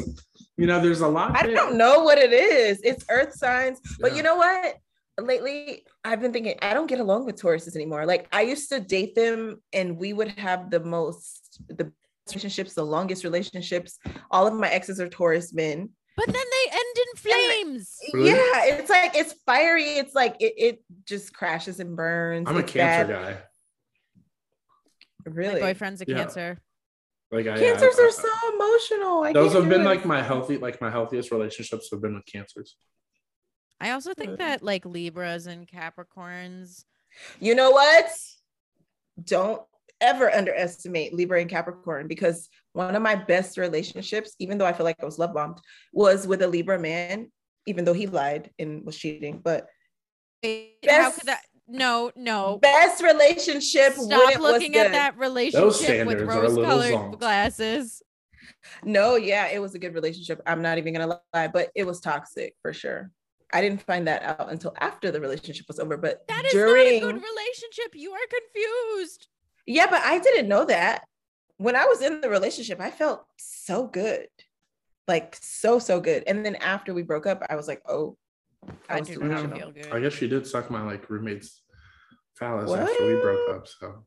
you 0.58 0.66
know, 0.66 0.80
there's 0.82 1.02
a 1.02 1.08
lot. 1.08 1.36
I 1.38 1.44
there. 1.48 1.56
don't 1.56 1.78
know 1.78 2.04
what 2.04 2.18
it 2.18 2.34
is. 2.34 2.80
It's 2.84 3.06
earth 3.10 3.34
signs. 3.34 3.80
But 4.00 4.16
you 4.16 4.24
know 4.24 4.36
what? 4.38 4.78
Lately, 5.20 5.84
I've 6.04 6.22
been 6.22 6.32
thinking 6.32 6.56
I 6.62 6.74
don't 6.74 6.88
get 6.88 7.00
along 7.00 7.26
with 7.26 7.36
Tauruses 7.42 7.76
anymore. 7.76 8.06
Like 8.06 8.28
I 8.32 8.42
used 8.42 8.70
to 8.70 8.80
date 8.80 9.16
them 9.16 9.62
and 9.74 9.98
we 9.98 10.14
would 10.14 10.30
have 10.30 10.70
the 10.70 10.80
most 10.80 11.60
the 11.68 11.86
best 11.86 11.96
relationships, 12.36 12.74
the 12.74 12.86
longest 12.86 13.24
relationships. 13.24 13.98
All 14.32 14.46
of 14.48 14.54
my 14.54 14.70
exes 14.70 15.00
are 15.00 15.10
Taurus 15.10 15.54
men. 15.54 15.90
But 16.18 16.26
then 16.26 16.34
they 16.36 16.72
end 16.72 16.98
in 16.98 17.18
flames. 17.18 17.96
Really? 18.12 18.30
Yeah, 18.32 18.66
it's 18.66 18.90
like 18.90 19.16
it's 19.16 19.34
fiery. 19.46 19.84
It's 19.98 20.14
like 20.16 20.36
it, 20.42 20.54
it 20.58 20.84
just 21.06 21.32
crashes 21.34 21.80
and 21.80 21.96
burns. 21.96 22.50
I'm 22.50 22.58
a 22.58 22.60
It's 22.60 22.74
Cancer 22.74 23.14
bad. 23.14 23.36
guy. 23.36 23.42
Really? 25.26 25.62
My 25.62 25.74
boyfriend's 25.74 26.02
a 26.02 26.06
Yeah. 26.08 26.18
cancer. 26.18 26.58
Like 27.32 27.48
I, 27.48 27.58
Cancers 27.60 28.00
I- 28.00 28.04
are 28.04 28.08
I- 28.08 28.12
so 28.12 28.56
emotional. 28.56 29.24
I 29.24 29.34
those 29.34 29.54
have 29.54 29.70
been 29.70 29.82
it. 29.82 29.86
like 29.86 30.06
my 30.06 30.22
healthy, 30.22 30.58
like 30.58 30.80
my 30.82 30.90
healthiest 30.90 31.32
relationships 31.32 31.90
have 31.92 32.02
been 32.02 32.16
with 32.16 32.26
cancers. 32.26 32.76
I 33.80 33.92
also 33.92 34.14
think 34.14 34.40
that 34.40 34.64
like 34.64 34.86
Libras 34.86 35.46
and 35.46 35.68
Capricorns. 35.68 36.84
You 37.40 37.54
know 37.56 37.72
what? 37.72 38.10
Don't 39.24 39.62
ever 40.00 40.34
underestimate 40.34 41.14
Libra 41.14 41.42
and 41.42 41.50
Capricorn 41.50 42.08
because 42.08 42.50
one 42.78 42.96
of 42.96 43.02
my 43.02 43.16
best 43.16 43.58
relationships, 43.58 44.36
even 44.38 44.58
though 44.60 44.66
I 44.66 44.72
feel 44.74 44.84
like 44.86 44.98
I 45.02 45.06
was 45.06 45.18
love 45.18 45.34
bombed, 45.34 45.60
was 45.92 46.28
with 46.28 46.44
a 46.44 46.48
Libra 46.48 46.78
man, 46.80 47.32
even 47.66 47.86
though 47.86 47.94
he 47.94 48.06
lied 48.06 48.52
and 48.60 48.86
was 48.86 48.96
cheating. 48.96 49.42
But 49.44 49.66
Wait, 50.44 50.78
How 50.88 51.10
Best- 51.10 51.20
could 51.20 51.30
that? 51.30 51.42
No, 51.68 52.12
no. 52.16 52.60
best 52.62 53.04
relationship 53.04 53.94
Stop 53.94 54.32
it 54.32 54.40
was 54.40 54.54
looking 54.54 54.76
at 54.78 54.84
good. 54.84 54.94
that 54.94 55.18
relationship 55.18 55.66
with 55.66 55.76
standards 55.76 56.22
are 56.22 56.44
a 56.44 56.48
little 56.48 56.64
rose-colored 56.64 57.20
glasses. 57.20 58.02
No, 58.84 59.16
yeah, 59.18 59.48
it 59.48 59.60
was 59.60 59.76
a 59.76 59.80
good 59.80 59.94
relationship. 59.94 60.42
I'm 60.46 60.62
not 60.62 60.78
even 60.78 60.94
gonna 60.94 61.20
lie, 61.34 61.48
but 61.48 61.70
it 61.76 61.86
was 61.86 62.00
toxic 62.00 62.56
for 62.62 62.72
sure. 62.72 63.12
I 63.52 63.60
didn't 63.60 63.82
find 63.82 64.08
that 64.08 64.24
out 64.24 64.50
until 64.50 64.74
after 64.80 65.12
the 65.12 65.20
relationship 65.20 65.66
was 65.68 65.80
over. 65.80 65.98
But 65.98 66.26
That 66.30 66.46
is 66.46 66.54
during 66.54 67.02
not 67.02 67.10
a 67.10 67.14
good 67.14 67.24
relationship. 67.24 67.96
You 67.96 68.12
are 68.14 68.28
confused. 68.30 69.28
Yeah, 69.66 69.88
but 69.90 70.02
I 70.04 70.20
didn't 70.20 70.48
know 70.48 70.64
that. 70.66 71.04
When 71.58 71.76
I 71.76 71.86
was 71.86 72.02
in 72.02 72.22
the 72.22 72.30
relationship, 72.30 72.80
I 72.80 72.92
felt 72.92 73.26
so 73.38 73.88
good. 73.88 74.28
Like 75.08 75.38
so, 75.42 75.80
so 75.80 76.00
good. 76.00 76.24
And 76.28 76.46
then 76.46 76.56
after 76.56 76.94
we 76.94 77.02
broke 77.02 77.26
up, 77.26 77.44
I 77.50 77.56
was 77.56 77.68
like, 77.68 77.82
oh, 77.88 78.18
I, 78.90 78.98
I 78.98 79.00
was 79.00 79.08
do 79.08 79.20
not 79.20 79.28
delusional. 79.28 79.58
feel 79.58 79.72
good. 79.72 79.94
I 79.94 80.00
guess 80.00 80.14
she 80.14 80.28
did 80.28 80.46
suck 80.46 80.70
my 80.70 80.82
like 80.82 81.10
roommate's 81.10 81.62
phallus 82.36 82.72
after 82.72 83.06
we 83.08 83.22
broke 83.22 83.50
up. 83.56 83.68
So 83.68 84.04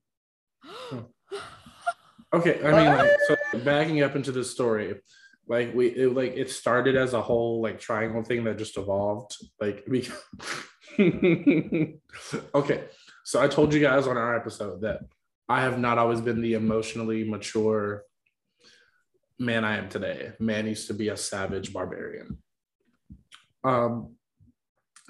okay, 2.32 2.60
I 2.64 2.70
mean, 2.70 2.98
like, 2.98 3.10
so 3.26 3.36
backing 3.64 4.02
up 4.02 4.16
into 4.16 4.32
the 4.32 4.44
story, 4.44 5.00
like 5.48 5.74
we 5.74 5.88
it, 5.88 6.14
like 6.14 6.34
it 6.36 6.50
started 6.50 6.96
as 6.96 7.14
a 7.14 7.22
whole 7.22 7.60
like 7.60 7.80
triangle 7.80 8.22
thing 8.22 8.44
that 8.44 8.58
just 8.58 8.76
evolved. 8.76 9.36
Like 9.60 9.84
we 9.88 10.08
okay, 12.54 12.84
so 13.24 13.40
I 13.42 13.48
told 13.48 13.74
you 13.74 13.80
guys 13.80 14.06
on 14.06 14.16
our 14.16 14.36
episode 14.36 14.82
that 14.82 15.00
I 15.50 15.62
have 15.62 15.80
not 15.80 15.98
always 15.98 16.20
been 16.20 16.40
the 16.40 16.54
emotionally 16.54 17.24
mature 17.24 18.04
man 19.36 19.64
I 19.64 19.78
am 19.78 19.88
today. 19.88 20.30
Man 20.38 20.66
used 20.66 20.86
to 20.86 20.94
be 20.94 21.08
a 21.08 21.16
savage 21.16 21.72
barbarian. 21.72 22.38
Um, 23.64 24.14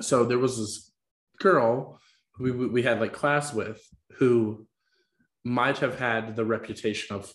so 0.01 0.25
there 0.25 0.39
was 0.39 0.57
this 0.57 0.93
girl 1.41 2.01
we 2.39 2.51
we 2.53 2.83
had 2.83 3.01
like 3.01 3.13
class 3.13 3.53
with 3.53 3.87
who 4.19 4.67
might 5.45 5.79
have 5.79 5.99
had 5.99 6.37
the 6.37 6.45
reputation 6.45 7.15
of 7.15 7.33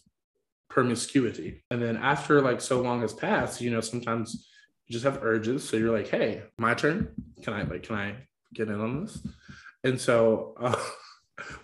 promiscuity 0.70 1.64
and 1.70 1.82
then 1.82 1.98
after 1.98 2.42
like 2.42 2.60
so 2.60 2.82
long 2.82 3.02
has 3.02 3.14
passed 3.14 3.62
you 3.62 3.72
know 3.72 3.82
sometimes 3.82 4.48
you 4.88 4.94
just 4.94 5.06
have 5.06 5.24
urges 5.24 5.68
so 5.68 5.78
you're 5.78 5.96
like 5.96 6.08
hey 6.08 6.44
my 6.58 6.74
turn 6.74 7.12
can 7.44 7.54
i 7.54 7.64
like 7.64 7.84
can 7.84 7.96
i 7.96 8.16
get 8.54 8.68
in 8.68 8.80
on 8.80 9.02
this 9.02 9.26
and 9.84 10.00
so 10.00 10.56
uh, 10.60 10.76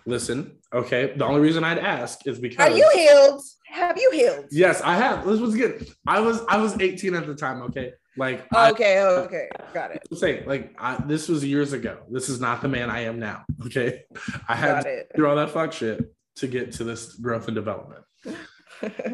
listen 0.06 0.58
okay 0.74 1.12
the 1.16 1.24
only 1.24 1.40
reason 1.40 1.64
i'd 1.64 1.78
ask 1.78 2.26
is 2.26 2.38
because 2.38 2.68
Are 2.70 2.76
you 2.76 2.88
healed? 2.94 3.42
Have 3.66 3.96
you 3.98 4.10
healed? 4.12 4.46
yes 4.50 4.82
i 4.82 4.94
have 4.96 5.24
this 5.26 5.40
was 5.40 5.54
good 5.54 5.88
i 6.06 6.20
was 6.20 6.42
i 6.48 6.56
was 6.58 6.78
18 6.78 7.14
at 7.14 7.26
the 7.26 7.34
time 7.34 7.62
okay 7.62 7.92
like 8.18 8.44
I, 8.52 8.70
Okay, 8.72 9.00
okay, 9.02 9.48
got 9.72 9.92
it. 9.92 10.02
say 10.12 10.44
like 10.44 10.74
I, 10.78 10.96
this 11.06 11.28
was 11.30 11.42
years 11.42 11.72
ago. 11.72 12.00
This 12.10 12.28
is 12.28 12.42
not 12.42 12.60
the 12.60 12.68
man 12.68 12.90
I 12.90 13.04
am 13.04 13.18
now. 13.18 13.46
Okay, 13.64 14.02
I 14.46 14.54
had 14.54 14.72
Got 14.74 14.82
to 14.82 14.88
it. 14.98 15.12
through 15.16 15.28
all 15.30 15.36
that 15.36 15.48
fuck 15.48 15.72
shit 15.72 16.14
to 16.36 16.46
get 16.46 16.72
to 16.72 16.84
this 16.84 17.14
growth 17.14 17.48
and 17.48 17.54
development. 17.54 18.02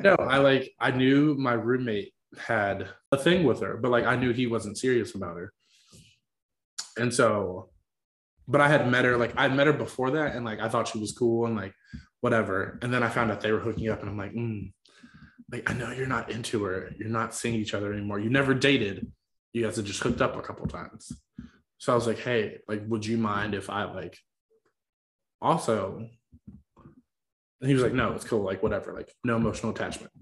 No, 0.02 0.14
I 0.18 0.38
like 0.38 0.74
I 0.80 0.90
knew 0.90 1.36
my 1.36 1.52
roommate 1.52 2.12
had 2.36 2.88
a 3.12 3.16
thing 3.16 3.44
with 3.44 3.61
her, 3.61 3.76
but 3.76 3.92
like 3.92 4.04
I 4.04 4.16
knew 4.16 4.32
he 4.32 4.48
wasn't 4.48 4.76
serious 4.76 5.14
about 5.14 5.36
her, 5.36 5.52
and 6.96 7.14
so, 7.14 7.70
but 8.49 8.62
I 8.62 8.68
had 8.68 8.90
met 8.90 9.05
her 9.05 9.16
like 9.16 9.34
I 9.36 9.46
met 9.49 9.66
her 9.66 9.72
before 9.74 10.11
that, 10.12 10.34
and 10.34 10.44
like 10.44 10.59
I 10.59 10.68
thought 10.68 10.88
she 10.88 10.99
was 10.99 11.12
cool 11.12 11.46
and 11.46 11.55
like 11.55 11.74
whatever, 12.20 12.78
and 12.82 12.92
then 12.92 13.03
I 13.03 13.11
found 13.11 13.30
out 13.30 13.42
they 13.42 13.53
were 13.53 13.61
hooking 13.61 13.90
up, 13.90 14.01
and 14.01 14.09
I'm 14.09 14.16
like, 14.16 14.32
mm, 14.32 14.72
like 15.53 15.70
I 15.70 15.74
know 15.74 15.92
you're 15.92 16.07
not 16.07 16.30
into 16.30 16.64
her, 16.64 16.90
you're 16.99 17.09
not 17.09 17.34
seeing 17.34 17.55
each 17.55 17.74
other 17.74 17.92
anymore, 17.92 18.18
you 18.18 18.30
never 18.30 18.55
dated, 18.55 19.07
you 19.53 19.64
guys 19.64 19.76
have 19.76 19.84
just 19.84 20.03
hooked 20.03 20.22
up 20.22 20.34
a 20.34 20.42
couple 20.42 20.66
times. 20.66 21.12
So 21.76 21.92
I 21.92 21.94
was 21.94 22.07
like, 22.07 22.18
hey, 22.18 22.59
like, 22.66 22.82
would 22.88 23.07
you 23.07 23.18
mind 23.18 23.55
if 23.55 23.70
I 23.70 23.84
like 23.84 24.18
also? 25.40 26.09
And 27.61 27.68
he 27.68 27.74
was 27.74 27.82
like, 27.82 27.92
no, 27.92 28.12
it's 28.12 28.24
cool, 28.24 28.42
like 28.42 28.62
whatever, 28.62 28.94
like 28.94 29.12
no 29.24 29.36
emotional 29.36 29.72
attachment. 29.72 30.12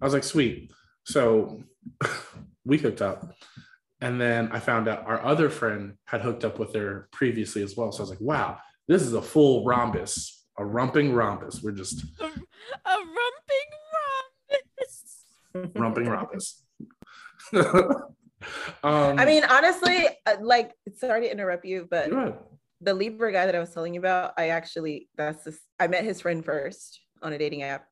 I 0.00 0.04
was 0.04 0.14
like, 0.14 0.24
sweet. 0.24 0.72
So 1.04 1.62
we 2.64 2.78
hooked 2.78 3.02
up. 3.02 3.32
And 4.00 4.20
then 4.20 4.50
I 4.52 4.60
found 4.60 4.88
out 4.88 5.06
our 5.06 5.24
other 5.24 5.48
friend 5.48 5.94
had 6.04 6.20
hooked 6.20 6.44
up 6.44 6.58
with 6.58 6.74
her 6.74 7.08
previously 7.12 7.62
as 7.62 7.76
well. 7.76 7.92
So 7.92 7.98
I 7.98 8.02
was 8.02 8.10
like, 8.10 8.20
wow, 8.20 8.58
this 8.88 9.02
is 9.02 9.14
a 9.14 9.22
full 9.22 9.64
rhombus, 9.64 10.44
a 10.58 10.64
rumping 10.64 11.14
rhombus. 11.14 11.62
We're 11.62 11.72
just 11.72 12.04
A, 12.20 12.24
a 12.24 12.96
rumping 12.98 13.68
rhombus. 15.54 15.74
rumping 15.74 16.06
rhombus. 16.06 16.62
um, 17.54 19.18
I 19.18 19.24
mean, 19.24 19.44
honestly, 19.44 20.06
uh, 20.26 20.36
like, 20.40 20.72
sorry 20.96 21.22
to 21.22 21.32
interrupt 21.32 21.64
you, 21.64 21.88
but 21.90 22.12
right. 22.12 22.34
the 22.82 22.92
Libra 22.92 23.32
guy 23.32 23.46
that 23.46 23.54
I 23.54 23.60
was 23.60 23.72
telling 23.72 23.94
you 23.94 24.00
about, 24.00 24.34
I 24.36 24.48
actually 24.48 25.08
that's 25.16 25.44
this 25.44 25.58
I 25.80 25.86
met 25.86 26.04
his 26.04 26.20
friend 26.20 26.44
first 26.44 27.00
on 27.22 27.32
a 27.32 27.38
dating 27.38 27.62
app 27.62 27.86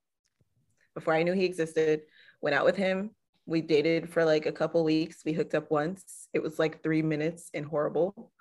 before 0.95 1.15
I 1.15 1.23
knew 1.23 1.33
he 1.33 1.45
existed. 1.45 2.03
Went 2.43 2.55
out 2.55 2.67
with 2.67 2.77
him. 2.77 3.11
We 3.47 3.61
dated 3.61 4.09
for 4.09 4.25
like 4.25 4.47
a 4.47 4.53
couple 4.53 4.83
weeks. 4.85 5.23
We 5.25 5.33
hooked 5.33 5.55
up 5.55 5.71
once. 5.71 6.29
It 6.33 6.43
was 6.43 6.59
like 6.59 6.83
three 6.83 7.03
minutes 7.03 7.51
and 7.55 7.67
horrible. 7.67 8.33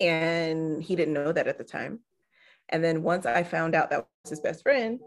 And 0.00 0.82
he 0.82 0.96
didn't 0.96 1.14
know 1.14 1.32
that 1.32 1.48
at 1.48 1.58
the 1.58 1.64
time. 1.64 2.00
And 2.68 2.82
then 2.82 3.02
once 3.02 3.26
I 3.26 3.42
found 3.42 3.74
out 3.74 3.90
that 3.90 4.06
was 4.24 4.30
his 4.30 4.40
best 4.40 4.62
friend, 4.62 5.00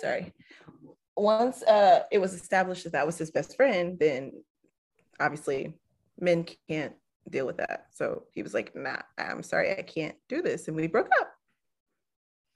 sorry. 0.00 0.32
Once 1.16 1.62
uh, 1.62 2.04
it 2.10 2.18
was 2.18 2.34
established 2.34 2.84
that 2.84 2.92
that 2.92 3.06
was 3.06 3.18
his 3.18 3.30
best 3.30 3.56
friend, 3.56 3.98
then 3.98 4.32
obviously 5.20 5.74
men 6.18 6.46
can't 6.68 6.94
deal 7.30 7.46
with 7.46 7.58
that. 7.58 7.86
So 7.92 8.24
he 8.34 8.42
was 8.42 8.54
like, 8.54 8.74
nah, 8.74 9.02
I'm 9.18 9.42
sorry, 9.42 9.76
I 9.76 9.82
can't 9.82 10.16
do 10.28 10.42
this. 10.42 10.68
And 10.68 10.76
we 10.76 10.86
broke 10.86 11.08
up. 11.20 11.32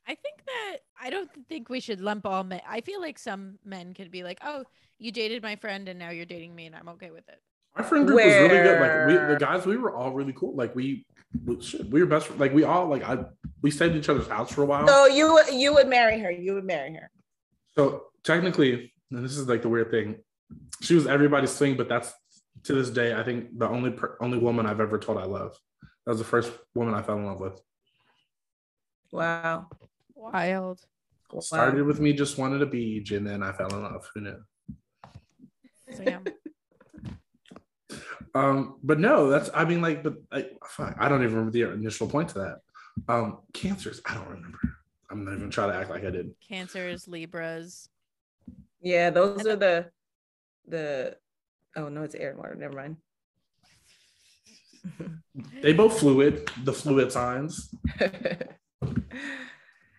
I 0.06 0.14
think 0.14 0.42
that 0.46 0.78
I 1.00 1.10
don't 1.10 1.30
think 1.48 1.68
we 1.68 1.80
should 1.80 2.00
lump 2.00 2.26
all 2.26 2.44
men. 2.44 2.60
I 2.68 2.80
feel 2.80 3.00
like 3.00 3.18
some 3.18 3.58
men 3.64 3.94
could 3.94 4.10
be 4.10 4.24
like, 4.24 4.38
"Oh, 4.42 4.64
you 5.02 5.10
dated 5.12 5.42
my 5.42 5.56
friend, 5.56 5.88
and 5.88 5.98
now 5.98 6.10
you're 6.10 6.26
dating 6.26 6.54
me, 6.54 6.66
and 6.66 6.74
I'm 6.76 6.88
okay 6.90 7.10
with 7.10 7.28
it." 7.28 7.40
Our 7.74 7.82
friend 7.84 8.06
group 8.06 8.16
was 8.24 8.34
really 8.34 8.48
good. 8.48 8.80
Like 8.80 9.06
we, 9.08 9.32
the 9.34 9.36
guys, 9.40 9.66
we 9.66 9.76
were 9.76 9.94
all 9.94 10.12
really 10.12 10.32
cool. 10.34 10.54
Like 10.54 10.74
we, 10.76 11.06
we, 11.44 11.60
shit, 11.60 11.86
we 11.88 12.00
were 12.00 12.06
best. 12.06 12.30
Like 12.38 12.52
we 12.52 12.64
all, 12.64 12.86
like 12.88 13.02
I, 13.02 13.24
we 13.62 13.70
stayed 13.70 13.90
at 13.92 13.96
each 13.96 14.08
other's 14.10 14.28
house 14.28 14.52
for 14.52 14.62
a 14.62 14.66
while. 14.66 14.86
So 14.86 15.06
you 15.06 15.32
would- 15.32 15.54
you 15.54 15.72
would 15.74 15.88
marry 15.88 16.18
her. 16.20 16.30
You 16.30 16.54
would 16.54 16.64
marry 16.64 16.92
her. 16.94 17.10
So 17.74 18.04
technically, 18.22 18.92
and 19.10 19.24
this 19.24 19.36
is 19.38 19.48
like 19.48 19.62
the 19.62 19.70
weird 19.70 19.90
thing, 19.90 20.16
she 20.82 20.94
was 20.94 21.06
everybody's 21.06 21.56
thing, 21.56 21.76
but 21.76 21.88
that's 21.88 22.12
to 22.64 22.74
this 22.74 22.90
day, 22.90 23.14
I 23.18 23.22
think 23.22 23.58
the 23.58 23.66
only 23.68 23.90
per- 23.90 24.18
only 24.20 24.36
woman 24.38 24.66
I've 24.66 24.80
ever 24.80 24.98
told 24.98 25.16
I 25.18 25.24
love. 25.24 25.56
That 26.04 26.10
was 26.12 26.18
the 26.18 26.24
first 26.24 26.52
woman 26.74 26.92
I 26.94 27.00
fell 27.02 27.16
in 27.16 27.24
love 27.26 27.40
with. 27.40 27.58
Wow. 29.10 29.68
Wild. 30.14 30.80
Started 31.40 31.84
with 31.86 32.00
me 32.00 32.12
just 32.12 32.36
wanted 32.36 32.60
a 32.60 32.66
beach, 32.66 33.10
and 33.12 33.26
then 33.26 33.42
I 33.42 33.52
fell 33.52 33.72
in 33.74 33.82
love. 33.82 34.06
Who 34.14 34.20
knew? 34.20 34.36
So, 35.94 36.02
yeah. 36.04 36.18
Um, 38.34 38.76
but 38.82 38.98
no, 38.98 39.28
that's 39.28 39.50
I 39.52 39.66
mean, 39.66 39.82
like, 39.82 40.02
but 40.02 40.14
I, 40.32 40.46
fuck, 40.66 40.96
I 40.98 41.06
don't 41.10 41.22
even 41.22 41.34
remember 41.34 41.50
the 41.50 41.70
initial 41.70 42.08
point 42.08 42.30
to 42.30 42.38
that. 42.38 42.60
Um, 43.06 43.40
cancers, 43.52 44.00
I 44.06 44.14
don't 44.14 44.26
remember. 44.26 44.58
I'm 45.10 45.26
not 45.26 45.34
even 45.34 45.50
trying 45.50 45.70
to 45.70 45.76
act 45.76 45.90
like 45.90 46.06
I 46.06 46.10
did. 46.10 46.30
Cancers, 46.48 47.06
Libras. 47.06 47.90
Yeah, 48.80 49.10
those 49.10 49.46
are 49.46 49.56
the 49.56 49.90
the 50.66 51.18
oh 51.76 51.90
no, 51.90 52.04
it's 52.04 52.14
air 52.14 52.30
and 52.30 52.38
water. 52.38 52.54
Never 52.54 52.74
mind. 52.74 52.96
They 55.60 55.74
both 55.74 56.00
fluid, 56.00 56.50
the 56.64 56.72
fluid 56.72 57.12
signs. 57.12 57.74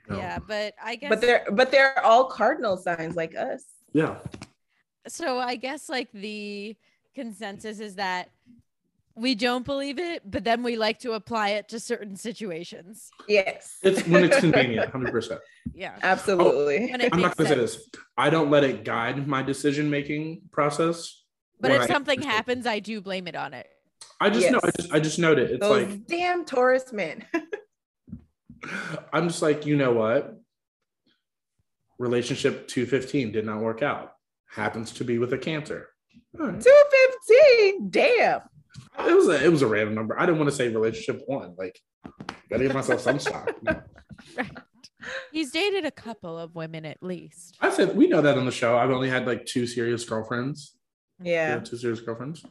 No. 0.10 0.18
Yeah, 0.18 0.40
but 0.46 0.74
I 0.84 0.96
guess 0.96 1.10
but 1.10 1.22
they're 1.22 1.46
but 1.54 1.72
they're 1.72 2.06
all 2.06 2.26
cardinal 2.26 2.76
signs 2.76 3.16
like 3.16 3.36
us. 3.36 3.64
Yeah. 3.94 4.18
So 5.08 5.40
I 5.40 5.56
guess 5.56 5.90
like 5.90 6.12
the 6.12 6.76
consensus 7.16 7.80
is 7.80 7.96
that 7.96 8.30
we 9.16 9.36
don't 9.36 9.64
believe 9.66 10.00
it, 10.00 10.24
but 10.30 10.44
then 10.44 10.64
we 10.64 10.76
like 10.76 11.00
to 11.00 11.14
apply 11.14 11.50
it 11.50 11.70
to 11.70 11.80
certain 11.80 12.16
situations. 12.16 13.12
Yes. 13.28 13.78
It's 13.84 14.08
when 14.08 14.24
it's 14.24 14.40
convenient, 14.40 14.92
100%. 14.94 15.38
Yeah. 15.76 15.96
Absolutely. 16.02 16.92
When 16.92 17.02
it 17.02 17.14
I'm 17.14 17.22
not 17.22 17.38
going 17.38 17.50
to 17.50 17.56
say 17.56 17.62
this. 17.62 17.90
I 18.18 18.32
don't 18.32 18.50
let 18.50 18.64
it 18.64 18.84
guide 18.84 19.28
my 19.28 19.44
decision 19.44 19.90
making 19.90 20.42
process. 20.52 21.22
But 21.60 21.72
if 21.72 21.82
I- 21.82 21.88
something 21.88 22.22
happens, 22.22 22.66
I 22.66 22.80
do 22.80 23.02
blame 23.02 23.28
it 23.28 23.36
on 23.36 23.54
it. 23.54 23.68
I 24.20 24.30
just 24.30 24.52
know, 24.52 24.60
I 24.64 24.72
just, 24.72 24.94
I 24.94 25.00
just 25.00 25.20
note 25.20 25.38
it. 25.38 25.52
It's 25.52 25.60
Those 25.60 25.86
like, 25.88 26.08
damn 26.08 26.46
Taurus 26.46 26.94
men. 26.94 27.26
I'm 29.14 29.28
just 29.28 29.42
like, 29.42 29.66
you 29.66 29.76
know 29.76 29.92
what? 29.92 30.40
Relationship 32.00 32.68
215 32.68 33.32
did 33.32 33.46
not 33.46 33.60
work 33.60 33.82
out. 33.82 34.14
Happens 34.54 34.92
to 34.94 35.04
be 35.04 35.18
with 35.18 35.34
a 35.34 35.38
cancer. 35.38 35.90
All 36.40 36.48
right. 36.48 36.62
215. 36.62 37.90
Damn. 37.90 38.42
It 39.00 39.16
was 39.16 39.28
a 39.28 39.44
it 39.44 39.50
was 39.50 39.62
a 39.62 39.68
random 39.68 39.96
number. 39.96 40.20
I 40.20 40.26
didn't 40.26 40.38
want 40.38 40.50
to 40.50 40.56
say 40.56 40.68
relationship 40.70 41.24
one. 41.26 41.56
Like, 41.58 41.80
gotta 42.50 42.64
give 42.64 42.74
myself 42.74 43.02
some 43.02 43.20
stock. 43.20 43.52
No. 43.62 43.82
He's 45.32 45.52
dated 45.52 45.86
a 45.86 45.92
couple 45.92 46.38
of 46.38 46.56
women 46.56 46.86
at 46.86 47.02
least. 47.02 47.58
I 47.60 47.72
said 47.72 47.96
we 47.96 48.08
know 48.08 48.22
that 48.22 48.38
on 48.38 48.46
the 48.46 48.52
show. 48.52 48.78
I've 48.78 48.92
only 48.92 49.10
had 49.10 49.26
like 49.26 49.46
two 49.46 49.68
serious 49.68 50.06
girlfriends. 50.06 50.76
Mm-hmm. 51.20 51.28
Yeah. 51.28 51.60
two 51.60 51.78
serious 51.78 52.02
girlfriends. 52.02 52.46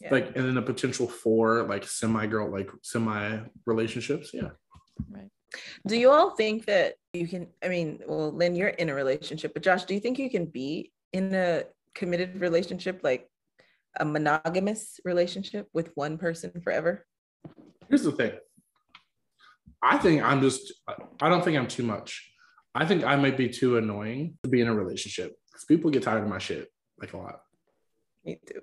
Yeah. 0.00 0.08
Like, 0.12 0.36
and 0.36 0.46
then 0.46 0.56
a 0.56 0.62
potential 0.62 1.08
four 1.08 1.62
like 1.64 1.84
semi 1.84 2.26
girl 2.26 2.50
like 2.50 2.70
semi 2.82 3.40
relationships. 3.66 4.30
Yeah. 4.32 4.50
Right. 5.10 5.28
Do 5.86 5.96
you 5.96 6.10
all 6.10 6.36
think 6.36 6.66
that 6.66 6.94
you 7.12 7.26
can? 7.26 7.48
I 7.62 7.68
mean, 7.68 8.00
well, 8.06 8.30
Lynn, 8.30 8.54
you're 8.54 8.68
in 8.68 8.88
a 8.88 8.94
relationship, 8.94 9.52
but 9.52 9.62
Josh, 9.62 9.84
do 9.84 9.94
you 9.94 10.00
think 10.00 10.18
you 10.18 10.30
can 10.30 10.46
be 10.46 10.92
in 11.12 11.34
a 11.34 11.64
committed 11.94 12.40
relationship, 12.40 13.00
like 13.02 13.28
a 13.98 14.04
monogamous 14.04 15.00
relationship 15.04 15.68
with 15.72 15.90
one 15.94 16.18
person 16.18 16.52
forever? 16.62 17.06
Here's 17.88 18.04
the 18.04 18.12
thing. 18.12 18.32
I 19.82 19.98
think 19.98 20.22
I'm 20.22 20.40
just. 20.40 20.72
I 21.20 21.28
don't 21.28 21.42
think 21.42 21.56
I'm 21.56 21.66
too 21.66 21.82
much. 21.82 22.30
I 22.74 22.86
think 22.86 23.04
I 23.04 23.16
might 23.16 23.36
be 23.36 23.48
too 23.48 23.78
annoying 23.78 24.38
to 24.44 24.48
be 24.48 24.60
in 24.60 24.68
a 24.68 24.74
relationship 24.74 25.34
because 25.50 25.64
people 25.64 25.90
get 25.90 26.02
tired 26.02 26.22
of 26.22 26.28
my 26.28 26.38
shit 26.38 26.68
like 27.00 27.14
a 27.14 27.16
lot. 27.16 27.40
Me 28.24 28.38
too. 28.46 28.60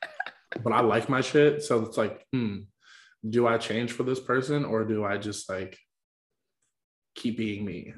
but 0.62 0.72
I 0.72 0.80
like 0.80 1.08
my 1.08 1.20
shit. 1.20 1.62
So 1.62 1.84
it's 1.84 1.98
like, 1.98 2.24
hmm, 2.32 2.60
do 3.28 3.46
I 3.46 3.58
change 3.58 3.92
for 3.92 4.04
this 4.04 4.20
person 4.20 4.64
or 4.64 4.84
do 4.84 5.04
I 5.04 5.18
just 5.18 5.48
like 5.48 5.76
keep 7.14 7.36
being 7.36 7.64
me? 7.64 7.92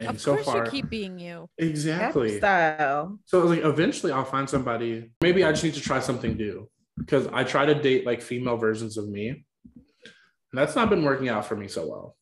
And 0.00 0.10
of 0.10 0.20
so 0.20 0.34
course 0.34 0.46
far, 0.46 0.64
you 0.64 0.70
keep 0.70 0.88
being 0.88 1.18
you. 1.18 1.48
exactly. 1.58 2.38
Style. 2.38 3.18
So 3.24 3.44
like 3.46 3.64
eventually 3.64 4.12
I'll 4.12 4.24
find 4.24 4.48
somebody. 4.48 5.10
Maybe 5.20 5.42
I 5.44 5.50
just 5.50 5.64
need 5.64 5.74
to 5.74 5.80
try 5.80 5.98
something 6.00 6.36
new 6.36 6.68
because 6.98 7.26
I 7.28 7.42
try 7.44 7.66
to 7.66 7.74
date 7.74 8.06
like 8.06 8.22
female 8.22 8.56
versions 8.56 8.96
of 8.96 9.08
me. 9.08 9.28
And 9.30 10.54
that's 10.54 10.76
not 10.76 10.88
been 10.88 11.02
working 11.04 11.28
out 11.28 11.46
for 11.46 11.56
me 11.56 11.68
so 11.68 11.86
well. 11.88 12.16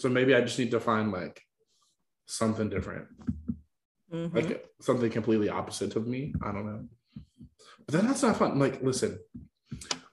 So 0.00 0.08
maybe 0.08 0.34
I 0.34 0.40
just 0.40 0.58
need 0.58 0.72
to 0.72 0.80
find 0.80 1.12
like 1.12 1.40
something 2.26 2.68
different, 2.68 3.06
Mhm. 4.12 4.34
like 4.34 4.66
something 4.80 5.10
completely 5.10 5.48
opposite 5.48 5.94
of 5.96 6.06
me. 6.08 6.34
I 6.42 6.52
don't 6.52 6.66
know. 6.66 6.88
But 7.86 7.94
then 7.94 8.06
that's 8.06 8.22
not 8.22 8.36
fun. 8.36 8.58
Like, 8.58 8.82
listen, 8.82 9.18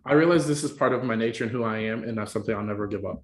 I 0.05 0.13
realize 0.13 0.47
this 0.47 0.63
is 0.63 0.71
part 0.71 0.93
of 0.93 1.03
my 1.03 1.15
nature 1.15 1.43
and 1.43 1.51
who 1.51 1.63
I 1.63 1.79
am, 1.79 2.03
and 2.03 2.17
that's 2.17 2.31
something 2.31 2.55
I'll 2.55 2.63
never 2.63 2.87
give 2.87 3.05
up. 3.05 3.23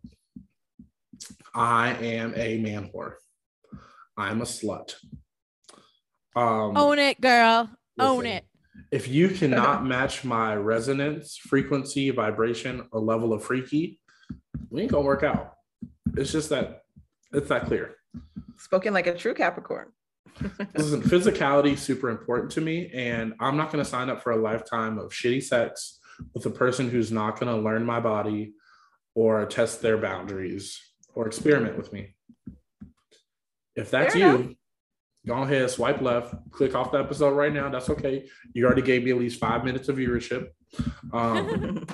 I 1.56 1.93
am 1.95 2.34
a 2.36 2.58
man 2.60 2.91
whore. 2.93 3.16
I'm 4.18 4.41
a 4.41 4.45
slut. 4.45 4.95
Um, 6.36 6.78
Own 6.78 6.99
it, 6.99 7.20
girl. 7.22 7.70
Own 7.99 8.26
it. 8.26 8.45
If 8.91 9.07
you 9.07 9.30
cannot 9.30 9.86
match 9.86 10.24
my 10.24 10.55
resonance, 10.55 11.38
frequency, 11.38 12.09
vibration, 12.09 12.88
or 12.91 12.99
level 12.99 13.34
of 13.34 13.43
freaky, 13.43 13.99
we 14.70 14.82
ain't 14.82 14.91
gonna 14.91 15.05
work 15.05 15.24
out. 15.24 15.53
It's 16.18 16.32
just 16.32 16.49
that 16.49 16.82
it's 17.32 17.49
that 17.49 17.66
clear. 17.66 17.95
Spoken 18.57 18.93
like 18.93 19.07
a 19.07 19.16
true 19.16 19.34
Capricorn. 19.34 19.91
Listen, 20.76 21.01
physicality 21.01 21.74
is 21.74 21.82
super 21.82 22.09
important 22.09 22.51
to 22.53 22.61
me, 22.61 22.89
and 22.93 23.34
I'm 23.39 23.57
not 23.57 23.72
gonna 23.72 23.86
sign 23.86 24.09
up 24.09 24.24
for 24.24 24.32
a 24.32 24.38
lifetime 24.38 24.97
of 24.97 25.11
shitty 25.11 25.43
sex 25.43 25.99
with 26.34 26.45
a 26.45 26.51
person 26.51 26.89
who's 26.89 27.11
not 27.11 27.39
gonna 27.39 27.57
learn 27.57 27.86
my 27.86 27.99
body 27.99 28.53
or 29.16 29.45
test 29.45 29.82
their 29.82 29.97
boundaries 29.97 30.80
or 31.14 31.28
experiment 31.28 31.78
with 31.78 31.93
me. 31.93 32.16
If 33.76 33.91
that's 33.91 34.13
Fair 34.13 34.21
you, 34.21 34.36
enough. 34.36 34.55
go 35.28 35.34
ahead, 35.43 35.69
swipe 35.69 36.01
left, 36.01 36.36
click 36.51 36.76
off 36.76 36.91
the 36.91 36.99
episode 36.99 37.32
right 37.32 37.53
now. 37.53 37.69
That's 37.69 37.89
okay. 37.89 38.28
You 38.53 38.65
already 38.65 38.82
gave 38.82 39.03
me 39.03 39.11
at 39.11 39.17
least 39.17 39.39
five 39.39 39.63
minutes 39.63 39.89
of 39.89 39.97
viewership. 39.97 40.49
Um, 41.11 41.86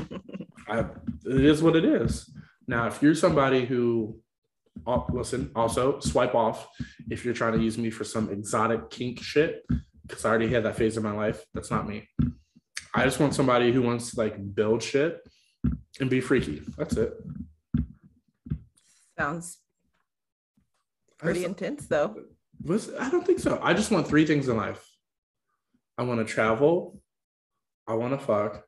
I, 0.67 0.80
it 1.25 1.45
is 1.45 1.63
what 1.63 1.75
it 1.75 1.86
is. 1.86 2.30
Now, 2.67 2.88
if 2.88 3.01
you're 3.01 3.15
somebody 3.15 3.65
who, 3.65 4.19
oh, 4.86 5.05
listen, 5.11 5.51
also 5.55 5.99
swipe 5.99 6.36
off 6.36 6.67
if 7.09 7.25
you're 7.25 7.34
trying 7.34 7.53
to 7.53 7.63
use 7.63 7.77
me 7.77 7.89
for 7.89 8.03
some 8.03 8.30
exotic 8.30 8.89
kink 8.89 9.21
shit, 9.21 9.63
because 10.05 10.25
I 10.25 10.30
already 10.30 10.49
had 10.49 10.63
that 10.63 10.75
phase 10.75 10.97
of 10.97 11.03
my 11.03 11.11
life. 11.11 11.43
That's 11.53 11.71
not 11.71 11.88
me. 11.88 12.07
I 12.93 13.03
just 13.03 13.19
want 13.19 13.36
somebody 13.36 13.71
who 13.71 13.82
wants 13.82 14.11
to 14.11 14.19
like 14.19 14.55
build 14.55 14.82
shit 14.82 15.19
and 15.99 16.09
be 16.09 16.21
freaky. 16.21 16.61
That's 16.77 16.97
it. 16.97 17.13
Sounds 19.17 19.59
pretty 21.20 21.41
just- 21.41 21.49
intense 21.49 21.88
though. 21.88 22.15
Was 22.65 22.93
I 22.99 23.09
don't 23.09 23.26
think 23.26 23.39
so. 23.39 23.57
I 23.61 23.74
just 23.74 23.89
want 23.91 24.07
three 24.07 24.26
things 24.26 24.49
in 24.49 24.57
life. 24.57 24.86
I 25.97 26.03
want 26.03 26.20
to 26.26 26.34
travel. 26.34 27.01
I 27.88 27.93
want 27.93 28.20
to 28.20 28.26
fuck. 28.26 28.63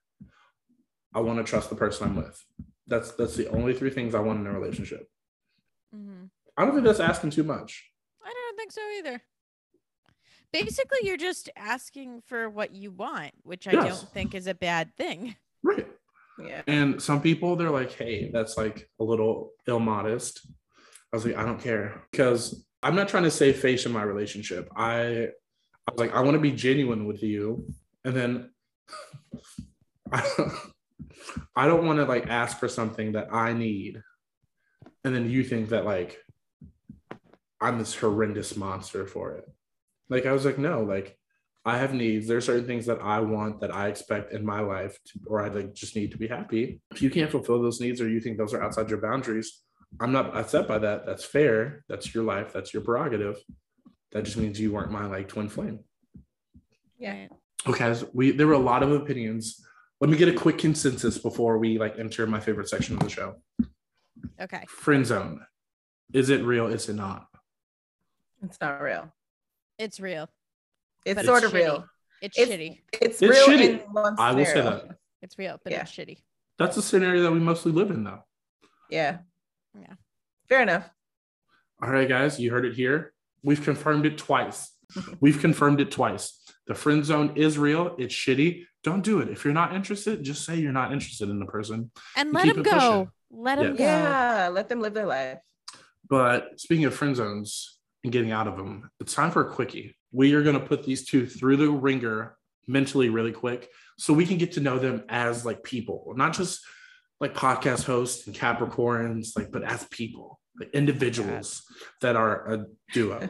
I 1.14 1.20
want 1.20 1.39
to 1.39 1.43
trust 1.43 1.70
the 1.70 1.76
person 1.76 2.08
I'm 2.08 2.16
with. 2.16 2.41
That's 2.88 3.12
that's 3.12 3.36
the 3.36 3.47
only 3.49 3.74
three 3.74 3.89
things 3.89 4.16
I 4.16 4.20
want 4.22 4.39
in 4.39 4.47
a 4.47 4.58
relationship. 4.58 5.10
Mm-hmm. 5.93 6.26
I 6.58 6.64
don't 6.66 6.74
think 6.74 6.86
that's 6.86 6.99
asking 7.02 7.32
too 7.32 7.43
much. 7.43 7.91
I 8.24 8.32
don't 8.34 8.58
think 8.58 8.72
so 8.72 8.82
either. 8.97 9.22
Basically, 10.54 10.99
you're 11.04 11.18
just 11.18 11.49
asking 11.56 12.22
for 12.28 12.49
what 12.49 12.74
you 12.74 12.91
want, 12.91 13.32
which 13.43 13.68
I 13.68 13.72
Yes. 13.72 14.02
don't 14.02 14.12
think 14.14 14.36
is 14.36 14.47
a 14.47 14.54
bad 14.54 14.95
thing. 14.97 15.36
Right. 15.64 15.88
Yeah. 16.43 16.62
And 16.68 17.02
some 17.02 17.22
people 17.22 17.56
they're 17.56 17.70
like, 17.70 17.91
hey, 17.91 18.32
that's 18.34 18.58
like 18.58 18.89
a 18.99 19.04
little 19.04 19.52
ill 19.68 19.80
modest. 19.80 20.45
I 21.12 21.16
was 21.16 21.26
like, 21.26 21.36
I 21.36 21.45
don't 21.45 21.62
care. 21.62 22.03
Because 22.12 22.66
I'm 22.84 22.95
not 22.95 23.09
trying 23.09 23.24
to 23.24 23.32
save 23.32 23.59
face 23.59 23.86
in 23.86 23.91
my 23.91 24.03
relationship. 24.03 24.70
I 24.76 25.30
I 25.88 25.91
was 25.91 25.99
like, 25.99 26.16
I 26.16 26.22
want 26.22 26.36
to 26.36 26.41
be 26.41 26.51
genuine 26.51 27.05
with 27.05 27.24
you. 27.24 27.68
And 28.05 28.16
then 28.16 28.49
I, 30.12 30.47
I 31.55 31.68
don't 31.68 31.86
want 31.86 31.99
to 31.99 32.05
like 32.05 32.28
ask 32.28 32.59
for 32.59 32.68
something 32.68 33.14
that 33.14 33.34
I 33.34 33.53
need. 33.53 34.01
And 35.03 35.16
then 35.16 35.30
you 35.30 35.43
think 35.43 35.70
that 35.70 35.86
like 35.86 36.20
I'm 37.59 37.78
this 37.78 37.95
horrendous 37.95 38.55
monster 38.55 39.05
for 39.05 39.34
it. 39.34 39.45
Like 40.09 40.26
I 40.26 40.32
was 40.32 40.45
like, 40.45 40.57
no, 40.57 40.82
like 40.82 41.18
I 41.64 41.78
have 41.78 41.93
needs. 41.93 42.28
There's 42.28 42.45
certain 42.45 42.66
things 42.66 42.88
that 42.88 43.01
I 43.01 43.20
want 43.20 43.62
that 43.62 43.74
I 43.74 43.88
expect 43.88 44.34
in 44.34 44.43
my 44.43 44.62
life, 44.62 44.97
to, 45.05 45.20
or 45.28 45.43
I 45.43 45.49
like 45.49 45.74
just 45.74 45.95
need 45.95 46.12
to 46.12 46.18
be 46.18 46.28
happy. 46.28 46.82
If 46.91 47.01
you 47.01 47.12
can't 47.12 47.30
fulfill 47.30 47.62
those 47.62 47.80
needs, 47.80 48.01
or 48.01 48.09
you 48.09 48.20
think 48.20 48.38
those 48.38 48.53
are 48.53 48.64
outside 48.64 48.89
your 48.89 48.99
boundaries, 49.01 49.62
I'm 50.00 50.12
not 50.12 50.36
upset 50.36 50.68
by 50.68 50.80
that. 50.80 51.06
That's 51.06 51.26
fair. 51.26 51.84
That's 51.89 52.14
your 52.14 52.24
life. 52.24 52.54
That's 52.54 52.74
your 52.74 52.84
prerogative. 52.84 53.38
That 54.12 54.24
just 54.24 54.38
means 54.38 54.60
you 54.60 54.72
weren't 54.72 54.92
my 54.92 55.06
like 55.06 55.28
twin 55.28 55.50
flame. 55.50 55.80
Yeah. 56.98 57.28
Okay, 57.68 57.94
so 57.94 58.10
we 58.14 58.32
there 58.32 58.48
were 58.48 58.54
a 58.54 58.58
lot 58.60 58.84
of 58.84 58.92
opinions. 58.92 59.64
Let 60.00 60.10
me 60.10 60.18
get 60.18 60.28
a 60.30 60.34
quick 60.34 60.58
consensus 60.58 61.18
before 61.18 61.58
we 61.60 61.78
like 61.78 62.00
enter 62.00 62.26
my 62.26 62.39
favorite 62.39 62.70
section 62.70 62.96
of 62.96 63.02
the 63.02 63.10
show. 63.10 63.36
Okay. 64.39 64.64
Friend 64.68 65.06
zone. 65.06 65.46
Is 66.14 66.30
it 66.30 66.44
real? 66.44 66.68
Is 66.68 66.89
it 66.89 66.96
not? 66.96 67.28
It's 68.44 68.60
not 68.60 68.82
real. 68.82 69.14
It's 69.78 70.00
real. 70.00 70.28
It's 71.06 71.16
But 71.16 71.26
sort 71.26 71.44
it's 71.44 71.48
of 71.48 71.54
real. 71.54 71.86
It's, 72.22 72.38
It's- 72.38 72.58
shitty. 72.60 72.80
It's, 73.02 73.22
It's 73.22 73.32
real 73.32 73.48
shitty. 73.48 74.18
I 74.18 74.32
will 74.34 74.46
say 74.46 74.62
that. 74.62 74.98
It's 75.22 75.38
real, 75.38 75.60
but 75.64 75.72
Yeah. 75.74 75.82
it's 75.82 75.92
shitty. 75.92 76.18
That's 76.58 76.76
the 76.76 76.82
scenario 76.82 77.22
that 77.24 77.32
we 77.32 77.39
mostly 77.39 77.72
live 77.72 77.92
in, 77.92 78.04
though. 78.04 78.24
Yeah. 78.89 79.20
Yeah. 79.80 79.93
Fair 80.49 80.61
enough. 80.61 80.89
All 81.82 81.89
right, 81.89 82.07
guys, 82.07 82.39
you 82.39 82.51
heard 82.51 82.65
it 82.65 82.74
here. 82.74 83.13
We've 83.43 83.61
confirmed 83.61 84.05
it 84.05 84.17
twice. 84.17 84.72
We've 85.22 85.39
confirmed 85.39 85.82
it 85.82 85.91
twice. 85.91 86.38
The 86.67 86.76
friend 86.76 87.03
zone 87.03 87.34
is 87.36 87.57
real. 87.57 87.95
It's 87.97 88.13
shitty. 88.13 88.65
Don't 88.84 89.03
do 89.03 89.19
it. 89.19 89.30
If 89.30 89.45
you're 89.45 89.53
not 89.53 89.74
interested, 89.76 90.24
just 90.24 90.45
say 90.45 90.57
you're 90.57 90.72
not 90.72 90.91
interested 90.91 91.30
in 91.30 91.39
the 91.39 91.45
person. 91.45 91.91
And 92.15 92.30
You 92.30 92.34
let 92.34 92.45
them 92.47 92.55
him 92.57 92.59
it 92.61 92.63
pushing. 92.72 92.80
go. 92.80 93.09
Let 93.32 93.55
them 93.59 93.67
Yes. 93.69 93.78
go. 93.78 93.84
Yeah. 93.84 94.47
Let 94.49 94.69
them 94.69 94.82
live 94.82 94.93
their 94.93 95.05
life. 95.05 95.39
But 96.07 96.59
speaking 96.59 96.86
of 96.86 96.93
friend 96.93 97.15
zones 97.15 97.80
and 98.03 98.11
getting 98.11 98.32
out 98.32 98.47
of 98.47 98.57
them, 98.57 98.89
it's 98.99 99.13
time 99.13 99.32
for 99.32 99.41
a 99.47 99.49
quickie. 99.49 99.95
We 100.11 100.34
are 100.34 100.43
going 100.43 100.59
to 100.59 100.65
put 100.65 100.84
these 100.84 101.05
two 101.05 101.26
through 101.26 101.57
the 101.57 101.69
ringer 101.69 102.36
mentally 102.67 103.09
really 103.09 103.32
quick 103.32 103.69
so 103.97 104.13
we 104.13 104.26
can 104.26 104.38
get 104.38 104.51
to 104.53 104.59
know 104.59 104.78
them 104.78 105.03
as 105.09 105.45
like 105.45 105.63
people, 105.63 106.13
not 106.15 106.34
just 106.34 106.61
like 107.22 107.36
podcast 107.36 107.86
hosts 107.86 108.26
and 108.26 108.36
Capricorns, 108.36 109.38
like, 109.38 109.51
but 109.51 109.63
as 109.63 109.86
people, 109.86 110.39
like 110.59 110.72
individuals 110.72 111.61
that 112.01 112.15
are 112.15 112.51
a 112.51 112.65
duo. 112.93 113.30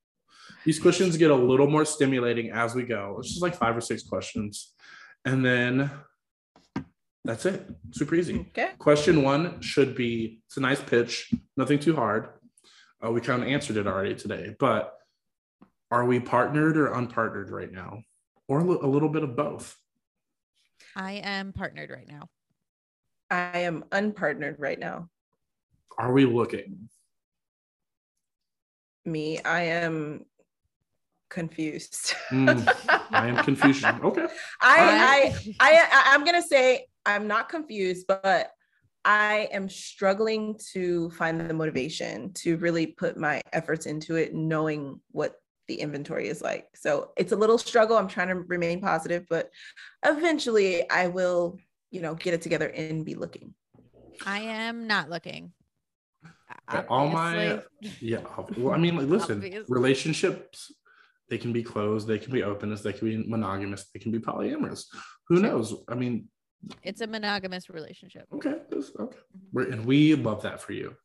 These 0.64 0.80
questions 0.80 1.16
get 1.18 1.30
a 1.30 1.34
little 1.34 1.68
more 1.68 1.84
stimulating 1.84 2.50
as 2.50 2.74
we 2.74 2.82
go. 2.84 3.16
It's 3.20 3.28
just 3.28 3.42
like 3.42 3.54
five 3.54 3.76
or 3.76 3.82
six 3.82 4.02
questions. 4.02 4.72
And 5.24 5.44
then 5.44 5.90
that's 7.24 7.44
it. 7.44 7.66
Super 7.92 8.14
easy. 8.14 8.46
okay. 8.50 8.70
Question 8.78 9.22
one 9.22 9.60
should 9.60 9.94
be 9.94 10.40
it's 10.46 10.56
a 10.56 10.60
nice 10.60 10.80
pitch, 10.80 11.30
nothing 11.56 11.78
too 11.78 11.94
hard. 11.94 12.30
Uh, 13.04 13.12
we 13.12 13.20
kind 13.20 13.42
of 13.42 13.48
answered 13.48 13.76
it 13.76 13.86
already 13.86 14.14
today, 14.14 14.56
but 14.58 14.94
are 15.90 16.06
we 16.06 16.18
partnered 16.18 16.78
or 16.78 16.88
unpartnered 16.88 17.50
right 17.50 17.70
now? 17.70 18.02
Or 18.48 18.60
a 18.60 18.86
little 18.86 19.10
bit 19.10 19.22
of 19.22 19.36
both? 19.36 19.76
I 20.96 21.12
am 21.12 21.52
partnered 21.52 21.90
right 21.90 22.08
now. 22.08 22.28
I 23.30 23.60
am 23.60 23.84
unpartnered 23.90 24.56
right 24.58 24.78
now. 24.78 25.08
Are 25.98 26.12
we 26.12 26.24
looking? 26.24 26.88
Me, 29.04 29.40
I 29.40 29.62
am 29.62 30.24
confused. 31.30 32.14
Hmm, 32.30 32.60
I 33.10 33.28
am 33.28 33.36
confused. 33.44 33.84
Okay. 34.04 34.26
I, 34.60 35.34
I, 35.60 35.72
I, 35.72 35.88
I, 35.92 36.14
I'm 36.14 36.24
gonna 36.24 36.42
say 36.42 36.86
I'm 37.06 37.26
not 37.26 37.48
confused, 37.48 38.06
but 38.06 38.50
I 39.04 39.48
am 39.52 39.68
struggling 39.68 40.58
to 40.72 41.10
find 41.10 41.40
the 41.40 41.54
motivation 41.54 42.32
to 42.34 42.56
really 42.58 42.86
put 42.86 43.16
my 43.16 43.40
efforts 43.52 43.86
into 43.86 44.16
it, 44.16 44.34
knowing 44.34 45.00
what 45.10 45.36
the 45.68 45.76
inventory 45.76 46.28
is 46.28 46.42
like. 46.42 46.66
So 46.74 47.12
it's 47.16 47.32
a 47.32 47.36
little 47.36 47.58
struggle. 47.58 47.96
I'm 47.96 48.08
trying 48.08 48.28
to 48.28 48.36
remain 48.36 48.80
positive, 48.80 49.24
but 49.30 49.50
eventually 50.04 50.88
I 50.90 51.08
will, 51.08 51.58
you 51.90 52.00
know, 52.00 52.14
get 52.14 52.34
it 52.34 52.42
together 52.42 52.66
and 52.68 53.04
be 53.04 53.14
looking. 53.14 53.54
I 54.26 54.40
am 54.40 54.86
not 54.86 55.08
looking. 55.10 55.52
Okay, 56.72 56.86
all 56.88 57.08
my- 57.08 57.62
Yeah. 58.00 58.20
Well, 58.56 58.74
I 58.74 58.78
mean, 58.78 58.96
like, 58.96 59.06
listen, 59.08 59.36
Obvious. 59.38 59.68
relationships, 59.68 60.72
they 61.28 61.38
can 61.38 61.52
be 61.52 61.62
closed, 61.62 62.06
they 62.08 62.18
can 62.18 62.32
be 62.32 62.42
openness, 62.42 62.82
they 62.82 62.92
can 62.92 63.08
be 63.08 63.28
monogamous, 63.28 63.88
they 63.92 64.00
can 64.00 64.12
be 64.12 64.18
polyamorous. 64.18 64.84
Who 65.28 65.40
knows? 65.40 65.74
I 65.88 65.94
mean, 65.94 66.28
It's 66.82 67.00
a 67.00 67.06
monogamous 67.06 67.68
relationship. 67.70 68.26
okay. 68.32 68.56
okay. 68.74 69.16
Mm-hmm. 69.54 69.72
And 69.72 69.84
we 69.86 70.14
love 70.14 70.42
that 70.42 70.60
for 70.60 70.72
you. 70.72 70.96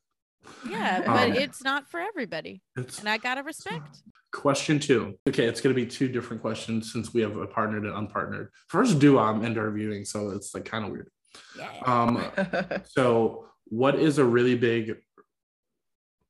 Yeah, 0.67 1.01
but 1.05 1.31
Um, 1.31 1.35
it's 1.35 1.63
not 1.63 1.89
for 1.89 1.99
everybody. 1.99 2.61
It's 2.75 2.99
And 2.99 3.09
I 3.09 3.17
gotta 3.17 3.43
respect. 3.43 4.01
Question 4.31 4.79
two. 4.79 5.17
Okay, 5.29 5.45
it's 5.45 5.61
going 5.61 5.75
to 5.75 5.79
be 5.79 5.85
two 5.85 6.07
different 6.07 6.41
questions 6.41 6.91
since 6.91 7.13
we 7.13 7.21
have 7.21 7.37
a 7.37 7.45
partnered 7.45 7.85
and 7.85 7.93
unpartnered. 7.93 8.47
First 8.67 8.97
do 8.97 9.19
I'm 9.19 9.45
interviewing, 9.45 10.05
so 10.05 10.31
it's 10.31 10.55
like 10.55 10.65
kind 10.65 10.83
of 10.85 10.91
weird. 10.91 11.09
Yeah. 11.55 11.69
Um, 11.85 12.25
so 12.85 13.47
what 13.65 13.95
is 13.95 14.17
a 14.17 14.25
really 14.25 14.55
big 14.55 14.97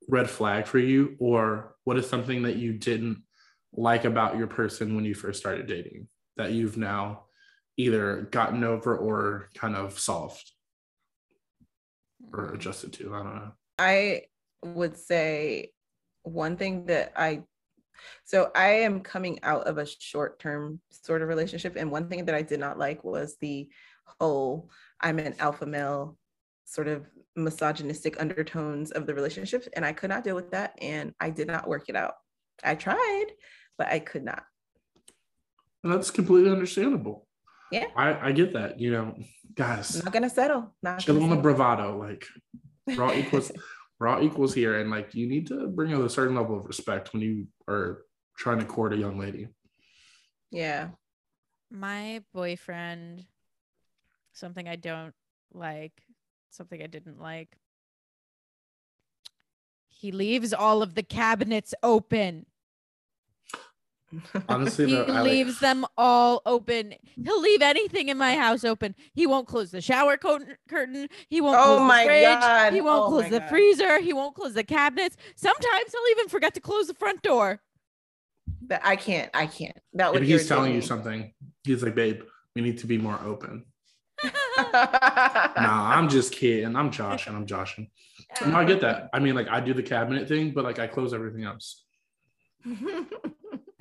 red 0.09 0.29
flag 0.29 0.67
for 0.67 0.79
you, 0.79 1.15
or 1.19 1.75
what 1.85 1.97
is 1.97 2.09
something 2.09 2.43
that 2.43 2.57
you 2.57 2.73
didn't 2.73 3.23
like 3.71 4.03
about 4.03 4.37
your 4.37 4.47
person 4.47 4.95
when 4.95 5.05
you 5.05 5.15
first 5.15 5.39
started 5.39 5.65
dating 5.65 6.07
that 6.35 6.51
you've 6.51 6.77
now 6.77 7.23
either 7.77 8.27
gotten 8.31 8.63
over 8.63 8.97
or 8.97 9.49
kind 9.55 9.75
of 9.75 9.97
solved 9.97 10.51
or 12.33 12.53
adjusted 12.53 12.91
to? 12.93 13.15
I 13.15 13.23
don't 13.23 13.35
know. 13.35 13.51
I 13.77 14.23
would 14.63 14.97
say 14.97 15.71
one 16.23 16.57
thing 16.57 16.85
that 16.85 17.13
I 17.15 17.43
so 18.25 18.51
I 18.55 18.67
am 18.67 19.01
coming 19.01 19.39
out 19.43 19.67
of 19.67 19.77
a 19.77 19.85
short-term 19.85 20.79
sort 20.89 21.21
of 21.21 21.27
relationship 21.27 21.75
and 21.75 21.91
one 21.91 22.09
thing 22.09 22.25
that 22.25 22.35
I 22.35 22.41
did 22.41 22.59
not 22.59 22.77
like 22.77 23.03
was 23.03 23.37
the 23.39 23.69
whole 24.19 24.69
I'm 24.99 25.19
an 25.19 25.35
alpha 25.39 25.65
male 25.65 26.17
sort 26.65 26.87
of 26.87 27.05
misogynistic 27.35 28.19
undertones 28.19 28.91
of 28.91 29.05
the 29.05 29.13
relationship 29.13 29.67
and 29.73 29.85
I 29.85 29.93
could 29.93 30.09
not 30.09 30.23
deal 30.23 30.35
with 30.35 30.51
that 30.51 30.77
and 30.81 31.13
I 31.19 31.29
did 31.29 31.47
not 31.47 31.67
work 31.67 31.89
it 31.89 31.95
out. 31.95 32.13
I 32.63 32.75
tried, 32.75 33.25
but 33.77 33.87
I 33.87 33.99
could 33.99 34.23
not. 34.23 34.43
That's 35.83 36.11
completely 36.11 36.51
understandable. 36.51 37.27
Yeah. 37.71 37.87
I, 37.95 38.29
I 38.29 38.31
get 38.31 38.53
that. 38.53 38.79
You 38.79 38.91
know, 38.91 39.15
guys, 39.55 39.95
I'm 39.95 40.05
not 40.05 40.13
gonna 40.13 40.29
settle. 40.29 40.75
Not 40.81 40.99
chill 40.99 41.15
gonna 41.15 41.31
on 41.31 41.35
the 41.35 41.41
bravado. 41.41 41.97
Like 41.97 42.25
we're 42.87 43.03
all 43.03 43.13
equals. 43.17 43.51
we're 43.99 44.07
all 44.07 44.23
equals 44.23 44.53
here, 44.53 44.79
and 44.79 44.89
like 44.89 45.13
you 45.15 45.27
need 45.27 45.47
to 45.47 45.67
bring 45.67 45.93
a 45.93 46.09
certain 46.09 46.35
level 46.35 46.57
of 46.57 46.65
respect 46.65 47.13
when 47.13 47.21
you 47.21 47.47
are 47.67 48.03
trying 48.37 48.59
to 48.59 48.65
court 48.65 48.93
a 48.93 48.97
young 48.97 49.17
lady. 49.19 49.47
yeah. 50.51 50.89
My 51.71 52.21
boyfriend, 52.35 53.25
something 54.31 54.67
I 54.67 54.75
don't 54.75 55.15
like, 55.53 56.03
something 56.51 56.83
I 56.83 56.85
didn't 56.87 57.19
like. 57.19 57.49
He 59.87 60.11
leaves 60.11 60.53
all 60.53 60.83
of 60.83 60.93
the 60.93 61.01
cabinets 61.01 61.73
open. 61.81 62.45
Honestly, 64.49 64.87
He 64.87 64.95
though, 64.95 65.03
I 65.05 65.21
like- 65.21 65.23
leaves 65.31 65.59
them 65.59 65.85
all 65.97 66.41
open. 66.45 66.93
He'll 67.23 67.41
leave 67.41 67.61
anything 67.61 68.09
in 68.09 68.17
my 68.17 68.35
house 68.35 68.63
open. 68.63 68.95
He 69.13 69.25
won't 69.27 69.47
close 69.47 69.71
the 69.71 69.81
shower 69.81 70.17
co- 70.17 70.39
curtain. 70.67 71.07
He 71.29 71.41
won't 71.41 71.57
Oh 71.59 71.77
close 71.77 71.89
the 71.99 72.05
fridge. 72.05 72.23
God. 72.39 72.73
He 72.73 72.81
won't 72.81 73.03
Oh 73.05 73.07
close 73.09 73.29
the 73.29 73.39
God. 73.39 73.49
freezer. 73.49 73.99
He 74.01 74.13
won't 74.13 74.35
close 74.35 74.53
the 74.53 74.63
cabinets. 74.63 75.15
Sometimes 75.35 75.91
he'll 75.91 76.11
even 76.11 76.27
forget 76.29 76.53
to 76.55 76.59
close 76.61 76.87
the 76.87 76.93
front 76.93 77.21
door. 77.21 77.61
But 78.61 78.81
I 78.83 78.95
can't. 78.95 79.29
I 79.33 79.47
can't. 79.47 79.77
That 79.93 80.11
would 80.11 80.21
maybe 80.21 80.31
he's 80.33 80.47
telling 80.47 80.73
you 80.73 80.81
something. 80.81 81.33
He's 81.63 81.81
like, 81.83 81.95
babe, 81.95 82.21
we 82.55 82.61
need 82.61 82.77
to 82.79 82.87
be 82.87 82.97
more 82.97 83.19
open. 83.25 83.65
nah, 84.23 84.71
Nah, 85.57 85.95
I'm 85.95 86.07
just 86.09 86.31
kidding. 86.33 86.75
I'm 86.75 86.91
joshing. 86.91 87.35
I'm 87.35 87.45
joshing. 87.45 87.89
No, 88.45 88.55
I 88.55 88.63
get 88.65 88.81
that. 88.81 89.09
I 89.13 89.19
mean, 89.19 89.35
like 89.35 89.47
I 89.49 89.59
do 89.59 89.73
the 89.73 89.83
cabinet 89.83 90.27
thing, 90.27 90.51
but 90.51 90.63
like 90.63 90.79
I 90.79 90.87
close 90.87 91.13
everything 91.13 91.43
else. 91.43 91.83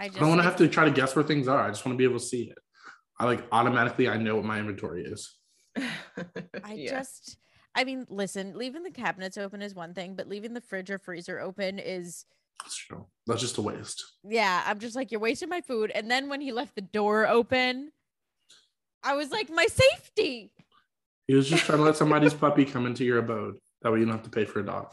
I 0.02 0.06
I 0.06 0.08
don't 0.08 0.28
want 0.28 0.40
to 0.40 0.42
have 0.44 0.56
to 0.56 0.66
try 0.66 0.84
to 0.84 0.90
guess 0.90 1.14
where 1.14 1.24
things 1.24 1.46
are. 1.46 1.62
I 1.62 1.68
just 1.68 1.86
want 1.86 1.94
to 1.94 1.98
be 1.98 2.04
able 2.04 2.18
to 2.18 2.24
see 2.24 2.44
it. 2.50 2.58
I 3.20 3.24
like 3.24 3.44
automatically. 3.52 4.08
I 4.08 4.16
know 4.16 4.34
what 4.34 4.44
my 4.44 4.58
inventory 4.58 5.04
is. 5.04 5.32
I 6.64 6.84
just, 6.88 7.36
I 7.76 7.84
mean, 7.84 8.04
listen, 8.10 8.58
leaving 8.58 8.82
the 8.82 8.90
cabinets 8.90 9.38
open 9.38 9.62
is 9.62 9.76
one 9.76 9.94
thing, 9.94 10.16
but 10.16 10.26
leaving 10.28 10.54
the 10.54 10.60
fridge 10.60 10.90
or 10.90 10.98
freezer 10.98 11.38
open 11.38 11.78
is, 11.78 12.24
That's 12.64 12.76
true. 12.76 13.06
That's 13.28 13.40
just 13.40 13.58
a 13.58 13.62
waste. 13.62 14.04
yeah, 14.24 14.64
I'm 14.66 14.80
just 14.80 14.96
like, 14.96 15.12
you're 15.12 15.20
wasting 15.20 15.48
my 15.48 15.60
food. 15.60 15.92
And 15.94 16.10
then 16.10 16.28
when 16.28 16.40
he 16.40 16.50
left 16.50 16.74
the 16.74 16.80
door 16.82 17.28
open, 17.28 17.92
I 19.04 19.14
was 19.14 19.30
like, 19.30 19.50
my 19.50 19.66
safety. 19.66 20.50
He 21.28 21.34
was 21.34 21.48
just 21.48 21.64
trying 21.64 21.78
to 21.78 21.84
let 21.84 21.96
somebody's 21.96 22.34
puppy 22.34 22.64
come 22.64 22.86
into 22.86 23.04
your 23.04 23.18
abode. 23.18 23.56
That 23.82 23.92
way 23.92 24.00
you 24.00 24.04
don't 24.04 24.14
have 24.14 24.24
to 24.24 24.30
pay 24.30 24.44
for 24.46 24.58
a 24.58 24.66
dog. 24.66 24.92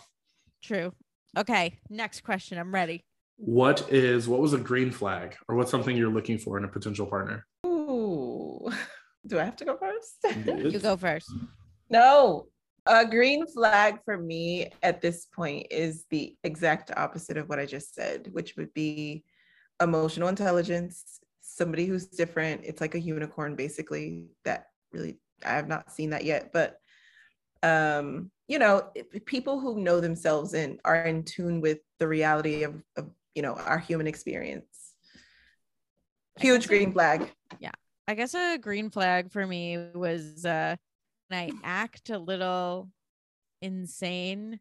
True. 0.62 0.94
Okay. 1.36 1.80
Next 1.90 2.22
question. 2.22 2.60
I'm 2.60 2.74
ready. 2.74 3.04
What 3.42 3.90
is 3.90 4.28
what 4.28 4.42
was 4.42 4.52
a 4.54 4.58
green 4.58 4.92
flag 4.92 5.36
or 5.48 5.56
what's 5.56 5.72
something 5.72 5.96
you're 5.96 6.12
looking 6.12 6.38
for 6.38 6.58
in 6.58 6.66
a 6.66 6.68
potential 6.68 7.06
partner? 7.06 7.46
Ooh. 7.66 8.70
Do 9.28 9.40
I 9.40 9.44
have 9.44 9.56
to 9.58 9.66
go 9.66 9.78
first? 9.78 10.18
You 10.46 10.80
go 10.80 10.98
first. 10.98 11.32
no. 11.90 12.48
A 12.86 13.06
green 13.06 13.46
flag 13.46 14.00
for 14.04 14.18
me 14.18 14.72
at 14.82 15.02
this 15.02 15.28
point 15.28 15.68
is 15.70 16.06
the 16.10 16.36
exact 16.44 16.92
opposite 16.98 17.38
of 17.38 17.48
what 17.48 17.60
I 17.60 17.66
just 17.66 17.94
said, 17.94 18.30
which 18.32 18.56
would 18.58 18.74
be 18.74 19.24
emotional 19.82 20.28
intelligence, 20.28 21.20
somebody 21.42 21.86
who's 21.86 22.08
different. 22.08 22.62
It's 22.64 22.82
like 22.82 22.96
a 22.96 23.00
unicorn, 23.00 23.56
basically. 23.56 24.30
That 24.44 24.68
really, 24.92 25.20
I 25.46 25.52
have 25.52 25.68
not 25.68 25.92
seen 25.92 26.10
that 26.12 26.26
yet, 26.26 26.52
but 26.52 26.80
um, 27.62 28.32
you 28.48 28.58
know, 28.58 28.92
people 29.26 29.60
who 29.60 29.82
know 29.82 30.00
themselves 30.00 30.54
and 30.54 30.80
are 30.84 31.04
in 31.04 31.24
tune 31.24 31.62
with 31.62 31.80
the 32.00 32.08
reality 32.08 32.64
of, 32.64 32.82
of 32.98 33.10
you 33.36 33.42
know, 33.42 33.54
our 33.54 33.80
human 33.80 34.08
experience. 34.08 34.66
Huge 36.40 36.62
guess 36.64 36.68
I- 36.72 36.74
green 36.76 36.92
flag. 36.94 37.32
Yeah 37.60 37.72
i 38.08 38.14
guess 38.16 38.34
a 38.34 38.58
green 38.58 38.90
flag 38.90 39.32
for 39.32 39.46
me 39.46 39.78
was 39.94 40.44
uh 40.46 40.76
when 41.30 41.40
I 41.40 41.52
act 41.64 42.10
a 42.10 42.18
little 42.18 42.90
insane, 43.62 44.60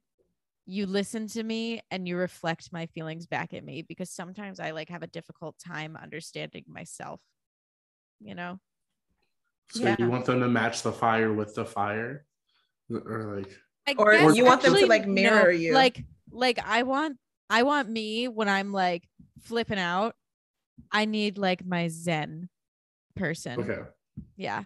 you 0.67 0.85
listen 0.87 1.27
to 1.29 1.43
me 1.43 1.81
and 1.91 2.07
you 2.07 2.17
reflect 2.19 2.73
my 2.73 2.85
feelings 2.87 3.27
back 3.27 3.55
at 3.55 3.65
me 3.65 3.81
because 3.83 4.11
sometimes 4.11 4.61
I 4.61 4.73
like 4.73 4.91
have 4.91 5.03
a 5.03 5.07
difficult 5.07 5.57
time 5.59 5.97
understanding 5.97 6.65
myself. 6.69 7.21
you 8.21 8.35
know. 8.35 8.59
So 9.71 9.81
Yeah. 9.85 9.97
you 9.99 10.09
want 10.11 10.27
them 10.27 10.41
to 10.41 10.49
match 10.49 10.83
the 10.83 10.93
fire 10.93 11.33
with 11.33 11.55
the 11.55 11.65
fire, 11.65 12.27
or 12.91 13.37
like 13.37 13.51
I 13.87 13.95
Or 13.97 14.13
guess 14.13 14.37
you 14.37 14.45
want 14.45 14.61
them 14.63 14.75
to, 14.75 14.87
like, 14.87 15.07
mirror 15.07 15.51
you. 15.51 15.73
Like 15.73 16.05
like 16.31 16.59
I 16.59 16.83
want 16.83 17.17
I 17.51 17.63
want 17.63 17.89
me 17.89 18.29
when 18.29 18.49
I'm 18.49 18.73
like 18.73 19.09
flipping 19.43 19.79
out. 19.79 20.15
I 20.93 21.05
need 21.07 21.39
like 21.39 21.65
my 21.65 21.89
zen 21.89 22.49
person. 23.17 23.61
okay, 23.61 23.81
Yeah. 24.37 24.65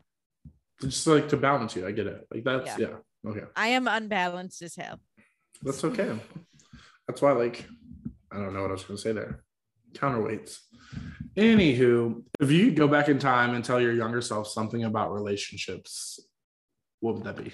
just 0.81 1.07
like 1.07 1.29
to 1.31 1.37
balance 1.37 1.75
you. 1.75 1.87
I 1.87 1.93
get 1.93 2.07
it. 2.07 2.27
Like 2.33 2.45
that's 2.45 2.79
Yeah. 2.79 2.89
yeah. 3.25 3.31
Okay, 3.31 3.45
I 3.57 3.69
am 3.69 3.87
unbalanced 3.89 4.63
as 4.63 4.75
hell. 4.77 4.99
that's 5.63 5.85
okay. 5.85 6.19
That's 7.07 7.23
why 7.23 7.33
like 7.33 7.67
I 8.31 8.37
don't 8.37 8.53
know 8.55 8.63
what 8.63 8.71
I 8.71 8.75
was 8.75 8.85
gonna 8.85 8.99
say 8.99 9.13
there. 9.13 9.45
Counterweights. 9.95 10.59
Anywho, 11.37 12.23
if 12.41 12.51
you 12.51 12.67
could 12.67 12.77
go 12.77 12.89
back 12.89 13.09
in 13.09 13.19
time 13.19 13.55
and 13.55 13.65
tell 13.65 13.81
your 13.81 13.93
younger 13.93 14.21
self 14.21 14.49
something 14.49 14.85
about 14.85 15.13
relationships, 15.13 16.19
what 17.01 17.15
would 17.15 17.25
that 17.25 17.37
be? 17.37 17.53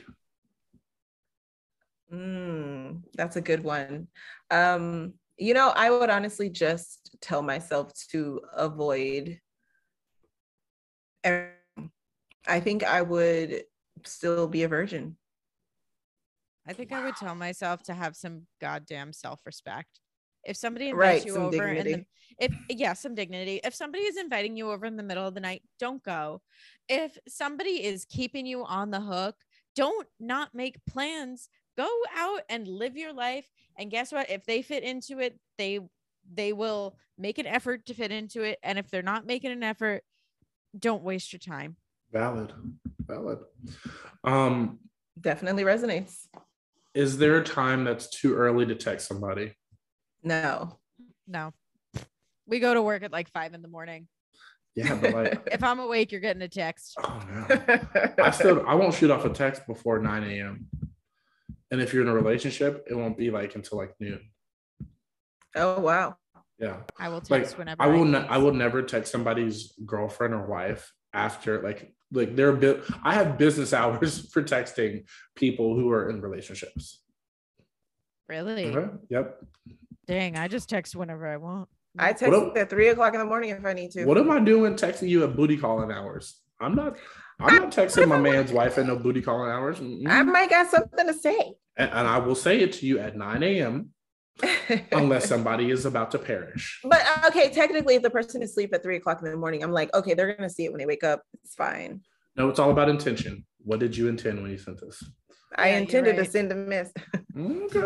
Mm, 2.12 3.02
that's 3.14 3.36
a 3.36 3.40
good 3.40 3.62
one. 3.62 4.08
Um, 4.50 5.14
you 5.36 5.54
know, 5.54 5.72
I 5.74 5.90
would 5.90 6.10
honestly 6.10 6.50
just 6.50 7.16
tell 7.20 7.42
myself 7.42 7.92
to 8.10 8.40
avoid. 8.56 9.40
everything. 11.24 11.54
I 12.46 12.60
think 12.60 12.82
I 12.84 13.02
would 13.02 13.64
still 14.04 14.48
be 14.48 14.62
a 14.62 14.68
virgin. 14.68 15.16
I 16.66 16.72
think 16.72 16.92
I 16.92 17.02
would 17.02 17.16
tell 17.16 17.34
myself 17.34 17.82
to 17.84 17.94
have 17.94 18.16
some 18.16 18.46
goddamn 18.60 19.12
self-respect. 19.12 20.00
If 20.44 20.56
somebody 20.56 20.92
Right, 20.92 21.12
invites 21.12 21.26
you 21.26 21.32
some 21.34 21.42
over 21.44 21.62
and 21.66 21.78
dignity. 21.78 22.06
if 22.38 22.52
yeah, 22.68 22.92
some 22.94 23.14
dignity. 23.14 23.60
If 23.64 23.74
somebody 23.74 24.04
is 24.04 24.16
inviting 24.16 24.56
you 24.56 24.70
over 24.70 24.86
in 24.86 24.96
the 24.96 25.02
middle 25.02 25.26
of 25.26 25.34
the 25.34 25.40
night, 25.40 25.62
don't 25.78 26.02
go. 26.02 26.40
If 26.88 27.18
somebody 27.28 27.84
is 27.84 28.06
keeping 28.06 28.46
you 28.46 28.64
on 28.64 28.90
the 28.90 29.00
hook, 29.00 29.34
don't 29.74 30.06
not 30.20 30.54
make 30.54 30.76
plans. 30.86 31.48
Go 31.78 31.88
out 32.16 32.40
and 32.50 32.66
live 32.66 32.96
your 32.96 33.12
life. 33.12 33.46
And 33.78 33.90
guess 33.90 34.10
what? 34.12 34.28
If 34.28 34.44
they 34.44 34.62
fit 34.62 34.82
into 34.82 35.20
it, 35.20 35.38
they 35.56 35.78
they 36.34 36.52
will 36.52 36.98
make 37.16 37.38
an 37.38 37.46
effort 37.46 37.86
to 37.86 37.94
fit 37.94 38.10
into 38.10 38.42
it. 38.42 38.58
And 38.62 38.78
if 38.78 38.90
they're 38.90 39.00
not 39.00 39.24
making 39.26 39.52
an 39.52 39.62
effort, 39.62 40.02
don't 40.78 41.02
waste 41.04 41.32
your 41.32 41.38
time. 41.38 41.76
Valid, 42.12 42.52
valid. 43.06 43.38
Um, 44.24 44.80
Definitely 45.20 45.62
resonates. 45.62 46.26
is 46.94 47.18
there 47.18 47.38
a 47.38 47.44
time 47.44 47.84
that's 47.84 48.08
too 48.10 48.34
early 48.34 48.66
to 48.66 48.74
text 48.74 49.06
somebody? 49.08 49.54
No. 50.22 50.78
No. 51.26 51.52
We 52.46 52.58
go 52.60 52.74
to 52.74 52.82
work 52.82 53.02
at 53.04 53.12
like 53.12 53.30
five 53.30 53.54
in 53.54 53.62
the 53.62 53.68
morning. 53.68 54.08
Yeah, 54.74 54.94
but 54.96 55.12
like, 55.14 55.48
If 55.52 55.62
I'm 55.62 55.78
awake, 55.80 56.12
you're 56.12 56.20
getting 56.20 56.42
a 56.42 56.48
text. 56.48 56.94
oh 57.02 57.20
no. 57.48 58.10
I 58.24 58.30
still 58.32 58.64
I 58.66 58.74
won't 58.74 58.94
shoot 58.94 59.10
off 59.10 59.24
a 59.24 59.30
text 59.30 59.66
before 59.66 59.98
9 59.98 60.24
a.m. 60.24 60.66
And 61.70 61.80
if 61.80 61.92
you're 61.92 62.02
in 62.02 62.08
a 62.08 62.14
relationship, 62.14 62.86
it 62.88 62.94
won't 62.94 63.16
be 63.18 63.30
like 63.30 63.54
until 63.54 63.78
like 63.78 63.94
noon. 64.00 64.20
oh 65.56 65.80
wow. 65.80 66.16
Yeah. 66.58 66.78
I 66.98 67.08
will 67.08 67.20
text 67.20 67.52
Like 67.52 67.58
whenever 67.58 67.82
I 67.82 67.86
will 67.86 68.04
need. 68.04 68.12
ne- 68.12 68.26
I 68.28 68.38
will 68.38 68.54
never 68.54 68.82
text 68.82 69.12
somebody's 69.12 69.72
girlfriend 69.86 70.34
or 70.34 70.46
wife 70.46 70.92
after 71.12 71.62
like 71.62 71.94
like 72.10 72.34
they're 72.36 72.52
bit 72.52 72.82
I 73.02 73.14
have 73.14 73.38
business 73.38 73.72
hours 73.80 74.28
for 74.32 74.42
texting 74.42 75.04
people 75.36 75.74
who 75.76 75.90
are 75.90 76.08
in 76.10 76.20
relationships. 76.20 77.02
Really? 78.28 78.66
Okay. 78.74 78.92
Yep. 79.10 79.38
Dang, 80.06 80.36
I 80.36 80.48
just 80.48 80.68
text 80.68 80.96
whenever 80.96 81.26
I 81.26 81.36
want. 81.36 81.68
I 81.98 82.12
text 82.12 82.32
up- 82.34 82.56
at 82.56 82.70
three 82.70 82.88
o'clock 82.88 83.12
in 83.14 83.20
the 83.20 83.26
morning 83.26 83.50
if 83.50 83.64
I 83.64 83.72
need 83.74 83.90
to. 83.92 84.04
What 84.04 84.18
am 84.18 84.30
I 84.30 84.40
doing 84.40 84.74
texting 84.74 85.08
you 85.08 85.22
at 85.24 85.36
booty 85.36 85.56
calling 85.56 85.90
hours? 85.92 86.40
I'm 86.60 86.74
not 86.74 86.98
I'm 87.40 87.54
not 87.54 87.72
texting 87.72 88.08
my 88.08 88.18
man's 88.18 88.52
wife 88.52 88.78
at 88.78 88.86
no 88.86 88.96
booty 88.96 89.22
calling 89.22 89.50
hours. 89.50 89.78
Mm-mm. 89.78 90.08
I 90.08 90.22
might 90.22 90.50
got 90.50 90.68
something 90.68 91.06
to 91.06 91.14
say. 91.14 91.54
and, 91.76 91.90
and 91.92 92.08
I 92.08 92.18
will 92.18 92.34
say 92.34 92.60
it 92.60 92.72
to 92.74 92.86
you 92.86 92.98
at 92.98 93.16
9 93.16 93.42
a.m. 93.42 93.90
unless 94.92 95.28
somebody 95.28 95.70
is 95.70 95.84
about 95.84 96.10
to 96.12 96.18
perish. 96.18 96.80
But 96.84 97.00
uh, 97.00 97.28
okay, 97.28 97.50
technically, 97.50 97.96
if 97.96 98.02
the 98.02 98.10
person 98.10 98.42
is 98.42 98.50
asleep 98.50 98.72
at 98.72 98.82
three 98.82 98.96
o'clock 98.96 99.20
in 99.22 99.30
the 99.30 99.36
morning, 99.36 99.62
I'm 99.62 99.72
like, 99.72 99.92
okay, 99.94 100.14
they're 100.14 100.34
gonna 100.34 100.50
see 100.50 100.64
it 100.64 100.72
when 100.72 100.78
they 100.78 100.86
wake 100.86 101.02
up. 101.02 101.22
It's 101.42 101.54
fine. 101.54 102.02
No, 102.36 102.48
it's 102.48 102.60
all 102.60 102.70
about 102.70 102.88
intention. 102.88 103.44
What 103.64 103.80
did 103.80 103.96
you 103.96 104.08
intend 104.08 104.40
when 104.40 104.52
you 104.52 104.58
sent 104.58 104.80
this? 104.80 105.02
I 105.56 105.68
Yeah, 105.68 105.72
you're 105.72 105.82
intended 105.82 106.16
to 106.16 106.24
send 106.24 106.52
a 106.52 106.54
miss. 106.54 106.92
Okay. 107.36 107.80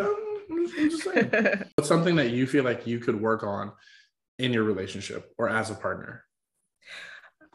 I'm 0.51 0.67
just, 0.67 0.77
I'm 0.77 0.89
just 0.89 1.03
saying. 1.03 1.63
What's 1.75 1.87
something 1.87 2.15
that 2.17 2.29
you 2.29 2.45
feel 2.45 2.63
like 2.63 2.85
you 2.85 2.99
could 2.99 3.19
work 3.19 3.43
on 3.43 3.71
in 4.37 4.53
your 4.53 4.63
relationship 4.63 5.31
or 5.37 5.49
as 5.49 5.71
a 5.71 5.75
partner? 5.75 6.23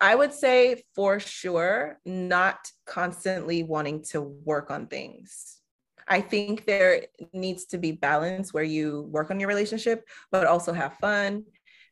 I 0.01 0.14
would 0.14 0.32
say 0.32 0.82
for 0.94 1.20
sure, 1.20 1.99
not 2.05 2.59
constantly 2.86 3.62
wanting 3.62 4.03
to 4.11 4.20
work 4.22 4.70
on 4.70 4.86
things. 4.86 5.57
I 6.07 6.20
think 6.20 6.64
there 6.66 7.07
needs 7.32 7.66
to 7.66 7.78
be 7.78 7.92
balance 7.92 8.55
where 8.55 8.64
you 8.64 9.09
work 9.11 9.30
on 9.30 9.38
your 9.38 9.49
relationship, 9.49 10.05
but 10.32 10.46
also 10.46 10.72
have 10.72 10.94
fun. 10.94 11.44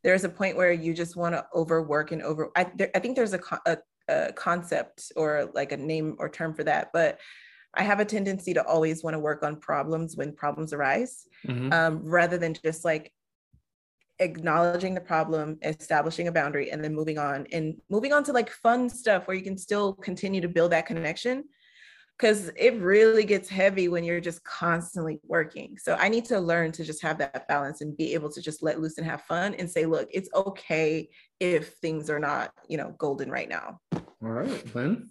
There's 0.02 0.24
a 0.24 0.28
point 0.28 0.57
where 0.57 0.72
you 0.72 0.94
just 0.94 1.16
want 1.16 1.34
to 1.34 1.44
overwork 1.54 2.12
and 2.12 2.22
over. 2.22 2.50
I, 2.57 2.70
there, 2.76 2.90
I 2.94 2.98
think 3.00 3.16
there's 3.16 3.34
a, 3.34 3.40
a, 3.66 3.76
a 4.09 4.32
concept 4.32 5.12
or 5.16 5.50
like 5.54 5.72
a 5.72 5.76
name 5.76 6.16
or 6.18 6.28
term 6.28 6.54
for 6.54 6.64
that, 6.64 6.90
but 6.92 7.18
I 7.74 7.82
have 7.82 8.00
a 8.00 8.04
tendency 8.07 8.54
to 8.54 8.64
always 8.64 9.02
want 9.04 9.14
to 9.14 9.18
work 9.18 9.42
on 9.42 9.57
problems 9.57 10.16
when 10.16 10.32
problems 10.34 10.72
arise 10.72 11.26
Mhm. 11.46 11.72
um, 11.72 12.00
rather 12.02 12.38
than 12.38 12.54
just 12.54 12.84
like 12.84 13.12
acknowledging 14.18 14.94
the 14.94 15.00
problem, 15.00 15.58
establishing 15.62 16.28
a 16.28 16.32
boundary, 16.32 16.70
and 16.70 16.82
then 16.82 16.94
moving 16.94 17.18
on 17.18 17.46
and 17.52 17.80
moving 17.90 18.12
on 18.12 18.24
to 18.24 18.32
like 18.32 18.50
fun 18.50 18.88
stuff 18.88 19.26
where 19.26 19.36
you 19.36 19.42
can 19.42 19.58
still 19.58 19.92
continue 19.94 20.40
to 20.40 20.48
build 20.48 20.72
that 20.72 20.86
connection. 20.86 21.44
Because 22.18 22.50
it 22.56 22.80
really 22.80 23.24
gets 23.24 23.46
heavy 23.46 23.88
when 23.88 24.02
you're 24.02 24.22
just 24.22 24.42
constantly 24.42 25.20
working. 25.22 25.76
So 25.76 25.96
I 25.96 26.08
need 26.08 26.24
to 26.26 26.40
learn 26.40 26.72
to 26.72 26.82
just 26.82 27.02
have 27.02 27.18
that 27.18 27.46
balance 27.46 27.82
and 27.82 27.94
be 27.94 28.14
able 28.14 28.30
to 28.30 28.40
just 28.40 28.62
let 28.62 28.80
loose 28.80 28.96
and 28.96 29.06
have 29.06 29.20
fun 29.22 29.52
and 29.52 29.70
say, 29.70 29.84
look, 29.84 30.08
it's 30.10 30.30
okay 30.34 31.10
if 31.40 31.74
things 31.74 32.08
are 32.08 32.18
not, 32.18 32.52
you 32.68 32.78
know, 32.78 32.94
golden 32.96 33.30
right 33.30 33.50
now. 33.50 33.80
All 33.92 34.30
right, 34.30 34.74
Lynn. 34.74 35.10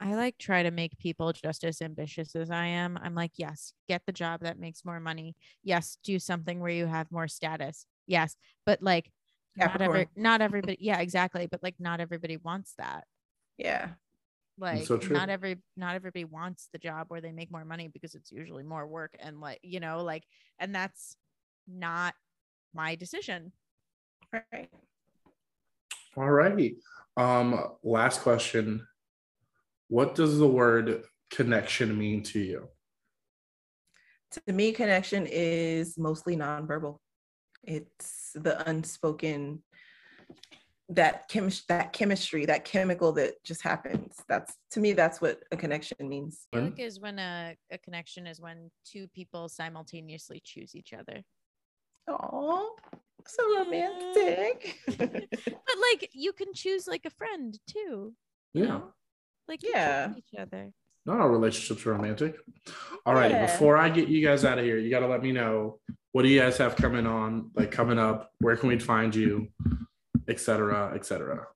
I 0.00 0.14
like 0.14 0.38
try 0.38 0.62
to 0.62 0.70
make 0.70 0.98
people 0.98 1.32
just 1.32 1.64
as 1.64 1.82
ambitious 1.82 2.34
as 2.34 2.50
I 2.50 2.64
am. 2.64 2.98
I'm 3.02 3.14
like, 3.14 3.32
yes, 3.36 3.74
get 3.86 4.02
the 4.04 4.12
job 4.12 4.40
that 4.40 4.58
makes 4.58 4.86
more 4.86 5.00
money. 5.00 5.36
Yes, 5.62 5.98
do 6.02 6.18
something 6.18 6.60
where 6.60 6.72
you 6.72 6.86
have 6.86 7.12
more 7.12 7.28
status. 7.28 7.86
Yes, 8.06 8.36
but 8.66 8.82
like 8.82 9.10
not 9.56 9.80
every 9.80 10.08
not 10.16 10.40
everybody 10.40 10.76
yeah, 10.80 11.00
exactly, 11.00 11.46
but 11.50 11.62
like 11.62 11.76
not 11.78 12.00
everybody 12.00 12.36
wants 12.36 12.74
that. 12.78 13.04
Yeah. 13.58 13.88
Like 14.58 14.84
so 14.86 14.96
not 15.10 15.28
every 15.28 15.58
not 15.76 15.94
everybody 15.94 16.24
wants 16.24 16.68
the 16.72 16.78
job 16.78 17.06
where 17.08 17.20
they 17.20 17.32
make 17.32 17.50
more 17.50 17.64
money 17.64 17.88
because 17.88 18.14
it's 18.14 18.30
usually 18.30 18.62
more 18.62 18.86
work 18.86 19.16
and 19.18 19.40
like, 19.40 19.60
you 19.62 19.80
know, 19.80 20.02
like 20.02 20.24
and 20.58 20.74
that's 20.74 21.16
not 21.66 22.14
my 22.74 22.94
decision. 22.94 23.52
Right. 24.32 24.68
All 26.16 26.30
righty. 26.30 26.76
Um, 27.16 27.58
last 27.82 28.20
question. 28.20 28.86
What 29.88 30.14
does 30.14 30.38
the 30.38 30.48
word 30.48 31.04
connection 31.30 31.98
mean 31.98 32.22
to 32.24 32.38
you? 32.38 32.68
To 34.46 34.52
me, 34.52 34.72
connection 34.72 35.26
is 35.30 35.98
mostly 35.98 36.36
nonverbal. 36.36 36.98
It's 37.64 38.32
the 38.34 38.68
unspoken 38.68 39.62
that 40.88 41.28
chemis- 41.30 41.66
that 41.68 41.92
chemistry, 41.92 42.44
that 42.46 42.64
chemical 42.64 43.12
that 43.12 43.42
just 43.44 43.62
happens. 43.62 44.16
That's 44.28 44.56
to 44.72 44.80
me, 44.80 44.92
that's 44.92 45.20
what 45.20 45.42
a 45.52 45.56
connection 45.56 45.96
means. 46.08 46.46
I 46.52 46.56
feel 46.58 46.70
Mhm. 46.70 46.78
is 46.80 47.00
when 47.00 47.18
a, 47.18 47.56
a 47.70 47.78
connection 47.78 48.26
is 48.26 48.40
when 48.40 48.70
two 48.84 49.08
people 49.08 49.48
simultaneously 49.48 50.40
choose 50.44 50.74
each 50.74 50.92
other. 50.92 51.22
Oh, 52.08 52.76
so 53.26 53.58
romantic. 53.58 54.78
But 55.64 55.76
like 55.92 56.10
you 56.12 56.32
can 56.32 56.52
choose 56.52 56.86
like 56.86 57.06
a 57.06 57.10
friend 57.10 57.58
too. 57.66 58.14
you 58.52 58.64
Yeah. 58.64 58.68
know? 58.68 58.92
Like 59.48 59.60
Yeah. 59.62 60.12
each 60.16 60.34
other. 60.38 60.72
Not 61.04 61.20
all 61.20 61.28
relationships 61.28 61.84
are 61.84 61.92
romantic. 61.92 62.36
All 63.04 63.14
right. 63.14 63.30
Yeah. 63.30 63.46
Before 63.46 63.76
I 63.76 63.88
get 63.88 64.08
you 64.08 64.24
guys 64.24 64.44
out 64.44 64.58
of 64.58 64.64
here, 64.64 64.78
you 64.78 64.90
got 64.90 65.00
to 65.00 65.08
let 65.08 65.22
me 65.22 65.32
know 65.32 65.80
what 66.12 66.22
do 66.22 66.28
you 66.28 66.40
guys 66.40 66.58
have 66.58 66.76
coming 66.76 67.06
on, 67.06 67.50
like 67.54 67.70
coming 67.72 67.98
up? 67.98 68.30
Where 68.38 68.56
can 68.56 68.68
we 68.68 68.78
find 68.78 69.14
you, 69.14 69.48
et 70.28 70.38
cetera, 70.38 70.92
et 70.94 71.04
cetera. 71.04 71.46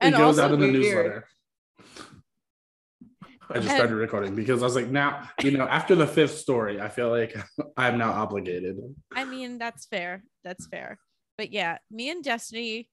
And 0.00 0.14
it 0.14 0.18
goes 0.18 0.38
also 0.38 0.42
out 0.42 0.52
in 0.52 0.60
the 0.60 0.66
weird. 0.66 0.82
newsletter. 0.82 1.28
I 3.50 3.58
just 3.58 3.74
started 3.74 3.94
recording 3.94 4.34
because 4.34 4.62
I 4.62 4.64
was 4.64 4.76
like, 4.76 4.88
now, 4.88 5.28
you 5.42 5.56
know, 5.56 5.66
after 5.66 5.94
the 5.94 6.06
fifth 6.06 6.38
story, 6.38 6.80
I 6.80 6.88
feel 6.88 7.10
like 7.10 7.36
I'm 7.76 7.98
now 7.98 8.12
obligated. 8.12 8.78
I 9.14 9.24
mean, 9.24 9.58
that's 9.58 9.86
fair. 9.86 10.22
That's 10.44 10.66
fair. 10.66 10.98
But 11.36 11.52
yeah, 11.52 11.78
me 11.90 12.10
and 12.10 12.22
Destiny. 12.22 12.88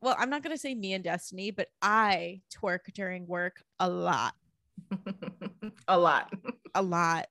Well, 0.00 0.14
I'm 0.18 0.30
not 0.30 0.42
gonna 0.42 0.56
say 0.56 0.74
me 0.74 0.92
and 0.92 1.02
Destiny, 1.02 1.50
but 1.50 1.68
I 1.82 2.42
twerk 2.54 2.92
during 2.94 3.26
work 3.26 3.62
a 3.80 3.88
lot, 3.88 4.34
a 5.88 5.98
lot. 5.98 6.32
a 6.74 6.82
lot. 6.82 7.26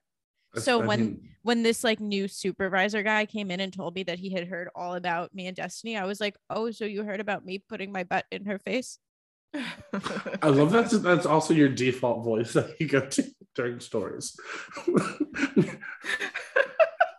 So 0.56 0.82
I 0.82 0.86
when 0.86 1.00
mean, 1.00 1.30
when 1.44 1.64
this 1.64 1.84
like 1.84 2.00
new 2.00 2.28
supervisor 2.28 3.04
guy 3.04 3.26
came 3.26 3.52
in 3.52 3.62
and 3.62 3.72
told 3.72 3.96
me 3.96 4.04
that 4.04 4.20
he 4.20 4.30
had 4.30 4.48
heard 4.48 4.70
all 4.76 4.96
about 4.96 5.34
me 5.34 5.48
and 5.48 5.56
Destiny, 5.56 5.98
I 5.98 6.06
was 6.06 6.20
like, 6.20 6.36
"Oh, 6.50 6.72
so 6.72 6.84
you 6.86 7.04
heard 7.04 7.22
about 7.22 7.46
me 7.46 7.64
putting 7.70 7.92
my 7.92 8.04
butt 8.04 8.26
in 8.32 8.46
her 8.46 8.60
face?" 8.60 9.00
I 10.42 10.48
love 10.50 10.72
that. 10.72 10.90
That's 11.04 11.26
also 11.26 11.54
your 11.54 11.70
default 11.70 12.24
voice 12.24 12.54
that 12.54 12.80
you 12.80 12.88
go 12.88 13.02
to 13.08 13.24
during 13.56 13.80
stories. 13.80 14.36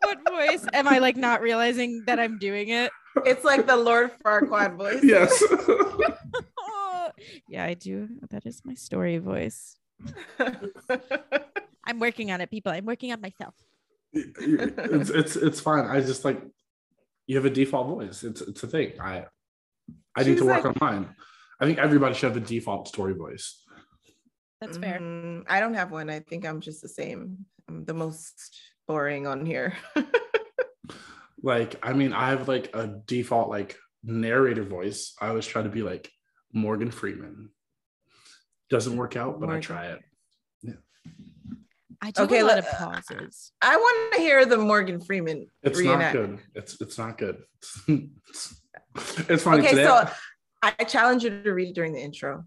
What 0.03 0.19
voice? 0.29 0.65
Am 0.73 0.89
I 0.89 0.99
like 0.99 1.17
not 1.17 1.41
realizing 1.43 2.05
that 2.07 2.19
I'm 2.19 2.39
doing 2.39 2.69
it? 2.71 2.91
it's 3.27 3.45
like 3.45 3.67
the 3.67 3.77
Lord 3.77 4.13
Farquaad 4.25 4.77
voice. 4.77 5.03
yes. 5.03 5.43
Yeah, 7.49 7.65
I 7.65 7.75
do. 7.75 8.09
That 8.31 8.47
is 8.47 8.63
my 8.65 8.75
story 8.75 9.19
voice. 9.19 9.77
I'm 11.85 11.99
working 11.99 12.31
on 12.31 12.41
it, 12.41 12.49
people. 12.51 12.71
I'm 12.71 12.85
working 12.85 13.11
on 13.13 13.21
myself. 13.21 13.55
it's 14.13 15.11
it's 15.11 15.35
it's 15.35 15.59
fine. 15.61 15.87
I 15.87 16.01
just 16.01 16.25
like 16.25 16.41
you 17.27 17.35
have 17.37 17.45
a 17.45 17.51
default 17.51 17.89
voice. 17.89 18.23
It's 18.23 18.41
it's 18.41 18.63
a 18.63 18.67
thing. 18.69 18.93
I 19.01 19.25
I 20.15 20.23
need 20.23 20.39
to 20.39 20.45
work 20.47 20.65
like- 20.65 20.67
on 20.67 20.75
mine. 20.81 21.09
I 21.61 21.67
think 21.67 21.79
everybody 21.79 22.15
should 22.15 22.29
have 22.33 22.37
a 22.37 22.47
default 22.47 22.89
story 22.89 23.15
voice. 23.15 23.63
That's 24.61 24.77
fair. 24.79 24.99
Mm, 25.01 25.45
I 25.49 25.61
don't 25.61 25.75
have 25.75 25.91
one. 25.91 26.11
I 26.11 26.21
think 26.21 26.47
I'm 26.47 26.61
just 26.61 26.83
the 26.83 26.89
same. 26.89 27.47
I'm 27.69 27.85
the 27.85 27.95
most 27.95 28.35
boring 28.87 29.27
on 29.27 29.45
here. 29.47 29.75
Like, 31.41 31.79
I 31.87 31.93
mean, 31.93 32.13
I 32.13 32.31
have 32.31 32.49
like 32.49 32.75
a 32.75 32.89
default 33.07 33.49
like 33.49 33.77
narrator 34.03 34.65
voice. 34.65 35.15
I 35.21 35.29
always 35.29 35.47
try 35.47 35.63
to 35.63 35.69
be 35.69 35.83
like 35.83 36.11
Morgan 36.53 36.91
Freeman. 36.91 37.51
Doesn't 38.71 38.97
work 38.97 39.15
out, 39.17 39.39
but 39.41 39.49
I 39.49 39.61
try 39.61 39.87
it. 39.87 40.01
Yeah. 40.63 40.73
I 42.03 42.11
do 42.11 42.23
Okay, 42.25 42.41
a 42.41 42.45
lot 42.45 42.59
of 42.59 42.67
pauses. 42.69 43.53
I 43.63 43.77
want 43.77 44.15
to 44.15 44.21
hear 44.21 44.47
the 44.47 44.59
Morgan 44.59 45.01
Freeman 45.01 45.47
It's 45.63 45.79
reenact. 45.79 46.15
not 46.17 46.27
good. 46.27 46.39
It's 46.57 46.81
it's 46.81 46.99
not 46.99 47.19
good. 47.19 47.43
It's, 47.89 48.61
it's 49.31 49.43
funny 49.45 49.61
Okay, 49.61 49.71
today. 49.71 49.85
so 49.85 50.11
I 50.63 50.73
challenge 50.85 51.25
you 51.25 51.43
to 51.43 51.55
read 51.55 51.69
it 51.69 51.75
during 51.75 51.93
the 51.93 52.01
intro. 52.01 52.45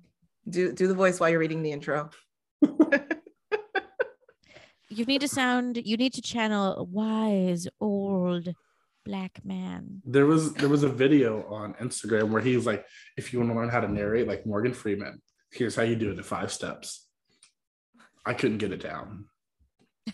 Do 0.50 0.74
do 0.74 0.88
the 0.88 0.94
voice 0.94 1.20
while 1.20 1.30
you're 1.30 1.40
reading 1.40 1.64
the 1.64 1.72
intro. 1.72 2.10
You 4.94 5.06
need 5.06 5.22
to 5.22 5.28
sound. 5.28 5.78
You 5.78 5.96
need 5.96 6.14
to 6.14 6.22
channel 6.22 6.76
a 6.76 6.84
wise 6.84 7.66
old 7.80 8.54
black 9.06 9.40
man. 9.44 10.02
there 10.06 10.26
was 10.26 10.54
there 10.56 10.70
was 10.70 10.84
a 10.84 10.90
video 10.90 11.44
on 11.48 11.74
Instagram 11.76 12.30
where 12.30 12.42
he 12.42 12.56
was 12.56 12.66
like, 12.66 12.86
if 13.18 13.32
you 13.32 13.40
want 13.40 13.52
to 13.52 13.56
learn 13.56 13.70
how 13.70 13.80
to 13.80 13.88
narrate 13.88 14.28
like 14.28 14.46
Morgan 14.46 14.74
Freeman, 14.74 15.22
here's 15.52 15.76
how 15.76 15.84
you 15.84 15.96
do 15.96 16.12
it 16.12 16.18
in 16.18 16.24
five 16.24 16.52
steps. 16.52 17.08
I 18.26 18.34
couldn't 18.34 18.58
get 18.58 18.72
it 18.74 18.82
down. 18.82 19.26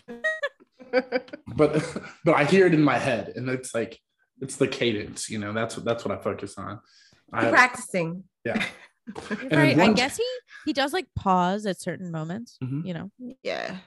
But 1.56 1.84
but 2.24 2.36
I 2.36 2.46
hear 2.46 2.66
it 2.68 2.74
in 2.74 2.82
my 2.82 2.98
head 2.98 3.34
and 3.36 3.50
it's 3.50 3.74
like 3.74 4.00
it's 4.40 4.56
the 4.56 4.68
cadence, 4.68 5.30
you 5.30 5.40
know, 5.40 5.52
that's 5.52 5.76
what 5.76 5.86
that's 5.86 6.06
what 6.06 6.18
I 6.18 6.22
focus 6.22 6.58
on. 6.58 6.80
I'm 7.34 7.50
practicing. 7.52 8.24
yeah. 8.46 8.64
You're 9.30 9.40
And 9.42 9.52
then 9.52 9.78
right. 9.78 9.90
I 9.90 9.94
guess 9.94 10.18
he 10.18 10.28
he 10.66 10.74
does 10.74 10.92
like 10.92 11.08
pause 11.16 11.66
at 11.66 11.80
certain 11.80 12.12
moments. 12.12 12.58
Mhm. 12.64 12.86
You 12.86 12.94
know. 12.94 13.12
Yeah. 13.44 13.78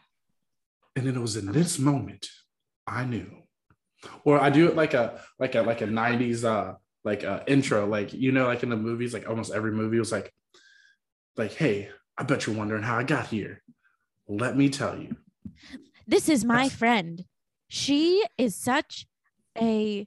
And 0.97 1.07
then 1.07 1.14
it 1.16 1.20
was 1.20 1.36
in 1.36 1.53
this 1.53 1.78
moment 1.78 2.26
I 2.86 3.05
knew. 3.05 3.30
Or 4.24 4.41
I 4.41 4.49
do 4.51 4.66
it 4.68 4.76
like 4.76 4.95
a 4.95 5.20
like 5.38 5.55
a 5.55 5.61
like 5.62 5.82
a 5.82 5.86
90s 5.86 6.45
uh 6.45 6.74
like 7.05 7.22
uh 7.22 7.41
intro, 7.47 7.86
like 7.86 8.12
you 8.14 8.32
know, 8.32 8.47
like 8.47 8.62
in 8.62 8.70
the 8.70 8.76
movies, 8.76 9.12
like 9.12 9.28
almost 9.28 9.53
every 9.53 9.72
movie 9.72 9.99
was 9.99 10.11
like 10.12 10.32
like, 11.36 11.53
hey, 11.53 11.91
I 12.16 12.22
bet 12.24 12.47
you're 12.47 12.57
wondering 12.57 12.82
how 12.82 12.97
I 12.97 13.03
got 13.05 13.26
here. 13.26 13.62
Let 14.26 14.57
me 14.57 14.68
tell 14.70 14.99
you. 14.99 15.16
This 16.07 16.28
is 16.30 16.45
my 16.45 16.62
That's- 16.64 16.76
friend. 16.78 17.24
She 17.68 18.24
is 18.38 18.57
such 18.57 19.07
a 19.57 20.07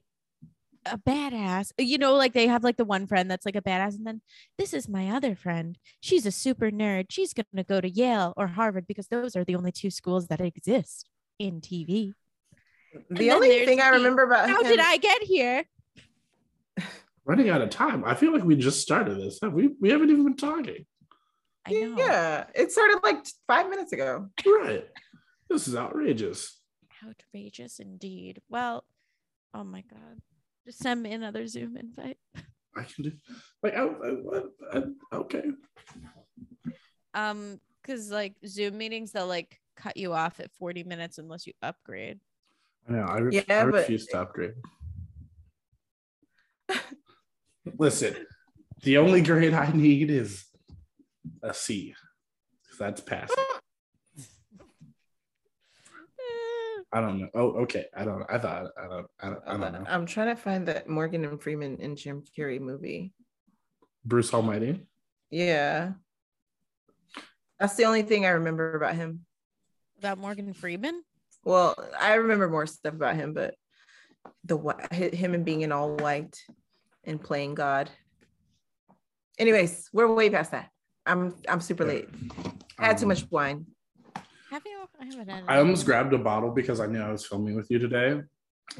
a 0.86 0.98
badass. 0.98 1.72
You 1.78 1.98
know, 1.98 2.14
like 2.14 2.32
they 2.32 2.46
have 2.46 2.64
like 2.64 2.76
the 2.76 2.84
one 2.84 3.06
friend 3.06 3.30
that's 3.30 3.46
like 3.46 3.56
a 3.56 3.62
badass, 3.62 3.96
and 3.96 4.06
then 4.06 4.20
this 4.58 4.72
is 4.72 4.88
my 4.88 5.10
other 5.10 5.34
friend. 5.34 5.78
She's 6.00 6.26
a 6.26 6.32
super 6.32 6.70
nerd. 6.70 7.06
She's 7.10 7.32
gonna 7.32 7.64
go 7.64 7.80
to 7.80 7.88
Yale 7.88 8.34
or 8.36 8.48
Harvard 8.48 8.86
because 8.86 9.08
those 9.08 9.36
are 9.36 9.44
the 9.44 9.56
only 9.56 9.72
two 9.72 9.90
schools 9.90 10.28
that 10.28 10.40
exist 10.40 11.08
in 11.38 11.60
TV. 11.60 12.12
The 13.10 13.26
then 13.26 13.30
only 13.30 13.64
thing 13.64 13.80
I 13.80 13.88
remember 13.88 14.22
about 14.22 14.48
How 14.48 14.62
him, 14.62 14.68
did 14.68 14.80
I 14.80 14.96
get 14.98 15.22
here? 15.22 15.64
Running 17.24 17.48
out 17.48 17.60
of 17.62 17.70
time. 17.70 18.04
I 18.04 18.14
feel 18.14 18.32
like 18.32 18.44
we 18.44 18.56
just 18.56 18.80
started 18.80 19.18
this. 19.18 19.40
We 19.42 19.70
we 19.80 19.90
haven't 19.90 20.10
even 20.10 20.24
been 20.24 20.36
talking. 20.36 20.86
I 21.66 21.72
know. 21.72 21.96
Yeah, 21.98 22.44
it 22.54 22.72
started 22.72 23.00
like 23.02 23.24
five 23.46 23.70
minutes 23.70 23.92
ago. 23.92 24.28
Right. 24.46 24.86
This 25.48 25.66
is 25.66 25.76
outrageous. 25.76 26.58
Outrageous 27.06 27.78
indeed. 27.78 28.40
Well, 28.48 28.84
oh 29.52 29.64
my 29.64 29.82
god. 29.82 30.20
Just 30.66 30.78
send 30.78 31.02
me 31.02 31.12
another 31.12 31.46
Zoom 31.46 31.76
invite. 31.76 32.16
I 32.76 32.82
can 32.84 33.04
do 33.04 33.12
like 33.62 33.74
I, 33.74 33.84
I, 33.84 34.42
I, 35.12 35.16
okay. 35.16 35.44
Um, 37.14 37.60
because 37.82 38.10
like 38.10 38.34
Zoom 38.46 38.78
meetings, 38.78 39.12
they'll 39.12 39.26
like 39.26 39.60
cut 39.76 39.96
you 39.96 40.12
off 40.12 40.40
at 40.40 40.50
40 40.52 40.84
minutes 40.84 41.18
unless 41.18 41.46
you 41.46 41.52
upgrade. 41.62 42.18
I 42.88 42.92
know. 42.92 43.02
I, 43.02 43.18
re- 43.18 43.34
Yeah, 43.36 43.42
I 43.48 43.64
but- 43.64 43.74
refuse 43.74 44.06
to 44.06 44.20
upgrade. 44.20 44.54
Listen, 47.78 48.14
the 48.82 48.98
only 48.98 49.22
grade 49.22 49.54
I 49.54 49.70
need 49.72 50.10
is 50.10 50.44
a 51.42 51.54
C. 51.54 51.74
C. 51.90 51.94
'Cause 52.68 52.78
That's 52.78 53.00
passing. 53.00 53.36
I 56.94 57.00
don't 57.00 57.18
know. 57.20 57.28
Oh, 57.34 57.48
okay. 57.62 57.86
I 57.96 58.04
don't. 58.04 58.24
I 58.30 58.38
thought. 58.38 58.70
I 58.80 58.86
don't. 58.86 59.06
I 59.20 59.26
don't, 59.26 59.42
I 59.46 59.56
don't 59.56 59.72
know. 59.72 59.84
I'm 59.88 60.06
trying 60.06 60.34
to 60.34 60.40
find 60.40 60.68
that 60.68 60.88
Morgan 60.88 61.24
and 61.24 61.42
Freeman 61.42 61.78
and 61.82 61.96
Jim 61.96 62.22
Carrey 62.38 62.60
movie. 62.60 63.12
Bruce 64.04 64.32
Almighty. 64.32 64.86
Yeah. 65.30 65.94
That's 67.58 67.74
the 67.74 67.84
only 67.84 68.02
thing 68.02 68.26
I 68.26 68.30
remember 68.30 68.76
about 68.76 68.94
him. 68.94 69.26
About 69.98 70.18
Morgan 70.18 70.52
Freeman? 70.52 71.02
Well, 71.44 71.74
I 72.00 72.14
remember 72.14 72.48
more 72.48 72.66
stuff 72.66 72.94
about 72.94 73.16
him, 73.16 73.34
but 73.34 73.54
the 74.44 74.56
him 74.92 75.34
and 75.34 75.44
being 75.44 75.62
in 75.62 75.72
all 75.72 75.96
white 75.96 76.38
and 77.02 77.20
playing 77.20 77.54
God. 77.54 77.90
Anyways, 79.38 79.88
we're 79.92 80.12
way 80.14 80.30
past 80.30 80.52
that. 80.52 80.70
I'm 81.06 81.34
I'm 81.48 81.60
super 81.60 81.84
late. 81.84 82.08
I 82.78 82.86
had 82.86 82.98
too 82.98 83.04
Um, 83.04 83.08
much 83.08 83.28
wine. 83.30 83.66
Have 85.04 85.14
you? 85.14 85.20
I 85.20 85.34
haven't 85.34 85.50
I 85.50 85.58
almost 85.58 85.86
grabbed 85.86 86.12
a 86.12 86.18
bottle 86.18 86.50
because 86.50 86.80
I 86.80 86.86
knew 86.86 87.00
I 87.00 87.10
was 87.10 87.26
filming 87.26 87.56
with 87.56 87.70
you 87.70 87.78
today, 87.78 88.22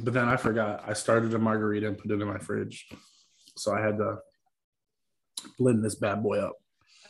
but 0.00 0.14
then 0.14 0.28
I 0.28 0.36
forgot. 0.36 0.84
I 0.86 0.92
started 0.92 1.34
a 1.34 1.38
margarita 1.38 1.86
and 1.86 1.98
put 1.98 2.10
it 2.10 2.20
in 2.20 2.26
my 2.26 2.38
fridge, 2.38 2.88
so 3.56 3.74
I 3.74 3.80
had 3.80 3.98
to 3.98 4.18
blend 5.58 5.84
this 5.84 5.96
bad 5.96 6.22
boy 6.22 6.38
up. 6.38 6.54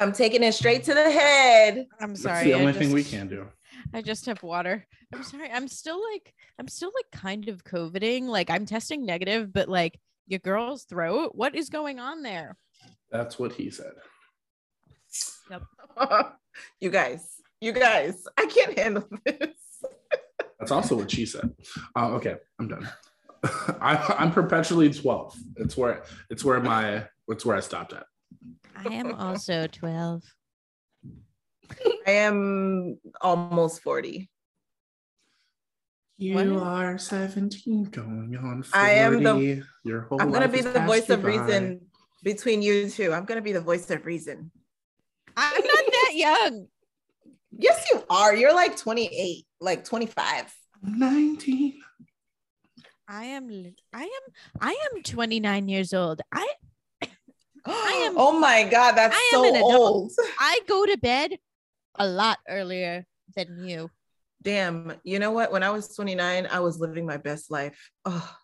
I'm 0.01 0.13
taking 0.13 0.43
it 0.43 0.53
straight 0.53 0.85
to 0.85 0.95
the 0.95 1.11
head. 1.11 1.87
I'm 2.01 2.17
sorry. 2.17 2.35
That's 2.35 2.41
sorry. 2.41 2.45
the 2.47 2.55
I 2.55 2.61
only 2.61 2.73
thing 2.73 2.93
we 2.93 3.05
can 3.05 3.29
do. 3.29 3.47
I 3.93 4.03
just 4.03 4.27
have 4.27 4.43
water. 4.43 4.87
I'm 5.13 5.23
sorry. 5.23 5.51
I'm 5.51 5.69
still 5.69 6.03
like, 6.13 6.35
I'm 6.59 6.67
still 6.67 6.91
like 6.95 7.21
kind 7.21 7.49
of 7.49 7.63
coveting. 7.63 8.27
Like 8.27 8.51
I'm 8.51 8.67
testing 8.67 9.07
negative, 9.07 9.53
but 9.53 9.69
like 9.69 10.01
your 10.27 10.41
girl's 10.41 10.85
throat. 10.85 11.33
What 11.35 11.55
is 11.55 11.69
going 11.69 12.01
on 12.01 12.23
there? 12.23 12.57
That's 13.13 13.39
what 13.39 13.53
he 13.53 13.71
said. 13.71 13.93
Yep. 15.51 15.63
you 16.81 16.91
guys, 16.91 17.34
you 17.65 17.73
guys, 17.73 18.25
I 18.37 18.47
can't 18.47 18.79
handle 18.79 19.09
this. 19.25 19.83
That's 20.59 20.71
also 20.71 20.97
what 20.97 21.11
she 21.11 21.25
said. 21.27 21.51
Uh, 21.97 22.09
okay, 22.13 22.37
I'm 22.61 22.69
done. 22.69 22.89
I, 23.81 24.15
I'm 24.19 24.33
perpetually 24.33 24.93
12. 24.93 25.37
It's 25.57 25.77
where 25.77 26.05
it's 26.31 26.45
where 26.45 26.61
my 26.61 27.07
it's 27.29 27.45
where 27.45 27.57
I 27.57 27.61
stopped 27.61 27.93
at. 27.93 28.05
I 28.77 28.93
am 28.95 29.15
also 29.15 29.67
12. 29.67 30.23
I 32.07 32.11
am 32.11 32.99
almost 33.21 33.83
40. 33.83 34.29
You 36.19 36.35
What? 36.35 36.47
are 36.63 36.97
17, 36.99 37.85
going 37.85 38.37
on 38.41 38.63
40. 38.63 38.69
I 38.75 38.91
am 38.91 39.23
the- 39.23 39.63
Your 39.85 40.03
whole 40.03 40.21
I'm 40.23 40.31
gonna 40.31 40.49
be 40.49 40.61
the 40.61 40.81
voice 40.81 41.09
of 41.11 41.23
by. 41.23 41.29
reason 41.29 41.81
between 42.23 42.63
you 42.63 42.89
two. 42.89 43.13
I'm 43.13 43.25
gonna 43.25 43.43
be 43.43 43.53
the 43.53 43.61
voice 43.61 43.91
of 43.91 44.05
reason. 44.07 44.51
I'm 45.37 45.53
not 45.65 45.85
that 45.93 46.13
young. 46.15 46.69
Yes, 47.59 47.87
you 47.93 48.03
are. 48.11 48.35
You're 48.35 48.55
like 48.55 48.77
28, 48.77 49.45
like 49.61 49.85
25. 49.85 50.55
19. 50.83 51.75
I 53.09 53.25
am, 53.25 53.75
I 53.93 54.03
am, 54.03 54.11
I 54.61 54.77
am 54.95 55.03
29 55.03 55.69
years 55.69 55.93
old. 55.93 56.21
I, 56.33 56.49
I 57.67 58.05
am- 58.07 58.15
oh 58.17 58.39
my 58.39 58.65
god, 58.65 58.93
that's 58.93 59.17
I 59.17 59.29
so 59.33 59.45
adult. 59.55 59.73
old. 59.73 60.13
I 60.39 60.61
go 60.67 60.87
to 60.87 60.97
bed 60.99 61.39
a 61.97 62.07
lot 62.07 62.39
earlier 62.49 63.07
than 63.37 63.65
you. 63.67 63.91
Damn. 64.43 64.95
You 65.05 65.19
know 65.19 65.31
what? 65.33 65.53
When 65.53 65.63
I 65.63 65.71
was 65.71 65.95
29, 65.95 66.49
I 66.51 66.61
was 66.61 66.79
living 66.79 67.07
my 67.07 67.17
best 67.17 67.51
life. 67.51 67.91
Oh, 68.05 68.37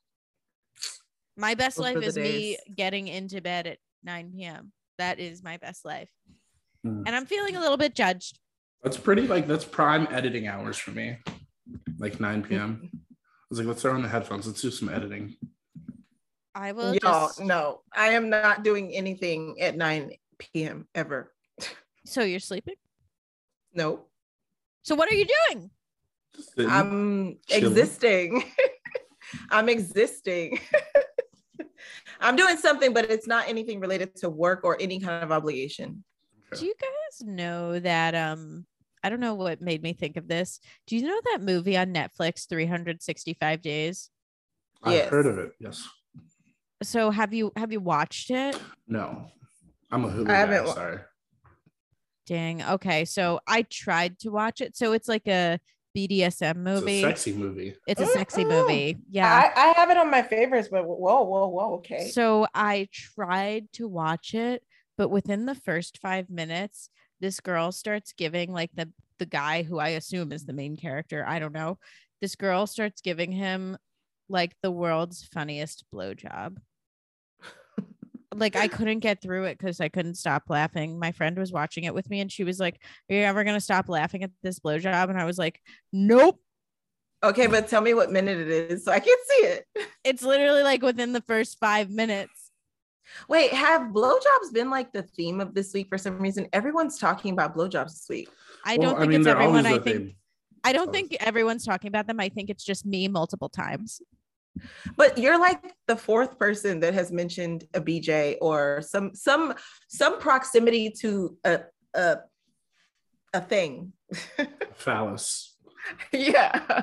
My 1.36 1.54
best 1.54 1.76
Those 1.76 1.84
life 1.84 1.94
were 1.96 2.00
the 2.00 2.06
is 2.06 2.16
me 2.16 2.58
getting 2.74 3.08
into 3.08 3.40
bed 3.42 3.66
at 3.66 3.78
9 4.04 4.32
p.m. 4.34 4.72
That 4.98 5.18
is 5.18 5.42
my 5.42 5.58
best 5.58 5.84
life. 5.84 6.10
Hmm. 6.84 7.02
And 7.06 7.14
I'm 7.14 7.26
feeling 7.26 7.56
a 7.56 7.60
little 7.60 7.76
bit 7.76 7.94
judged. 7.94 8.38
That's 8.82 8.96
pretty 8.96 9.26
like 9.26 9.46
that's 9.46 9.64
prime 9.64 10.08
editing 10.10 10.46
hours 10.46 10.78
for 10.78 10.90
me. 10.92 11.18
like 11.98 12.18
9 12.20 12.42
p.m. 12.42 12.90
I 12.92 12.98
was 13.50 13.58
like, 13.58 13.68
let's 13.68 13.82
throw 13.82 13.94
on 13.94 14.02
the 14.02 14.08
headphones. 14.08 14.46
Let's 14.46 14.62
do 14.62 14.70
some 14.70 14.88
editing. 14.88 15.36
I 16.54 16.72
will 16.72 16.94
Y'all, 16.94 17.28
just. 17.28 17.40
no, 17.40 17.82
I 17.94 18.08
am 18.08 18.28
not 18.30 18.64
doing 18.64 18.92
anything 18.92 19.60
at 19.60 19.76
9 19.76 20.12
p.m. 20.38 20.86
ever. 20.94 21.32
So 22.06 22.22
you're 22.22 22.40
sleeping. 22.40 22.74
Nope. 23.74 24.10
So 24.82 24.94
what 24.94 25.10
are 25.10 25.14
you 25.14 25.26
doing? 25.26 25.70
Sitting. 26.38 26.70
I'm 26.70 27.38
chilling. 27.46 27.66
existing. 27.66 28.44
I'm 29.50 29.68
existing. 29.68 30.58
I'm 32.20 32.36
doing 32.36 32.56
something, 32.56 32.92
but 32.92 33.10
it's 33.10 33.26
not 33.26 33.48
anything 33.48 33.80
related 33.80 34.16
to 34.16 34.30
work 34.30 34.64
or 34.64 34.76
any 34.80 35.00
kind 35.00 35.22
of 35.22 35.32
obligation. 35.32 36.04
Do 36.54 36.66
you 36.66 36.74
guys 36.80 37.26
know 37.26 37.78
that? 37.78 38.14
Um, 38.14 38.66
I 39.02 39.08
don't 39.08 39.20
know 39.20 39.34
what 39.34 39.60
made 39.60 39.82
me 39.82 39.92
think 39.92 40.16
of 40.16 40.28
this. 40.28 40.60
Do 40.86 40.96
you 40.96 41.02
know 41.06 41.20
that 41.32 41.40
movie 41.42 41.76
on 41.76 41.94
Netflix, 41.94 42.46
365 42.48 43.62
Days? 43.62 44.10
I've 44.82 44.92
Yes. 44.92 45.08
heard 45.10 45.26
of 45.26 45.38
it. 45.38 45.52
Yes. 45.58 45.88
So 46.82 47.10
have 47.10 47.34
you 47.34 47.52
have 47.56 47.72
you 47.72 47.80
watched 47.80 48.30
it? 48.30 48.58
No. 48.86 49.26
I'm 49.90 50.04
a 50.04 50.08
Hulu 50.08 50.30
I 50.30 50.34
haven't 50.36 50.64
guy. 50.66 50.72
Sorry. 50.74 50.98
Dang. 52.26 52.62
Okay. 52.62 53.04
So 53.04 53.40
I 53.46 53.62
tried 53.62 54.18
to 54.20 54.30
watch 54.30 54.60
it. 54.60 54.76
So 54.76 54.92
it's 54.92 55.08
like 55.08 55.26
a 55.26 55.58
BDSM 55.96 56.56
movie. 56.58 57.00
It's 57.00 57.04
a 57.04 57.08
sexy 57.08 57.32
movie. 57.32 57.74
It's 57.86 58.00
a 58.00 58.06
sexy 58.06 58.44
Oh. 58.44 58.48
movie. 58.48 58.98
Yeah. 59.10 59.26
I, 59.54 59.60
I 59.60 59.72
have 59.76 59.90
it 59.90 59.96
on 59.96 60.10
my 60.10 60.22
favorites, 60.22 60.68
but 60.70 60.86
whoa, 60.86 61.22
whoa, 61.22 61.48
whoa, 61.48 61.74
okay. 61.76 62.08
So 62.08 62.46
I 62.54 62.88
tried 62.92 63.72
to 63.72 63.88
watch 63.88 64.32
it, 64.34 64.62
but 64.96 65.08
within 65.08 65.46
the 65.46 65.54
first 65.56 65.98
five 65.98 66.30
minutes, 66.30 66.88
this 67.20 67.40
girl 67.40 67.72
starts 67.72 68.12
giving 68.12 68.52
like 68.52 68.70
the 68.74 68.90
the 69.18 69.26
guy 69.26 69.62
who 69.62 69.78
I 69.78 69.88
assume 69.90 70.32
is 70.32 70.46
the 70.46 70.52
main 70.52 70.76
character. 70.76 71.24
I 71.26 71.38
don't 71.38 71.52
know. 71.52 71.78
This 72.20 72.36
girl 72.36 72.66
starts 72.66 73.02
giving 73.02 73.30
him 73.30 73.76
like 74.28 74.54
the 74.62 74.70
world's 74.70 75.22
funniest 75.24 75.84
blowjob. 75.94 76.56
like 78.34 78.56
I 78.56 78.68
couldn't 78.68 79.00
get 79.00 79.20
through 79.20 79.44
it 79.44 79.58
because 79.58 79.80
I 79.80 79.88
couldn't 79.88 80.14
stop 80.14 80.44
laughing. 80.48 80.98
My 80.98 81.12
friend 81.12 81.38
was 81.38 81.52
watching 81.52 81.84
it 81.84 81.94
with 81.94 82.08
me 82.08 82.20
and 82.20 82.32
she 82.32 82.44
was 82.44 82.58
like, 82.58 82.80
Are 83.10 83.14
you 83.14 83.22
ever 83.22 83.44
gonna 83.44 83.60
stop 83.60 83.88
laughing 83.88 84.24
at 84.24 84.30
this 84.42 84.58
blowjob? 84.58 85.10
And 85.10 85.20
I 85.20 85.24
was 85.24 85.38
like, 85.38 85.60
Nope. 85.92 86.40
okay, 87.22 87.46
but 87.46 87.68
tell 87.68 87.82
me 87.82 87.92
what 87.94 88.10
minute 88.10 88.38
it 88.38 88.48
is 88.48 88.84
so 88.84 88.92
I 88.92 89.00
can 89.00 89.16
see 89.28 89.46
it. 89.46 89.66
It's 90.02 90.22
literally 90.22 90.62
like 90.62 90.80
within 90.82 91.12
the 91.12 91.22
first 91.22 91.58
five 91.58 91.90
minutes. 91.90 92.49
Wait, 93.28 93.52
have 93.52 93.92
blowjobs 93.92 94.52
been 94.52 94.70
like 94.70 94.92
the 94.92 95.02
theme 95.02 95.40
of 95.40 95.54
this 95.54 95.72
week 95.72 95.88
for 95.88 95.98
some 95.98 96.18
reason? 96.18 96.46
Everyone's 96.52 96.98
talking 96.98 97.32
about 97.32 97.56
blowjobs 97.56 97.92
this 97.92 98.06
week. 98.08 98.28
I 98.64 98.76
don't 98.76 98.98
think 98.98 99.12
it's 99.12 99.24
they're 99.24 99.36
everyone. 99.36 99.66
I 99.66 99.78
think 99.78 99.84
thing. 99.84 100.14
I 100.62 100.72
don't 100.72 100.92
think 100.92 101.16
everyone's 101.20 101.64
talking 101.64 101.88
about 101.88 102.06
them. 102.06 102.20
I 102.20 102.28
think 102.28 102.50
it's 102.50 102.64
just 102.64 102.84
me 102.84 103.08
multiple 103.08 103.48
times. 103.48 104.00
But 104.96 105.16
you're 105.16 105.38
like 105.38 105.74
the 105.86 105.96
fourth 105.96 106.38
person 106.38 106.80
that 106.80 106.94
has 106.94 107.12
mentioned 107.12 107.64
a 107.74 107.80
BJ 107.80 108.36
or 108.40 108.82
some 108.82 109.14
some 109.14 109.54
some 109.88 110.18
proximity 110.18 110.90
to 111.00 111.36
a 111.44 111.60
a 111.94 112.18
a 113.32 113.40
thing. 113.40 113.92
Phallus. 114.74 115.56
yeah. 116.12 116.82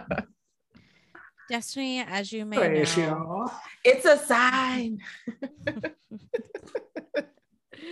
Destiny, 1.49 1.99
as 2.01 2.31
you 2.31 2.45
may 2.45 2.57
know, 2.57 3.51
It's 3.83 4.05
a 4.05 4.17
sign. 4.17 4.99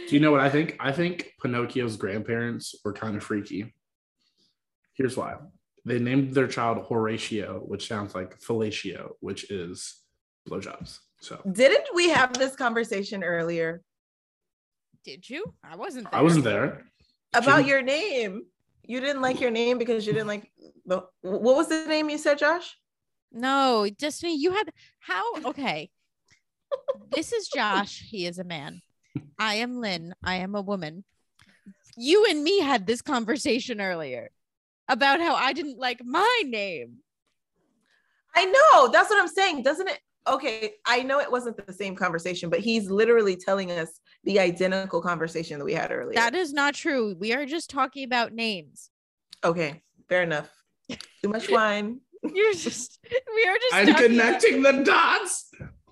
Do 0.08 0.14
you 0.14 0.20
know 0.20 0.32
what 0.32 0.42
I 0.42 0.50
think? 0.50 0.76
I 0.80 0.92
think 0.92 1.34
Pinocchio's 1.42 1.98
grandparents 1.98 2.76
were 2.84 2.94
kind 2.94 3.16
of 3.16 3.24
freaky. 3.24 3.74
Here's 4.94 5.18
why. 5.18 5.36
They 5.86 6.00
named 6.00 6.34
their 6.34 6.48
child 6.48 6.86
Horatio, 6.90 7.60
which 7.66 7.88
sounds 7.88 8.14
like 8.14 8.40
fellatio, 8.40 9.12
which 9.20 9.50
is 9.52 10.02
blowjobs. 10.48 11.00
So 11.22 11.42
Didn't 11.52 11.88
we 11.94 12.10
have 12.10 12.34
this 12.34 12.56
conversation 12.56 13.24
earlier 13.24 13.82
did 15.06 15.30
you? 15.30 15.46
I 15.64 15.76
wasn't. 15.76 16.10
there. 16.10 16.20
I 16.20 16.24
wasn't 16.24 16.46
there. 16.46 16.84
about 17.34 17.60
Jim- 17.60 17.68
your 17.68 17.82
name? 17.84 18.42
You 18.84 19.00
didn't 19.00 19.22
like 19.22 19.40
your 19.40 19.52
name 19.52 19.78
because 19.78 20.06
you 20.06 20.14
didn't 20.14 20.28
like 20.28 20.52
the 20.86 21.04
what 21.22 21.56
was 21.56 21.70
the 21.70 21.86
name 21.88 22.10
you 22.10 22.18
said, 22.18 22.40
Josh? 22.40 22.76
No, 23.32 23.88
Destiny, 23.98 24.38
you 24.38 24.52
had 24.52 24.72
how? 25.00 25.36
Okay, 25.46 25.90
this 27.14 27.32
is 27.34 27.48
Josh. 27.48 28.04
He 28.10 28.26
is 28.26 28.40
a 28.40 28.44
man. 28.44 28.82
I 29.40 29.56
am 29.56 29.80
Lynn. 29.80 30.14
I 30.24 30.36
am 30.38 30.56
a 30.56 30.62
woman. 30.62 31.04
You 31.98 32.26
and 32.26 32.44
me 32.44 32.60
had 32.60 32.86
this 32.86 33.02
conversation 33.02 33.80
earlier 33.80 34.30
about 34.90 35.20
how 35.22 35.36
I 35.36 35.54
didn't 35.54 35.80
like 35.80 36.02
my 36.04 36.42
name. 36.46 36.98
I 38.36 38.46
know. 38.46 38.90
That's 38.92 39.10
what 39.10 39.20
I'm 39.20 39.28
saying. 39.30 39.64
Doesn't 39.64 39.88
it? 39.90 40.00
Okay, 40.28 40.74
I 40.86 41.04
know 41.04 41.20
it 41.20 41.32
wasn't 41.32 41.66
the 41.66 41.72
same 41.72 41.96
conversation, 41.96 42.50
but 42.50 42.60
he's 42.60 42.90
literally 42.90 43.36
telling 43.38 43.72
us 43.72 44.00
the 44.24 44.40
identical 44.40 45.00
conversation 45.02 45.60
that 45.60 45.66
we 45.66 45.74
had 45.74 45.92
earlier. 45.92 46.16
That 46.16 46.34
is 46.36 46.52
not 46.52 46.74
true. 46.74 47.16
We 47.20 47.34
are 47.34 47.46
just 47.46 47.70
talking 47.70 48.04
about 48.04 48.34
names. 48.34 48.90
okay, 49.44 49.82
fair 50.10 50.24
enough. 50.24 50.50
Too 50.90 51.30
much 51.30 51.50
wine. 51.50 52.02
You're 52.34 52.54
just. 52.54 53.00
We 53.36 53.46
are 53.46 53.56
just. 53.56 53.74
I'm 53.74 53.88
talking- 53.88 54.08
connecting 54.08 54.62
the 54.62 54.84
dots. 54.84 55.52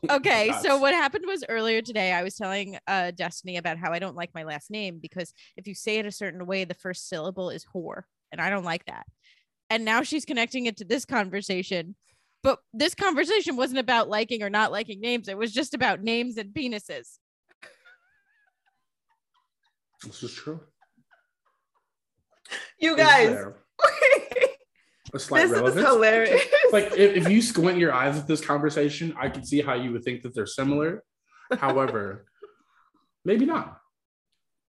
Okay, 0.10 0.52
so 0.62 0.78
what 0.80 0.94
happened 0.94 1.24
was 1.26 1.46
earlier 1.48 1.82
today, 1.82 2.12
I 2.12 2.24
was 2.24 2.36
telling 2.36 2.78
uh, 2.88 3.12
Destiny 3.12 3.56
about 3.56 3.78
how 3.78 3.94
I 3.94 4.00
don't 4.00 4.18
like 4.18 4.32
my 4.36 4.44
last 4.44 4.70
name 4.70 5.00
because 5.02 5.34
if 5.56 5.66
you 5.66 5.74
say 5.74 5.98
it 5.98 6.06
a 6.06 6.12
certain 6.12 6.46
way, 6.46 6.66
the 6.66 6.74
first 6.74 7.08
syllable 7.08 7.50
is 7.50 7.66
whore, 7.74 8.02
and 8.30 8.42
I 8.42 8.50
don't 8.50 8.66
like 8.66 8.86
that. 8.88 9.06
And 9.70 9.86
now 9.86 10.04
she's 10.04 10.26
connecting 10.26 10.66
it 10.66 10.76
to 10.78 10.84
this 10.86 11.06
conversation, 11.06 11.96
but 12.42 12.60
this 12.74 12.94
conversation 12.94 13.56
wasn't 13.56 13.80
about 13.80 14.10
liking 14.10 14.44
or 14.44 14.50
not 14.50 14.74
liking 14.74 15.00
names. 15.00 15.30
It 15.30 15.38
was 15.38 15.54
just 15.54 15.74
about 15.74 16.04
names 16.04 16.38
and 16.38 16.54
penises. 16.54 17.18
This 20.04 20.22
is 20.22 20.34
true. 20.34 20.60
You 22.78 22.98
guys, 22.98 23.30
there 23.30 23.56
a 25.14 25.20
slight 25.20 25.42
this 25.42 25.52
is 25.52 25.58
relevance? 25.58 25.88
hilarious. 25.88 26.42
like 26.72 26.86
if, 26.98 27.18
if 27.18 27.30
you 27.30 27.42
squint 27.42 27.78
your 27.78 27.94
eyes 27.94 28.18
at 28.18 28.28
this 28.28 28.42
conversation, 28.42 29.14
I 29.18 29.30
can 29.30 29.46
see 29.46 29.62
how 29.62 29.74
you 29.74 29.92
would 29.92 30.04
think 30.04 30.24
that 30.24 30.34
they're 30.34 30.46
similar. 30.46 31.04
However, 31.58 32.26
maybe 33.26 33.46
not. 33.46 33.80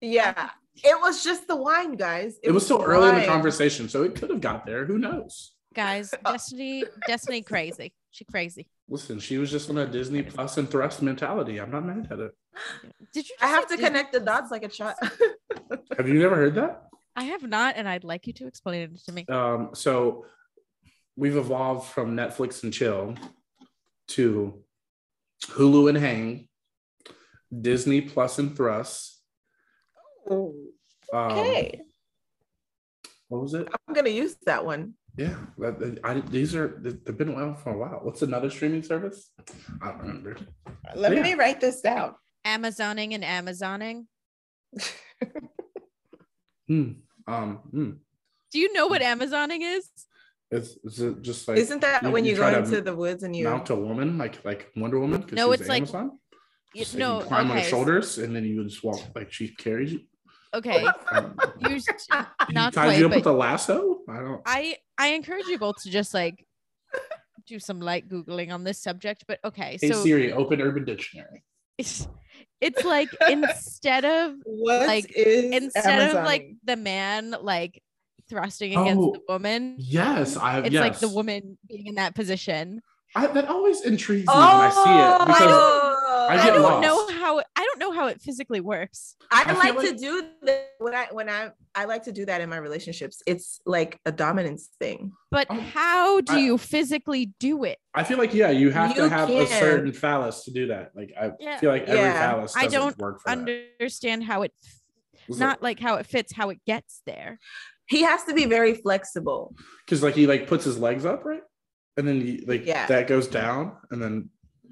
yeah, 0.01 0.49
it 0.83 0.99
was 0.99 1.23
just 1.23 1.47
the 1.47 1.55
wine, 1.55 1.95
guys. 1.95 2.37
It 2.43 2.51
was 2.51 2.65
still 2.65 2.81
early 2.81 3.09
in 3.09 3.15
the 3.15 3.25
conversation, 3.25 3.87
so 3.89 4.03
it 4.03 4.15
could 4.15 4.29
have 4.29 4.41
got 4.41 4.65
there. 4.65 4.85
Who 4.85 4.97
knows? 4.97 5.53
Guys, 5.73 6.13
Destiny, 6.25 6.83
Destiny, 7.07 7.41
crazy. 7.41 7.93
She 8.11 8.25
crazy. 8.25 8.67
Listen, 8.87 9.19
she 9.19 9.37
was 9.37 9.49
just 9.49 9.69
on 9.69 9.77
a 9.77 9.87
Disney 9.87 10.21
Plus 10.21 10.57
and 10.57 10.69
thrust 10.69 11.01
mentality. 11.01 11.59
I'm 11.59 11.71
not 11.71 11.85
mad 11.85 12.07
at 12.11 12.19
it. 12.19 12.31
Did 13.11 13.27
you? 13.27 13.35
I 13.41 13.47
have 13.47 13.63
to 13.67 13.75
Disney 13.75 13.85
connect 13.87 14.13
the 14.13 14.19
dots 14.19 14.51
like 14.51 14.63
a 14.63 14.67
child. 14.67 14.95
Have 15.97 16.07
you 16.07 16.19
never 16.19 16.35
heard 16.35 16.55
that? 16.55 16.89
I 17.15 17.25
have 17.25 17.43
not, 17.43 17.75
and 17.77 17.87
I'd 17.87 18.03
like 18.03 18.27
you 18.27 18.33
to 18.33 18.47
explain 18.47 18.81
it 18.81 18.97
to 19.05 19.11
me. 19.11 19.25
Um, 19.29 19.69
so 19.73 20.25
we've 21.15 21.37
evolved 21.37 21.91
from 21.91 22.15
Netflix 22.15 22.63
and 22.63 22.73
chill 22.73 23.15
to 24.09 24.63
Hulu 25.45 25.89
and 25.89 25.97
hang, 25.97 26.47
Disney 27.61 28.01
Plus 28.01 28.39
and 28.39 28.55
thrust. 28.55 29.21
Um, 30.29 30.53
okay, 31.13 31.81
What 33.27 33.41
was 33.43 33.53
it? 33.53 33.67
I'm 33.87 33.93
gonna 33.93 34.09
use 34.09 34.35
that 34.45 34.65
one. 34.65 34.95
Yeah, 35.15 35.35
that- 35.59 35.79
that- 35.79 35.99
I, 36.03 36.21
these 36.21 36.55
are 36.55 36.79
they've 36.81 37.17
been 37.17 37.29
around 37.35 37.57
for 37.57 37.71
a 37.73 37.77
while. 37.77 37.99
What's 38.01 38.23
another 38.23 38.49
streaming 38.49 38.81
service? 38.83 39.31
I 39.81 39.89
don't 39.91 39.99
remember. 39.99 40.37
Let 40.95 41.13
Yeah. 41.13 41.21
me 41.21 41.33
write 41.35 41.61
this 41.61 41.81
down. 41.81 42.15
Amazoning 42.45 43.13
and 43.13 43.23
Amazoning. 43.23 44.07
Hmm. 46.73 47.33
Um. 47.33 47.55
Hmm. 47.71 47.91
Do 48.51 48.59
you 48.59 48.73
know 48.73 48.87
what 48.87 49.01
Amazoning 49.01 49.59
is? 49.61 49.89
Is, 50.51 50.77
is 50.83 50.99
it 50.99 51.21
just 51.21 51.47
like 51.47 51.57
Isn't 51.57 51.81
that 51.81 52.03
you- 52.03 52.11
when 52.11 52.25
you 52.25 52.31
you, 52.31 52.37
try 52.37 52.51
go 52.51 52.59
to 52.59 52.63
into 52.65 52.81
the 52.81 52.95
woods 52.95 53.23
and 53.23 53.35
you? 53.35 53.45
mount 53.45 53.69
a 53.69 53.75
woman 53.75 54.17
like 54.17 54.43
like 54.45 54.71
Wonder 54.75 54.99
Woman? 54.99 55.25
No, 55.31 55.51
she's 55.51 55.61
it's 55.61 55.69
like- 55.69 55.77
Amazon? 55.83 56.19
Y- 56.75 56.79
Just, 56.81 56.93
like, 56.95 56.99
no, 56.99 57.19
you 57.19 57.25
climb 57.25 57.51
on 57.51 57.57
her 57.57 57.63
shoulders 57.63 58.17
and 58.17 58.35
then 58.35 58.43
you 58.45 58.57
would 58.57 58.69
just 58.69 58.83
walk 58.83 58.99
like 59.15 59.31
she 59.31 59.49
carries 59.49 59.93
you. 59.93 60.01
Okay, 60.55 60.85
Um, 61.11 61.35
you 61.69 61.75
s- 61.75 61.85
not 62.49 62.73
ties 62.73 62.85
quite, 62.85 62.99
you 62.99 63.05
up 63.07 63.15
with 63.15 63.25
a 63.27 63.31
lasso. 63.31 63.99
I 64.09 64.19
don't. 64.19 64.41
I 64.45 64.77
I 64.97 65.07
encourage 65.09 65.45
you 65.47 65.57
both 65.59 65.81
to 65.83 65.89
just 65.91 66.13
like 66.13 66.45
do 67.47 67.59
some 67.59 67.79
light 67.79 68.07
googling 68.09 68.51
on 68.53 68.63
this 68.63 68.79
subject. 68.81 69.25
But 69.27 69.39
okay, 69.45 69.77
Hey 69.81 69.89
so 69.89 70.03
Siri, 70.03 70.31
open 70.33 70.61
Urban 70.61 70.85
Dictionary. 70.85 71.43
it's 72.61 72.77
it's 72.77 72.85
like 72.85 73.09
instead 73.29 74.05
of 74.05 74.35
What 74.45 74.87
Like, 74.87 75.11
is 75.15 75.51
instead 75.51 76.09
of 76.15 76.23
like 76.23 76.55
the 76.63 76.75
man 76.75 77.35
like 77.41 77.81
thrusting 78.29 78.71
against 78.71 78.99
Oh, 79.01 79.11
the 79.13 79.21
woman, 79.27 79.75
Yes, 79.77 80.37
I 80.37 80.51
have. 80.53 80.65
it's 80.65 80.73
yes. 80.73 80.81
like 80.81 80.99
the 80.99 81.09
woman 81.09 81.57
being 81.67 81.87
in 81.87 81.95
that 81.95 82.15
position. 82.15 82.81
I, 83.15 83.27
that 83.27 83.47
always 83.47 83.81
intrigues 83.85 84.27
me 84.27 84.33
when 84.33 84.43
I 84.43 84.69
see 84.69 84.79
it 84.79 84.85
oh, 84.87 85.25
because 85.25 85.41
Oh, 85.51 85.92
Uh, 86.13 86.27
I 86.29 86.37
I 86.37 86.47
don't 86.47 86.61
lost. 86.61 86.81
know 86.83 87.07
how 87.19 87.39
I 87.39 87.43
don't 87.63 87.79
know 87.79 87.91
how 87.91 88.07
it 88.07 88.21
physically 88.21 88.59
works. 88.61 89.15
I, 89.31 89.43
I 89.47 89.53
like, 89.53 89.75
like- 89.75 89.89
to 89.89 89.95
do 89.95 90.27
that 90.43 90.67
when 90.79 90.93
I 90.93 91.07
when 91.11 91.29
I 91.29 91.51
I 91.73 91.85
like 91.85 92.03
to 92.03 92.11
do 92.11 92.25
that 92.25 92.39
in 92.41 92.49
my 92.49 92.57
relationships. 92.57 93.23
It's 93.25 93.59
like 93.65 93.99
a 94.05 94.11
dominance 94.11 94.69
thing. 94.79 95.11
But 95.31 95.47
Oh, 95.49 95.55
how 95.59 96.21
do 96.21 96.33
I- 96.33 96.37
you 96.39 96.57
physically 96.57 97.33
do 97.39 97.63
it? 97.63 97.79
I 97.95 98.03
feel 98.03 98.17
like 98.19 98.33
yeah, 98.33 98.51
you 98.51 98.69
have 98.71 98.95
to 98.95 99.03
You 99.03 99.09
have 99.09 99.29
a 99.29 99.47
certain 99.47 99.91
phallus 99.93 100.43
to 100.45 100.51
do 100.51 100.67
that. 100.67 100.91
Like 100.95 101.13
I 101.19 101.31
Yeah. 101.39 101.57
feel 101.59 101.71
like 101.71 101.83
every 101.83 101.99
Yeah. 102.01 102.13
phallus 102.31 102.55
I 102.55 102.65
doesn't 102.65 102.79
don't 102.79 102.97
work 102.99 103.21
for 103.21 103.29
that. 103.35 103.37
Understand 103.39 104.23
how 104.25 104.43
it 104.43 104.53
It's 105.27 105.39
not 105.39 105.63
like 105.63 105.79
how 105.79 105.95
it 105.95 106.05
fits, 106.05 106.33
how 106.33 106.49
it 106.49 106.59
gets 106.65 107.01
there. 107.05 107.39
He 107.87 108.03
has 108.03 108.23
to 108.25 108.33
be 108.33 108.45
very 108.45 108.75
flexible. 108.75 109.55
because 109.85 110.03
like 110.03 110.15
he 110.15 110.27
like 110.27 110.47
puts 110.47 110.63
his 110.65 110.77
legs 110.77 111.05
up 111.05 111.25
right, 111.25 111.41
and 111.97 112.07
then 112.07 112.21
he 112.21 112.43
like 112.45 112.65
Yeah. 112.65 112.85
that 112.87 113.07
goes 113.07 113.27
down, 113.27 113.77
and 113.91 114.01
then 114.01 114.29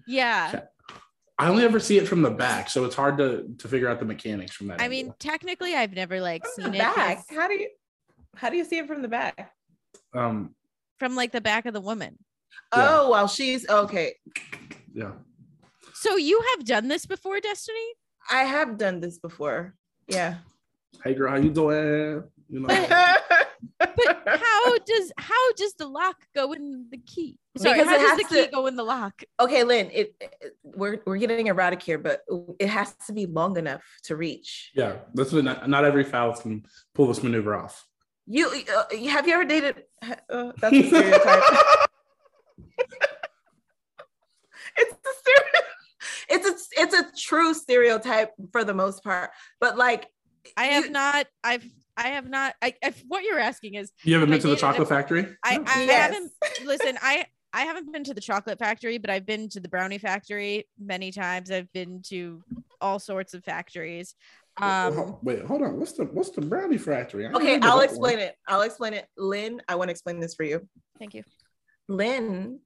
Yeah. 0.08 0.62
I 1.42 1.48
only 1.50 1.64
ever 1.64 1.80
see 1.80 1.98
it 1.98 2.08
from 2.08 2.22
the 2.22 2.30
back, 2.30 2.70
so 2.70 2.86
it's 2.86 2.94
hard 2.96 3.18
to 3.18 3.48
to 3.58 3.68
figure 3.68 3.90
out 3.90 4.00
the 4.00 4.06
mechanics 4.06 4.52
from 4.56 4.68
that. 4.68 4.80
I 4.80 4.88
mean, 4.88 5.12
technically 5.18 5.74
I've 5.76 5.94
never 5.94 6.22
like 6.22 6.44
From 6.44 6.66
seen 6.66 6.72
the 6.74 6.78
it 6.78 6.84
'cause- 6.84 6.96
back. 6.96 7.26
How 7.32 7.48
do 7.48 7.56
you 7.56 7.70
how 8.36 8.50
do 8.52 8.58
you 8.58 8.64
see 8.64 8.78
it 8.78 8.88
from 8.88 9.02
the 9.02 9.08
back? 9.08 9.52
um, 10.14 10.54
from 11.00 11.16
like 11.16 11.32
the 11.32 11.42
back 11.42 11.66
of 11.66 11.74
the 11.74 11.82
woman. 11.82 12.18
Yeah. 12.76 13.00
Oh, 13.00 13.10
while 13.10 13.28
she's 13.28 13.68
okay. 13.68 14.14
yeah, 14.94 15.14
So 15.96 16.16
you 16.18 16.42
have 16.52 16.66
done 16.66 16.88
this 16.90 17.06
before, 17.06 17.40
Destiny? 17.40 17.88
I 18.30 18.44
have 18.44 18.78
done 18.78 19.00
this 19.00 19.18
before. 19.18 19.74
Yeah. 20.08 20.36
hey 21.04 21.14
girl, 21.16 21.32
how 21.32 21.38
you 21.38 21.50
doing? 21.50 22.24
You 22.50 22.60
know, 22.60 22.68
But 23.80 24.24
how 24.26 24.78
does 24.86 25.12
how 25.18 25.52
does 25.54 25.74
the 25.74 25.88
lock 25.88 26.16
go 26.36 26.54
in 26.54 26.88
the 26.92 26.98
key? 26.98 27.38
Sorry, 27.58 27.74
Because 27.78 27.88
how 27.90 27.96
it 27.96 28.00
does 28.00 28.18
the 28.18 28.24
has 28.24 28.32
key 28.32 28.46
to- 28.46 28.52
go 28.52 28.68
in 28.68 28.76
the 28.76 28.84
lock? 28.84 29.22
okay, 29.40 29.64
Lynn, 29.64 29.90
it, 29.92 30.16
it- 30.20 30.56
we're 30.64 31.00
we're 31.06 31.18
getting 31.18 31.48
erratic 31.48 31.82
here, 31.82 31.98
but 31.98 32.22
it 32.60 32.70
has 32.70 32.94
to 33.08 33.14
be 33.14 33.26
long 33.26 33.58
enough 33.58 33.84
to 34.04 34.16
reach. 34.16 34.72
yeah, 34.76 34.98
that's 35.14 35.32
what 35.32 35.44
not, 35.44 35.68
not 35.70 35.84
every 35.86 36.04
foul 36.04 36.34
can 36.34 36.66
pull 36.94 37.08
this 37.08 37.22
maneuver 37.24 37.56
off. 37.56 37.86
You 38.28 38.48
uh, 38.48 38.84
have 39.10 39.28
you 39.28 39.34
ever 39.34 39.46
dated? 39.46 39.84
Uh, 40.30 40.52
that's 40.60 40.76
a 40.76 40.84
stereotype. 40.88 41.44
it's 44.78 44.94
a 44.94 45.14
stereotype. 45.22 45.68
It's 46.30 46.48
a 46.48 46.82
it's 46.82 46.94
a 46.96 47.06
true 47.18 47.54
stereotype 47.54 48.32
for 48.52 48.64
the 48.64 48.74
most 48.74 49.04
part, 49.04 49.32
but 49.60 49.78
like 49.78 50.08
I 50.58 50.66
have 50.66 50.86
You- 50.86 50.92
not. 50.92 51.28
I've. 51.44 51.66
I 52.04 52.10
have 52.10 52.28
not. 52.30 52.56
I. 52.62 52.74
If 52.82 53.04
what 53.08 53.24
you're 53.24 53.40
asking 53.40 53.76
is, 53.76 53.92
You 54.04 54.14
haven't 54.16 54.30
I 54.30 54.32
been 54.34 54.42
to 54.42 54.48
the 54.48 54.56
dated 54.56 54.58
a- 54.70 54.72
chocolate 54.74 54.90
factory? 54.90 55.28
I. 55.44 55.58
No. 55.58 55.64
I 55.68 55.84
Yes. 55.84 56.14
haven't. 56.14 56.32
Listen, 56.66 56.98
I. 57.02 57.26
I 57.54 57.64
haven't 57.64 57.92
been 57.92 58.06
to 58.06 58.14
the 58.14 58.22
chocolate 58.22 58.58
factory, 58.60 58.98
but 58.98 59.10
I've 59.10 59.26
been 59.26 59.50
to 59.50 59.60
the 59.60 59.68
brownie 59.68 59.98
factory 59.98 60.70
many 60.80 61.12
times. 61.12 61.52
I've 61.52 61.72
been 61.74 62.02
to 62.04 62.42
all 62.80 62.98
sorts 62.98 63.34
of 63.34 63.44
factories. 63.44 64.16
Um, 64.58 64.94
Ho- 64.96 65.20
Wait, 65.22 65.44
hold 65.44 65.62
on. 65.62 65.78
What's 65.78 65.92
the 65.94 66.06
what's 66.06 66.30
the 66.30 66.42
brownie 66.42 66.78
factory? 66.78 67.28
I 67.28 67.32
okay, 67.34 67.60
I'll 67.62 67.82
explain 67.82 68.18
one. 68.20 68.28
it. 68.28 68.36
I'll 68.48 68.62
explain 68.62 68.94
it. 68.94 69.06
Lynn, 69.18 69.62
I 69.68 69.76
want 69.76 69.90
to 69.90 69.92
explain 69.92 70.20
this 70.22 70.34
for 70.34 70.44
you. 70.44 70.68
thank 70.98 71.14
you. 71.14 71.24
Lynn 71.90 72.60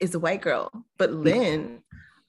is 0.00 0.14
a 0.14 0.18
white 0.18 0.42
girl, 0.42 0.70
but 0.98 1.12
Lynn 1.12 1.80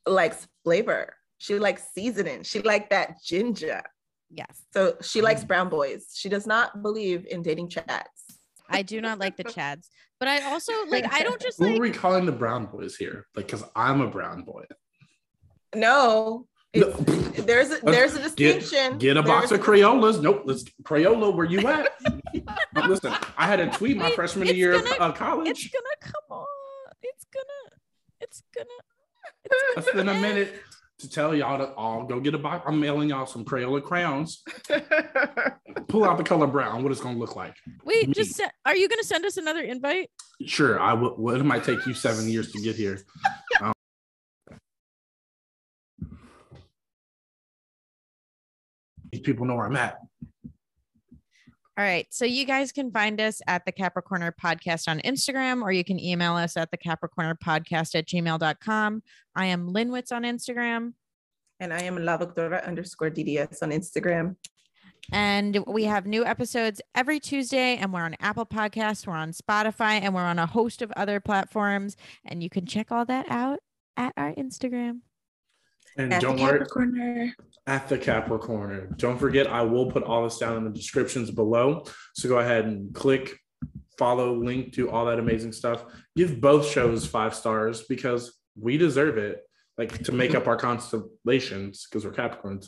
likes 0.06 0.48
flavor. 0.64 1.16
She 1.40 1.58
likes 1.60 1.84
seasoning. 1.94 2.44
She 2.44 2.62
like 2.62 2.92
that 2.92 3.16
ginger. 3.24 3.82
Yes, 4.30 4.62
So 4.74 4.98
she 5.02 5.22
likes 5.22 5.44
brown 5.44 5.70
boys. 5.70 6.08
She 6.14 6.28
does 6.30 6.46
not 6.46 6.82
believe 6.84 7.26
in 7.30 7.42
dating 7.42 7.70
chads. 7.70 8.04
I 8.70 8.82
do 8.82 9.00
not 9.00 9.20
like 9.20 9.38
the 9.38 9.44
chads, 9.56 9.88
but 10.20 10.28
I 10.28 10.42
also 10.52 10.74
like. 10.90 11.12
I 11.14 11.24
don't 11.24 11.42
just 11.42 11.58
Who 11.60 11.76
are 11.78 11.80
we 11.80 11.92
calling 11.92 12.26
the 12.26 12.32
brown 12.34 12.66
boys 12.66 12.96
here? 12.98 13.26
Like, 13.36 13.48
cause 13.48 13.64
I'm 13.76 14.02
a 14.02 14.08
brown 14.08 14.44
boy. 14.44 14.66
No, 15.76 16.48
No. 16.76 16.90
there's 16.92 17.72
a, 17.72 17.80
there's 17.84 18.16
a 18.16 18.22
distinction. 18.24 18.98
Get 18.98 19.16
a 19.18 19.24
box 19.24 19.52
of 19.52 19.62
Crayolas. 19.62 20.22
Nope, 20.22 20.42
let's 20.46 20.64
Crayola. 20.84 21.34
Where 21.34 21.46
you 21.46 21.66
at? 21.68 21.90
Listen, 22.88 23.14
I 23.38 23.46
had 23.48 23.60
a 23.60 23.70
tweet 23.70 23.98
my 23.98 24.06
Wait, 24.06 24.16
freshman 24.16 24.48
year 24.48 24.74
of 24.74 24.84
gonna- 24.84 25.14
uh, 25.14 25.42
It's 25.46 25.68
gonna 25.70 25.96
come 26.02 26.38
on. 26.38 26.46
It's 27.02 27.26
gonna. 27.34 27.80
It's 28.20 28.44
gonna. 28.56 28.68
It's 29.46 29.88
Less 29.88 29.96
than 29.96 30.10
a 30.10 30.14
minute 30.20 30.54
to 31.00 31.10
tell 31.10 31.36
y'all 31.36 31.58
to 31.60 31.72
all 31.74 32.04
go 32.04 32.20
get 32.20 32.34
a 32.34 32.38
box. 32.38 32.66
I'm 32.68 32.80
mailing 32.80 33.10
y'all 33.10 33.26
some 33.26 33.46
Crayola 33.46 33.84
crayons. 33.84 34.44
Pull 35.88 36.04
out 36.04 36.18
the 36.18 36.24
color 36.24 36.48
brown. 36.48 36.84
What 36.84 36.92
it's 36.92 37.02
gonna 37.02 37.20
look 37.20 37.36
like? 37.36 37.54
Wait, 37.86 38.08
Me. 38.08 38.14
just 38.14 38.36
se- 38.36 38.50
are 38.66 38.76
you 38.76 38.90
gonna 38.90 39.04
send 39.04 39.26
us 39.26 39.38
another 39.38 39.62
invite? 39.62 40.10
Sure, 40.46 40.80
I 40.80 40.94
will. 40.94 41.16
Well, 41.18 41.36
it 41.36 41.44
might 41.44 41.64
take 41.64 41.86
you 41.86 41.94
seven 41.94 42.28
years 42.30 42.52
to 42.52 42.62
get 42.62 42.76
here. 42.76 43.00
Um, 43.60 43.74
these 49.12 49.22
people 49.22 49.46
know 49.48 49.56
where 49.56 49.66
I'm 49.66 49.76
at. 49.76 49.98
All 51.78 51.84
right. 51.84 52.08
So 52.10 52.26
you 52.26 52.44
guys 52.46 52.72
can 52.72 52.92
find 52.92 53.22
us 53.22 53.40
at 53.46 53.64
the 53.66 53.72
Capricorner 53.72 54.32
Podcast 54.44 54.88
on 54.88 55.00
Instagram, 55.02 55.62
or 55.62 55.72
you 55.72 55.84
can 55.84 56.00
email 56.00 56.36
us 56.36 56.58
at 56.58 56.72
the 56.72 56.78
Capricorner 56.78 57.36
Podcast 57.38 57.94
at 57.94 58.08
gmail.com. 58.08 59.04
I 59.36 59.46
am 59.46 59.72
Linwitz 59.72 60.12
on 60.12 60.24
Instagram. 60.24 60.94
and 61.60 61.72
I 61.74 61.82
am 61.84 61.98
La 62.04 62.18
Doctora 62.18 62.66
underscore 62.66 63.12
DDS 63.12 63.62
on 63.62 63.70
Instagram. 63.70 64.36
And 65.12 65.64
we 65.68 65.86
have 65.86 66.06
new 66.06 66.26
episodes 66.26 66.82
every 66.94 67.20
Tuesday, 67.20 67.78
and 67.78 67.94
we're 67.94 68.02
on 68.02 68.16
Apple 68.20 68.46
Podcasts, 68.46 69.08
we're 69.08 69.14
on 69.14 69.32
Spotify, 69.32 70.02
and 70.02 70.14
we're 70.14 70.22
on 70.22 70.40
a 70.40 70.46
host 70.46 70.82
of 70.82 70.92
other 70.98 71.20
platforms. 71.20 71.96
And 72.26 72.44
you 72.44 72.50
can 72.50 72.66
check 72.66 72.92
all 72.92 73.06
that 73.06 73.26
out 73.30 73.60
at 73.96 74.14
our 74.18 74.34
Instagram. 74.34 75.02
And 75.98 76.14
At 76.14 76.22
don't 76.22 76.40
worry, 76.40 76.60
Capricorner. 76.60 77.32
at 77.66 77.90
the 77.90 77.98
Capricorn. 77.98 78.94
Don't 78.98 79.18
forget, 79.18 79.48
I 79.48 79.64
will 79.64 79.90
put 79.92 80.04
all 80.04 80.24
this 80.24 80.38
down 80.38 80.58
in 80.58 80.64
the 80.64 80.70
descriptions 80.70 81.32
below. 81.32 81.84
So 82.14 82.30
go 82.30 82.40
ahead 82.40 82.66
and 82.66 82.94
click, 82.94 83.38
follow, 83.98 84.36
link, 84.36 84.74
to 84.74 84.90
all 84.92 85.06
that 85.06 85.20
amazing 85.20 85.54
stuff. 85.54 85.84
Give 86.16 86.40
both 86.40 86.68
shows 86.68 87.06
five 87.06 87.34
stars 87.34 87.84
because 87.84 88.38
we 88.60 88.78
deserve 88.78 89.18
it. 89.18 89.44
Like 89.78 90.04
to 90.06 90.12
make 90.12 90.34
up 90.34 90.48
our 90.48 90.56
constellations 90.58 91.86
because 91.86 92.04
we're 92.04 92.12
Capricorns, 92.12 92.68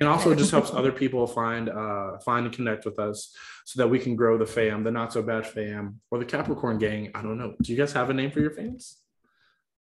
and 0.00 0.08
also 0.08 0.30
it 0.30 0.38
just 0.38 0.50
helps 0.50 0.72
other 0.72 0.92
people 1.02 1.26
find 1.26 1.68
uh 1.68 2.16
find 2.24 2.46
and 2.46 2.54
connect 2.54 2.86
with 2.86 2.98
us 2.98 3.36
so 3.66 3.82
that 3.82 3.88
we 3.88 3.98
can 3.98 4.16
grow 4.16 4.38
the 4.38 4.46
fam, 4.46 4.82
the 4.82 4.90
not 4.90 5.12
so 5.12 5.20
bad 5.22 5.46
fam, 5.46 6.00
or 6.10 6.18
the 6.18 6.24
Capricorn 6.24 6.78
gang. 6.78 7.10
I 7.14 7.20
don't 7.20 7.36
know. 7.36 7.54
Do 7.60 7.70
you 7.70 7.76
guys 7.76 7.92
have 7.92 8.08
a 8.08 8.14
name 8.14 8.30
for 8.30 8.40
your 8.40 8.50
fans? 8.50 8.96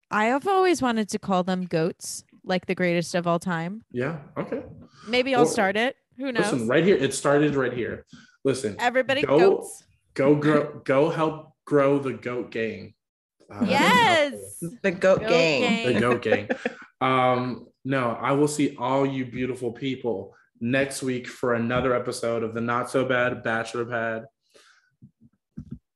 I 0.10 0.26
have 0.26 0.48
always 0.48 0.82
wanted 0.82 1.10
to 1.10 1.20
call 1.20 1.44
them 1.44 1.66
goats, 1.66 2.24
like 2.48 2.65
the 2.65 2.76
greatest 2.76 3.14
of 3.15 3.28
all 3.28 3.40
time. 3.40 3.84
Yeah. 3.91 4.18
Okay. 4.38 4.64
Maybe 5.07 5.36
I'll 5.36 5.44
Or- 5.44 5.45
start 5.45 5.76
it. 5.78 5.95
Who 6.18 6.32
knows? 6.32 6.52
Listen, 6.52 6.68
right 6.68 6.84
here. 6.84 6.95
It 6.98 7.14
started 7.14 7.56
right 7.56 7.74
here. 7.74 8.06
Listen. 8.44 8.76
Everybody 8.80 9.22
Go- 9.24 9.38
goats. 9.40 9.84
go 10.14 10.36
grow 10.36 10.82
go 10.84 11.10
help 11.10 11.52
grow 11.65 11.99
the 11.99 12.14
goat 12.14 12.49
gang 12.52 12.94
Uh, 13.52 13.65
Yes. 13.68 14.60
The 14.82 14.91
goat, 14.91 15.19
Goat 15.22 15.30
gang. 15.30 15.61
gang. 15.61 15.94
the 15.94 15.99
goat 15.99 16.22
gang 16.22 16.49
um 17.02 17.68
no 17.86 18.18
i 18.19 18.32
will 18.32 18.48
see 18.48 18.76
all 18.78 19.06
you 19.06 19.24
beautiful 19.26 19.72
people 19.72 20.34
next 20.60 21.03
week 21.03 21.28
for 21.28 21.53
another 21.53 21.94
episode 21.94 22.41
of 22.44 22.53
the 22.56 22.61
not 22.61 22.90
so 22.90 23.06
bad 23.06 23.44
bachelor 23.44 23.86
pad 23.86 24.26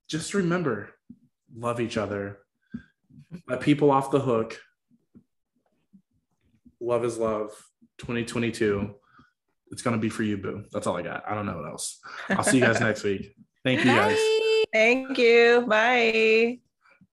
just 0.08 0.34
remember 0.34 0.90
love 1.56 1.80
each 1.82 1.98
other 1.98 2.38
let 3.48 3.60
people 3.62 3.90
off 3.92 4.12
the 4.12 4.20
hook 4.20 4.60
love 6.82 7.06
is 7.06 7.18
love 7.18 7.52
2022 8.00 8.94
it's 9.72 9.82
going 9.82 9.96
to 9.96 10.02
be 10.02 10.10
for 10.10 10.24
you 10.24 10.38
boo 10.38 10.64
that's 10.72 10.88
all 10.88 10.98
i 10.98 11.02
got 11.02 11.24
i 11.28 11.34
don't 11.34 11.46
know 11.46 11.56
what 11.56 11.66
else 11.66 12.00
i'll 12.30 12.44
see 12.44 12.58
you 12.58 12.64
guys 12.64 12.80
next 12.82 13.04
week 13.04 13.34
thank 13.64 13.80
you 13.80 13.92
guys 13.92 14.18
Bye. 14.18 14.42
Thank 14.72 15.18
you. 15.18 15.66
Bye. 15.68 16.61